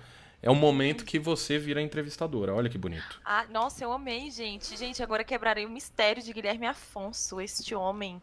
É 0.45 0.51
o 0.51 0.55
momento 0.55 1.07
que 1.07 1.18
você 1.18 1.59
vira 1.59 1.80
entrevistadora. 1.80 2.55
Olha 2.55 2.68
que 2.68 2.76
bonito. 2.76 3.18
Ah, 3.24 3.47
nossa, 3.51 3.82
eu 3.82 3.90
amei, 3.90 4.30
gente. 4.30 4.76
Gente, 4.76 5.03
agora 5.03 5.24
quebrarei 5.24 5.64
o 5.64 5.70
mistério 5.70 6.22
de 6.22 6.30
Guilherme 6.34 6.66
Afonso, 6.66 7.40
este 7.40 7.74
homem 7.74 8.20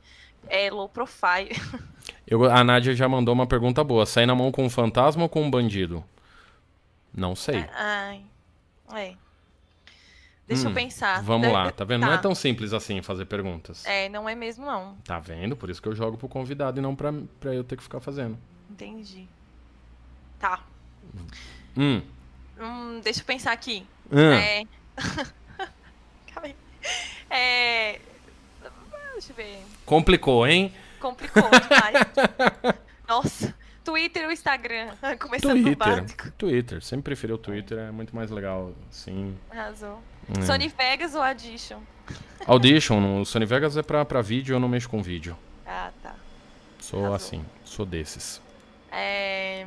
é 0.47 0.69
low 0.69 0.88
profile. 0.88 1.49
Eu, 2.28 2.45
a 2.45 2.63
Nádia 2.63 2.93
já 2.95 3.09
mandou 3.09 3.34
uma 3.34 3.47
pergunta 3.47 3.84
boa. 3.84 4.05
Sair 4.05 4.28
na 4.28 4.36
mão 4.36 4.51
com 4.51 4.63
um 4.63 4.69
fantasma 4.69 5.24
ou 5.24 5.30
com 5.30 5.41
um 5.41 5.49
bandido? 5.49 6.03
Não 7.11 7.36
sei. 7.36 7.65
Ai, 7.74 8.24
é. 8.93 9.15
Deixa 10.47 10.67
Hum, 10.67 10.69
eu 10.72 10.76
pensar. 10.76 11.24
Vamos 11.24 11.47
Deve- 11.47 11.53
lá, 11.53 11.72
tá 11.72 11.84
vendo? 11.84 12.01
Não 12.05 12.13
é 12.13 12.17
tão 12.19 12.36
simples 12.36 12.72
assim 12.72 13.01
fazer 13.01 13.26
perguntas. 13.26 13.84
É, 13.86 14.07
não 14.09 14.30
é 14.30 14.36
mesmo, 14.36 14.63
não. 14.65 14.95
Tá 15.03 15.19
vendo? 15.19 15.55
Por 15.55 15.69
isso 15.72 15.82
que 15.82 15.88
eu 15.88 15.95
jogo 15.95 16.17
pro 16.17 16.28
convidado 16.30 16.80
e 16.80 16.82
não 16.84 16.95
pra, 16.95 17.11
pra 17.39 17.53
eu 17.53 17.63
ter 17.63 17.78
que 17.78 17.84
ficar 17.84 17.99
fazendo. 17.99 18.38
Entendi. 18.69 19.28
Tá. 20.39 20.63
Hum. 21.15 21.26
Hum, 21.78 22.01
deixa 23.03 23.22
eu 23.22 23.26
pensar 23.26 23.51
aqui. 23.51 23.86
Ah, 24.11 24.36
É. 24.36 24.63
Calma 26.34 26.45
aí. 26.47 26.55
É. 27.30 27.99
Deixa 29.13 29.32
eu 29.32 29.36
ver. 29.36 29.63
Complicou, 29.86 30.47
hein? 30.47 30.74
Complicou 30.99 31.43
demais. 31.43 32.07
Nossa. 33.07 33.53
Twitter 33.84 34.26
ou 34.26 34.32
Instagram? 34.32 34.89
Começando 35.19 35.61
Twitter. 35.63 35.76
básico. 35.76 36.32
Twitter. 36.38 36.82
Sempre 36.84 37.03
preferi 37.03 37.34
o 37.34 37.38
Twitter, 37.38 37.78
é 37.80 37.91
muito 37.91 38.15
mais 38.15 38.30
legal, 38.30 38.74
assim. 38.89 39.36
Arrasou. 39.49 40.01
É. 40.38 40.41
Sony 40.41 40.67
Vegas 40.67 41.15
ou 41.15 41.22
Audition? 41.22 41.80
Audition, 42.45 42.99
no 42.99 43.26
Sony 43.26 43.45
Vegas 43.45 43.76
é 43.78 43.82
pra, 43.84 44.05
pra 44.05 44.22
vídeo, 44.22 44.53
eu 44.55 44.59
não 44.59 44.69
mexo 44.69 44.88
com 44.89 45.01
vídeo. 45.01 45.36
Ah, 45.65 45.91
tá. 46.03 46.15
Sou 46.80 46.99
Arrasou. 46.99 47.15
assim, 47.15 47.45
sou 47.65 47.86
desses. 47.86 48.39
É... 48.91 49.65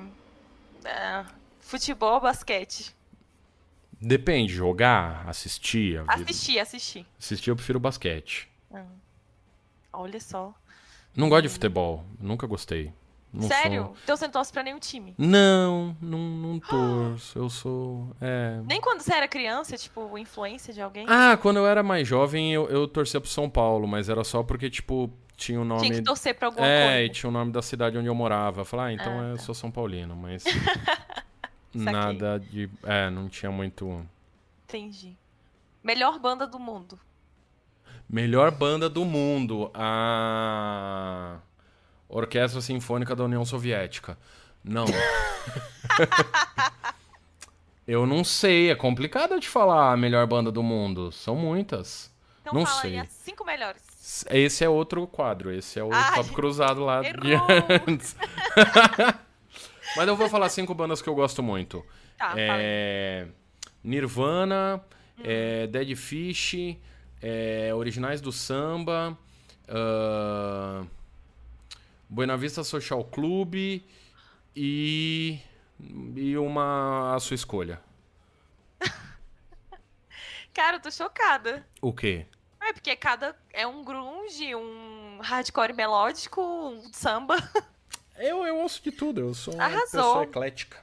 ah, 0.84 1.24
futebol 1.78 2.14
ou 2.14 2.20
basquete? 2.20 2.94
Depende, 4.00 4.52
jogar, 4.52 5.26
assistir. 5.28 5.98
a 6.06 6.16
vida- 6.16 6.30
Assisti, 6.30 6.58
assisti. 6.58 7.06
Assistir 7.18 7.50
eu 7.50 7.56
prefiro 7.56 7.80
basquete. 7.80 8.48
Olha 9.92 10.20
só. 10.20 10.52
Não 11.16 11.28
gosto 11.28 11.42
de 11.44 11.48
futebol, 11.48 12.04
nunca 12.18 12.46
gostei. 12.46 12.92
Não 13.32 13.48
Sério? 13.48 13.82
sou- 13.84 13.96
Então 14.04 14.16
você 14.16 14.24
não 14.26 14.32
torce 14.32 14.52
pra 14.52 14.62
nenhum 14.62 14.78
time? 14.78 15.14
Não, 15.18 15.96
não, 16.00 16.18
não 16.18 16.60
torço. 16.60 17.36
Eu 17.38 17.48
sou. 17.50 18.14
É. 18.20 18.60
Nem 18.64 18.80
quando 18.80 19.00
você 19.00 19.12
era 19.12 19.26
criança, 19.26 19.76
tipo, 19.76 20.16
influência 20.18 20.72
de 20.72 20.80
alguém? 20.80 21.04
Ah, 21.08 21.36
quando 21.36 21.56
eu 21.56 21.66
era 21.66 21.82
mais 21.82 22.06
jovem, 22.06 22.52
eu, 22.52 22.68
eu 22.68 22.86
torcia 22.86 23.20
pro 23.20 23.28
São 23.30 23.48
Paulo, 23.50 23.88
mas 23.88 24.08
era 24.08 24.22
só 24.22 24.42
porque, 24.44 24.70
tipo, 24.70 25.10
tinha 25.36 25.60
o 25.60 25.64
nome. 25.64 25.80
Tinha 25.82 25.94
que 25.94 26.02
torcer 26.02 26.34
pra 26.36 26.46
alguma 26.48 26.64
É, 26.66 26.98
e 27.02 27.06
coisa. 27.08 27.12
tinha 27.20 27.30
o 27.30 27.32
nome 27.32 27.50
da 27.50 27.60
cidade 27.62 27.98
onde 27.98 28.06
eu 28.06 28.14
morava. 28.14 28.60
Eu 28.60 28.64
falei, 28.64 28.86
ah, 28.86 28.92
então 28.92 29.20
Ah, 29.20 29.24
eu 29.30 29.36
tá. 29.36 29.42
sou 29.42 29.54
São 29.54 29.70
Paulino, 29.70 30.14
mas. 30.14 30.44
nada 31.74 32.38
de. 32.38 32.70
É, 32.82 33.10
não 33.10 33.28
tinha 33.28 33.50
muito. 33.50 34.06
Entendi. 34.64 35.16
Melhor 35.82 36.18
banda 36.18 36.46
do 36.46 36.58
mundo. 36.58 36.98
Melhor 38.08 38.50
banda 38.50 38.88
do 38.88 39.04
mundo. 39.04 39.70
A. 39.74 41.38
Orquestra 42.08 42.60
Sinfônica 42.60 43.14
da 43.16 43.24
União 43.24 43.44
Soviética. 43.44 44.16
Não. 44.62 44.84
eu 47.86 48.06
não 48.06 48.24
sei, 48.24 48.70
é 48.70 48.74
complicado 48.74 49.38
de 49.38 49.48
falar 49.48 49.92
a 49.92 49.96
melhor 49.96 50.26
banda 50.26 50.50
do 50.50 50.62
mundo. 50.62 51.10
São 51.12 51.34
muitas. 51.34 52.12
Então 52.40 52.54
Não 52.54 52.66
fala 52.66 52.80
sei. 52.82 52.92
aí 52.92 52.98
as 53.00 53.10
cinco 53.10 53.44
melhores. 53.44 53.82
Esse 54.30 54.64
é 54.64 54.68
outro 54.68 55.06
quadro, 55.06 55.50
esse 55.50 55.78
é 55.78 55.84
o 55.84 55.92
Ai, 55.92 56.14
top 56.14 56.32
cruzado 56.32 56.84
lá 56.84 57.00
de 57.00 57.30
errou. 57.30 57.46
antes. 57.88 58.14
Mas 59.96 60.08
eu 60.08 60.16
vou 60.16 60.28
falar 60.28 60.48
cinco 60.48 60.74
bandas 60.74 61.00
que 61.00 61.08
eu 61.08 61.14
gosto 61.14 61.42
muito. 61.42 61.84
Tá, 62.18 62.34
é... 62.36 63.26
Nirvana, 63.82 64.84
é... 65.22 65.66
Dead 65.66 65.94
Fish, 65.96 66.76
é... 67.22 67.72
Originais 67.74 68.20
do 68.20 68.32
Samba, 68.32 69.16
ah, 69.68 70.84
Buena 72.08 72.36
Vista 72.36 72.62
Social 72.62 73.04
Club 73.04 73.54
e 74.54 75.40
e 76.16 76.36
uma 76.36 77.14
a 77.14 77.20
sua 77.20 77.34
escolha. 77.34 77.80
Cara, 80.54 80.76
eu 80.76 80.80
tô 80.80 80.90
chocada. 80.90 81.66
O 81.80 81.92
quê? 81.92 82.26
É 82.60 82.72
porque 82.72 82.94
cada 82.96 83.36
é 83.52 83.66
um 83.66 83.84
grunge, 83.84 84.54
um 84.54 85.18
hardcore 85.20 85.74
melódico, 85.74 86.40
um 86.40 86.92
samba 86.92 87.36
Eu, 88.16 88.46
eu 88.46 88.56
ouço 88.58 88.82
de 88.82 88.92
tudo, 88.92 89.20
eu 89.20 89.34
sou 89.34 89.54
uma 89.54 89.64
Arrasou. 89.64 89.84
pessoa 89.86 90.22
eclética. 90.24 90.78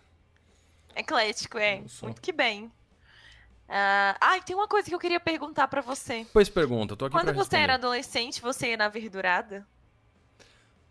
eclético, 0.95 1.57
é. 1.57 1.81
Muito 2.03 2.21
que 2.21 2.31
bem. 2.31 2.71
Ah, 3.69 4.17
ah, 4.19 4.39
tem 4.41 4.53
uma 4.55 4.67
coisa 4.67 4.89
que 4.89 4.93
eu 4.95 4.99
queria 4.99 5.19
perguntar 5.19 5.67
pra 5.69 5.79
você. 5.81 6.27
Pois 6.33 6.49
pergunta, 6.49 6.95
tô 6.95 7.05
aqui 7.05 7.13
Quando 7.13 7.25
pra 7.25 7.33
você 7.33 7.39
responder. 7.39 7.63
era 7.63 7.73
adolescente, 7.75 8.41
você 8.41 8.71
ia 8.71 8.77
na 8.77 8.89
verdurada? 8.89 9.65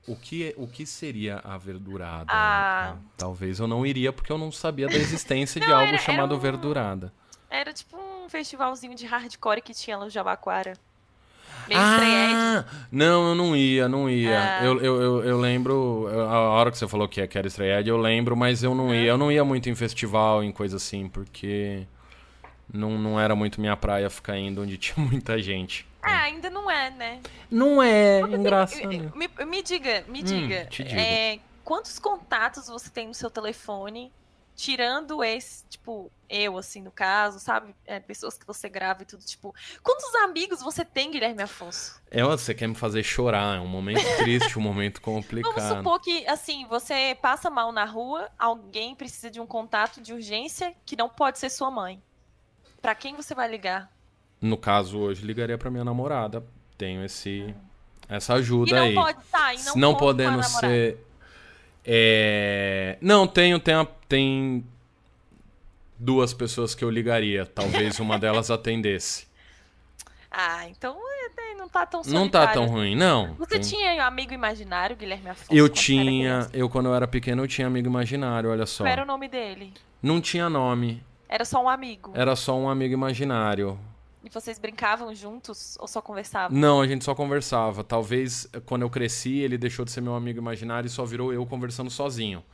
O 0.09 0.16
que, 0.16 0.49
é- 0.49 0.55
o 0.57 0.66
que 0.66 0.86
seria 0.86 1.41
a 1.45 1.59
verdurada? 1.59 2.32
Ah. 2.32 2.97
Talvez 3.19 3.60
eu 3.60 3.66
não 3.69 3.85
iria 3.85 4.10
porque 4.12 4.32
eu 4.32 4.39
não 4.39 4.51
sabia 4.51 4.86
da 4.89 4.94
existência 4.94 5.60
de 5.60 5.66
Não, 5.66 5.74
algo 5.74 5.89
era- 5.89 5.97
era 5.98 6.02
chamado 6.02 6.35
um- 6.35 6.39
verdurada. 6.39 7.12
Era 7.51 7.70
tipo 7.74 7.98
um 7.98 8.28
festivalzinho 8.31 8.94
de 8.94 9.05
hardcore 9.05 9.60
que 9.60 9.74
tinha 9.74 9.98
lá 9.98 10.05
no 10.05 10.10
Jabaquara. 10.10 10.73
Meio. 11.69 11.81
Ah, 11.81 12.65
não, 12.91 13.28
eu 13.31 13.35
não 13.35 13.57
ia, 13.57 13.89
não 13.89 14.09
ia. 14.11 14.39
Ah. 14.59 14.65
Eu, 14.65 14.81
eu, 14.81 15.03
eu, 15.03 15.24
eu 15.24 15.39
lembro, 15.41 16.09
a 16.28 16.39
hora 16.51 16.70
que 16.70 16.78
você 16.78 16.87
falou 16.89 17.07
que, 17.09 17.27
que 17.27 17.39
era 17.39 17.47
estreia, 17.47 17.81
eu 17.87 17.97
lembro, 17.97 18.37
mas 18.37 18.62
eu 18.62 18.74
não 18.74 18.95
ia. 18.95 19.07
Eu 19.11 19.19
não 19.19 19.31
ia 19.31 19.45
muito 19.45 19.69
em 19.70 19.74
festival, 19.74 20.43
em 20.43 20.53
coisa 20.53 20.77
assim, 20.77 21.09
porque 21.09 21.87
não, 22.73 22.99
não 22.99 23.20
era 23.20 23.35
muito 23.35 23.61
minha 23.61 23.77
praia 23.77 24.09
ficar 24.11 24.37
indo 24.37 24.62
onde 24.62 24.77
tinha 24.78 25.05
muita 25.05 25.41
gente. 25.41 25.87
Ah, 26.03 26.23
ainda 26.23 26.49
não 26.49 26.70
é, 26.70 26.91
né? 26.91 27.20
Não 27.51 27.82
é, 27.82 28.20
Porque 28.20 28.31
tem- 28.32 28.41
engraçado. 28.41 29.12
Me, 29.15 29.28
me 29.47 29.62
diga, 29.62 30.05
me 30.09 30.20
Hum, 30.20 30.24
diga. 30.24 30.69
é, 30.99 31.39
quantos 31.62 31.99
contatos 31.99 32.69
você 32.69 32.89
tem 32.89 33.07
no 33.07 33.15
seu 33.15 33.31
telefone, 33.31 34.11
tirando 34.61 35.24
esse, 35.24 35.65
tipo, 35.70 36.12
eu, 36.28 36.59
assim, 36.59 36.82
no 36.82 36.91
caso, 36.91 37.41
sabe? 37.41 37.74
É, 37.87 37.99
pessoas 37.99 38.37
que 38.37 38.47
você 38.47 38.69
grava 38.69 39.03
e 39.03 39.07
tudo, 39.07 39.24
tipo. 39.24 39.55
Quantos 39.82 40.15
amigos 40.16 40.61
você 40.61 40.85
tem, 40.85 41.11
Guilherme 41.11 41.43
Afonso? 41.43 41.99
É, 42.11 42.23
você 42.23 42.55
quer 42.55 42.66
me 42.66 42.74
fazer 42.74 43.03
chorar, 43.03 43.57
é 43.57 43.61
um 43.61 43.66
momento 43.66 44.03
triste, 44.19 44.59
um 44.59 44.62
momento 44.62 45.01
complicado. 45.01 45.55
Vamos 45.55 45.78
supor 45.78 45.99
que, 46.01 46.27
assim, 46.28 46.66
você 46.66 47.16
passa 47.23 47.49
mal 47.49 47.73
na 47.73 47.87
rua, 47.87 48.28
alguém 48.39 48.95
precisa 48.95 49.31
de 49.31 49.41
um 49.41 49.47
contato 49.47 49.99
de 50.03 50.12
urgência 50.12 50.74
que 50.85 50.95
não 50.95 51.09
pode 51.09 51.39
ser 51.39 51.49
sua 51.49 51.70
mãe. 51.70 52.03
Pra 52.82 52.95
quem 52.95 53.16
você 53.16 53.35
vai 53.35 53.49
ligar? 53.49 53.91
No 54.43 54.59
caso, 54.59 54.99
hoje, 54.99 55.24
ligaria 55.24 55.57
pra 55.57 55.70
minha 55.70 55.85
namorada. 55.85 56.45
Tenho 56.77 57.03
esse, 57.05 57.55
essa 58.09 58.35
E 58.35 58.37
ajuda 58.37 58.77
não 58.77 58.82
aí. 58.85 58.95
pode, 58.95 59.19
tá, 59.31 59.55
e 59.55 59.62
não, 59.65 59.74
não 59.74 59.93
namorada. 60.16 60.49
ser. 60.49 61.07
É, 61.85 62.97
Não, 63.01 63.27
tenho, 63.27 63.59
tenho, 63.59 63.86
tem 64.09 64.65
duas 65.98 66.32
pessoas 66.35 66.74
que 66.74 66.85
eu 66.85 66.90
ligaria. 66.90 67.47
Talvez 67.47 67.98
uma 68.01 68.19
delas 68.19 68.51
atendesse. 68.52 69.28
Ah, 70.31 70.69
então 70.69 70.97
é, 70.97 71.55
não 71.55 71.69
tá 71.69 71.85
tão 71.85 72.02
Não 72.07 72.28
tá 72.28 72.47
tão 72.48 72.62
solitário. 72.65 72.73
ruim, 72.73 72.94
não. 72.97 73.35
Você 73.35 73.59
Tem- 73.59 73.61
tinha 73.62 73.94
um 73.94 74.07
amigo 74.07 74.32
imaginário, 74.32 74.97
Guilherme 74.97 75.31
Afonso? 75.31 75.52
Eu 75.52 75.69
tinha. 75.69 76.48
Eu, 76.52 76.69
quando 76.70 76.86
eu 76.86 76.94
era 76.94 77.07
pequeno, 77.09 77.43
eu 77.43 77.48
tinha 77.48 77.66
amigo 77.66 77.89
imaginário, 77.89 78.51
olha 78.51 78.65
só. 78.66 78.85
Qual 78.85 78.93
era 78.93 79.02
o 79.02 79.07
nome 79.07 79.28
dele? 79.28 79.73
Não 80.02 80.20
tinha 80.20 80.48
nome. 80.48 81.02
Era 81.28 81.44
só 81.44 81.62
um 81.62 81.69
amigo. 81.69 82.12
Era 82.15 82.35
só 82.36 82.57
um 82.57 82.69
amigo 82.69 82.94
imaginário. 82.94 83.78
E 84.22 84.28
vocês 84.28 84.59
brincavam 84.59 85.14
juntos 85.14 85.76
ou 85.80 85.88
só 85.88 86.02
conversavam? 86.02 86.56
Não, 86.56 86.80
a 86.80 86.86
gente 86.86 87.05
só 87.05 87.14
conversava. 87.14 87.82
Talvez 87.82 88.47
quando 88.66 88.82
eu 88.82 88.90
cresci, 88.90 89.38
ele 89.38 89.56
deixou 89.56 89.84
de 89.84 89.90
ser 89.90 90.01
meu 90.01 90.14
amigo 90.14 90.38
imaginário 90.38 90.86
e 90.86 90.90
só 90.90 91.05
virou 91.05 91.32
eu 91.32 91.47
conversando 91.47 91.90
sozinho. 91.90 92.44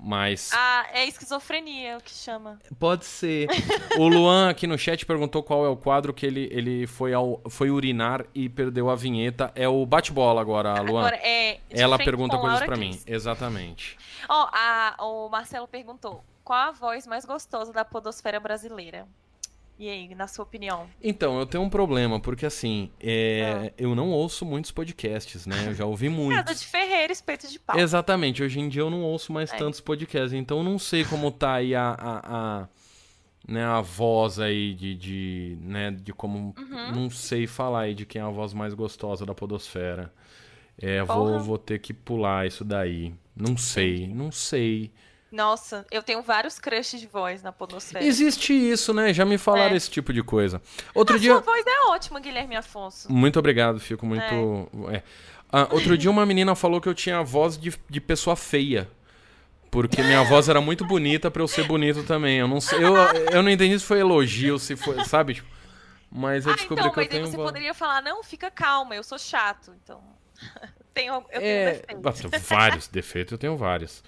Mas. 0.00 0.50
Ah, 0.54 0.86
é 0.92 1.06
esquizofrenia 1.06 1.98
o 1.98 2.00
que 2.00 2.10
chama. 2.10 2.58
Pode 2.78 3.04
ser. 3.04 3.48
o 3.98 4.08
Luan 4.08 4.48
aqui 4.48 4.66
no 4.66 4.78
chat 4.78 5.04
perguntou 5.04 5.42
qual 5.42 5.66
é 5.66 5.68
o 5.68 5.76
quadro 5.76 6.14
que 6.14 6.24
ele, 6.24 6.48
ele 6.50 6.86
foi, 6.86 7.12
ao, 7.12 7.40
foi 7.48 7.70
urinar 7.70 8.24
e 8.34 8.48
perdeu 8.48 8.88
a 8.88 8.94
vinheta. 8.94 9.52
É 9.54 9.68
o 9.68 9.84
bate-bola 9.84 10.40
agora, 10.40 10.80
Luan. 10.80 11.00
Agora, 11.00 11.16
é. 11.16 11.60
Ela 11.70 11.98
pergunta 11.98 12.38
coisas 12.38 12.62
para 12.62 12.76
mim. 12.76 12.98
Exatamente. 13.06 13.98
Ó, 14.28 14.48
oh, 14.98 15.26
o 15.26 15.28
Marcelo 15.28 15.68
perguntou: 15.68 16.24
qual 16.42 16.68
a 16.68 16.72
voz 16.72 17.06
mais 17.06 17.24
gostosa 17.24 17.72
da 17.72 17.84
podosfera 17.84 18.40
brasileira? 18.40 19.06
E 19.78 19.88
aí, 19.88 20.14
na 20.14 20.28
sua 20.28 20.44
opinião? 20.44 20.88
Então, 21.02 21.38
eu 21.38 21.46
tenho 21.46 21.64
um 21.64 21.70
problema, 21.70 22.20
porque 22.20 22.46
assim, 22.46 22.90
é, 23.00 23.68
ah. 23.68 23.72
eu 23.76 23.94
não 23.94 24.10
ouço 24.10 24.44
muitos 24.44 24.70
podcasts, 24.70 25.46
né? 25.46 25.56
Eu 25.66 25.74
já 25.74 25.84
ouvi 25.84 26.08
muitos. 26.10 26.44
Casa 26.44 26.58
de 26.58 26.66
Ferreira, 26.66 27.12
espeto 27.12 27.48
de 27.48 27.58
pau. 27.58 27.78
Exatamente, 27.78 28.42
hoje 28.42 28.60
em 28.60 28.68
dia 28.68 28.82
eu 28.82 28.90
não 28.90 29.02
ouço 29.02 29.32
mais 29.32 29.52
é. 29.52 29.56
tantos 29.56 29.80
podcasts, 29.80 30.32
então 30.32 30.58
eu 30.58 30.64
não 30.64 30.78
sei 30.78 31.04
como 31.04 31.30
tá 31.30 31.54
aí 31.54 31.74
a, 31.74 31.96
a, 31.98 32.60
a 32.62 32.68
né, 33.46 33.64
a 33.64 33.80
voz 33.80 34.38
aí 34.38 34.74
de, 34.74 34.94
de, 34.94 35.58
né, 35.60 35.90
de 35.90 36.12
como, 36.12 36.54
uhum. 36.56 36.92
não 36.92 37.10
sei 37.10 37.46
falar 37.46 37.82
aí 37.82 37.94
de 37.94 38.06
quem 38.06 38.20
é 38.20 38.24
a 38.24 38.30
voz 38.30 38.54
mais 38.54 38.74
gostosa 38.74 39.26
da 39.26 39.34
podosfera. 39.34 40.12
É, 40.78 41.02
vou, 41.02 41.38
vou 41.40 41.58
ter 41.58 41.78
que 41.78 41.92
pular 41.92 42.46
isso 42.46 42.64
daí. 42.64 43.14
Não 43.36 43.56
sei, 43.56 44.08
não 44.08 44.32
sei. 44.32 44.92
Nossa, 45.32 45.86
eu 45.90 46.02
tenho 46.02 46.20
vários 46.20 46.58
crushes 46.58 47.00
de 47.00 47.06
voz 47.06 47.42
na 47.42 47.50
podosfera. 47.50 48.04
Existe 48.04 48.52
isso, 48.52 48.92
né? 48.92 49.14
Já 49.14 49.24
me 49.24 49.38
falaram 49.38 49.72
é. 49.72 49.76
esse 49.76 49.90
tipo 49.90 50.12
de 50.12 50.22
coisa. 50.22 50.60
Outro 50.94 51.16
a 51.16 51.18
dia. 51.18 51.32
Sua 51.32 51.40
voz 51.40 51.64
é 51.66 51.88
ótima, 51.88 52.20
Guilherme 52.20 52.54
Afonso. 52.54 53.10
Muito 53.10 53.38
obrigado, 53.38 53.80
fico 53.80 54.04
muito. 54.04 54.68
É. 54.90 54.96
É. 54.96 55.02
Ah, 55.50 55.68
outro 55.70 55.96
dia 55.96 56.10
uma 56.10 56.26
menina 56.26 56.54
falou 56.54 56.82
que 56.82 56.88
eu 56.88 56.94
tinha 56.94 57.18
a 57.18 57.22
voz 57.22 57.56
de, 57.56 57.72
de 57.88 58.00
pessoa 58.00 58.36
feia. 58.36 58.90
Porque 59.70 60.02
minha 60.02 60.22
voz 60.22 60.50
era 60.50 60.60
muito 60.60 60.84
bonita 60.84 61.30
para 61.30 61.42
eu 61.42 61.48
ser 61.48 61.64
bonito 61.64 62.02
também. 62.02 62.38
Eu 62.38 62.46
não 62.46 62.60
sei, 62.60 62.84
eu, 62.84 62.94
eu 63.32 63.42
não 63.42 63.50
entendi 63.50 63.78
se 63.78 63.86
foi 63.86 64.00
elogio, 64.00 64.58
se 64.58 64.76
foi, 64.76 65.02
sabe? 65.06 65.34
Tipo, 65.34 65.48
mas 66.10 66.44
eu 66.44 66.52
ah, 66.52 66.56
descobri 66.56 66.84
então, 66.84 66.92
que 66.92 67.00
eu 67.00 67.08
tenho. 67.08 67.22
Mas 67.22 67.30
aí 67.30 67.36
você 67.38 67.42
poderia 67.42 67.72
falar, 67.72 68.02
não, 68.02 68.22
fica 68.22 68.50
calma, 68.50 68.94
eu 68.94 69.02
sou 69.02 69.18
chato, 69.18 69.74
então. 69.82 70.02
tenho, 70.92 71.14
eu 71.14 71.40
tenho 71.40 71.42
é... 71.42 71.72
defeitos. 71.72 72.48
Vários 72.48 72.88
defeitos, 72.88 73.32
eu 73.32 73.38
tenho 73.38 73.56
vários. 73.56 74.04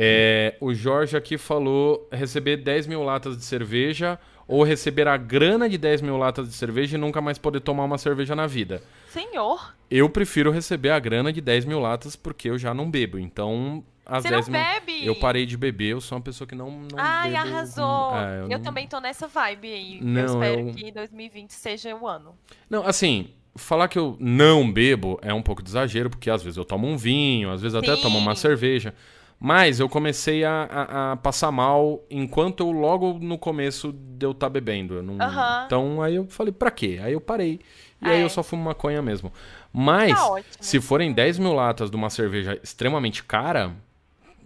É, 0.00 0.54
o 0.60 0.72
Jorge 0.72 1.16
aqui 1.16 1.36
falou 1.36 2.08
receber 2.12 2.58
10 2.58 2.86
mil 2.86 3.02
latas 3.02 3.36
de 3.36 3.44
cerveja 3.44 4.16
ou 4.46 4.62
receber 4.62 5.08
a 5.08 5.16
grana 5.16 5.68
de 5.68 5.76
10 5.76 6.02
mil 6.02 6.16
latas 6.16 6.48
de 6.48 6.54
cerveja 6.54 6.96
e 6.96 7.00
nunca 7.00 7.20
mais 7.20 7.36
poder 7.36 7.60
tomar 7.60 7.84
uma 7.84 7.98
cerveja 7.98 8.36
na 8.36 8.46
vida. 8.46 8.80
Senhor! 9.08 9.74
Eu 9.90 10.08
prefiro 10.08 10.52
receber 10.52 10.90
a 10.90 10.98
grana 11.00 11.32
de 11.32 11.40
10 11.40 11.64
mil 11.64 11.80
latas 11.80 12.14
porque 12.14 12.48
eu 12.48 12.56
já 12.56 12.72
não 12.72 12.88
bebo. 12.88 13.18
Então, 13.18 13.84
às 14.06 14.22
Você 14.22 14.30
10 14.30 14.48
não 14.48 14.52
mil... 14.52 14.62
bebe? 14.62 15.06
Eu 15.06 15.16
parei 15.16 15.44
de 15.44 15.56
beber, 15.56 15.92
eu 15.92 16.00
sou 16.00 16.16
uma 16.16 16.22
pessoa 16.22 16.46
que 16.46 16.54
não, 16.54 16.70
não 16.70 16.96
Ai, 16.96 17.32
bebo... 17.32 17.42
arrasou! 17.42 18.16
É, 18.16 18.38
eu, 18.38 18.42
eu 18.42 18.48
não... 18.50 18.60
também 18.60 18.86
tô 18.86 19.00
nessa 19.00 19.26
vibe 19.26 19.72
aí. 19.72 20.00
Não, 20.00 20.20
eu 20.20 20.26
espero 20.26 20.60
eu... 20.60 20.74
que 20.74 20.92
2020 20.92 21.50
seja 21.50 21.94
o 21.96 22.06
ano. 22.06 22.36
Não, 22.70 22.86
assim, 22.86 23.30
falar 23.56 23.88
que 23.88 23.98
eu 23.98 24.16
não 24.20 24.70
bebo 24.70 25.18
é 25.22 25.34
um 25.34 25.42
pouco 25.42 25.62
de 25.62 25.68
exagero, 25.68 26.08
porque 26.08 26.30
às 26.30 26.42
vezes 26.42 26.56
eu 26.56 26.64
tomo 26.64 26.86
um 26.86 26.96
vinho, 26.96 27.50
às 27.50 27.60
vezes 27.60 27.78
Sim. 27.78 27.90
até 27.90 28.00
tomo 28.00 28.16
uma 28.16 28.34
cerveja. 28.36 28.94
Mas 29.40 29.78
eu 29.78 29.88
comecei 29.88 30.44
a, 30.44 30.64
a, 30.64 31.12
a, 31.12 31.16
passar 31.16 31.52
mal 31.52 32.02
enquanto 32.10 32.60
eu 32.60 32.72
logo 32.72 33.18
no 33.20 33.38
começo 33.38 33.92
de 33.92 34.26
eu 34.26 34.32
estar 34.32 34.46
tá 34.46 34.50
bebendo. 34.50 35.00
Não... 35.00 35.14
Uhum. 35.14 35.64
Então 35.66 36.02
aí 36.02 36.16
eu 36.16 36.26
falei, 36.26 36.52
pra 36.52 36.70
quê? 36.70 36.98
Aí 37.02 37.12
eu 37.12 37.20
parei. 37.20 37.60
E 38.02 38.08
é. 38.08 38.14
aí 38.14 38.20
eu 38.20 38.28
só 38.28 38.42
fumo 38.42 38.64
maconha 38.64 39.00
mesmo. 39.00 39.32
Mas, 39.72 40.12
tá 40.12 40.42
se 40.60 40.80
forem 40.80 41.12
10 41.12 41.38
mil 41.38 41.52
latas 41.52 41.90
de 41.90 41.96
uma 41.96 42.10
cerveja 42.10 42.58
extremamente 42.62 43.22
cara, 43.22 43.72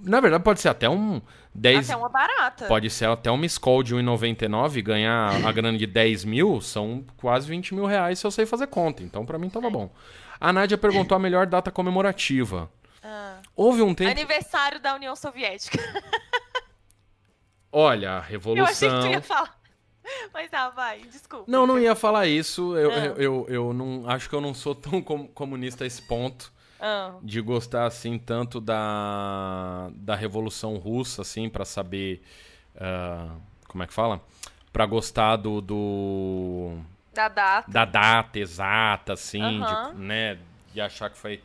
na 0.02 0.20
verdade 0.20 0.44
pode 0.44 0.60
ser 0.60 0.69
até 0.69 0.90
um 0.90 1.23
10... 1.55 1.89
Até 1.89 1.97
uma 1.97 2.09
barata. 2.09 2.66
Pode 2.66 2.90
ser 2.90 3.06
até 3.06 3.31
uma 3.31 3.47
Skol 3.47 3.82
de 3.82 3.94
1,99 3.94 4.82
ganhar 4.82 5.47
a 5.47 5.52
grana 5.52 5.78
de 5.78 5.86
10 5.86 6.24
mil, 6.24 6.60
são 6.60 7.05
quase 7.16 7.48
20 7.48 7.74
mil 7.74 7.86
reais 7.86 8.19
se 8.19 8.27
eu 8.27 8.31
sei 8.31 8.44
fazer 8.44 8.66
conta. 8.66 9.02
Então 9.02 9.24
para 9.24 9.39
mim 9.39 9.48
tava 9.48 9.69
é. 9.69 9.70
bom. 9.70 9.90
A 10.39 10.52
Nádia 10.52 10.77
perguntou 10.77 11.16
a 11.16 11.19
melhor 11.19 11.47
data 11.47 11.70
comemorativa. 11.70 12.69
Ah. 13.03 13.41
Houve 13.57 13.83
um 13.83 13.95
tempo. 13.95 14.11
Aniversário 14.11 14.79
da 14.79 14.95
União 14.95 15.16
Soviética. 15.16 15.79
Olha, 17.73 18.12
a 18.12 18.20
revolução. 18.20 18.65
Eu 18.65 18.70
achei 18.70 18.89
que 18.89 19.01
tu 19.01 19.07
ia 19.07 19.23
falar. 19.23 19.59
Mas 20.33 20.53
ah, 20.53 20.70
vai, 20.70 21.01
desculpa. 21.01 21.45
Não, 21.51 21.66
não 21.66 21.79
ia 21.79 21.95
falar 21.95 22.27
isso. 22.27 22.77
Eu, 22.77 22.91
ah. 22.91 22.97
eu, 22.97 23.16
eu, 23.16 23.47
eu, 23.49 23.73
não 23.73 24.09
acho 24.09 24.29
que 24.29 24.35
eu 24.35 24.41
não 24.41 24.53
sou 24.55 24.74
tão 24.74 25.03
comunista 25.03 25.85
a 25.85 25.87
esse 25.87 26.03
ponto. 26.03 26.53
Ah. 26.81 27.15
De 27.23 27.41
gostar 27.41 27.87
assim 27.87 28.19
tanto 28.19 28.61
da, 28.61 29.89
da 29.95 30.15
Revolução 30.15 30.77
Russa, 30.77 31.23
assim, 31.23 31.49
para 31.49 31.65
saber. 31.65 32.23
Uh, 32.74 33.41
como 33.69 33.85
é 33.85 33.87
que 33.87 33.93
fala? 33.93 34.20
Para 34.73 34.85
gostar 34.87 35.37
do, 35.37 35.61
do. 35.61 36.77
Da 37.15 37.29
data. 37.29 37.70
Da 37.70 37.85
data 37.85 38.39
exata, 38.39 39.12
assim, 39.12 39.61
de, 39.61 39.95
né? 40.01 40.39
De 40.74 40.81
achar 40.81 41.09
que 41.09 41.16
foi 41.16 41.41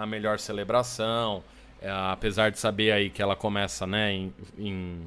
a 0.00 0.06
melhor 0.06 0.38
celebração. 0.38 1.42
É, 1.80 1.90
apesar 1.90 2.50
de 2.50 2.58
saber 2.58 2.92
aí 2.92 3.10
que 3.10 3.22
ela 3.22 3.36
começa, 3.36 3.86
né, 3.86 4.12
em, 4.12 4.34
em, 4.58 5.06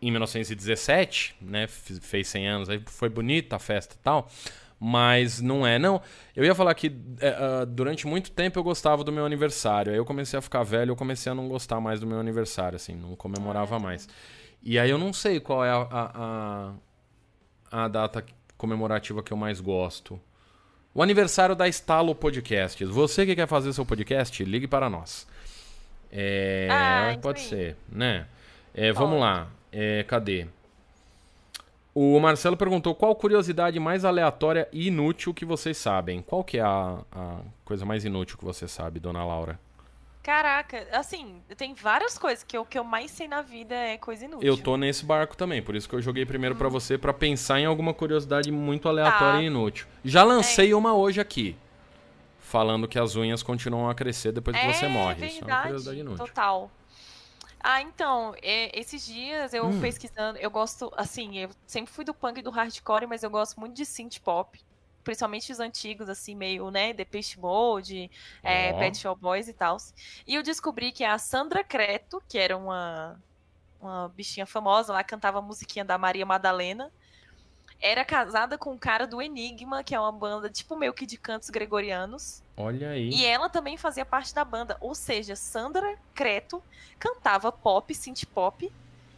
em 0.00 0.10
1917, 0.10 1.36
né, 1.40 1.66
fez 1.66 2.28
100 2.28 2.48
anos, 2.48 2.70
aí 2.70 2.82
foi 2.86 3.08
bonita 3.08 3.56
a 3.56 3.58
festa 3.58 3.94
e 3.94 3.98
tal, 3.98 4.28
mas 4.80 5.40
não 5.40 5.66
é, 5.66 5.78
não. 5.78 6.00
Eu 6.34 6.44
ia 6.44 6.54
falar 6.54 6.74
que 6.74 6.94
é, 7.20 7.30
uh, 7.62 7.66
durante 7.66 8.06
muito 8.06 8.30
tempo 8.30 8.58
eu 8.58 8.62
gostava 8.62 9.04
do 9.04 9.12
meu 9.12 9.26
aniversário, 9.26 9.92
aí 9.92 9.98
eu 9.98 10.04
comecei 10.04 10.38
a 10.38 10.42
ficar 10.42 10.62
velho, 10.62 10.92
eu 10.92 10.96
comecei 10.96 11.30
a 11.30 11.34
não 11.34 11.48
gostar 11.48 11.80
mais 11.80 12.00
do 12.00 12.06
meu 12.06 12.18
aniversário, 12.18 12.76
assim, 12.76 12.94
não 12.94 13.14
comemorava 13.14 13.78
mais. 13.78 14.08
E 14.62 14.78
aí 14.78 14.88
eu 14.88 14.98
não 14.98 15.12
sei 15.12 15.38
qual 15.38 15.64
é 15.64 15.70
a, 15.70 15.86
a, 15.90 16.74
a, 17.72 17.84
a 17.84 17.88
data 17.88 18.24
comemorativa 18.56 19.22
que 19.22 19.32
eu 19.32 19.36
mais 19.36 19.60
gosto. 19.60 20.18
O 20.96 21.02
aniversário 21.02 21.54
da 21.54 21.68
Estalo 21.68 22.14
Podcasts. 22.14 22.88
Você 22.88 23.26
que 23.26 23.36
quer 23.36 23.46
fazer 23.46 23.70
seu 23.74 23.84
podcast, 23.84 24.42
ligue 24.42 24.66
para 24.66 24.88
nós. 24.88 25.26
É, 26.10 26.68
ah, 26.70 27.18
pode 27.20 27.42
ser, 27.42 27.76
né? 27.86 28.26
É, 28.72 28.90
vamos 28.94 29.20
lá. 29.20 29.46
É, 29.70 30.02
cadê? 30.04 30.46
O 31.94 32.18
Marcelo 32.18 32.56
perguntou 32.56 32.94
qual 32.94 33.14
curiosidade 33.14 33.78
mais 33.78 34.06
aleatória 34.06 34.66
e 34.72 34.86
inútil 34.86 35.34
que 35.34 35.44
vocês 35.44 35.76
sabem. 35.76 36.22
Qual 36.22 36.42
que 36.42 36.56
é 36.56 36.62
a, 36.62 37.00
a 37.12 37.40
coisa 37.62 37.84
mais 37.84 38.02
inútil 38.06 38.38
que 38.38 38.44
você 38.46 38.66
sabe, 38.66 38.98
dona 38.98 39.22
Laura? 39.22 39.60
Caraca, 40.26 40.88
assim, 40.90 41.40
tem 41.56 41.72
várias 41.72 42.18
coisas 42.18 42.42
que 42.42 42.58
o 42.58 42.64
que 42.64 42.76
eu 42.76 42.82
mais 42.82 43.12
sei 43.12 43.28
na 43.28 43.42
vida 43.42 43.76
é 43.76 43.96
coisa 43.96 44.24
inútil. 44.24 44.44
Eu 44.44 44.60
tô 44.60 44.76
nesse 44.76 45.04
barco 45.04 45.36
também, 45.36 45.62
por 45.62 45.76
isso 45.76 45.88
que 45.88 45.94
eu 45.94 46.02
joguei 46.02 46.26
primeiro 46.26 46.56
hum. 46.56 46.58
para 46.58 46.68
você 46.68 46.98
para 46.98 47.12
pensar 47.12 47.60
em 47.60 47.64
alguma 47.64 47.94
curiosidade 47.94 48.50
muito 48.50 48.88
aleatória 48.88 49.38
tá. 49.38 49.42
e 49.44 49.46
inútil. 49.46 49.86
Já 50.04 50.24
lancei 50.24 50.72
é. 50.72 50.74
uma 50.74 50.92
hoje 50.92 51.20
aqui, 51.20 51.56
falando 52.40 52.88
que 52.88 52.98
as 52.98 53.14
unhas 53.14 53.40
continuam 53.40 53.88
a 53.88 53.94
crescer 53.94 54.32
depois 54.32 54.56
que 54.56 54.66
é, 54.66 54.72
você 54.72 54.88
morre. 54.88 55.14
Verdade, 55.14 55.32
isso 55.32 55.44
é 55.44 55.46
uma 55.46 55.62
curiosidade 55.62 56.00
inútil. 56.00 56.26
Total. 56.26 56.70
Ah, 57.60 57.80
então, 57.82 58.34
é, 58.42 58.76
esses 58.76 59.06
dias 59.06 59.54
eu 59.54 59.64
hum. 59.64 59.80
pesquisando, 59.80 60.40
eu 60.40 60.50
gosto, 60.50 60.92
assim, 60.96 61.38
eu 61.38 61.50
sempre 61.68 61.92
fui 61.92 62.04
do 62.04 62.12
punk 62.12 62.38
e 62.38 62.42
do 62.42 62.50
hardcore, 62.50 63.06
mas 63.06 63.22
eu 63.22 63.30
gosto 63.30 63.60
muito 63.60 63.76
de 63.76 63.86
synth 63.86 64.18
pop 64.18 64.58
principalmente 65.06 65.52
os 65.52 65.60
antigos, 65.60 66.08
assim, 66.08 66.34
meio, 66.34 66.68
né, 66.68 66.92
Depeche 66.92 67.38
Mode, 67.38 68.10
oh. 68.42 68.48
é, 68.48 68.72
Pet 68.72 68.98
Shop 68.98 69.20
Boys 69.20 69.46
e 69.46 69.52
tal. 69.52 69.76
E 70.26 70.34
eu 70.34 70.42
descobri 70.42 70.90
que 70.90 71.04
a 71.04 71.16
Sandra 71.16 71.62
Creto, 71.62 72.20
que 72.28 72.36
era 72.36 72.56
uma, 72.56 73.16
uma 73.80 74.08
bichinha 74.08 74.44
famosa 74.44 74.92
lá, 74.92 75.04
cantava 75.04 75.38
a 75.38 75.42
musiquinha 75.42 75.84
da 75.84 75.96
Maria 75.96 76.26
Madalena, 76.26 76.90
era 77.80 78.04
casada 78.04 78.58
com 78.58 78.72
um 78.72 78.78
cara 78.78 79.06
do 79.06 79.22
Enigma, 79.22 79.84
que 79.84 79.94
é 79.94 80.00
uma 80.00 80.10
banda 80.10 80.50
tipo 80.50 80.74
meio 80.74 80.92
que 80.92 81.06
de 81.06 81.16
cantos 81.16 81.50
gregorianos. 81.50 82.42
Olha 82.56 82.90
aí. 82.90 83.10
E 83.10 83.24
ela 83.24 83.48
também 83.48 83.76
fazia 83.76 84.04
parte 84.04 84.34
da 84.34 84.44
banda. 84.44 84.76
Ou 84.80 84.92
seja, 84.92 85.36
Sandra 85.36 85.96
Creto 86.14 86.60
cantava 86.98 87.52
pop, 87.52 87.94
synth 87.94 88.24
pop, 88.34 88.72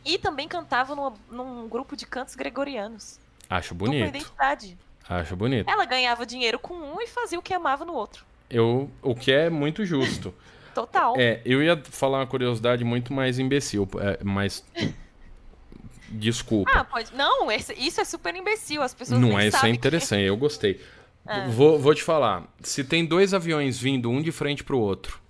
e 0.05 0.19
também 0.19 0.48
cantava 0.48 0.94
numa, 0.94 1.15
num 1.31 1.66
grupo 1.66 1.97
de 1.97 2.05
cantos 2.05 2.35
gregorianos. 2.35 3.19
Acho 3.48 3.74
bonito. 3.74 4.05
Dupla 4.05 4.19
identidade. 4.19 4.78
Acho 5.09 5.35
bonito. 5.35 5.69
Ela 5.69 5.85
ganhava 5.85 6.27
dinheiro 6.27 6.59
com 6.59 6.75
um 6.75 7.01
e 7.01 7.07
fazia 7.07 7.39
o 7.39 7.43
que 7.43 7.55
amava 7.55 7.85
no 7.85 7.95
outro. 7.95 8.25
Eu, 8.51 8.91
o 9.03 9.15
que 9.15 9.33
é 9.33 9.49
muito 9.49 9.85
justo. 9.85 10.35
Total. 10.75 11.15
É, 11.19 11.41
eu 11.45 11.63
ia 11.63 11.77
falar 11.77 12.19
uma 12.19 12.27
curiosidade 12.27 12.85
muito 12.85 13.13
mais 13.13 13.39
imbecil, 13.39 13.89
é, 14.01 14.19
mas 14.23 14.65
desculpa. 16.09 16.71
Ah, 16.73 16.85
pode. 16.85 17.15
Não, 17.15 17.51
isso 17.51 18.01
é 18.01 18.05
super 18.05 18.35
imbecil. 18.37 18.83
As 18.83 18.95
pessoas 18.95 19.21
não 19.21 19.39
é, 19.39 19.49
isso 19.49 19.65
é 19.65 19.71
interessante. 19.71 20.23
Que... 20.23 20.29
Eu 20.29 20.37
gostei. 20.37 20.81
Ah. 21.31 21.47
Vou, 21.47 21.79
vou 21.79 21.95
te 21.95 22.03
falar. 22.03 22.45
Se 22.63 22.83
tem 22.83 23.05
dois 23.05 23.35
aviões 23.35 23.79
vindo 23.79 24.09
um 24.09 24.23
de 24.23 24.33
frente 24.33 24.65
pro 24.65 24.79
outro. 24.79 25.21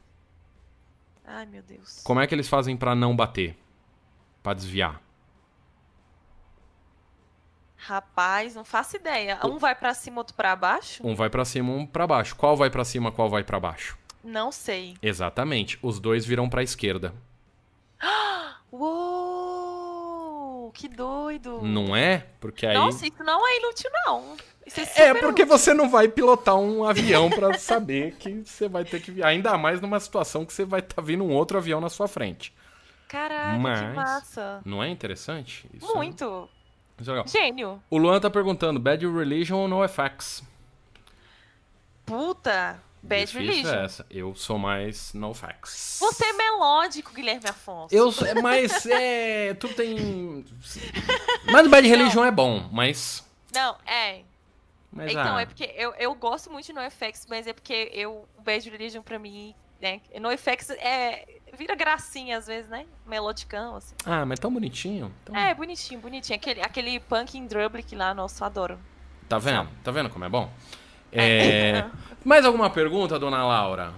Ai, 1.27 1.45
meu 1.45 1.61
Deus. 1.61 2.03
Como 2.05 2.21
é 2.21 2.27
que 2.27 2.33
eles 2.33 2.49
fazem 2.49 2.77
para 2.77 2.95
não 2.95 3.17
bater? 3.17 3.57
Para 4.41 4.55
desviar? 4.55 5.03
Rapaz, 7.89 8.55
não 8.55 8.65
faço 8.67 8.97
ideia. 8.97 9.39
Um 9.45 9.57
vai 9.57 9.75
pra 9.75 9.95
cima, 9.95 10.19
outro 10.21 10.35
pra 10.35 10.55
baixo? 10.55 11.01
Um 11.07 11.15
vai 11.15 11.31
pra 11.31 11.43
cima, 11.43 11.73
um 11.73 11.87
pra 11.87 12.07
baixo. 12.07 12.37
Qual 12.37 12.55
vai 12.55 12.69
pra 12.69 12.85
cima, 12.85 13.11
qual 13.11 13.31
vai 13.31 13.43
pra 13.43 13.59
baixo? 13.59 13.97
Não 14.23 14.53
sei. 14.53 14.95
Exatamente. 15.01 15.79
Os 15.83 15.99
dois 15.99 16.27
viram 16.27 16.51
pra 16.51 16.63
esquerda. 16.63 17.15
Uou! 19.39 20.71
Que 20.73 20.87
doido! 20.87 21.63
Não 21.63 21.97
é? 21.97 22.27
Porque 22.41 22.67
aí. 22.67 22.75
Nossa, 22.75 23.07
isso 23.07 23.23
não 23.25 23.47
é 23.49 23.57
inútil, 23.57 23.91
não. 24.05 24.37
Isso 24.67 24.81
é, 24.81 25.09
É, 25.09 25.15
porque 25.15 25.43
útil. 25.45 25.47
você 25.59 25.73
não 25.73 25.89
vai 25.89 26.09
pilotar 26.09 26.57
um 26.57 26.85
avião 26.85 27.31
pra 27.31 27.55
saber 27.59 28.17
que 28.17 28.43
você 28.45 28.69
vai 28.69 28.85
ter 28.85 29.01
que 29.01 29.23
Ainda 29.23 29.57
mais 29.57 29.81
numa 29.81 29.99
situação 29.99 30.45
que 30.45 30.53
você 30.53 30.65
vai 30.67 30.81
estar 30.81 31.01
vindo 31.01 31.25
um 31.25 31.33
outro 31.33 31.57
avião 31.57 31.81
na 31.81 31.89
sua 31.89 32.07
frente. 32.07 32.55
Caraca, 33.09 33.59
Mas- 33.59 33.81
que 33.81 33.87
massa. 33.97 34.61
Não 34.67 34.83
é 34.83 34.91
interessante? 34.91 35.67
Isso 35.73 35.91
é- 35.91 35.95
Muito. 35.95 36.47
Isso 37.01 37.11
é 37.11 37.15
legal. 37.15 37.29
Gênio. 37.29 37.83
O 37.91 37.99
Luan 37.99 38.21
tá 38.21 38.31
perguntando: 38.31 38.81
Bad 38.81 39.07
Religion 39.07 39.59
ou 39.59 39.69
NoFX? 39.69 40.43
Puta. 42.05 42.81
Bad 43.03 43.27
Difícil 43.27 43.41
Religion. 43.41 43.75
é 43.75 43.85
essa. 43.85 44.07
Eu 44.11 44.35
sou 44.35 44.59
mais 44.59 45.13
NoFX. 45.15 45.99
Você 46.01 46.25
é 46.25 46.33
melódico, 46.33 47.13
Guilherme 47.15 47.49
Afonso. 47.49 47.95
Eu 47.95 48.11
sou, 48.11 48.27
mas 48.43 48.85
é. 48.87 49.55
Tudo 49.55 49.75
tem. 49.75 50.45
Mas 51.51 51.67
o 51.67 51.71
Bad 51.71 51.87
Religion 51.87 52.25
é 52.25 52.31
bom, 52.31 52.69
mas. 52.73 53.25
Não, 53.55 53.77
é. 53.87 54.23
mas 54.93 55.11
então, 55.11 55.37
ah, 55.37 55.41
é 55.41 55.47
porque 55.47 55.73
eu, 55.77 55.95
eu 55.95 56.15
gosto 56.15 56.51
muito 56.51 56.67
de 56.67 56.73
NoFX, 56.73 57.27
mas 57.29 57.47
é 57.47 57.53
porque 57.53 57.91
eu, 57.95 58.27
o 58.37 58.43
Bad 58.43 58.69
Religion 58.69 59.03
pra 59.03 59.19
mim, 59.19 59.55
né? 59.81 60.01
NoFX 60.21 60.71
é. 60.71 61.25
Vira 61.57 61.75
gracinha 61.75 62.39
às 62.39 62.47
vezes, 62.47 62.69
né? 62.71 62.87
Melodicão, 63.07 63.77
assim. 63.77 63.95
ah, 64.05 64.25
mas 64.27 64.39
tão 64.39 64.53
bonitinho. 64.53 65.13
Tão- 65.25 65.37
É, 65.37 65.55
bonitinho, 65.55 66.01
bonitinho. 66.01 66.37
Aquele, 66.37 66.61
aquele 66.61 67.01
punk 67.01 67.37
in 67.39 67.47
Drublic 67.47 67.95
lá, 67.97 68.13
nossa, 68.15 68.43
eu 68.43 68.47
adoro. 68.47 68.79
Tá 69.29 69.39
vendo? 69.39 69.69
Tá 69.83 69.91
vendo 69.91 70.09
como 70.11 70.25
é 70.25 70.29
bom? 70.29 70.51
É... 71.13 71.85
Mais 72.25 72.45
alguma 72.45 72.69
pergunta, 72.71 73.19
dona 73.19 73.45
Laura? 73.47 73.93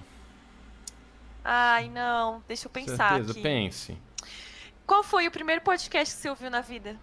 Ai, 1.45 1.89
não. 1.89 2.43
Deixa 2.47 2.67
eu 2.67 2.71
pensar 2.71 3.11
Certeza, 3.15 3.33
aqui. 3.33 3.43
pense. 3.43 3.99
Qual 4.87 5.03
foi 5.03 5.27
o 5.27 5.31
primeiro 5.31 5.61
podcast 5.63 6.15
que 6.15 6.23
você 6.23 6.29
ouviu 6.31 6.51
na 6.51 6.61
vida? 6.61 6.97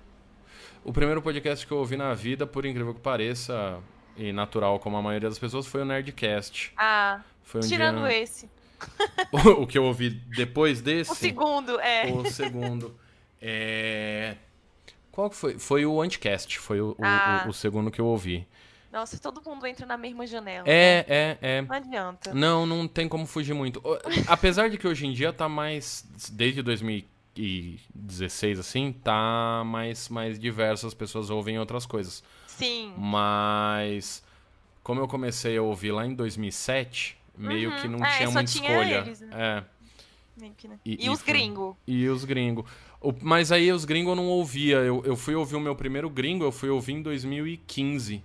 O 0.83 0.93
primeiro 0.93 1.21
podcast 1.21 1.65
que 1.65 1.71
eu 1.71 1.77
ouvi 1.77 1.97
na 1.97 2.13
vida, 2.13 2.45
por 2.45 2.65
incrível 2.65 2.93
que 2.93 2.99
pareça, 3.01 3.79
e 4.15 4.31
natural 4.31 4.79
como 4.79 4.97
a 4.97 5.01
maioria 5.01 5.29
das 5.29 5.39
pessoas, 5.39 5.65
foi 5.67 5.81
o 5.81 5.85
Nerdcast. 5.85 6.73
Ah, 6.77 7.21
Foi 7.43 7.61
um 7.61 7.67
tirando 7.67 7.99
dia... 8.07 8.21
esse. 8.21 8.49
o 9.59 9.65
que 9.67 9.77
eu 9.77 9.83
ouvi 9.83 10.09
depois 10.09 10.81
desse. 10.81 11.11
O 11.11 11.15
segundo, 11.15 11.79
é. 11.79 12.11
O 12.11 12.25
segundo. 12.29 12.95
É... 13.41 14.35
Qual 15.11 15.29
que 15.29 15.35
foi? 15.35 15.57
Foi 15.57 15.85
o 15.85 16.01
Anticast, 16.01 16.59
foi 16.59 16.79
o, 16.81 16.91
o- 16.91 16.95
Ah. 17.01 17.43
o- 17.45 17.49
o 17.49 17.53
segundo 17.53 17.89
que 17.91 17.99
eu 18.01 18.05
ouvi. 18.05 18.47
Nossa, 18.91 19.17
todo 19.19 19.41
mundo 19.43 19.65
entra 19.67 19.85
na 19.85 19.97
mesma 19.97 20.25
janela. 20.25 20.63
É, 20.67 21.05
é, 21.07 21.37
é. 21.57 21.61
Não 21.61 21.75
adianta. 21.75 22.33
Não, 22.33 22.65
não 22.65 22.87
tem 22.87 23.07
como 23.07 23.25
fugir 23.25 23.53
muito. 23.53 23.81
O- 23.83 23.97
Apesar 24.27 24.69
de 24.69 24.77
que 24.77 24.87
hoje 24.87 25.05
em 25.05 25.13
dia 25.13 25.33
tá 25.33 25.49
mais. 25.49 26.05
Desde 26.31 26.61
2016, 27.35 28.59
assim, 28.59 28.91
tá 29.03 29.63
mais, 29.65 30.09
mais 30.09 30.39
diverso, 30.39 30.87
as 30.87 30.93
pessoas 30.93 31.29
ouvem 31.29 31.59
outras 31.59 31.85
coisas. 31.85 32.23
Sim. 32.47 32.93
Mas. 32.97 34.23
Como 34.83 35.01
eu 35.01 35.07
comecei 35.07 35.57
a 35.57 35.61
ouvir 35.61 35.91
lá 35.91 36.05
em 36.05 36.13
2007, 36.15 37.17
meio 37.37 37.69
Uhum. 37.71 37.75
que 37.81 37.87
não 37.87 38.05
É, 38.05 38.17
tinha 38.17 38.29
muita 38.31 38.43
tinha 38.51 38.69
escolha. 38.69 38.95
eles, 38.99 39.21
né? 39.21 39.29
É. 39.33 39.63
Né? 40.41 40.51
E- 40.85 41.05
E, 41.05 41.09
os 41.09 41.21
gringos? 41.23 41.75
E 41.87 42.07
os 42.07 42.23
gringos. 42.25 42.65
Mas 43.21 43.51
aí 43.51 43.71
os 43.71 43.85
gringos 43.85 44.09
eu 44.11 44.15
não 44.15 44.27
ouvia. 44.27 44.77
Eu, 44.77 45.03
eu 45.05 45.15
fui 45.15 45.33
ouvir 45.35 45.55
o 45.55 45.59
meu 45.59 45.75
primeiro 45.75 46.09
gringo, 46.09 46.43
eu 46.43 46.51
fui 46.51 46.69
ouvir 46.69 46.93
em 46.93 47.01
2015. 47.01 48.23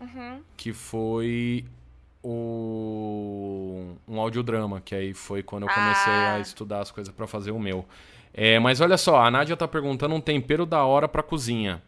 Uhum. 0.00 0.42
Que 0.56 0.72
foi 0.72 1.64
o... 2.22 3.94
um 4.08 4.20
audiodrama, 4.20 4.80
que 4.80 4.94
aí 4.94 5.14
foi 5.14 5.42
quando 5.42 5.64
eu 5.64 5.68
comecei 5.68 6.12
Ah. 6.12 6.34
a 6.34 6.40
estudar 6.40 6.80
as 6.80 6.90
coisas 6.90 7.12
pra 7.14 7.26
fazer 7.26 7.50
o 7.50 7.58
meu. 7.58 7.86
É, 8.32 8.58
mas 8.58 8.80
olha 8.80 8.96
só, 8.98 9.20
a 9.22 9.30
Nádia 9.30 9.56
tá 9.56 9.68
perguntando 9.68 10.14
um 10.14 10.20
tempero 10.20 10.66
da 10.66 10.84
hora 10.84 11.06
pra 11.08 11.22
cozinha. 11.22 11.82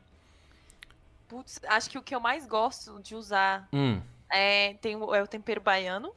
Putz, 1.29 1.61
acho 1.69 1.91
que 1.91 1.99
o 1.99 2.03
que 2.03 2.15
eu 2.15 2.21
mais 2.21 2.47
gosto 2.47 3.01
de 3.03 3.15
usar 3.17 3.69
Hum, 3.73 4.01
é, 4.31 4.75
tem 4.75 4.93
é 4.95 5.23
o 5.23 5.27
tempero 5.27 5.61
baiano, 5.61 6.13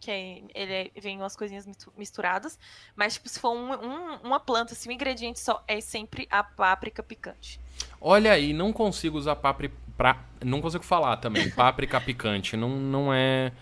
que 0.00 0.10
é- 0.10 0.42
ele 0.54 0.72
é- 0.72 0.90
vem 1.00 1.16
umas 1.18 1.34
coisinhas 1.36 1.66
mistu- 1.66 1.92
misturadas. 1.96 2.58
Mas, 2.94 3.14
tipo, 3.14 3.28
se 3.28 3.40
for 3.40 3.50
um- 3.52 3.72
um- 3.72 4.16
uma 4.24 4.38
planta, 4.40 4.72
assim, 4.74 4.88
um 4.88 4.92
ingrediente 4.92 5.40
só, 5.40 5.62
é 5.66 5.80
sempre 5.80 6.26
a 6.30 6.42
páprica 6.44 7.02
picante. 7.02 7.60
olha 8.00 8.32
aí, 8.32 8.52
não 8.52 8.72
consigo 8.72 9.18
usar 9.18 9.36
páprica 9.36 9.74
pra... 9.96 10.22
Não 10.44 10.60
consigo 10.60 10.84
falar 10.84 11.16
também. 11.18 11.50
Páprica 11.50 12.00
picante. 12.00 12.56
Não, 12.56 12.68
não 12.70 13.12
é... 13.12 13.52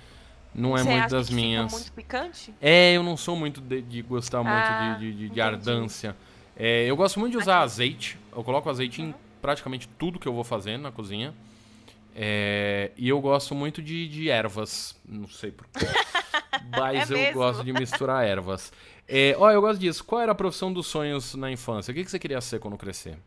Não 0.55 0.77
é 0.77 0.83
Você 0.83 0.89
muito 0.91 1.11
das 1.11 1.31
minhas. 1.31 1.65
Fica 1.65 1.77
muito 1.77 1.93
picante? 1.93 2.55
É, 2.61 2.93
eu 2.93 3.03
não 3.03 3.17
sou 3.17 3.35
muito 3.35 3.61
de, 3.61 3.83
de 3.83 4.03
gostar 4.03 4.39
muito 4.45 4.55
Ah, 4.55 4.95
de, 4.99 5.07
de, 5.11 5.19
de 5.19 5.25
entendi. 5.25 5.41
ardância. 5.41 6.17
É, 6.57 6.85
eu 6.89 6.95
gosto 6.97 7.19
muito 7.19 7.33
de 7.33 7.39
usar 7.39 7.61
azeite. 7.61 8.17
Eu 8.33 8.45
coloco 8.45 8.71
azeite 8.71 9.01
Uhum. 9.03 9.09
em 9.09 9.15
praticamente 9.43 9.89
tudo 9.99 10.19
que 10.19 10.29
eu 10.29 10.33
vou 10.33 10.45
fazendo 10.45 10.83
na 10.83 10.93
cozinha. 10.93 11.35
É, 12.15 12.93
e 12.97 13.09
eu 13.09 13.21
gosto 13.21 13.53
muito 13.55 13.83
de, 13.83 14.07
de 14.09 14.31
ervas. 14.31 14.95
Não 15.05 15.27
sei 15.27 15.51
porquê. 15.51 15.73
Mas 16.71 17.11
É 17.11 17.15
eu 17.15 17.19
mesmo? 17.19 17.35
gosto 17.35 17.65
de 17.65 17.73
misturar 17.73 18.25
ervas. 18.27 18.73
É, 19.09 19.35
ó, 19.39 19.51
eu 19.51 19.61
gosto 19.61 19.81
disso. 19.81 20.03
Qual 20.05 20.21
era 20.21 20.33
a 20.33 20.35
profissão 20.35 20.73
dos 20.73 20.87
sonhos 20.87 21.35
na 21.35 21.51
infância? 21.51 21.93
O 21.93 21.95
que, 21.95 22.05
que 22.05 22.11
você 22.11 22.19
queria 22.19 22.41
ser 22.41 22.59
quando 22.61 22.77
crescer? 22.79 23.19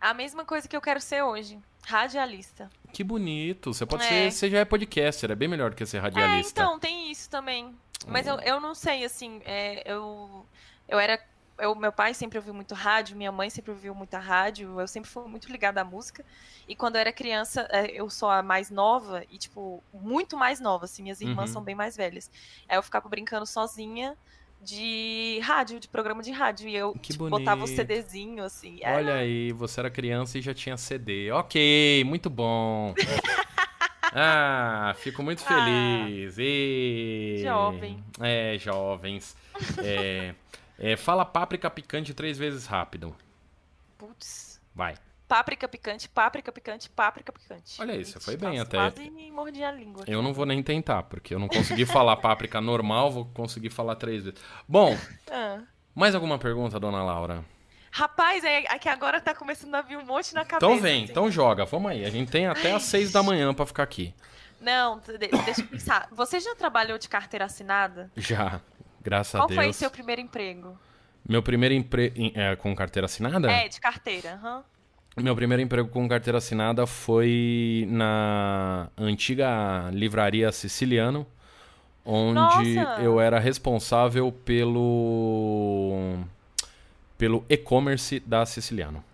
A 0.00 0.12
mesma 0.12 0.44
coisa 0.44 0.68
que 0.68 0.76
eu 0.76 0.80
quero 0.80 1.00
ser 1.00 1.22
hoje. 1.22 1.58
Radialista. 1.86 2.70
Que 2.92 3.02
bonito. 3.02 3.72
Você 3.72 3.86
pode 3.86 4.04
É. 4.04 4.08
ser. 4.08 4.30
Você 4.32 4.50
já 4.50 4.58
é 4.58 4.64
podcaster, 4.64 5.30
é 5.30 5.34
bem 5.34 5.48
melhor 5.48 5.70
do 5.70 5.76
que 5.76 5.86
ser 5.86 5.96
É, 5.98 6.00
radialista. 6.00 6.60
então, 6.60 6.78
tem 6.78 7.10
isso 7.10 7.28
também. 7.30 7.74
Mas 8.06 8.26
eu, 8.26 8.38
eu 8.40 8.60
não 8.60 8.74
sei, 8.74 9.02
assim, 9.04 9.40
é, 9.46 9.82
eu, 9.90 10.44
eu 10.88 10.98
era. 10.98 11.18
Eu, 11.58 11.74
meu 11.74 11.92
pai 11.92 12.12
sempre 12.14 12.38
ouviu 12.38 12.52
muito 12.52 12.74
rádio, 12.74 13.16
minha 13.16 13.30
mãe 13.30 13.48
sempre 13.48 13.70
ouviu 13.70 13.94
muita 13.94 14.18
rádio, 14.18 14.80
eu 14.80 14.88
sempre 14.88 15.08
fui 15.10 15.28
muito 15.28 15.50
ligada 15.50 15.80
à 15.80 15.84
música. 15.84 16.24
E 16.66 16.74
quando 16.74 16.96
eu 16.96 17.00
era 17.00 17.12
criança, 17.12 17.66
é, 17.70 17.86
eu 17.92 18.10
sou 18.10 18.28
a 18.28 18.42
mais 18.42 18.70
nova, 18.70 19.22
e, 19.30 19.38
tipo, 19.38 19.82
muito 19.92 20.36
mais 20.36 20.58
nova, 20.60 20.84
assim, 20.86 21.02
minhas 21.02 21.20
irmãs 21.20 21.50
Uhum. 21.50 21.54
são 21.54 21.62
bem 21.62 21.74
mais 21.74 21.96
velhas. 21.96 22.30
Aí 22.68 22.76
eu 22.76 22.82
ficava 22.82 23.08
brincando 23.08 23.46
sozinha 23.46 24.16
de 24.60 25.38
rádio, 25.42 25.78
de 25.78 25.88
programa 25.88 26.22
de 26.22 26.30
rádio. 26.32 26.68
E 26.68 26.74
eu 26.74 26.96
tipo, 27.02 27.28
botava 27.28 27.62
o 27.62 27.66
bonito. 27.66 27.76
CDzinho, 27.76 28.42
assim. 28.44 28.80
era- 28.82 28.96
Olha 28.96 29.14
aí, 29.16 29.52
você 29.52 29.78
era 29.80 29.90
criança 29.90 30.38
e 30.38 30.42
já 30.42 30.54
tinha 30.54 30.76
CD. 30.76 31.30
Ok, 31.32 32.02
muito 32.04 32.30
bom. 32.30 32.94
ah, 34.14 34.94
fico 34.98 35.22
muito 35.22 35.42
Ah, 35.42 35.48
feliz. 35.48 36.36
E... 36.38 37.42
jovem. 37.44 38.02
É, 38.20 38.56
jovens. 38.58 39.36
É, 39.82 40.34
é, 40.92 40.96
fala 40.96 41.24
páprica 41.24 41.70
picante 41.70 42.12
três 42.14 42.36
vezes 42.38 42.66
rápido. 42.66 43.14
Putz. 43.98 44.60
Vai. 44.74 44.94
Páprica 45.26 45.66
picante, 45.66 46.08
páprica 46.08 46.52
picante, 46.52 46.90
páprica 46.90 47.32
picante. 47.32 47.80
Olha 47.80 47.96
isso, 47.96 48.20
foi 48.20 48.36
bem 48.36 48.60
até. 48.60 48.76
Quase 48.76 49.10
mordi 49.32 49.64
a 49.64 49.72
língua. 49.72 50.04
Eu 50.06 50.20
não 50.22 50.34
vou 50.34 50.44
nem 50.44 50.62
tentar, 50.62 51.02
porque 51.04 51.34
eu 51.34 51.38
não 51.38 51.48
consegui 51.48 51.86
falar 51.86 52.16
páprica 52.18 52.60
normal, 52.60 53.10
vou 53.10 53.24
conseguir 53.26 53.70
falar 53.70 53.96
três 53.96 54.24
vezes. 54.24 54.38
Bom, 54.68 54.96
Ah. 55.30 55.60
mais 55.94 56.14
alguma 56.14 56.38
pergunta, 56.38 56.78
dona 56.78 57.02
Laura? 57.02 57.42
Rapaz, 57.90 58.44
é, 58.44 58.64
é 58.64 58.78
que 58.78 58.88
agora 58.88 59.20
tá 59.20 59.34
começando 59.34 59.74
a 59.76 59.80
vir 59.82 59.96
um 59.96 60.04
monte 60.04 60.34
na 60.34 60.44
cabeça. 60.44 60.56
Então 60.72 60.78
vem, 60.82 61.04
assim. 61.04 61.12
então 61.12 61.30
joga, 61.30 61.64
vamos 61.64 61.90
aí. 61.92 62.04
A 62.04 62.10
gente 62.10 62.30
tem 62.30 62.46
até 62.46 62.72
às 62.72 62.82
seis 62.82 63.10
da 63.12 63.22
manhã 63.22 63.54
pra 63.54 63.64
ficar 63.64 63.84
aqui. 63.84 64.12
Não, 64.60 64.98
de- 64.98 65.16
deixa 65.18 65.60
eu 65.62 65.66
pensar. 65.68 66.08
Você 66.10 66.40
já 66.40 66.54
trabalhou 66.54 66.98
de 66.98 67.08
carteira 67.08 67.44
assinada? 67.46 68.10
Já, 68.16 68.60
graças 69.04 69.32
Qual 69.32 69.44
a 69.44 69.46
Deus. 69.46 69.60
foi 69.60 69.68
o 69.68 69.72
seu 69.72 69.90
primeiro 69.90 70.20
emprego? 70.20 70.78
Meu 71.28 71.42
primeiro 71.42 71.74
emprego 71.74 72.16
com 72.58 72.74
carteira 72.74 73.06
assinada? 73.06 73.50
É, 73.50 73.68
de 73.68 73.80
carteira. 73.80 74.34
aham. 74.34 74.64
Meu 75.16 75.36
primeiro 75.36 75.62
emprego 75.62 75.88
com 75.88 76.08
carteira 76.08 76.38
assinada 76.38 76.86
foi 76.88 77.86
na 77.88 78.88
antiga 78.98 79.88
livraria 79.92 80.50
Siciliano, 80.50 81.24
onde 82.04 82.74
Nossa! 82.74 83.00
eu 83.00 83.20
era 83.20 83.38
responsável 83.38 84.32
pelo 84.32 86.18
pelo 87.16 87.44
e-commerce 87.48 88.18
da 88.20 88.44
Siciliano. 88.44 89.04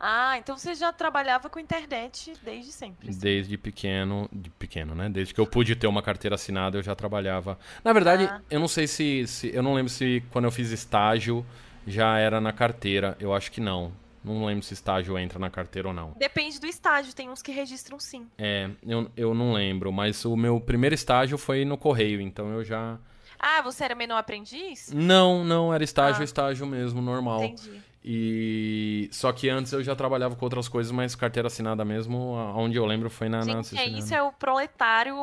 Ah, 0.00 0.38
então 0.38 0.56
você 0.56 0.74
já 0.74 0.92
trabalhava 0.92 1.48
com 1.50 1.58
internet 1.58 2.32
desde 2.44 2.70
sempre. 2.72 3.08
assim. 3.10 3.18
Desde 3.18 3.58
pequeno, 3.58 4.28
de 4.32 4.48
pequeno, 4.50 4.94
né? 4.94 5.08
Desde 5.08 5.34
que 5.34 5.40
eu 5.40 5.46
pude 5.46 5.74
ter 5.74 5.86
uma 5.86 6.02
carteira 6.02 6.36
assinada, 6.36 6.78
eu 6.78 6.82
já 6.82 6.94
trabalhava. 6.94 7.58
Na 7.82 7.92
verdade, 7.92 8.24
Ah. 8.24 8.40
eu 8.50 8.60
não 8.60 8.68
sei 8.68 8.86
se, 8.86 9.26
se 9.26 9.54
eu 9.54 9.62
não 9.62 9.74
lembro 9.74 9.90
se 9.90 10.22
quando 10.30 10.44
eu 10.44 10.52
fiz 10.52 10.70
estágio 10.70 11.44
já 11.86 12.18
era 12.18 12.40
na 12.40 12.52
carteira. 12.52 13.16
Eu 13.18 13.34
acho 13.34 13.50
que 13.50 13.60
não. 13.60 13.92
Não 14.22 14.44
lembro 14.44 14.62
se 14.64 14.74
estágio 14.74 15.16
entra 15.18 15.38
na 15.38 15.48
carteira 15.48 15.88
ou 15.88 15.94
não. 15.94 16.12
Depende 16.18 16.60
do 16.60 16.66
estágio, 16.66 17.14
tem 17.14 17.30
uns 17.30 17.40
que 17.40 17.50
registram 17.50 17.98
sim. 17.98 18.26
É, 18.36 18.68
eu, 18.86 19.10
eu 19.16 19.32
não 19.34 19.52
lembro, 19.52 19.90
mas 19.92 20.24
o 20.24 20.36
meu 20.36 20.60
primeiro 20.60 20.94
estágio 20.94 21.38
foi 21.38 21.64
no 21.64 21.78
correio, 21.78 22.20
então 22.20 22.48
eu 22.52 22.62
já. 22.64 22.98
Ah, 23.38 23.62
você 23.62 23.84
era 23.84 23.94
menor 23.94 24.18
aprendiz? 24.18 24.92
Não, 24.92 25.44
não, 25.44 25.72
era 25.72 25.82
estágio, 25.84 26.20
Ah. 26.20 26.24
estágio 26.24 26.66
mesmo, 26.66 27.00
normal. 27.00 27.44
Entendi. 27.44 27.80
E 28.04 29.08
só 29.12 29.32
que 29.32 29.48
antes 29.48 29.72
eu 29.72 29.82
já 29.82 29.94
trabalhava 29.94 30.36
com 30.36 30.44
outras 30.44 30.68
coisas, 30.68 30.90
mas 30.90 31.14
carteira 31.14 31.48
assinada 31.48 31.84
mesmo, 31.84 32.32
onde 32.56 32.78
eu 32.78 32.86
lembro 32.86 33.10
foi 33.10 33.28
na, 33.28 33.44
na 33.44 33.60
é 33.76 33.86
isso 33.86 34.14
é 34.14 34.22
o 34.22 34.32
proletário 34.32 35.16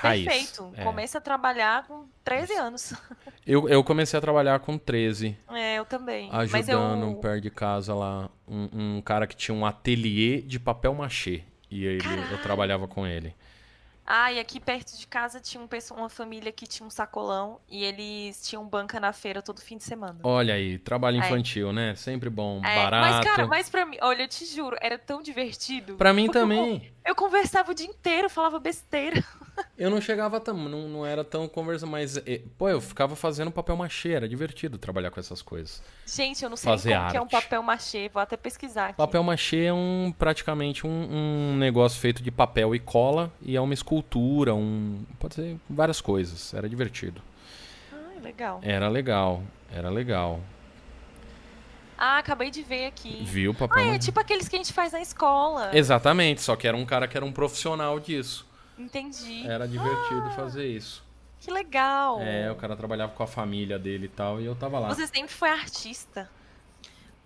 Raiz. 0.00 0.24
Perfeito. 0.24 0.72
É. 0.76 0.84
Começa 0.84 1.18
a 1.18 1.20
trabalhar 1.20 1.86
com 1.86 2.06
13 2.24 2.54
anos. 2.54 2.94
Eu, 3.46 3.68
eu 3.68 3.84
comecei 3.84 4.18
a 4.18 4.20
trabalhar 4.20 4.58
com 4.58 4.76
13. 4.76 5.38
É, 5.52 5.78
eu 5.78 5.84
também. 5.84 6.28
Ajudando 6.32 7.12
eu... 7.12 7.14
perto 7.14 7.42
de 7.42 7.50
casa 7.50 7.94
lá 7.94 8.28
um, 8.44 8.96
um, 8.96 9.00
cara 9.00 9.24
que 9.24 9.36
tinha 9.36 9.54
um 9.54 9.64
ateliê 9.64 10.42
de 10.42 10.58
papel 10.58 10.92
machê. 10.92 11.44
E 11.70 11.84
ele, 11.84 12.02
eu 12.32 12.42
trabalhava 12.42 12.88
com 12.88 13.06
ele. 13.06 13.32
Ah, 14.06 14.32
e 14.32 14.38
aqui 14.38 14.60
perto 14.60 14.96
de 14.96 15.06
casa 15.06 15.40
tinha 15.40 15.60
um, 15.60 15.68
uma 15.96 16.08
família 16.08 16.52
que 16.52 16.66
tinha 16.66 16.86
um 16.86 16.90
sacolão 16.90 17.58
e 17.68 17.84
eles 17.84 18.46
tinham 18.48 18.64
banca 18.64 19.00
na 19.00 19.12
feira 19.12 19.42
todo 19.42 19.60
fim 19.60 19.76
de 19.76 19.82
semana. 19.82 20.20
Olha 20.22 20.54
aí, 20.54 20.78
trabalho 20.78 21.20
é. 21.20 21.26
infantil, 21.26 21.70
é. 21.70 21.72
né? 21.72 21.94
Sempre 21.96 22.30
bom, 22.30 22.60
é, 22.64 22.76
barato. 22.76 23.14
Mas, 23.14 23.24
cara, 23.24 23.46
mas 23.48 23.68
pra 23.68 23.84
mim, 23.84 23.96
olha, 24.00 24.22
eu 24.22 24.28
te 24.28 24.46
juro, 24.46 24.76
era 24.80 24.96
tão 24.96 25.20
divertido. 25.20 25.96
Pra 25.96 26.12
mim 26.12 26.28
também. 26.28 26.92
Eu, 27.06 27.14
conversava 27.14 27.70
o 27.70 27.74
dia 27.74 27.86
inteiro, 27.86 28.28
falava 28.28 28.58
besteira. 28.58 29.22
Eu 29.78 29.88
não 29.88 30.00
chegava 30.02 30.38
tão, 30.38 30.54
não, 30.54 30.88
não 30.88 31.06
era 31.06 31.24
tão 31.24 31.48
conversa, 31.48 31.86
mas, 31.86 32.18
eh, 32.18 32.42
pô, 32.58 32.68
eu 32.68 32.78
ficava 32.78 33.16
fazendo 33.16 33.50
papel 33.50 33.74
machê, 33.74 34.12
era 34.12 34.28
divertido 34.28 34.76
trabalhar 34.76 35.10
com 35.10 35.18
essas 35.18 35.40
coisas. 35.40 35.82
Gente, 36.04 36.42
eu 36.42 36.50
não 36.50 36.58
sei 36.58 36.70
Fazer 36.70 36.94
como 36.94 37.10
que 37.10 37.16
é 37.16 37.20
um 37.22 37.26
papel 37.26 37.62
machê, 37.62 38.10
vou 38.12 38.20
até 38.20 38.36
pesquisar 38.36 38.88
aqui. 38.88 38.98
Papel 38.98 39.22
machê 39.22 39.64
é 39.64 39.72
um, 39.72 40.12
praticamente 40.18 40.86
um, 40.86 40.90
um 40.90 41.56
negócio 41.56 41.98
feito 41.98 42.22
de 42.22 42.30
papel 42.30 42.74
e 42.74 42.78
cola 42.78 43.32
e 43.40 43.56
é 43.56 43.60
uma 43.60 43.72
escultura, 43.72 44.54
um, 44.54 45.02
pode 45.18 45.36
ser 45.36 45.56
várias 45.70 46.02
coisas, 46.02 46.52
era 46.52 46.68
divertido. 46.68 47.22
Ah, 47.90 48.20
legal. 48.22 48.60
Era 48.62 48.88
legal, 48.88 49.42
era 49.72 49.88
legal. 49.88 50.40
Ah, 51.98 52.18
acabei 52.18 52.50
de 52.50 52.62
ver 52.62 52.86
aqui. 52.86 53.22
Viu, 53.24 53.54
papel? 53.54 53.78
Ah, 53.78 53.94
é 53.94 53.98
tipo 53.98 54.20
aqueles 54.20 54.48
que 54.48 54.56
a 54.56 54.58
gente 54.58 54.72
faz 54.72 54.92
na 54.92 55.00
escola. 55.00 55.70
Exatamente, 55.72 56.42
só 56.42 56.54
que 56.54 56.68
era 56.68 56.76
um 56.76 56.84
cara 56.84 57.08
que 57.08 57.16
era 57.16 57.24
um 57.24 57.32
profissional 57.32 57.98
disso. 57.98 58.46
Entendi. 58.78 59.46
Era 59.46 59.66
divertido 59.66 60.26
ah, 60.26 60.30
fazer 60.30 60.66
isso. 60.66 61.02
Que 61.40 61.50
legal. 61.50 62.20
É, 62.20 62.50
o 62.50 62.56
cara 62.56 62.76
trabalhava 62.76 63.12
com 63.12 63.22
a 63.22 63.26
família 63.26 63.78
dele 63.78 64.06
e 64.06 64.08
tal, 64.08 64.40
e 64.40 64.44
eu 64.44 64.54
tava 64.54 64.78
lá. 64.78 64.88
Você 64.88 65.06
sempre 65.06 65.32
foi 65.32 65.48
artista. 65.48 66.28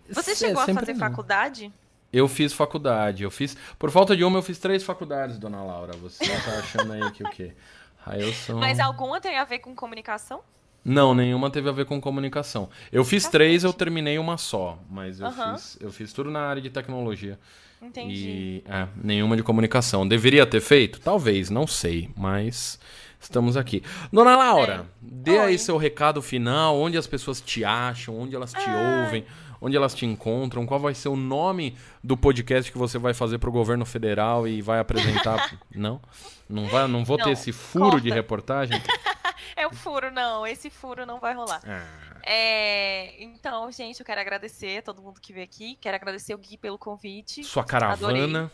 Você 0.08 0.34
chegou 0.34 0.62
a 0.62 0.66
fazer 0.66 0.92
não. 0.92 1.00
faculdade? 1.00 1.72
Eu 2.12 2.26
fiz 2.26 2.52
faculdade. 2.52 3.22
Eu 3.22 3.30
fiz. 3.30 3.56
Por 3.78 3.90
falta 3.90 4.16
de 4.16 4.24
uma, 4.24 4.38
eu 4.38 4.42
fiz 4.42 4.58
três 4.58 4.82
faculdades, 4.82 5.38
dona 5.38 5.62
Laura. 5.62 5.92
Você 5.96 6.24
tá 6.24 6.58
achando 6.58 6.92
aí 6.92 7.10
que 7.12 7.22
o 7.22 7.30
quê? 7.30 7.54
Railson... 8.02 8.58
Mas 8.58 8.80
alguma 8.80 9.20
tem 9.20 9.38
a 9.38 9.44
ver 9.44 9.58
com 9.58 9.74
comunicação? 9.74 10.42
Não, 10.84 11.14
nenhuma 11.14 11.50
teve 11.50 11.68
a 11.68 11.72
ver 11.72 11.84
com 11.84 12.00
comunicação. 12.00 12.68
Eu 12.90 13.04
fiz 13.04 13.24
tá 13.24 13.30
três, 13.30 13.64
eu 13.64 13.72
terminei 13.72 14.18
uma 14.18 14.38
só, 14.38 14.78
mas 14.88 15.20
eu, 15.20 15.26
uhum. 15.26 15.52
fiz, 15.52 15.78
eu 15.80 15.92
fiz 15.92 16.12
tudo 16.12 16.30
na 16.30 16.40
área 16.40 16.62
de 16.62 16.70
tecnologia. 16.70 17.38
Entendi. 17.82 18.14
E 18.14 18.64
é, 18.66 18.88
nenhuma 19.02 19.36
de 19.36 19.42
comunicação. 19.42 20.06
Deveria 20.06 20.46
ter 20.46 20.60
feito? 20.60 21.00
Talvez, 21.00 21.48
não 21.48 21.66
sei, 21.66 22.10
mas 22.16 22.78
estamos 23.18 23.56
aqui. 23.56 23.82
Dona 24.12 24.36
Laura, 24.36 24.86
é. 24.86 24.96
dê 25.00 25.38
Oi. 25.38 25.38
aí 25.38 25.58
seu 25.58 25.76
recado 25.76 26.20
final, 26.20 26.78
onde 26.78 26.96
as 26.96 27.06
pessoas 27.06 27.40
te 27.40 27.64
acham, 27.64 28.18
onde 28.18 28.34
elas 28.34 28.52
te 28.52 28.68
ah. 28.68 29.04
ouvem, 29.04 29.24
onde 29.60 29.76
elas 29.76 29.94
te 29.94 30.06
encontram, 30.06 30.66
qual 30.66 30.80
vai 30.80 30.94
ser 30.94 31.08
o 31.08 31.16
nome 31.16 31.74
do 32.02 32.16
podcast 32.16 32.70
que 32.70 32.78
você 32.78 32.98
vai 32.98 33.14
fazer 33.14 33.38
para 33.38 33.50
o 33.50 33.52
governo 33.52 33.84
federal 33.84 34.48
e 34.48 34.60
vai 34.60 34.78
apresentar. 34.78 35.58
não? 35.74 36.00
Não, 36.48 36.66
vai, 36.66 36.86
não 36.86 37.04
vou 37.04 37.18
não, 37.18 37.24
ter 37.24 37.32
esse 37.32 37.52
furo 37.52 37.90
corta. 37.90 38.00
de 38.00 38.10
reportagem? 38.10 38.82
é 39.56 39.66
o 39.66 39.72
furo, 39.72 40.10
não. 40.10 40.46
Esse 40.46 40.70
furo 40.70 41.06
não 41.06 41.18
vai 41.20 41.34
rolar. 41.34 41.60
Ah. 41.66 42.20
É, 42.22 43.22
então, 43.22 43.70
gente, 43.72 44.00
eu 44.00 44.06
quero 44.06 44.20
agradecer 44.20 44.78
a 44.78 44.82
todo 44.82 45.02
mundo 45.02 45.20
que 45.20 45.32
veio 45.32 45.44
aqui. 45.44 45.76
Quero 45.80 45.96
agradecer 45.96 46.34
o 46.34 46.38
Gui 46.38 46.56
pelo 46.56 46.78
convite. 46.78 47.42
Sua 47.44 47.64
caravana. 47.64 48.44
Adorei. 48.44 48.50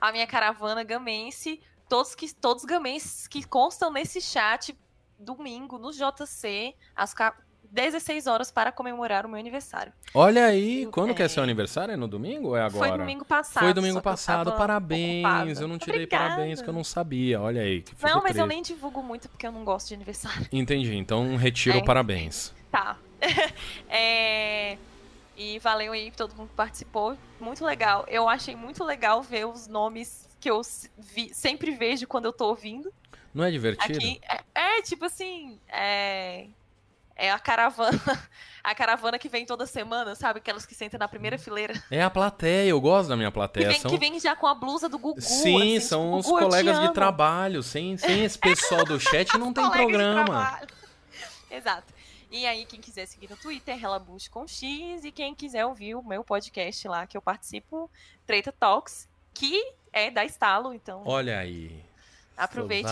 A 0.00 0.12
minha 0.12 0.26
caravana 0.26 0.82
gamense. 0.84 1.60
Todos 1.88 2.14
que 2.14 2.32
todos 2.32 2.64
gamenses 2.64 3.26
que 3.26 3.46
constam 3.46 3.90
nesse 3.92 4.20
chat 4.20 4.76
domingo 5.18 5.78
no 5.78 5.92
JC, 5.92 6.74
às 6.96 7.14
16 7.72 8.26
horas 8.26 8.50
para 8.50 8.70
comemorar 8.70 9.24
o 9.24 9.28
meu 9.30 9.38
aniversário. 9.38 9.92
Olha 10.14 10.44
aí, 10.44 10.86
quando 10.92 11.12
é... 11.12 11.14
que 11.14 11.22
é 11.22 11.28
seu 11.28 11.42
aniversário? 11.42 11.94
É 11.94 11.96
no 11.96 12.06
domingo 12.06 12.48
ou 12.48 12.56
é 12.56 12.62
agora? 12.62 12.90
Foi 12.90 12.98
domingo 12.98 13.24
passado. 13.24 13.64
Foi 13.64 13.72
domingo 13.72 14.02
passado, 14.02 14.52
parabéns. 14.52 15.24
Ocupada. 15.24 15.60
Eu 15.62 15.68
não 15.68 15.78
tirei 15.78 16.02
Obrigada. 16.02 16.34
parabéns 16.34 16.60
que 16.60 16.68
eu 16.68 16.74
não 16.74 16.84
sabia. 16.84 17.40
Olha 17.40 17.62
aí. 17.62 17.82
não, 18.02 18.16
mas 18.16 18.22
triste. 18.24 18.38
eu 18.38 18.46
nem 18.46 18.62
divulgo 18.62 19.02
muito 19.02 19.26
porque 19.30 19.46
eu 19.46 19.52
não 19.52 19.64
gosto 19.64 19.88
de 19.88 19.94
aniversário. 19.94 20.46
Entendi, 20.52 20.94
então 20.94 21.34
retiro 21.36 21.78
é. 21.78 21.84
parabéns. 21.84 22.52
Tá. 22.70 22.98
é... 23.88 24.76
E 25.34 25.58
valeu 25.60 25.92
aí 25.92 26.10
todo 26.10 26.36
mundo 26.36 26.50
que 26.50 26.54
participou. 26.54 27.16
Muito 27.40 27.64
legal. 27.64 28.04
Eu 28.06 28.28
achei 28.28 28.54
muito 28.54 28.84
legal 28.84 29.22
ver 29.22 29.46
os 29.46 29.66
nomes 29.66 30.28
que 30.38 30.50
eu 30.50 30.60
vi, 30.98 31.32
sempre 31.32 31.70
vejo 31.70 32.06
quando 32.06 32.26
eu 32.26 32.32
tô 32.34 32.48
ouvindo. 32.48 32.92
Não 33.32 33.42
é 33.44 33.50
divertido? 33.50 33.96
Aqui, 33.96 34.20
é, 34.54 34.78
é, 34.78 34.82
tipo 34.82 35.06
assim, 35.06 35.58
é, 35.68 36.48
é 37.22 37.30
a 37.30 37.38
caravana, 37.38 38.00
a 38.64 38.74
caravana 38.74 39.16
que 39.16 39.28
vem 39.28 39.46
toda 39.46 39.64
semana, 39.64 40.16
sabe? 40.16 40.40
Aquelas 40.40 40.66
que 40.66 40.74
sentam 40.74 40.98
na 40.98 41.06
primeira 41.06 41.38
fileira. 41.38 41.80
É 41.88 42.02
a 42.02 42.10
plateia, 42.10 42.70
eu 42.70 42.80
gosto 42.80 43.08
da 43.10 43.16
minha 43.16 43.30
plateia. 43.30 43.66
Que 43.66 43.72
vem, 43.72 43.80
são... 43.80 43.90
que 43.92 43.96
vem 43.96 44.18
já 44.18 44.34
com 44.34 44.48
a 44.48 44.54
blusa 44.56 44.88
do 44.88 44.98
Gugu. 44.98 45.20
Sim, 45.20 45.76
assim, 45.76 45.80
são 45.86 46.20
tipo, 46.20 46.34
os 46.34 46.40
colegas 46.42 46.80
de 46.80 46.92
trabalho. 46.92 47.62
Sem, 47.62 47.96
sem 47.96 48.24
esse 48.24 48.36
pessoal 48.36 48.84
do 48.84 48.98
chat 48.98 49.32
não 49.38 49.52
tem 49.52 49.70
programa. 49.70 50.60
Exato. 51.48 51.94
E 52.28 52.44
aí, 52.44 52.64
quem 52.64 52.80
quiser 52.80 53.06
seguir 53.06 53.30
no 53.30 53.36
Twitter, 53.36 53.78
Relabush 53.78 54.26
com 54.26 54.48
X. 54.48 55.04
E 55.04 55.12
quem 55.12 55.32
quiser 55.32 55.64
ouvir 55.64 55.94
o 55.94 56.02
meu 56.02 56.24
podcast 56.24 56.88
lá, 56.88 57.06
que 57.06 57.16
eu 57.16 57.22
participo, 57.22 57.88
Treta 58.26 58.50
Talks, 58.50 59.08
que 59.32 59.62
é 59.92 60.10
da 60.10 60.24
Estalo, 60.24 60.74
então. 60.74 61.02
Olha 61.04 61.38
aí. 61.38 61.84
Aproveite. 62.36 62.90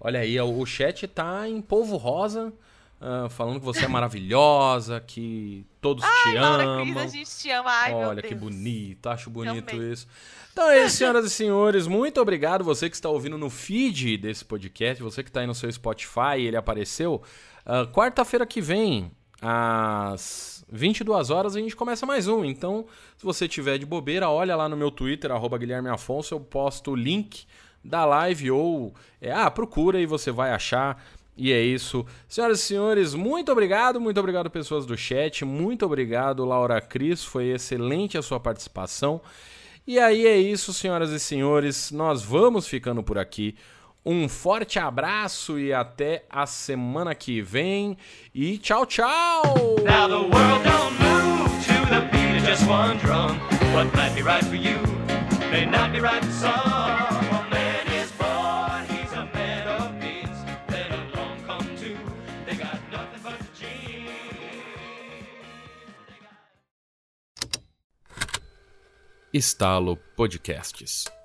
Olha 0.00 0.18
aí, 0.18 0.40
o 0.40 0.66
chat 0.66 1.06
tá 1.06 1.48
em 1.48 1.62
polvo 1.62 1.96
rosa. 1.96 2.52
Uh, 3.00 3.30
falando 3.30 3.60
que 3.60 3.64
você 3.64 3.86
é 3.86 3.88
maravilhosa, 3.88 5.00
que 5.00 5.64
todos 5.80 6.04
Ai, 6.04 6.32
te 6.32 6.38
Laura 6.38 6.64
amam. 6.64 6.84
Cris, 6.84 6.96
a 6.98 7.06
gente 7.06 7.30
te 7.30 7.50
ama. 7.50 7.70
Ai, 7.70 7.94
Olha 7.94 8.20
que 8.20 8.34
bonito, 8.34 9.08
acho 9.08 9.30
bonito 9.30 9.64
Também. 9.64 9.90
isso. 9.90 10.06
Então 10.52 10.68
é 10.68 10.84
isso, 10.84 10.98
senhoras 10.98 11.24
e 11.24 11.30
senhores. 11.30 11.86
Muito 11.86 12.20
obrigado 12.20 12.62
você 12.62 12.90
que 12.90 12.96
está 12.96 13.08
ouvindo 13.08 13.38
no 13.38 13.48
feed 13.48 14.18
desse 14.18 14.44
podcast, 14.44 15.02
você 15.02 15.22
que 15.22 15.30
está 15.30 15.40
aí 15.40 15.46
no 15.46 15.54
seu 15.54 15.72
Spotify, 15.72 16.38
ele 16.38 16.58
apareceu. 16.58 17.22
Uh, 17.64 17.90
Quarta-feira 17.90 18.44
que 18.44 18.60
vem, 18.60 19.10
às 19.40 20.62
22 20.70 21.30
horas, 21.30 21.56
a 21.56 21.60
gente 21.60 21.74
começa 21.74 22.04
mais 22.04 22.28
um. 22.28 22.44
Então, 22.44 22.84
se 23.16 23.24
você 23.24 23.48
tiver 23.48 23.78
de 23.78 23.86
bobeira, 23.86 24.28
olha 24.28 24.54
lá 24.54 24.68
no 24.68 24.76
meu 24.76 24.90
Twitter, 24.90 25.32
arroba 25.32 25.56
Guilherme 25.56 25.88
Afonso, 25.88 26.34
eu 26.34 26.40
posto 26.40 26.90
o 26.90 26.96
link 26.96 27.46
da 27.82 28.04
live 28.04 28.50
ou 28.50 28.94
é, 29.20 29.32
ah, 29.32 29.50
procura 29.50 29.98
e 29.98 30.04
você 30.04 30.30
vai 30.30 30.52
achar. 30.52 31.02
E 31.40 31.54
é 31.54 31.62
isso. 31.62 32.04
Senhoras 32.28 32.60
e 32.60 32.62
senhores, 32.64 33.14
muito 33.14 33.50
obrigado, 33.50 33.98
muito 33.98 34.20
obrigado 34.20 34.50
pessoas 34.50 34.84
do 34.84 34.94
chat, 34.94 35.42
muito 35.42 35.86
obrigado 35.86 36.44
Laura 36.44 36.78
Cris, 36.82 37.24
foi 37.24 37.46
excelente 37.46 38.18
a 38.18 38.22
sua 38.22 38.38
participação. 38.38 39.22
E 39.86 39.98
aí 39.98 40.26
é 40.26 40.36
isso, 40.36 40.74
senhoras 40.74 41.10
e 41.12 41.18
senhores, 41.18 41.90
nós 41.92 42.22
vamos 42.22 42.68
ficando 42.68 43.02
por 43.02 43.16
aqui. 43.16 43.56
Um 44.04 44.28
forte 44.28 44.78
abraço 44.78 45.58
e 45.58 45.72
até 45.72 46.26
a 46.28 46.44
semana 46.44 47.14
que 47.14 47.40
vem. 47.40 47.96
E 48.34 48.58
tchau, 48.58 48.84
tchau! 48.84 49.42
May 55.50 55.64
not 55.64 55.90
be 55.90 56.00
right 56.00 56.22
for 56.22 56.30
some. 56.32 57.09
Estalo 69.32 69.96
Podcasts. 70.16 71.19